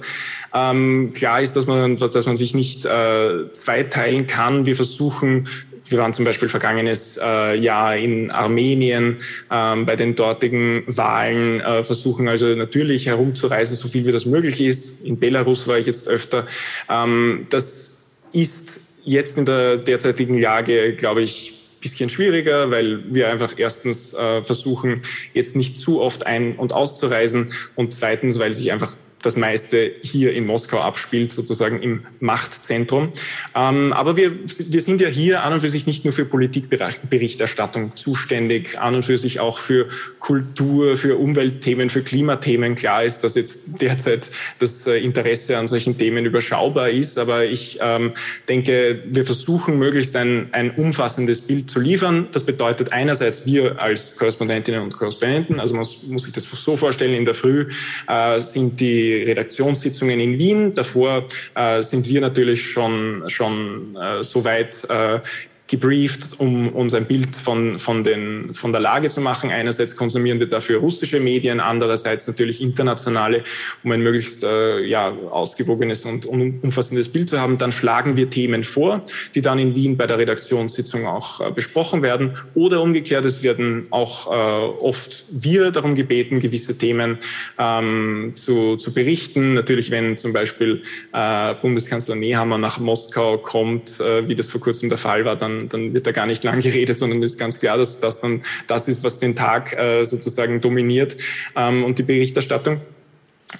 Ähm, 0.54 1.14
klar 1.14 1.40
ist, 1.40 1.56
dass 1.56 1.66
man, 1.66 1.96
dass 1.96 2.26
man 2.26 2.36
sich 2.36 2.54
nicht 2.54 2.84
äh, 2.84 3.50
zweiteilen 3.52 4.26
kann. 4.26 4.66
Wir 4.66 4.76
versuchen 4.76 5.48
wir 5.84 5.98
waren 5.98 6.12
zum 6.12 6.24
Beispiel 6.24 6.48
vergangenes 6.48 7.18
äh, 7.22 7.58
Jahr 7.58 7.96
in 7.96 8.30
Armenien 8.30 9.18
ähm, 9.50 9.86
bei 9.86 9.96
den 9.96 10.14
dortigen 10.14 10.84
Wahlen, 10.86 11.60
äh, 11.60 11.82
versuchen 11.84 12.28
also 12.28 12.46
natürlich 12.54 13.06
herumzureisen, 13.06 13.76
so 13.76 13.88
viel 13.88 14.06
wie 14.06 14.12
das 14.12 14.26
möglich 14.26 14.60
ist. 14.60 15.04
In 15.04 15.18
Belarus 15.18 15.68
war 15.68 15.78
ich 15.78 15.86
jetzt 15.86 16.08
öfter. 16.08 16.46
Ähm, 16.90 17.46
das 17.50 18.02
ist 18.32 18.80
jetzt 19.04 19.38
in 19.38 19.46
der 19.46 19.78
derzeitigen 19.78 20.40
Lage, 20.40 20.94
glaube 20.94 21.22
ich, 21.22 21.54
bisschen 21.80 22.08
schwieriger, 22.08 22.70
weil 22.70 23.02
wir 23.12 23.28
einfach 23.28 23.54
erstens 23.56 24.12
äh, 24.14 24.42
versuchen, 24.42 25.02
jetzt 25.32 25.56
nicht 25.56 25.76
zu 25.76 26.00
oft 26.00 26.26
ein- 26.26 26.56
und 26.56 26.72
auszureisen 26.72 27.52
und 27.76 27.92
zweitens, 27.92 28.38
weil 28.38 28.54
sich 28.54 28.72
einfach 28.72 28.96
das 29.22 29.36
meiste 29.36 29.92
hier 30.02 30.32
in 30.32 30.46
Moskau 30.46 30.80
abspielt, 30.80 31.32
sozusagen 31.32 31.82
im 31.82 32.06
Machtzentrum. 32.20 33.10
Ähm, 33.54 33.92
aber 33.92 34.16
wir, 34.16 34.32
wir 34.44 34.80
sind 34.80 35.00
ja 35.00 35.08
hier 35.08 35.42
an 35.42 35.52
und 35.54 35.60
für 35.60 35.68
sich 35.68 35.86
nicht 35.86 36.04
nur 36.04 36.12
für 36.12 36.24
Politikberichterstattung 36.24 37.96
zuständig, 37.96 38.78
an 38.78 38.96
und 38.96 39.04
für 39.04 39.18
sich 39.18 39.40
auch 39.40 39.58
für 39.58 39.88
Kultur, 40.20 40.96
für 40.96 41.16
Umweltthemen, 41.16 41.90
für 41.90 42.02
Klimathemen. 42.02 42.74
Klar 42.74 43.04
ist, 43.04 43.24
dass 43.24 43.34
jetzt 43.34 43.80
derzeit 43.80 44.30
das 44.58 44.86
äh, 44.86 44.98
Interesse 44.98 45.58
an 45.58 45.68
solchen 45.68 45.98
Themen 45.98 46.24
überschaubar 46.24 46.90
ist, 46.90 47.18
aber 47.18 47.44
ich 47.44 47.78
ähm, 47.80 48.12
denke, 48.48 49.02
wir 49.04 49.24
versuchen 49.24 49.78
möglichst 49.78 50.14
ein, 50.16 50.48
ein 50.52 50.70
umfassendes 50.72 51.42
Bild 51.42 51.70
zu 51.70 51.80
liefern. 51.80 52.28
Das 52.32 52.44
bedeutet 52.44 52.92
einerseits 52.92 53.46
wir 53.46 53.80
als 53.80 54.16
Korrespondentinnen 54.16 54.80
und 54.80 54.94
Korrespondenten, 54.94 55.60
also 55.60 55.74
man 55.74 55.86
muss 56.08 56.22
sich 56.22 56.32
das 56.32 56.44
so 56.44 56.76
vorstellen, 56.76 57.14
in 57.14 57.24
der 57.24 57.34
Früh 57.34 57.68
äh, 58.06 58.40
sind 58.40 58.80
die 58.80 59.07
Redaktionssitzungen 59.14 60.20
in 60.20 60.38
Wien. 60.38 60.74
Davor 60.74 61.28
äh, 61.54 61.82
sind 61.82 62.08
wir 62.08 62.20
natürlich 62.20 62.62
schon, 62.62 63.24
schon 63.28 63.96
äh, 63.96 64.22
so 64.22 64.44
weit 64.44 64.84
äh, 64.88 65.20
gebrieft, 65.68 66.40
um 66.40 66.70
uns 66.70 66.94
ein 66.94 67.04
Bild 67.04 67.36
von, 67.36 67.78
von, 67.78 68.02
den, 68.02 68.54
von 68.54 68.72
der 68.72 68.80
Lage 68.80 69.10
zu 69.10 69.20
machen. 69.20 69.50
Einerseits 69.50 69.94
konsumieren 69.94 70.40
wir 70.40 70.48
dafür 70.48 70.80
russische 70.80 71.20
Medien, 71.20 71.60
andererseits 71.60 72.26
natürlich 72.26 72.62
internationale, 72.62 73.44
um 73.84 73.92
ein 73.92 74.00
möglichst 74.00 74.42
äh, 74.44 74.80
ja, 74.80 75.10
ausgewogenes 75.30 76.06
und 76.06 76.24
umfassendes 76.24 77.10
Bild 77.10 77.28
zu 77.28 77.38
haben. 77.38 77.58
Dann 77.58 77.72
schlagen 77.72 78.16
wir 78.16 78.30
Themen 78.30 78.64
vor, 78.64 79.04
die 79.34 79.42
dann 79.42 79.58
in 79.58 79.76
Wien 79.76 79.98
bei 79.98 80.06
der 80.06 80.16
Redaktionssitzung 80.16 81.06
auch 81.06 81.40
äh, 81.40 81.50
besprochen 81.50 82.02
werden. 82.02 82.32
Oder 82.54 82.80
umgekehrt, 82.80 83.26
es 83.26 83.42
werden 83.42 83.88
auch 83.90 84.26
äh, 84.26 84.82
oft 84.82 85.26
wir 85.30 85.70
darum 85.70 85.94
gebeten, 85.94 86.40
gewisse 86.40 86.78
Themen 86.78 87.18
ähm, 87.58 88.32
zu, 88.36 88.76
zu 88.76 88.94
berichten. 88.94 89.52
Natürlich, 89.52 89.90
wenn 89.90 90.16
zum 90.16 90.32
Beispiel 90.32 90.82
äh, 91.12 91.54
Bundeskanzler 91.56 92.14
Nehammer 92.14 92.56
nach 92.56 92.78
Moskau 92.78 93.36
kommt, 93.36 94.00
äh, 94.00 94.26
wie 94.26 94.34
das 94.34 94.48
vor 94.48 94.62
kurzem 94.62 94.88
der 94.88 94.96
Fall 94.96 95.26
war, 95.26 95.36
dann 95.36 95.57
dann, 95.68 95.94
wird 95.94 96.06
da 96.06 96.12
gar 96.12 96.26
nicht 96.26 96.44
lang 96.44 96.60
geredet, 96.62 96.98
sondern 96.98 97.22
ist 97.22 97.38
ganz 97.38 97.60
klar, 97.60 97.78
dass 97.78 98.00
das 98.00 98.20
dann 98.20 98.42
das 98.66 98.88
ist, 98.88 99.04
was 99.04 99.18
den 99.18 99.34
Tag 99.34 99.76
äh, 99.78 100.04
sozusagen 100.04 100.60
dominiert 100.60 101.16
ähm, 101.56 101.84
und 101.84 101.98
die 101.98 102.02
Berichterstattung. 102.02 102.80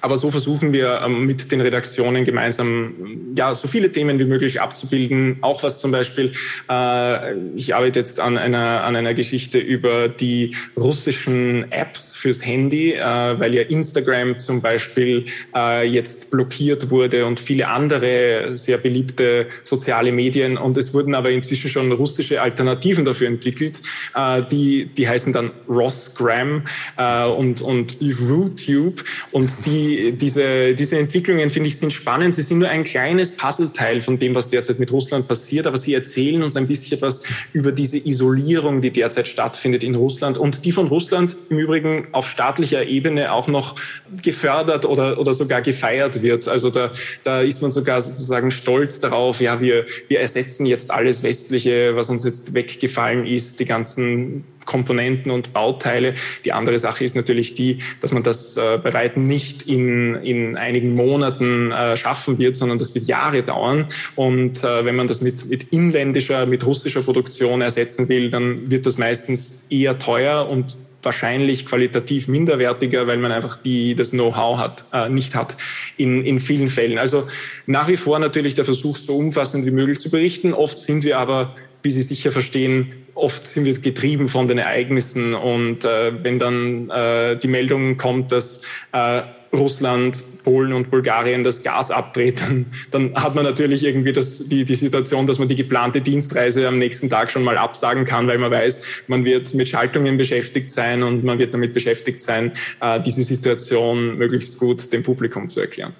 Aber 0.02 0.18
so 0.18 0.30
versuchen 0.30 0.74
wir 0.74 1.00
ähm, 1.02 1.24
mit 1.24 1.50
den 1.50 1.62
Redaktionen 1.62 2.26
gemeinsam 2.26 3.32
ja 3.34 3.54
so 3.54 3.68
viele 3.68 3.90
Themen 3.90 4.18
wie 4.18 4.26
möglich 4.26 4.60
abzubilden. 4.60 5.38
Auch 5.40 5.62
was 5.62 5.80
zum 5.80 5.92
Beispiel, 5.92 6.32
äh, 6.70 7.34
ich 7.56 7.74
arbeite 7.74 7.98
jetzt 7.98 8.20
an 8.20 8.36
einer 8.36 8.84
an 8.84 8.96
einer 8.96 9.14
Geschichte 9.14 9.58
über 9.58 10.08
die 10.08 10.54
russischen 10.76 11.72
Apps 11.72 12.12
fürs 12.12 12.44
Handy, 12.44 12.92
äh, 12.92 13.00
weil 13.02 13.54
ja 13.54 13.62
Instagram 13.62 14.36
zum 14.36 14.60
Beispiel 14.60 15.24
äh, 15.56 15.88
jetzt 15.88 16.30
blockiert 16.30 16.90
wurde 16.90 17.24
und 17.24 17.40
viele 17.40 17.68
andere 17.68 18.56
sehr 18.56 18.76
beliebte 18.76 19.46
soziale 19.64 20.12
Medien. 20.12 20.58
Und 20.58 20.76
es 20.76 20.92
wurden 20.92 21.14
aber 21.14 21.30
inzwischen 21.30 21.70
schon 21.70 21.90
russische 21.92 22.42
Alternativen 22.42 23.06
dafür 23.06 23.28
entwickelt, 23.28 23.80
äh, 24.14 24.42
die 24.50 24.84
die 24.84 25.08
heißen 25.08 25.32
dann 25.32 25.50
Rossgram 25.66 26.64
äh, 26.98 27.24
und 27.24 27.62
und 27.62 27.96
RooTube 28.02 29.02
und 29.32 29.50
die 29.64 29.77
die, 29.78 30.12
diese, 30.12 30.74
diese 30.74 30.98
Entwicklungen, 30.98 31.50
finde 31.50 31.68
ich, 31.68 31.78
sind 31.78 31.92
spannend. 31.92 32.34
Sie 32.34 32.42
sind 32.42 32.58
nur 32.58 32.68
ein 32.68 32.84
kleines 32.84 33.32
Puzzleteil 33.32 34.02
von 34.02 34.18
dem, 34.18 34.34
was 34.34 34.48
derzeit 34.48 34.78
mit 34.78 34.90
Russland 34.92 35.28
passiert, 35.28 35.66
aber 35.66 35.76
sie 35.76 35.94
erzählen 35.94 36.42
uns 36.42 36.56
ein 36.56 36.66
bisschen 36.66 37.00
was 37.00 37.22
über 37.52 37.70
diese 37.70 37.98
Isolierung, 37.98 38.80
die 38.80 38.90
derzeit 38.90 39.28
stattfindet 39.28 39.84
in 39.84 39.94
Russland 39.94 40.36
und 40.38 40.64
die 40.64 40.72
von 40.72 40.88
Russland 40.88 41.36
im 41.50 41.58
Übrigen 41.58 42.08
auf 42.12 42.28
staatlicher 42.28 42.86
Ebene 42.86 43.32
auch 43.32 43.46
noch 43.46 43.76
gefördert 44.22 44.84
oder, 44.84 45.18
oder 45.18 45.32
sogar 45.32 45.62
gefeiert 45.62 46.22
wird. 46.22 46.48
Also 46.48 46.70
da, 46.70 46.90
da 47.24 47.40
ist 47.40 47.62
man 47.62 47.70
sogar 47.70 48.00
sozusagen 48.00 48.50
stolz 48.50 49.00
darauf, 49.00 49.40
ja, 49.40 49.60
wir, 49.60 49.86
wir 50.08 50.20
ersetzen 50.20 50.66
jetzt 50.66 50.90
alles 50.90 51.22
Westliche, 51.22 51.94
was 51.94 52.10
uns 52.10 52.24
jetzt 52.24 52.54
weggefallen 52.54 53.26
ist, 53.26 53.60
die 53.60 53.64
ganzen 53.64 54.44
Komponenten 54.68 55.32
und 55.32 55.54
Bauteile. 55.54 56.14
Die 56.44 56.52
andere 56.52 56.78
Sache 56.78 57.02
ist 57.02 57.16
natürlich 57.16 57.54
die, 57.54 57.78
dass 58.02 58.12
man 58.12 58.22
das 58.22 58.56
äh, 58.58 58.78
bei 58.82 58.92
weitem 58.92 59.26
nicht 59.26 59.62
in, 59.62 60.14
in 60.16 60.56
einigen 60.58 60.94
Monaten 60.94 61.72
äh, 61.72 61.96
schaffen 61.96 62.38
wird, 62.38 62.54
sondern 62.54 62.78
das 62.78 62.94
wird 62.94 63.06
Jahre 63.06 63.42
dauern. 63.42 63.86
Und 64.14 64.62
äh, 64.62 64.84
wenn 64.84 64.94
man 64.94 65.08
das 65.08 65.22
mit, 65.22 65.48
mit 65.48 65.72
inländischer, 65.72 66.44
mit 66.44 66.66
russischer 66.66 67.02
Produktion 67.02 67.62
ersetzen 67.62 68.10
will, 68.10 68.30
dann 68.30 68.70
wird 68.70 68.84
das 68.84 68.98
meistens 68.98 69.64
eher 69.70 69.98
teuer 69.98 70.46
und 70.46 70.76
wahrscheinlich 71.02 71.64
qualitativ 71.64 72.28
minderwertiger, 72.28 73.06
weil 73.06 73.16
man 73.16 73.32
einfach 73.32 73.56
die, 73.56 73.94
das 73.94 74.10
Know-how 74.10 74.58
hat, 74.58 74.84
äh, 74.92 75.08
nicht 75.08 75.34
hat 75.34 75.56
in, 75.96 76.24
in 76.24 76.40
vielen 76.40 76.68
Fällen. 76.68 76.98
Also 76.98 77.26
nach 77.64 77.88
wie 77.88 77.96
vor 77.96 78.18
natürlich 78.18 78.54
der 78.54 78.66
Versuch, 78.66 78.96
so 78.96 79.16
umfassend 79.16 79.64
wie 79.64 79.70
möglich 79.70 80.00
zu 80.00 80.10
berichten. 80.10 80.52
Oft 80.52 80.78
sind 80.78 81.04
wir 81.04 81.18
aber 81.18 81.56
wie 81.88 81.92
Sie 81.92 82.02
sicher 82.02 82.32
verstehen, 82.32 82.92
oft 83.14 83.46
sind 83.46 83.64
wir 83.64 83.72
getrieben 83.72 84.28
von 84.28 84.46
den 84.46 84.58
Ereignissen. 84.58 85.32
Und 85.32 85.86
äh, 85.86 86.12
wenn 86.22 86.38
dann 86.38 86.90
äh, 86.90 87.38
die 87.38 87.48
Meldung 87.48 87.96
kommt, 87.96 88.30
dass 88.30 88.60
äh, 88.92 89.22
Russland, 89.54 90.22
Polen 90.44 90.74
und 90.74 90.90
Bulgarien 90.90 91.44
das 91.44 91.62
Gas 91.62 91.90
abdreht, 91.90 92.40
dann, 92.46 92.66
dann 92.90 93.14
hat 93.14 93.34
man 93.34 93.44
natürlich 93.44 93.84
irgendwie 93.84 94.12
das, 94.12 94.50
die, 94.50 94.66
die 94.66 94.74
Situation, 94.74 95.26
dass 95.26 95.38
man 95.38 95.48
die 95.48 95.56
geplante 95.56 96.02
Dienstreise 96.02 96.68
am 96.68 96.76
nächsten 96.76 97.08
Tag 97.08 97.30
schon 97.30 97.42
mal 97.42 97.56
absagen 97.56 98.04
kann, 98.04 98.26
weil 98.26 98.36
man 98.36 98.50
weiß, 98.50 98.82
man 99.06 99.24
wird 99.24 99.54
mit 99.54 99.66
Schaltungen 99.66 100.18
beschäftigt 100.18 100.68
sein 100.68 101.02
und 101.02 101.24
man 101.24 101.38
wird 101.38 101.54
damit 101.54 101.72
beschäftigt 101.72 102.20
sein, 102.20 102.52
äh, 102.82 103.00
diese 103.00 103.22
Situation 103.22 104.18
möglichst 104.18 104.58
gut 104.58 104.92
dem 104.92 105.02
Publikum 105.02 105.48
zu 105.48 105.60
erklären. 105.60 105.94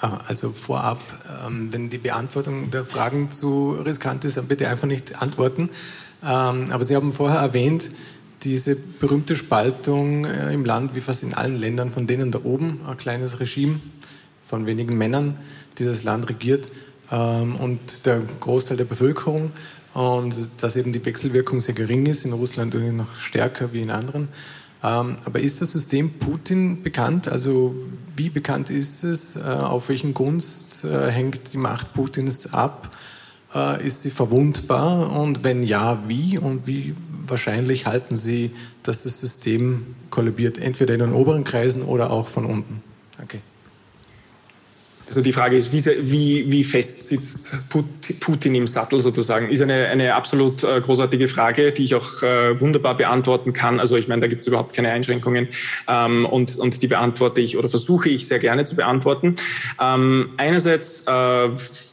Ah, 0.00 0.20
also 0.28 0.50
vorab, 0.50 1.00
ähm, 1.44 1.72
wenn 1.72 1.90
die 1.90 1.98
Beantwortung 1.98 2.70
der 2.70 2.84
Fragen 2.84 3.32
zu 3.32 3.72
riskant 3.72 4.24
ist, 4.24 4.36
dann 4.36 4.46
bitte 4.46 4.68
einfach 4.68 4.86
nicht 4.86 5.20
antworten. 5.20 5.70
Ähm, 6.22 6.66
aber 6.70 6.84
Sie 6.84 6.94
haben 6.94 7.12
vorher 7.12 7.40
erwähnt, 7.40 7.90
diese 8.42 8.76
berühmte 8.76 9.34
Spaltung 9.34 10.24
äh, 10.24 10.52
im 10.52 10.64
Land, 10.64 10.94
wie 10.94 11.00
fast 11.00 11.24
in 11.24 11.34
allen 11.34 11.56
Ländern, 11.56 11.90
von 11.90 12.06
denen 12.06 12.30
da 12.30 12.40
oben 12.44 12.80
ein 12.86 12.96
kleines 12.96 13.40
Regime 13.40 13.80
von 14.40 14.66
wenigen 14.66 14.96
Männern 14.96 15.36
dieses 15.78 16.04
Land 16.04 16.28
regiert 16.28 16.70
ähm, 17.10 17.56
und 17.56 18.06
der 18.06 18.20
Großteil 18.38 18.76
der 18.76 18.84
Bevölkerung 18.84 19.50
und 19.94 20.62
dass 20.62 20.76
eben 20.76 20.92
die 20.92 21.04
Wechselwirkung 21.04 21.58
sehr 21.60 21.74
gering 21.74 22.06
ist, 22.06 22.24
in 22.24 22.32
Russland 22.32 22.74
noch 22.74 23.14
stärker 23.18 23.72
wie 23.72 23.82
in 23.82 23.90
anderen. 23.90 24.28
Ähm, 24.82 25.16
aber 25.24 25.40
ist 25.40 25.60
das 25.60 25.72
System 25.72 26.18
Putin 26.18 26.82
bekannt? 26.82 27.28
Also 27.28 27.74
wie 28.14 28.30
bekannt 28.30 28.70
ist 28.70 29.02
es? 29.02 29.36
Äh, 29.36 29.40
auf 29.40 29.88
welchen 29.88 30.14
Gunst 30.14 30.84
äh, 30.84 31.10
hängt 31.10 31.52
die 31.52 31.58
Macht 31.58 31.94
Putins 31.94 32.52
ab? 32.52 32.96
Äh, 33.54 33.86
ist 33.86 34.02
sie 34.02 34.10
verwundbar? 34.10 35.10
Und 35.12 35.42
wenn 35.44 35.62
ja, 35.62 36.08
wie? 36.08 36.38
Und 36.38 36.66
wie 36.66 36.94
wahrscheinlich 37.26 37.86
halten 37.86 38.14
Sie, 38.14 38.52
dass 38.82 39.02
das 39.02 39.20
System 39.20 39.94
kollabiert? 40.10 40.58
Entweder 40.58 40.94
in 40.94 41.00
den 41.00 41.12
oberen 41.12 41.44
Kreisen 41.44 41.82
oder 41.82 42.10
auch 42.10 42.28
von 42.28 42.44
unten? 42.44 42.82
Danke. 43.16 43.40
Also 45.08 45.22
die 45.22 45.32
Frage 45.32 45.56
ist, 45.56 45.72
wie, 45.72 45.84
wie, 46.12 46.50
wie 46.50 46.64
fest 46.64 47.08
sitzt 47.08 47.54
Putin 48.20 48.54
im 48.54 48.66
Sattel 48.66 49.00
sozusagen? 49.00 49.48
Ist 49.48 49.62
eine, 49.62 49.86
eine 49.86 50.14
absolut 50.14 50.62
äh, 50.62 50.80
großartige 50.80 51.28
Frage, 51.28 51.72
die 51.72 51.84
ich 51.84 51.94
auch 51.94 52.22
äh, 52.22 52.60
wunderbar 52.60 52.96
beantworten 52.96 53.54
kann. 53.54 53.80
Also 53.80 53.96
ich 53.96 54.06
meine, 54.06 54.20
da 54.20 54.26
gibt 54.28 54.42
es 54.42 54.46
überhaupt 54.46 54.74
keine 54.74 54.90
Einschränkungen 54.90 55.48
ähm, 55.88 56.26
und, 56.26 56.58
und 56.58 56.82
die 56.82 56.86
beantworte 56.86 57.40
ich 57.40 57.56
oder 57.56 57.70
versuche 57.70 58.10
ich 58.10 58.26
sehr 58.26 58.38
gerne 58.38 58.64
zu 58.64 58.76
beantworten. 58.76 59.36
Ähm, 59.80 60.30
einerseits 60.36 61.04
äh, 61.06 61.48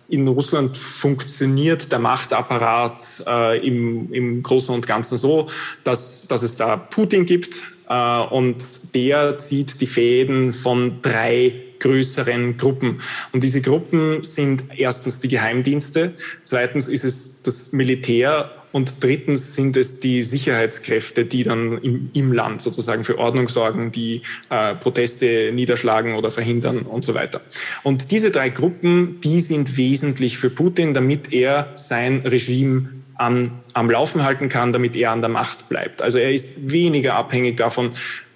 in 0.10 0.28
Russland 0.28 0.78
funktioniert 0.78 1.92
der 1.92 2.00
Machtapparat 2.00 3.24
äh, 3.26 3.66
im, 3.66 4.12
im 4.12 4.44
Großen 4.44 4.76
und 4.76 4.86
Ganzen 4.86 5.18
so, 5.18 5.48
dass, 5.84 6.28
dass 6.28 6.44
es 6.44 6.58
da 6.58 6.76
Putin 6.76 7.26
gibt, 7.26 7.62
äh, 7.90 8.20
und 8.20 8.96
der 8.96 9.38
zieht 9.38 9.80
die 9.82 9.88
Fäden 9.88 10.54
von 10.54 11.02
drei 11.02 11.65
größeren 11.80 12.58
Gruppen. 12.58 13.02
Und 13.32 13.44
diese 13.44 13.62
Gruppen 13.62 14.24
sind 14.24 14.64
erstens 14.76 15.20
die 15.20 15.28
Geheimdienste, 15.28 16.14
zweitens 16.44 16.88
ist 16.88 17.04
es 17.04 17.42
das 17.42 17.72
Militär 17.72 18.52
und 18.76 19.02
drittens 19.02 19.56
sind 19.56 19.78
es 19.78 20.02
die 20.02 20.22
Sicherheitskräfte, 20.22 21.24
die 21.24 21.44
dann 21.44 21.78
im, 21.78 22.10
im 22.14 22.34
Land 22.34 22.62
sozusagen 22.62 23.06
für 23.06 23.18
Ordnung 23.18 23.48
sorgen, 23.48 23.94
die 23.94 24.22
äh, 24.50 24.76
Proteste 24.76 25.52
niederschlagen 25.54 26.16
oder 26.16 26.30
verhindern 26.30 26.82
und 26.82 27.06
so 27.06 27.14
weiter. 27.14 27.40
Und 27.84 28.12
diese 28.12 28.32
drei 28.32 28.50
Gruppen, 28.50 29.22
die 29.22 29.40
sind 29.40 29.78
wesentlich 29.78 30.38
für 30.38 30.50
Putin, 30.50 30.94
damit 30.94 31.32
er 31.32 31.72
sein 31.76 32.20
Regime 32.26 32.90
an, 33.16 33.52
am 33.72 33.90
Laufen 33.90 34.24
halten 34.24 34.50
kann, 34.50 34.74
damit 34.74 34.98
er 34.98 35.12
an 35.12 35.22
der 35.22 35.30
Macht 35.30 35.70
bleibt. 35.70 36.02
Also 36.02 36.18
er 36.18 36.34
ist 36.34 36.70
weniger 36.70 37.14
abhängig 37.14 37.56
davon, 37.56 37.92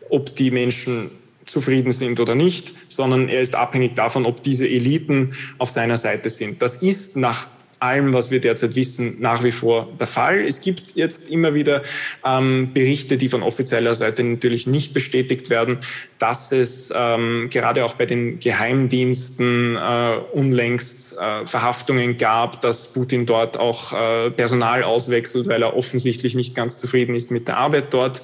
ob 0.10 0.36
die 0.38 0.52
Menschen 0.52 1.11
zufrieden 1.50 1.92
sind 1.92 2.20
oder 2.20 2.36
nicht, 2.36 2.74
sondern 2.88 3.28
er 3.30 3.42
ist 3.42 3.56
abhängig 3.56 3.96
davon, 3.96 4.26
ob 4.26 4.44
diese 4.44 4.68
Eliten 4.68 5.34
auf 5.58 5.70
seiner 5.70 5.98
Seite 5.98 6.30
sind. 6.30 6.62
Das 6.62 6.78
ist 6.78 7.18
nach 7.18 7.48
allem, 7.80 8.14
was 8.14 8.30
wir 8.32 8.42
derzeit 8.42 8.76
wissen, 8.76 9.16
nach 9.20 9.44
wie 9.44 9.52
vor 9.52 9.88
der 10.00 10.08
Fall. 10.08 10.42
Es 10.42 10.62
gibt 10.62 10.96
jetzt 10.96 11.30
immer 11.30 11.54
wieder 11.54 11.84
ähm, 12.26 12.72
Berichte, 12.74 13.18
die 13.18 13.30
von 13.30 13.42
offizieller 13.42 13.96
Seite 13.96 14.24
natürlich 14.24 14.68
nicht 14.68 14.94
bestätigt 14.94 15.50
werden, 15.50 15.80
dass 16.18 16.52
es 16.52 16.94
ähm, 16.96 17.48
gerade 17.50 17.86
auch 17.86 17.94
bei 17.94 18.06
den 18.06 18.40
Geheimdiensten 18.40 19.78
äh, 19.78 20.18
unlängst 20.34 21.18
äh, 21.18 21.46
Verhaftungen 21.46 22.18
gab, 22.18 22.60
dass 22.62 22.92
Putin 22.92 23.26
dort 23.26 23.58
auch 23.58 23.94
äh, 23.94 24.32
Personal 24.32 24.84
auswechselt, 24.84 25.48
weil 25.48 25.62
er 25.62 25.76
offensichtlich 25.76 26.36
nicht 26.36 26.56
ganz 26.56 26.78
zufrieden 26.78 27.16
ist 27.16 27.32
mit 27.32 27.48
der 27.48 27.58
Arbeit 27.58 27.94
dort. 27.94 28.22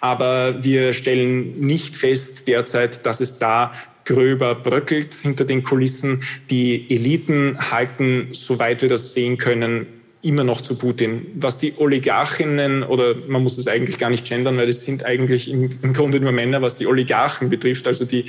Aber 0.00 0.62
wir 0.62 0.92
stellen 0.92 1.58
nicht 1.58 1.96
fest 1.96 2.48
derzeit, 2.48 3.04
dass 3.04 3.20
es 3.20 3.38
da 3.38 3.72
gröber 4.04 4.54
bröckelt 4.54 5.12
hinter 5.14 5.44
den 5.44 5.62
Kulissen. 5.62 6.22
Die 6.50 6.88
Eliten 6.90 7.58
halten, 7.70 8.28
soweit 8.32 8.82
wir 8.82 8.88
das 8.88 9.12
sehen 9.12 9.36
können, 9.36 9.86
immer 10.22 10.44
noch 10.44 10.60
zu 10.60 10.76
Putin. 10.76 11.26
Was 11.34 11.58
die 11.58 11.74
Oligarchinnen 11.76 12.82
oder 12.82 13.14
man 13.28 13.42
muss 13.42 13.56
es 13.58 13.68
eigentlich 13.68 13.98
gar 13.98 14.10
nicht 14.10 14.26
gendern, 14.26 14.56
weil 14.56 14.68
es 14.68 14.84
sind 14.84 15.04
eigentlich 15.04 15.50
im, 15.50 15.68
Grunde 15.92 16.20
nur 16.20 16.32
Männer, 16.32 16.60
was 16.60 16.76
die 16.76 16.86
Oligarchen 16.86 17.48
betrifft, 17.48 17.86
also 17.86 18.04
die 18.04 18.24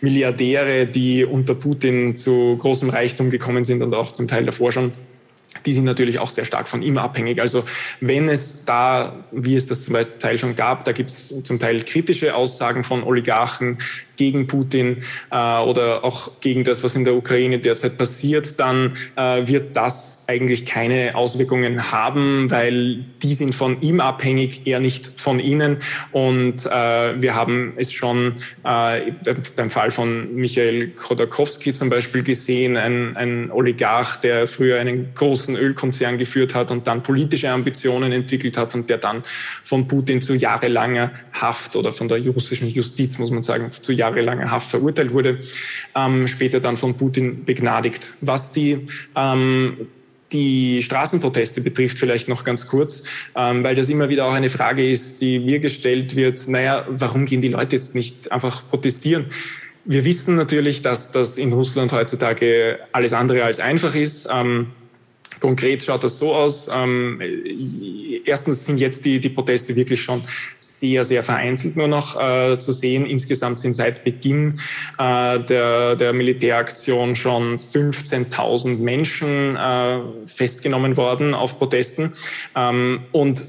Milliardäre, 0.00 0.86
die 0.86 1.24
unter 1.24 1.54
Putin 1.54 2.16
zu 2.16 2.56
großem 2.56 2.88
Reichtum 2.88 3.28
gekommen 3.28 3.64
sind 3.64 3.82
und 3.82 3.94
auch 3.94 4.12
zum 4.12 4.26
Teil 4.26 4.46
davor 4.46 4.72
schon 4.72 4.92
die 5.66 5.72
sind 5.72 5.84
natürlich 5.84 6.18
auch 6.18 6.30
sehr 6.30 6.44
stark 6.44 6.68
von 6.68 6.82
ihm 6.82 6.98
abhängig. 6.98 7.40
Also 7.40 7.64
wenn 8.00 8.28
es 8.28 8.64
da, 8.64 9.24
wie 9.32 9.56
es 9.56 9.66
das 9.66 9.84
zum 9.84 9.96
Teil 10.18 10.38
schon 10.38 10.56
gab, 10.56 10.84
da 10.84 10.92
gibt 10.92 11.10
es 11.10 11.34
zum 11.42 11.58
Teil 11.58 11.84
kritische 11.84 12.34
Aussagen 12.34 12.84
von 12.84 13.02
Oligarchen, 13.02 13.78
gegen 14.16 14.46
Putin 14.46 14.98
äh, 15.30 15.58
oder 15.58 16.04
auch 16.04 16.40
gegen 16.40 16.64
das, 16.64 16.84
was 16.84 16.94
in 16.94 17.04
der 17.04 17.14
Ukraine 17.14 17.58
derzeit 17.58 17.98
passiert, 17.98 18.58
dann 18.60 18.96
äh, 19.16 19.46
wird 19.46 19.76
das 19.76 20.24
eigentlich 20.26 20.66
keine 20.66 21.14
Auswirkungen 21.14 21.90
haben, 21.92 22.50
weil 22.50 23.04
die 23.22 23.34
sind 23.34 23.54
von 23.54 23.80
ihm 23.80 24.00
abhängig, 24.00 24.62
er 24.66 24.80
nicht 24.80 25.20
von 25.20 25.40
ihnen. 25.40 25.78
Und 26.12 26.66
äh, 26.66 27.20
wir 27.20 27.34
haben 27.34 27.74
es 27.76 27.92
schon 27.92 28.36
äh, 28.64 29.12
beim 29.56 29.70
Fall 29.70 29.90
von 29.90 30.34
Michael 30.34 30.88
Khodorkovsky 30.90 31.72
zum 31.72 31.90
Beispiel 31.90 32.22
gesehen, 32.22 32.76
ein, 32.76 33.16
ein 33.16 33.50
Oligarch, 33.50 34.16
der 34.16 34.46
früher 34.46 34.78
einen 34.78 35.14
großen 35.14 35.56
Ölkonzern 35.56 36.18
geführt 36.18 36.54
hat 36.54 36.70
und 36.70 36.86
dann 36.86 37.02
politische 37.02 37.50
Ambitionen 37.50 38.12
entwickelt 38.12 38.56
hat 38.56 38.74
und 38.74 38.90
der 38.90 38.98
dann 38.98 39.24
von 39.62 39.88
Putin 39.88 40.22
zu 40.22 40.34
jahrelanger 40.34 41.12
Haft 41.32 41.76
oder 41.76 41.92
von 41.92 42.08
der 42.08 42.20
russischen 42.26 42.68
Justiz, 42.68 43.18
muss 43.18 43.30
man 43.30 43.42
sagen, 43.42 43.70
zu 43.70 43.92
jahrelange 44.04 44.50
Haft 44.50 44.70
verurteilt 44.70 45.12
wurde, 45.12 45.38
ähm, 45.94 46.28
später 46.28 46.60
dann 46.60 46.76
von 46.76 46.94
Putin 46.96 47.44
begnadigt. 47.44 48.10
Was 48.20 48.52
die 48.52 48.86
ähm, 49.16 49.88
die 50.32 50.82
Straßenproteste 50.82 51.60
betrifft, 51.60 51.98
vielleicht 51.98 52.28
noch 52.28 52.44
ganz 52.44 52.66
kurz, 52.66 53.04
ähm, 53.36 53.62
weil 53.62 53.76
das 53.76 53.88
immer 53.88 54.08
wieder 54.08 54.26
auch 54.26 54.32
eine 54.32 54.50
Frage 54.50 54.90
ist, 54.90 55.20
die 55.20 55.38
mir 55.38 55.60
gestellt 55.60 56.16
wird, 56.16 56.48
naja, 56.48 56.84
warum 56.88 57.24
gehen 57.24 57.40
die 57.40 57.48
Leute 57.48 57.76
jetzt 57.76 57.94
nicht 57.94 58.32
einfach 58.32 58.68
protestieren? 58.68 59.26
Wir 59.84 60.04
wissen 60.04 60.34
natürlich, 60.34 60.82
dass 60.82 61.12
das 61.12 61.36
in 61.36 61.52
Russland 61.52 61.92
heutzutage 61.92 62.80
alles 62.92 63.12
andere 63.12 63.44
als 63.44 63.60
einfach 63.60 63.94
ist. 63.94 64.28
Ähm, 64.32 64.68
Konkret 65.44 65.82
schaut 65.82 66.02
das 66.02 66.16
so 66.16 66.34
aus. 66.34 66.70
Ähm, 66.74 67.20
erstens 68.24 68.64
sind 68.64 68.78
jetzt 68.78 69.04
die, 69.04 69.20
die 69.20 69.28
Proteste 69.28 69.76
wirklich 69.76 70.02
schon 70.02 70.24
sehr, 70.58 71.04
sehr 71.04 71.22
vereinzelt 71.22 71.76
nur 71.76 71.86
noch 71.86 72.18
äh, 72.18 72.58
zu 72.58 72.72
sehen. 72.72 73.04
Insgesamt 73.04 73.58
sind 73.60 73.74
seit 73.74 74.04
Beginn 74.04 74.58
äh, 74.98 75.38
der, 75.40 75.96
der 75.96 76.14
Militäraktion 76.14 77.14
schon 77.14 77.58
15.000 77.58 78.78
Menschen 78.78 79.54
äh, 79.56 79.98
festgenommen 80.24 80.96
worden 80.96 81.34
auf 81.34 81.58
Protesten. 81.58 82.14
Ähm, 82.56 83.00
und 83.12 83.44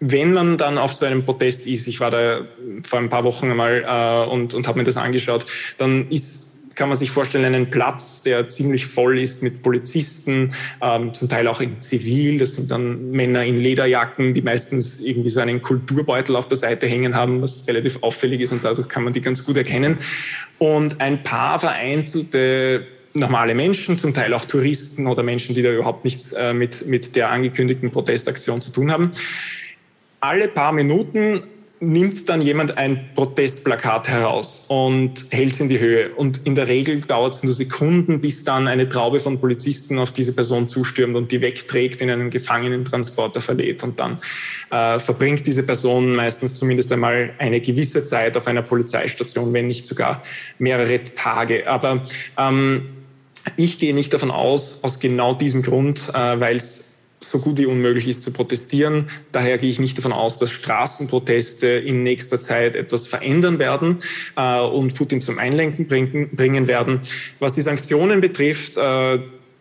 wenn 0.00 0.32
man 0.32 0.58
dann 0.58 0.78
auf 0.78 0.92
so 0.94 1.06
einem 1.06 1.24
Protest 1.24 1.64
ist, 1.64 1.86
ich 1.86 2.00
war 2.00 2.10
da 2.10 2.40
vor 2.82 2.98
ein 2.98 3.08
paar 3.08 3.22
Wochen 3.22 3.52
einmal 3.52 3.84
äh, 3.86 4.28
und, 4.28 4.52
und 4.52 4.66
habe 4.66 4.80
mir 4.80 4.84
das 4.84 4.96
angeschaut, 4.96 5.46
dann 5.78 6.08
ist 6.08 6.49
kann 6.80 6.88
man 6.88 6.96
sich 6.96 7.10
vorstellen, 7.10 7.44
einen 7.44 7.68
Platz, 7.68 8.22
der 8.22 8.48
ziemlich 8.48 8.86
voll 8.86 9.20
ist 9.20 9.42
mit 9.42 9.62
Polizisten, 9.62 10.54
ähm, 10.80 11.12
zum 11.12 11.28
Teil 11.28 11.46
auch 11.46 11.60
in 11.60 11.78
Zivil. 11.82 12.38
Das 12.38 12.54
sind 12.54 12.70
dann 12.70 13.10
Männer 13.10 13.44
in 13.44 13.58
Lederjacken, 13.58 14.32
die 14.32 14.40
meistens 14.40 14.98
irgendwie 14.98 15.28
so 15.28 15.40
einen 15.40 15.60
Kulturbeutel 15.60 16.36
auf 16.36 16.48
der 16.48 16.56
Seite 16.56 16.86
hängen 16.86 17.14
haben, 17.14 17.42
was 17.42 17.68
relativ 17.68 18.02
auffällig 18.02 18.40
ist 18.40 18.52
und 18.52 18.64
dadurch 18.64 18.88
kann 18.88 19.04
man 19.04 19.12
die 19.12 19.20
ganz 19.20 19.44
gut 19.44 19.58
erkennen. 19.58 19.98
Und 20.56 21.02
ein 21.02 21.22
paar 21.22 21.60
vereinzelte 21.60 22.86
normale 23.12 23.54
Menschen, 23.54 23.98
zum 23.98 24.14
Teil 24.14 24.32
auch 24.32 24.46
Touristen 24.46 25.06
oder 25.06 25.22
Menschen, 25.22 25.54
die 25.54 25.60
da 25.60 25.70
überhaupt 25.70 26.04
nichts 26.04 26.32
äh, 26.32 26.54
mit, 26.54 26.86
mit 26.86 27.14
der 27.14 27.30
angekündigten 27.30 27.90
Protestaktion 27.90 28.62
zu 28.62 28.72
tun 28.72 28.90
haben. 28.90 29.10
Alle 30.20 30.48
paar 30.48 30.72
Minuten 30.72 31.42
nimmt 31.82 32.28
dann 32.28 32.42
jemand 32.42 32.76
ein 32.76 33.08
Protestplakat 33.14 34.08
heraus 34.08 34.66
und 34.68 35.26
hält 35.30 35.54
es 35.54 35.60
in 35.60 35.70
die 35.70 35.80
Höhe. 35.80 36.10
Und 36.14 36.46
in 36.46 36.54
der 36.54 36.68
Regel 36.68 37.00
dauert 37.00 37.34
es 37.34 37.42
nur 37.42 37.54
Sekunden, 37.54 38.20
bis 38.20 38.44
dann 38.44 38.68
eine 38.68 38.86
Traube 38.86 39.18
von 39.18 39.40
Polizisten 39.40 39.98
auf 39.98 40.12
diese 40.12 40.34
Person 40.34 40.68
zustürmt 40.68 41.16
und 41.16 41.32
die 41.32 41.40
wegträgt, 41.40 42.02
in 42.02 42.10
einen 42.10 42.28
Gefangenentransporter 42.28 43.40
verlädt. 43.40 43.82
Und 43.82 43.98
dann 43.98 44.18
äh, 44.70 44.98
verbringt 44.98 45.46
diese 45.46 45.62
Person 45.62 46.14
meistens 46.14 46.56
zumindest 46.56 46.92
einmal 46.92 47.32
eine 47.38 47.62
gewisse 47.62 48.04
Zeit 48.04 48.36
auf 48.36 48.46
einer 48.46 48.62
Polizeistation, 48.62 49.50
wenn 49.54 49.66
nicht 49.66 49.86
sogar 49.86 50.22
mehrere 50.58 51.02
Tage. 51.04 51.66
Aber 51.66 52.02
ähm, 52.38 52.82
ich 53.56 53.78
gehe 53.78 53.94
nicht 53.94 54.12
davon 54.12 54.30
aus, 54.30 54.84
aus 54.84 54.98
genau 55.00 55.34
diesem 55.34 55.62
Grund, 55.62 56.10
äh, 56.10 56.38
weil 56.38 56.56
es 56.56 56.89
so 57.20 57.38
gut 57.38 57.58
wie 57.58 57.66
unmöglich 57.66 58.08
ist 58.08 58.24
zu 58.24 58.32
protestieren. 58.32 59.10
Daher 59.32 59.58
gehe 59.58 59.70
ich 59.70 59.78
nicht 59.78 59.96
davon 59.98 60.12
aus, 60.12 60.38
dass 60.38 60.50
Straßenproteste 60.52 61.66
in 61.68 62.02
nächster 62.02 62.40
Zeit 62.40 62.76
etwas 62.76 63.06
verändern 63.06 63.58
werden 63.58 63.98
äh, 64.36 64.60
und 64.60 64.94
Putin 64.94 65.20
zum 65.20 65.38
Einlenken 65.38 65.86
bringen, 65.86 66.30
bringen 66.34 66.66
werden. 66.66 67.00
Was 67.38 67.54
die 67.54 67.62
Sanktionen 67.62 68.20
betrifft, 68.20 68.78
äh, 68.78 69.18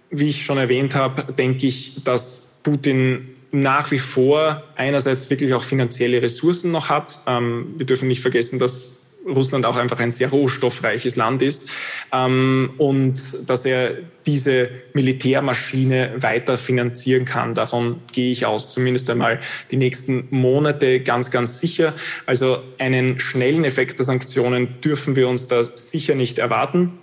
wie 0.09 0.29
ich 0.29 0.45
schon 0.45 0.57
erwähnt 0.57 0.95
habe, 0.95 1.33
denke 1.33 1.67
ich, 1.67 2.01
dass 2.03 2.59
Putin 2.63 3.35
nach 3.51 3.91
wie 3.91 3.99
vor 3.99 4.63
einerseits 4.75 5.29
wirklich 5.29 5.53
auch 5.53 5.63
finanzielle 5.63 6.21
Ressourcen 6.21 6.71
noch 6.71 6.89
hat. 6.89 7.19
Ähm, 7.27 7.73
wir 7.77 7.85
dürfen 7.85 8.07
nicht 8.07 8.21
vergessen, 8.21 8.59
dass 8.59 8.98
Russland 9.25 9.65
auch 9.65 9.75
einfach 9.75 9.99
ein 9.99 10.11
sehr 10.11 10.29
rohstoffreiches 10.29 11.15
Land 11.15 11.41
ist 11.41 11.69
ähm, 12.13 12.71
und 12.77 13.49
dass 13.49 13.65
er 13.65 13.97
diese 14.25 14.69
Militärmaschine 14.93 16.13
weiter 16.17 16.57
finanzieren 16.57 17.25
kann. 17.25 17.53
Davon 17.53 18.01
gehe 18.11 18.31
ich 18.31 18.45
aus, 18.45 18.69
zumindest 18.69 19.09
einmal 19.09 19.39
die 19.71 19.77
nächsten 19.77 20.27
Monate 20.29 21.01
ganz, 21.01 21.31
ganz 21.31 21.59
sicher. 21.59 21.93
Also 22.25 22.61
einen 22.77 23.19
schnellen 23.19 23.65
Effekt 23.65 23.99
der 23.99 24.05
Sanktionen 24.05 24.81
dürfen 24.81 25.15
wir 25.15 25.27
uns 25.27 25.47
da 25.47 25.65
sicher 25.75 26.15
nicht 26.15 26.39
erwarten. 26.39 26.99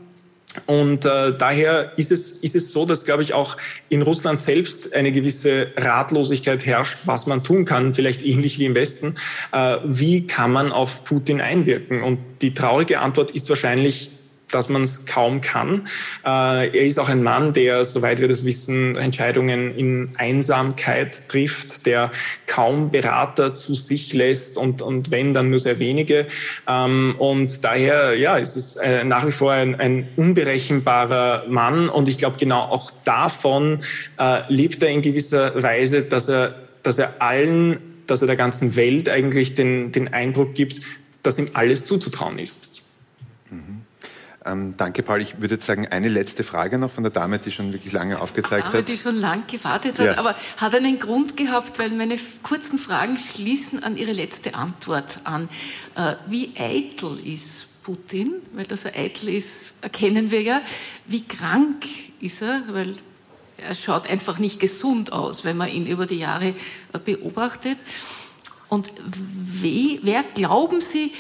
Und 0.67 1.05
äh, 1.05 1.37
daher 1.37 1.93
ist 1.97 2.11
es, 2.11 2.33
ist 2.33 2.57
es 2.57 2.73
so, 2.73 2.87
dass, 2.87 3.05
glaube 3.05 3.23
ich, 3.23 3.35
auch 3.35 3.57
in 3.89 4.03
Russland 4.03 4.41
selbst 4.41 4.93
eine 4.95 5.13
gewisse 5.13 5.69
Ratlosigkeit 5.77 6.65
herrscht, 6.65 6.99
was 7.05 7.27
man 7.27 7.45
tun 7.45 7.65
kann, 7.65 7.95
vielleicht 7.95 8.23
ähnlich 8.23 8.59
wie 8.59 8.67
im 8.67 8.75
Westen. 8.75 9.17
Äh, 9.53 9.77
wie 9.85 10.27
kann 10.27 10.53
man 10.53 10.73
auf 10.73 11.05
Putin 11.05 11.41
einwirken? 11.41 12.03
Und 12.03 12.19
die 12.43 12.55
traurige 12.55 13.01
Antwort 13.01 13.31
ist 13.33 13.49
wahrscheinlich 13.49 14.11
dass 14.51 14.69
man 14.69 14.83
es 14.83 15.07
kaum 15.07 15.41
kann. 15.41 15.87
Äh, 16.25 16.69
er 16.69 16.85
ist 16.85 16.99
auch 16.99 17.09
ein 17.09 17.23
Mann, 17.23 17.53
der, 17.53 17.85
soweit 17.85 18.21
wir 18.21 18.29
das 18.29 18.45
wissen, 18.45 18.97
Entscheidungen 18.97 19.75
in 19.77 20.11
Einsamkeit 20.19 21.29
trifft, 21.29 21.87
der 21.87 22.13
kaum 22.47 22.91
Berater 22.91 23.55
zu 23.55 23.75
sich 23.75 24.13
lässt 24.13 24.57
und, 24.57 24.83
und 24.83 25.11
wenn, 25.11 25.35
dann 25.35 25.51
nur 25.51 25.59
sehr 25.59 25.79
wenige. 25.79 26.27
Ähm, 26.69 27.17
und 27.19 27.65
daher, 27.65 28.17
ja, 28.17 28.37
ist 28.37 28.57
es 28.57 28.77
äh, 28.77 29.05
nach 29.05 29.27
wie 29.27 29.33
vor 29.33 29.53
ein, 29.53 29.75
ein 29.81 30.09
unberechenbarer 30.17 31.45
Mann 31.49 31.89
und 31.89 32.09
ich 32.09 32.19
glaube, 32.19 32.37
genau 32.39 32.61
auch 32.61 32.91
davon 33.05 33.81
äh, 34.19 34.41
lebt 34.49 34.83
er 34.83 34.91
in 34.91 35.03
gewisser 35.03 35.61
Weise, 35.63 36.03
dass 36.03 36.29
er, 36.29 36.55
dass 36.83 36.99
er 36.99 37.15
allen, 37.21 37.79
dass 38.07 38.23
er 38.23 38.27
der 38.27 38.37
ganzen 38.37 38.77
Welt 38.77 39.09
eigentlich 39.09 39.55
den, 39.55 39.91
den 39.91 40.13
Eindruck 40.13 40.55
gibt, 40.55 40.81
dass 41.23 41.39
ihm 41.39 41.51
alles 41.55 41.85
zuzutrauen 41.85 42.39
ist. 42.39 42.86
Ähm, 44.47 44.75
danke, 44.77 45.03
Paul. 45.03 45.21
Ich 45.23 45.41
würde 45.41 45.55
jetzt 45.57 45.67
sagen, 45.67 45.89
eine 45.89 46.09
letzte 46.09 46.45
Frage 46.45 46.79
noch 46.79 46.91
von 46.93 47.03
der 47.03 47.13
Dame, 47.13 47.39
die 47.41 47.51
schon 47.51 47.73
wirklich 47.73 47.93
lange 47.93 48.21
aufgezeigt 48.21 48.69
Dame, 48.69 48.79
hat. 48.79 48.89
die 48.89 48.97
schon 48.97 49.17
lange 49.17 49.43
gewartet 49.51 49.99
hat, 49.99 50.07
Ja. 50.07 50.19
aber 50.19 50.37
hat 50.57 50.75
einen 50.75 50.99
Grund 50.99 51.37
gehabt, 51.37 51.79
weil 51.79 51.91
meine 51.91 52.17
kurzen 52.43 52.79
Fragen 52.79 53.19
schließen 53.19 53.83
an 53.83 53.97
Ihre 53.97 54.13
letzte 54.13 54.55
Antwort 54.55 55.19
an. 55.25 55.49
Äh, 55.97 56.15
Wie 56.29 56.53
eitel 56.57 57.19
ist 57.27 57.69
Putin? 57.83 58.35
Weil 58.55 58.67
dass 58.67 58.85
er 58.85 58.97
eitel 58.97 59.31
ist, 59.31 59.75
erkennen 59.81 60.31
wir 60.31 60.43
ja. 60.43 60.61
Wie 61.07 61.25
krank 61.25 61.85
ist 62.21 62.43
er? 62.43 62.63
Weil 62.69 62.95
er 63.59 63.75
schaut 63.75 64.09
einfach 64.09 64.39
nicht 64.39 64.61
gesund 64.61 65.13
aus, 65.13 65.45
wenn 65.45 65.57
man 65.57 65.69
ihn 65.71 65.87
über 65.87 66.07
die 66.07 66.19
Jahre 66.19 66.49
äh, 66.93 66.99
beobachtet. 67.05 67.79
Und 68.69 68.93
we, 69.61 69.99
wer 70.03 70.25
glauben 70.35 70.81
Sie, 70.81 71.13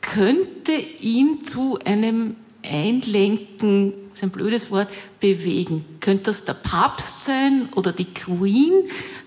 könnte 0.00 0.72
ihn 0.72 1.44
zu 1.44 1.78
einem 1.84 2.36
Einlenken, 2.68 3.94
ist 4.12 4.22
ein 4.22 4.30
blödes 4.30 4.70
Wort, 4.70 4.88
bewegen? 5.20 5.84
Könnte 6.00 6.24
das 6.24 6.44
der 6.44 6.54
Papst 6.54 7.24
sein 7.24 7.68
oder 7.74 7.92
die 7.92 8.12
Queen? 8.12 8.72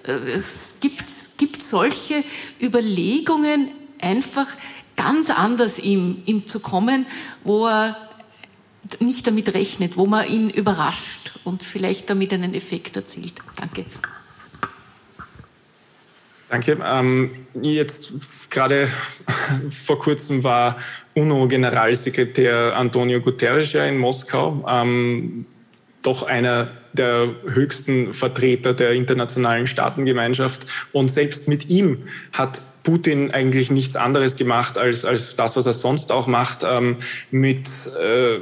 Äh, 0.04 0.14
Es 0.38 0.76
gibt, 0.80 1.06
gibt 1.38 1.62
solche 1.62 2.24
Überlegungen, 2.62 3.70
einfach 4.00 4.48
ganz 4.96 5.30
anders 5.30 5.80
ihm, 5.80 6.24
ihm 6.26 6.48
zu 6.48 6.60
kommen, 6.60 7.06
wo 7.44 7.68
er 7.68 7.98
nicht 9.00 9.26
damit 9.26 9.54
rechnet, 9.54 9.98
wo 9.98 10.06
man 10.06 10.28
ihn 10.28 10.50
überrascht 10.50 11.40
und 11.44 11.64
vielleicht 11.64 12.10
damit 12.10 12.34
einen 12.34 12.54
Effekt 12.54 12.96
erzielt. 12.96 13.34
Danke. 13.56 13.86
Danke. 16.50 16.80
Ähm, 16.84 17.48
jetzt 17.62 18.52
gerade 18.52 18.90
vor 19.70 20.00
kurzem 20.00 20.44
war 20.44 20.80
UNO-Generalsekretär 21.16 22.76
Antonio 22.76 23.20
Guterres 23.22 23.74
ja 23.74 23.86
in 23.86 23.98
Moskau, 23.98 24.66
ähm, 24.68 25.46
doch 26.02 26.24
einer 26.24 26.72
der 26.94 27.36
höchsten 27.48 28.14
Vertreter 28.14 28.74
der 28.74 28.92
internationalen 28.92 29.68
Staatengemeinschaft. 29.68 30.66
Und 30.92 31.12
selbst 31.12 31.48
mit 31.48 31.70
ihm 31.70 32.00
hat 32.34 32.62
Putin 32.84 33.32
eigentlich 33.32 33.70
nichts 33.70 33.96
anderes 33.96 34.36
gemacht 34.36 34.78
als, 34.78 35.06
als 35.06 35.36
das, 35.36 35.56
was 35.56 35.66
er 35.66 35.74
sonst 35.74 36.12
auch 36.12 36.28
macht. 36.28 36.64
Ähm, 36.64 36.98
mit, 37.30 37.68
äh, 38.02 38.40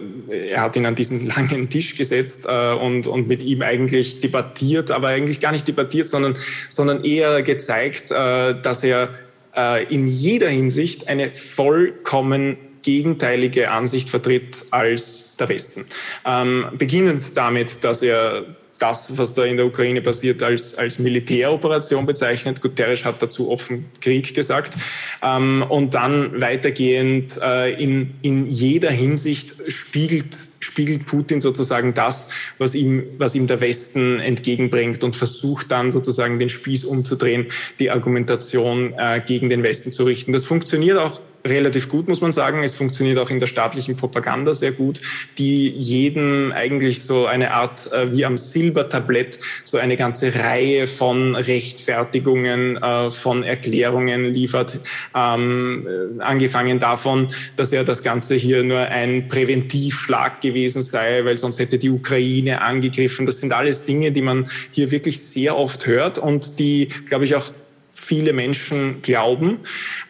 er 0.52 0.62
hat 0.62 0.76
ihn 0.76 0.86
an 0.86 0.96
diesen 0.96 1.28
langen 1.36 1.70
Tisch 1.70 1.96
gesetzt 1.96 2.46
äh, 2.48 2.74
und, 2.74 3.08
und 3.08 3.28
mit 3.28 3.44
ihm 3.44 3.62
eigentlich 3.62 4.22
debattiert, 4.22 4.92
aber 4.92 5.10
eigentlich 5.10 5.40
gar 5.40 5.52
nicht 5.52 5.68
debattiert, 5.68 6.08
sondern, 6.08 6.38
sondern 6.70 7.04
eher 7.04 7.44
gezeigt, 7.44 8.12
äh, 8.12 8.60
dass 8.62 8.84
er 8.84 9.10
äh, 9.56 9.84
in 9.94 10.08
jeder 10.08 10.50
Hinsicht 10.50 11.08
eine 11.08 11.34
vollkommen 11.36 12.58
gegenteilige 12.82 13.72
Ansicht 13.72 14.10
vertritt 14.10 14.66
als 14.72 15.36
der 15.38 15.50
Westen. 15.50 15.86
Ähm, 16.26 16.66
beginnend 16.78 17.36
damit, 17.36 17.84
dass 17.84 18.02
er 18.02 18.46
das, 18.80 19.18
was 19.18 19.34
da 19.34 19.44
in 19.44 19.58
der 19.58 19.66
Ukraine 19.66 20.02
passiert, 20.02 20.42
als, 20.42 20.76
als 20.76 21.00
Militäroperation 21.00 22.06
bezeichnet. 22.06 22.62
Guterres 22.62 23.06
hat 23.06 23.22
dazu 23.22 23.52
offen 23.52 23.86
Krieg 24.02 24.34
gesagt. 24.34 24.74
Ähm, 25.22 25.66
und 25.68 25.94
dann 25.94 26.40
weitergehend 26.40 27.38
äh, 27.42 27.74
in, 27.74 28.16
in 28.22 28.48
jeder 28.48 28.90
Hinsicht 28.90 29.54
spiegelt, 29.68 30.38
spiegelt 30.60 31.06
Putin 31.06 31.42
sozusagen 31.42 31.94
das, 31.94 32.30
was 32.58 32.76
ihm, 32.76 33.04
was 33.18 33.36
ihm 33.36 33.48
der 33.48 33.62
Westen 33.62 34.20
entgegenbringt 34.20 35.04
und 35.04 35.16
versucht 35.16 35.72
dann 35.72 35.92
sozusagen 35.92 36.40
den 36.40 36.50
Spieß 36.50 36.86
umzudrehen, 36.86 37.48
die 37.80 37.92
Argumentation 37.92 38.94
äh, 38.98 39.22
gegen 39.26 39.50
den 39.50 39.64
Westen 39.64 39.92
zu 39.92 40.04
richten. 40.04 40.34
Das 40.34 40.46
funktioniert 40.46 40.98
auch 40.98 41.22
relativ 41.46 41.90
gut, 41.90 42.08
muss 42.08 42.22
man 42.22 42.32
sagen. 42.32 42.64
Es 42.64 42.74
funktioniert 42.74 43.18
auch 43.18 43.30
in 43.30 43.40
der 43.40 43.48
staatlichen 43.48 43.96
Propaganda 43.96 44.54
sehr 44.54 44.72
gut, 44.72 45.02
die 45.38 45.70
jeden 45.70 46.52
eigentlich 46.52 47.04
so 47.04 47.26
eine 47.26 47.52
Art 47.52 47.92
äh, 47.92 48.12
wie 48.16 48.26
am 48.26 48.38
Silbertablett 48.38 49.40
so 49.64 49.78
eine 49.78 49.98
ganze 49.98 50.34
Reihe 50.36 50.88
von 50.88 51.36
Rechtfertigungen, 51.36 52.78
äh, 52.78 53.12
von 53.12 53.44
Erklärungen 53.44 54.26
liefert. 54.34 54.80
Ähm, 55.16 55.88
äh, 56.20 56.22
angefangen 56.22 56.80
davon, 56.80 57.28
dass 57.56 57.72
ja 57.72 57.84
das 57.84 58.04
Ganze 58.04 58.36
hier 58.36 58.64
nur 58.64 58.80
ein 58.80 59.28
Präventivschlag 59.28 60.42
gewesen 60.50 60.82
sei, 60.82 61.24
weil 61.26 61.38
sonst 61.38 61.60
hätte 61.60 61.78
die 61.78 61.90
Ukraine 61.90 62.62
angegriffen. 62.62 63.26
Das 63.26 63.40
sind 63.40 63.54
alles 63.54 63.86
Dinge, 63.86 64.12
die 64.12 64.22
man 64.22 64.50
hier 64.72 64.92
wirklich 64.92 65.22
sehr 65.22 65.58
oft 65.58 65.86
hört 65.86 66.18
und 66.18 66.60
die, 66.60 66.90
glaube 67.08 67.26
ich, 67.26 67.36
auch 67.36 67.52
viele 67.94 68.34
Menschen 68.34 69.02
glauben. 69.02 69.60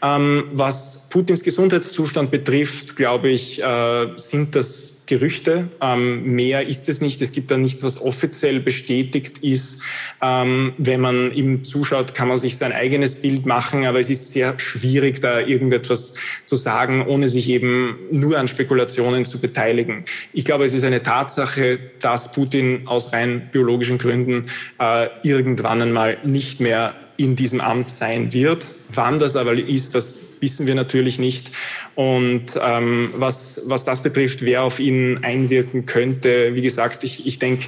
Ähm, 0.02 0.45
was 0.53 1.10
Putins 1.10 1.44
Gesundheitszustand 1.44 2.32
betrifft, 2.32 2.95
glaube 2.95 3.30
ich, 3.30 3.61
äh, 3.61 4.07
sind 4.16 4.56
das 4.56 4.99
Gerüchte. 5.10 5.69
Ähm, 5.81 6.23
mehr 6.23 6.68
ist 6.68 6.88
es 6.88 7.02
nicht. 7.02 7.19
Es 7.23 7.31
gibt 7.31 7.49
da 7.49 7.57
nichts, 7.57 7.84
was 7.84 7.99
offiziell 7.99 8.60
bestätigt 8.60 9.40
ist. 9.40 9.81
Ähm, 10.22 10.73
wenn 10.77 11.02
man 11.02 11.34
ihm 11.34 11.64
zuschaut, 11.64 12.14
kann 12.14 12.27
man 12.27 12.38
sich 12.38 12.57
sein 12.57 12.72
eigenes 12.72 13.15
Bild 13.15 13.48
machen, 13.48 13.86
aber 13.86 13.99
es 13.99 14.11
ist 14.11 14.31
sehr 14.31 14.60
schwierig, 14.60 15.19
da 15.19 15.40
irgendetwas 15.40 16.14
zu 16.45 16.56
sagen, 16.56 17.07
ohne 17.07 17.27
sich 17.27 17.49
eben 17.49 17.98
nur 18.11 18.38
an 18.38 18.48
Spekulationen 18.48 19.26
zu 19.26 19.41
beteiligen. 19.41 20.06
Ich 20.31 20.45
glaube, 20.45 20.65
es 20.65 20.76
ist 20.76 20.84
eine 20.84 21.02
Tatsache, 21.02 21.80
dass 21.99 22.31
Putin 22.31 22.88
aus 22.88 23.11
rein 23.11 23.49
biologischen 23.52 23.98
Gründen 23.98 24.45
äh, 24.80 25.07
irgendwann 25.23 25.81
einmal 25.81 26.19
nicht 26.23 26.60
mehr 26.60 26.94
in 27.20 27.36
diesem 27.36 27.60
Amt 27.60 27.90
sein 27.90 28.32
wird. 28.32 28.72
Wann 28.94 29.20
das 29.20 29.36
aber 29.36 29.54
ist, 29.54 29.94
das 29.94 30.20
wissen 30.40 30.66
wir 30.66 30.74
natürlich 30.74 31.20
nicht. 31.20 31.52
Und 31.96 32.58
ähm, 32.64 33.10
was, 33.18 33.62
was 33.66 33.84
das 33.84 34.02
betrifft, 34.02 34.41
wer 34.41 34.64
auf 34.64 34.80
ihn 34.80 35.20
einwirken 35.22 35.86
könnte, 35.86 36.56
wie 36.56 36.62
gesagt, 36.62 37.04
ich, 37.04 37.28
ich 37.28 37.38
denke, 37.38 37.66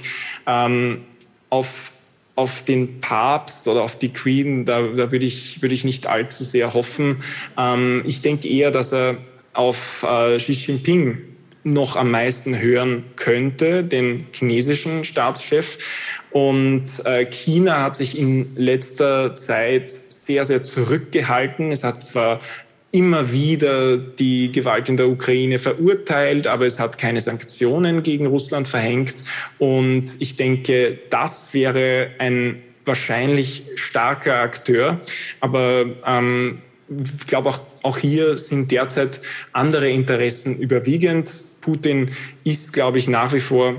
ähm, 0.47 1.01
auf, 1.49 1.91
auf 2.35 2.63
den 2.63 3.01
Papst 3.01 3.67
oder 3.67 3.83
auf 3.83 3.99
die 3.99 4.13
Queen, 4.13 4.65
da, 4.65 4.83
da 4.83 5.11
würde 5.11 5.25
ich, 5.25 5.61
würde 5.61 5.75
ich 5.75 5.83
nicht 5.83 6.07
allzu 6.07 6.45
sehr 6.45 6.73
hoffen. 6.73 7.17
Ähm, 7.57 8.03
ich 8.05 8.21
denke 8.21 8.47
eher, 8.47 8.71
dass 8.71 8.93
er 8.93 9.17
auf 9.51 10.05
äh, 10.09 10.37
Xi 10.37 10.53
Jinping 10.53 11.17
noch 11.63 11.97
am 11.97 12.09
meisten 12.09 12.57
hören 12.57 13.03
könnte, 13.17 13.83
den 13.83 14.27
chinesischen 14.31 15.03
Staatschef. 15.03 15.77
Und 16.31 16.85
äh, 17.05 17.25
China 17.25 17.83
hat 17.83 17.95
sich 17.95 18.17
in 18.17 18.55
letzter 18.55 19.35
Zeit 19.35 19.91
sehr, 19.91 20.45
sehr 20.45 20.63
zurückgehalten. 20.63 21.71
Es 21.71 21.83
hat 21.83 22.03
zwar 22.03 22.39
immer 22.91 23.31
wieder 23.31 23.97
die 23.97 24.51
Gewalt 24.51 24.89
in 24.89 24.97
der 24.97 25.07
Ukraine 25.09 25.59
verurteilt, 25.59 26.47
aber 26.47 26.65
es 26.65 26.79
hat 26.79 26.97
keine 26.97 27.21
Sanktionen 27.21 28.03
gegen 28.03 28.25
Russland 28.25 28.67
verhängt. 28.67 29.15
Und 29.59 30.05
ich 30.19 30.35
denke, 30.35 30.99
das 31.09 31.53
wäre 31.53 32.11
ein 32.19 32.61
wahrscheinlich 32.85 33.63
starker 33.75 34.35
Akteur. 34.35 34.99
Aber 35.39 35.85
ähm, 36.05 36.59
ich 36.89 37.27
glaube, 37.27 37.49
auch, 37.49 37.61
auch 37.83 37.97
hier 37.97 38.37
sind 38.37 38.71
derzeit 38.71 39.21
andere 39.53 39.89
Interessen 39.89 40.57
überwiegend. 40.57 41.41
Putin 41.61 42.11
ist, 42.43 42.73
glaube 42.73 42.97
ich, 42.97 43.07
nach 43.07 43.33
wie 43.33 43.39
vor 43.39 43.75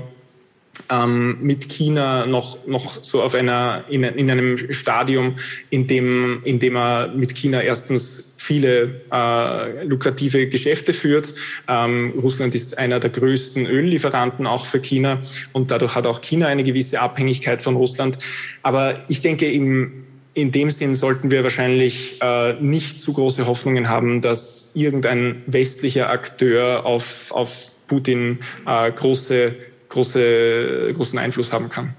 ähm, 0.89 1.37
mit 1.41 1.69
China 1.69 2.25
noch, 2.25 2.65
noch 2.65 3.03
so 3.03 3.21
auf 3.21 3.35
einer, 3.35 3.85
in, 3.89 4.03
in 4.03 4.29
einem 4.31 4.73
Stadium, 4.73 5.35
in 5.69 5.87
dem, 5.87 6.41
in 6.43 6.59
dem 6.59 6.75
er 6.75 7.09
mit 7.15 7.35
China 7.35 7.61
erstens 7.61 8.33
viele 8.37 9.01
äh, 9.11 9.83
lukrative 9.83 10.47
Geschäfte 10.47 10.93
führt. 10.93 11.33
Ähm, 11.67 12.13
Russland 12.21 12.55
ist 12.55 12.77
einer 12.77 12.99
der 12.99 13.11
größten 13.11 13.67
Öllieferanten 13.67 14.47
auch 14.47 14.65
für 14.65 14.81
China 14.81 15.21
und 15.53 15.71
dadurch 15.71 15.95
hat 15.95 16.05
auch 16.05 16.21
China 16.21 16.47
eine 16.47 16.63
gewisse 16.63 16.99
Abhängigkeit 16.99 17.63
von 17.63 17.75
Russland. 17.75 18.17
Aber 18.63 18.99
ich 19.09 19.21
denke, 19.21 19.49
im, 19.49 20.05
in 20.33 20.51
dem 20.51 20.71
Sinn 20.71 20.95
sollten 20.95 21.29
wir 21.29 21.43
wahrscheinlich 21.43 22.19
äh, 22.21 22.53
nicht 22.59 22.99
zu 22.99 23.13
große 23.13 23.45
Hoffnungen 23.45 23.89
haben, 23.89 24.21
dass 24.21 24.71
irgendein 24.73 25.43
westlicher 25.45 26.09
Akteur 26.09 26.85
auf, 26.85 27.31
auf 27.31 27.77
Putin 27.87 28.39
äh, 28.65 28.91
große 28.91 29.55
große, 29.93 30.91
großen 30.95 31.19
Einfluss 31.19 31.53
haben 31.53 31.69
kann. 31.69 31.93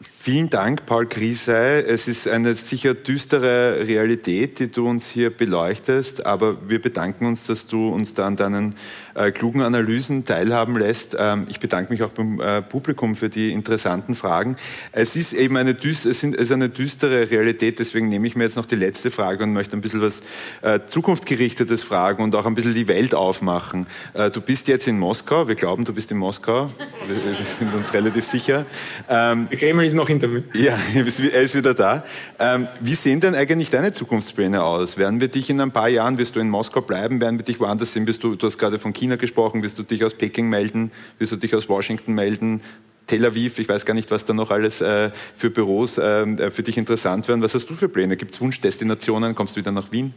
Vielen 0.00 0.50
Dank, 0.50 0.86
Paul 0.86 1.06
Griesey. 1.06 1.82
Es 1.82 2.08
ist 2.08 2.26
eine 2.26 2.54
sicher 2.54 2.94
düstere 2.94 3.86
Realität, 3.86 4.58
die 4.58 4.70
du 4.70 4.88
uns 4.88 5.08
hier 5.08 5.30
beleuchtest, 5.30 6.26
aber 6.26 6.68
wir 6.68 6.80
bedanken 6.80 7.26
uns, 7.26 7.46
dass 7.46 7.66
du 7.66 7.90
uns 7.90 8.14
da 8.14 8.26
an 8.26 8.36
deinen 8.36 8.74
äh, 9.14 9.30
klugen 9.30 9.62
Analysen 9.62 10.24
teilhaben 10.24 10.78
lässt. 10.78 11.14
Ähm, 11.18 11.46
ich 11.50 11.60
bedanke 11.60 11.92
mich 11.92 12.02
auch 12.02 12.10
beim 12.10 12.40
äh, 12.40 12.62
Publikum 12.62 13.16
für 13.16 13.28
die 13.28 13.52
interessanten 13.52 14.14
Fragen. 14.14 14.56
Es 14.92 15.14
ist 15.14 15.32
eben 15.32 15.56
eine, 15.56 15.74
düst, 15.74 16.06
es 16.06 16.20
sind, 16.20 16.34
es 16.34 16.44
ist 16.44 16.52
eine 16.52 16.70
düstere 16.70 17.30
Realität, 17.30 17.78
deswegen 17.78 18.08
nehme 18.08 18.26
ich 18.26 18.34
mir 18.34 18.44
jetzt 18.44 18.56
noch 18.56 18.66
die 18.66 18.76
letzte 18.76 19.10
Frage 19.10 19.44
und 19.44 19.52
möchte 19.52 19.76
ein 19.76 19.82
bisschen 19.82 20.00
was 20.00 20.22
äh, 20.62 20.80
zukunftsgerichtetes 20.86 21.82
fragen 21.82 22.22
und 22.22 22.34
auch 22.34 22.46
ein 22.46 22.54
bisschen 22.54 22.74
die 22.74 22.88
Welt 22.88 23.14
aufmachen. 23.14 23.86
Äh, 24.14 24.30
du 24.30 24.40
bist 24.40 24.68
jetzt 24.68 24.88
in 24.88 24.98
Moskau, 24.98 25.48
wir 25.48 25.54
glauben, 25.54 25.84
du 25.84 25.92
bist 25.92 26.10
in 26.10 26.16
Moskau, 26.16 26.70
wir, 27.06 27.38
wir 27.38 27.44
sind 27.44 27.74
uns 27.74 27.92
relativ 27.92 28.24
sicher. 28.24 28.64
Ähm, 29.08 29.48
Der 29.50 29.58
Kreml 29.58 29.84
ist 29.84 29.94
noch 29.94 30.08
in 30.08 30.14
hinter 30.14 30.28
mir. 30.28 30.44
Ja, 30.54 30.78
er 30.94 31.42
ist 31.42 31.54
wieder 31.54 31.74
da. 31.74 32.04
Ähm, 32.38 32.68
wie 32.80 32.94
sehen 32.94 33.20
denn 33.20 33.34
eigentlich 33.34 33.70
deine 33.70 33.92
Zukunftspläne 33.92 34.62
aus? 34.62 34.96
Werden 34.96 35.20
wir 35.20 35.28
dich 35.28 35.50
in 35.50 35.60
ein 35.60 35.70
paar 35.70 35.88
Jahren, 35.88 36.18
wirst 36.18 36.36
du 36.36 36.40
in 36.40 36.48
Moskau 36.48 36.80
bleiben, 36.80 37.20
werden 37.20 37.38
wir 37.38 37.44
dich 37.44 37.60
woanders 37.60 37.92
sehen? 37.92 38.04
Bist 38.04 38.22
du, 38.22 38.36
du 38.36 38.46
hast 38.46 38.58
gerade 38.58 38.78
von 38.78 38.92
China 39.04 39.16
gesprochen, 39.16 39.62
wirst 39.62 39.78
du 39.78 39.82
dich 39.82 40.02
aus 40.02 40.14
Peking 40.14 40.48
melden? 40.48 40.90
Wirst 41.18 41.32
du 41.32 41.36
dich 41.36 41.54
aus 41.54 41.68
Washington 41.68 42.14
melden? 42.14 42.62
Tel 43.06 43.26
Aviv, 43.26 43.58
ich 43.58 43.68
weiß 43.68 43.84
gar 43.84 43.92
nicht, 43.92 44.10
was 44.10 44.24
da 44.24 44.32
noch 44.32 44.50
alles 44.50 44.80
äh, 44.80 45.10
für 45.36 45.50
Büros 45.50 45.98
äh, 45.98 46.50
für 46.50 46.62
dich 46.62 46.78
interessant 46.78 47.28
werden. 47.28 47.42
Was 47.42 47.54
hast 47.54 47.68
du 47.68 47.74
für 47.74 47.90
Pläne? 47.90 48.16
Gibt 48.16 48.32
es 48.32 48.40
Wunschdestinationen? 48.40 49.34
Kommst 49.34 49.56
du 49.56 49.60
wieder 49.60 49.72
nach 49.72 49.92
Wien? 49.92 50.14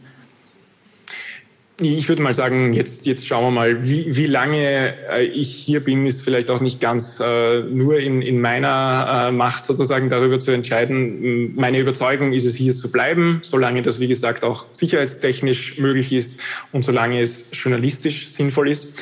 Ich 1.80 2.10
würde 2.10 2.24
mal 2.24 2.34
sagen, 2.34 2.74
jetzt, 2.74 3.06
jetzt 3.06 3.28
schauen 3.28 3.44
wir 3.44 3.52
mal, 3.52 3.84
wie, 3.84 4.16
wie 4.16 4.26
lange 4.26 4.96
äh, 5.12 5.26
ich 5.26 5.54
hier 5.54 5.84
bin, 5.84 6.08
ist 6.08 6.24
vielleicht 6.24 6.50
auch 6.50 6.60
nicht 6.60 6.82
ganz 6.82 7.20
äh, 7.24 7.62
nur 7.62 8.00
in, 8.00 8.24
in 8.24 8.42
meiner 8.42 9.28
äh, 9.28 9.32
Macht 9.32 9.68
sozusagen 9.68 10.10
darüber 10.10 10.40
zu 10.40 10.50
entscheiden. 10.50 11.54
Meine 11.56 11.78
Überzeugung 11.78 12.34
ist 12.34 12.46
es, 12.46 12.56
hier 12.56 12.74
zu 12.74 12.92
bleiben, 12.92 13.42
solange 13.44 13.84
das, 13.84 14.00
wie 14.00 14.08
gesagt, 14.08 14.44
auch 14.44 14.66
sicherheitstechnisch 14.72 15.78
möglich 15.78 16.12
ist 16.12 16.40
und 16.72 16.84
solange 16.84 17.22
es 17.22 17.50
journalistisch 17.52 18.28
sinnvoll 18.30 18.72
ist. 18.72 19.00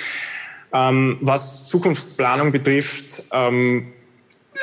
Ähm, 0.73 1.17
was 1.21 1.67
Zukunftsplanung 1.67 2.51
betrifft, 2.51 3.23
ähm, 3.31 3.93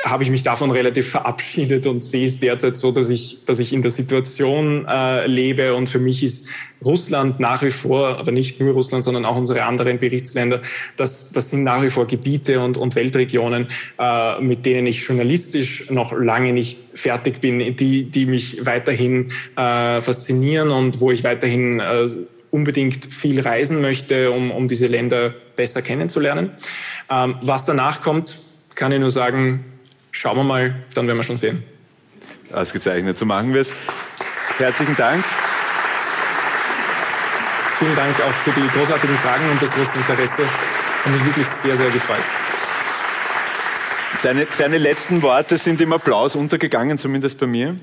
habe 0.03 0.23
ich 0.23 0.29
mich 0.29 0.43
davon 0.43 0.69
relativ 0.71 1.09
verabschiedet 1.09 1.87
und 1.87 2.03
sehe 2.03 2.25
es 2.25 2.39
derzeit 2.39 2.75
so, 2.75 2.91
dass 2.91 3.09
ich, 3.09 3.45
dass 3.45 3.59
ich 3.59 3.71
in 3.71 3.81
der 3.81 3.91
Situation 3.91 4.85
äh, 4.85 5.25
lebe 5.27 5.73
und 5.73 5.89
für 5.89 5.99
mich 5.99 6.23
ist 6.23 6.47
Russland 6.83 7.39
nach 7.39 7.63
wie 7.63 7.71
vor, 7.71 8.19
aber 8.19 8.33
nicht 8.33 8.59
nur 8.59 8.73
Russland, 8.73 9.05
sondern 9.05 9.23
auch 9.23 9.37
unsere 9.37 9.63
anderen 9.63 9.99
Berichtsländer, 9.99 10.61
das, 10.97 11.31
das 11.31 11.51
sind 11.51 11.63
nach 11.63 11.81
wie 11.83 11.89
vor 11.89 12.05
Gebiete 12.05 12.59
und, 12.59 12.77
und 12.77 12.95
Weltregionen, 12.95 13.67
äh, 13.97 14.41
mit 14.41 14.65
denen 14.65 14.87
ich 14.87 15.07
journalistisch 15.07 15.89
noch 15.89 16.11
lange 16.11 16.51
nicht 16.51 16.79
fertig 16.95 17.39
bin, 17.39 17.77
die, 17.77 18.03
die 18.03 18.25
mich 18.25 18.65
weiterhin 18.65 19.31
äh, 19.55 20.01
faszinieren 20.01 20.69
und 20.71 20.99
wo 20.99 21.11
ich 21.11 21.23
weiterhin 21.23 21.79
äh, 21.79 22.09
unbedingt 22.51 23.05
viel 23.05 23.39
reisen 23.39 23.79
möchte, 23.79 24.31
um, 24.31 24.51
um 24.51 24.67
diese 24.67 24.87
Länder 24.87 25.33
besser 25.55 25.81
kennenzulernen. 25.81 26.51
Ähm, 27.09 27.35
was 27.41 27.65
danach 27.65 28.01
kommt, 28.01 28.37
kann 28.75 28.91
ich 28.91 28.99
nur 28.99 29.09
sagen, 29.09 29.63
Schauen 30.13 30.37
wir 30.37 30.43
mal, 30.43 30.75
dann 30.93 31.07
werden 31.07 31.17
wir 31.17 31.23
schon 31.23 31.37
sehen. 31.37 31.63
Ausgezeichnet, 32.51 33.17
so 33.17 33.25
machen 33.25 33.53
wir 33.53 33.61
es. 33.61 33.73
Herzlichen 34.57 34.95
Dank. 34.95 35.25
Vielen 37.79 37.95
Dank 37.95 38.15
auch 38.21 38.33
für 38.33 38.51
die 38.51 38.67
großartigen 38.67 39.17
Fragen 39.17 39.49
und 39.49 39.61
das 39.61 39.71
große 39.71 39.97
Interesse. 39.97 40.43
Hat 40.45 41.11
mich 41.11 41.25
wirklich 41.25 41.47
sehr, 41.47 41.75
sehr 41.75 41.89
gefreut. 41.89 42.23
Deine, 44.21 44.45
deine 44.57 44.77
letzten 44.77 45.23
Worte 45.23 45.57
sind 45.57 45.81
im 45.81 45.91
Applaus 45.91 46.35
untergegangen, 46.35 46.99
zumindest 46.99 47.39
bei 47.39 47.47
mir. 47.47 47.75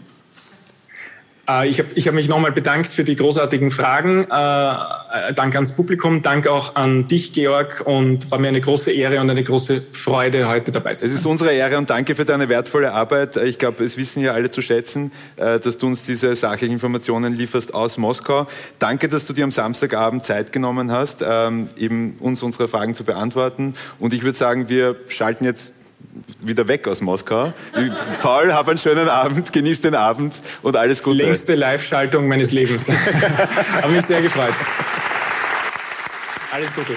Äh, 1.51 1.69
ich 1.69 1.79
habe 1.79 1.89
ich 1.95 2.07
hab 2.07 2.15
mich 2.15 2.29
nochmal 2.29 2.53
bedankt 2.53 2.93
für 2.93 3.05
die 3.05 3.17
großartigen 3.17 3.71
Fragen. 3.71 4.23
Äh, 4.23 5.35
danke 5.35 5.57
ans 5.57 5.75
Publikum, 5.75 6.23
danke 6.23 6.53
auch 6.53 6.77
an 6.77 7.07
dich, 7.07 7.33
Georg, 7.33 7.83
und 7.85 8.31
war 8.31 8.39
mir 8.39 8.49
eine 8.49 8.61
große 8.61 8.93
Ehre 8.93 9.21
und 9.21 9.31
eine 9.31 9.43
große 9.43 9.83
Freude, 9.93 10.49
heute 10.49 10.73
dabei 10.73 10.95
zu 10.95 11.07
sein. 11.07 11.15
Es 11.15 11.21
ist 11.21 11.27
unsere 11.27 11.53
Ehre 11.53 11.79
und 11.79 11.91
danke 11.91 12.15
für 12.15 12.25
deine 12.25 12.49
wertvolle 12.49 12.93
Arbeit. 12.93 13.37
Ich 13.37 13.59
glaube, 13.59 13.85
es 13.85 13.97
wissen 13.97 14.23
ja 14.23 14.33
alle 14.33 14.51
zu 14.51 14.63
schätzen, 14.63 15.13
äh, 15.37 15.59
dass 15.59 15.79
du 15.79 15.87
uns 15.87 16.03
diese 16.05 16.35
sachlichen 16.37 16.73
Informationen 16.73 17.35
lieferst 17.35 17.75
aus 17.75 17.99
Moskau. 17.99 18.47
Danke, 18.79 19.09
dass 19.09 19.25
du 19.25 19.33
dir 19.33 19.45
am 19.45 19.53
Samstagabend 19.53 20.25
Zeit 20.25 20.53
genommen 20.53 20.93
hast, 20.93 21.23
ähm, 21.23 21.69
eben 21.77 22.17
uns 22.21 22.43
unsere 22.43 22.69
Fragen 22.69 22.95
zu 22.95 23.05
beantworten. 23.05 23.75
Und 23.99 24.15
ich 24.15 24.23
würde 24.23 24.39
sagen, 24.39 24.69
wir 24.69 24.97
schalten 25.09 25.45
jetzt 25.45 25.75
wieder 26.41 26.69
weg 26.69 26.89
aus 26.89 27.01
Moskau. 27.01 27.53
Paul, 28.21 28.53
hab 28.53 28.69
einen 28.69 28.79
schönen 28.79 29.09
Abend, 29.09 29.53
genieß 29.53 29.81
den 29.81 29.95
Abend 29.95 30.35
und 30.63 30.77
alles 30.77 31.03
Gute. 31.03 31.19
Längste 31.19 31.55
Live-Schaltung 31.55 32.29
meines 32.29 32.51
Lebens. 32.53 32.89
Hab 33.83 33.91
mich 33.91 34.05
sehr 34.05 34.23
gefreut. 34.23 34.55
Alles 36.53 36.75
Gute. 36.75 36.95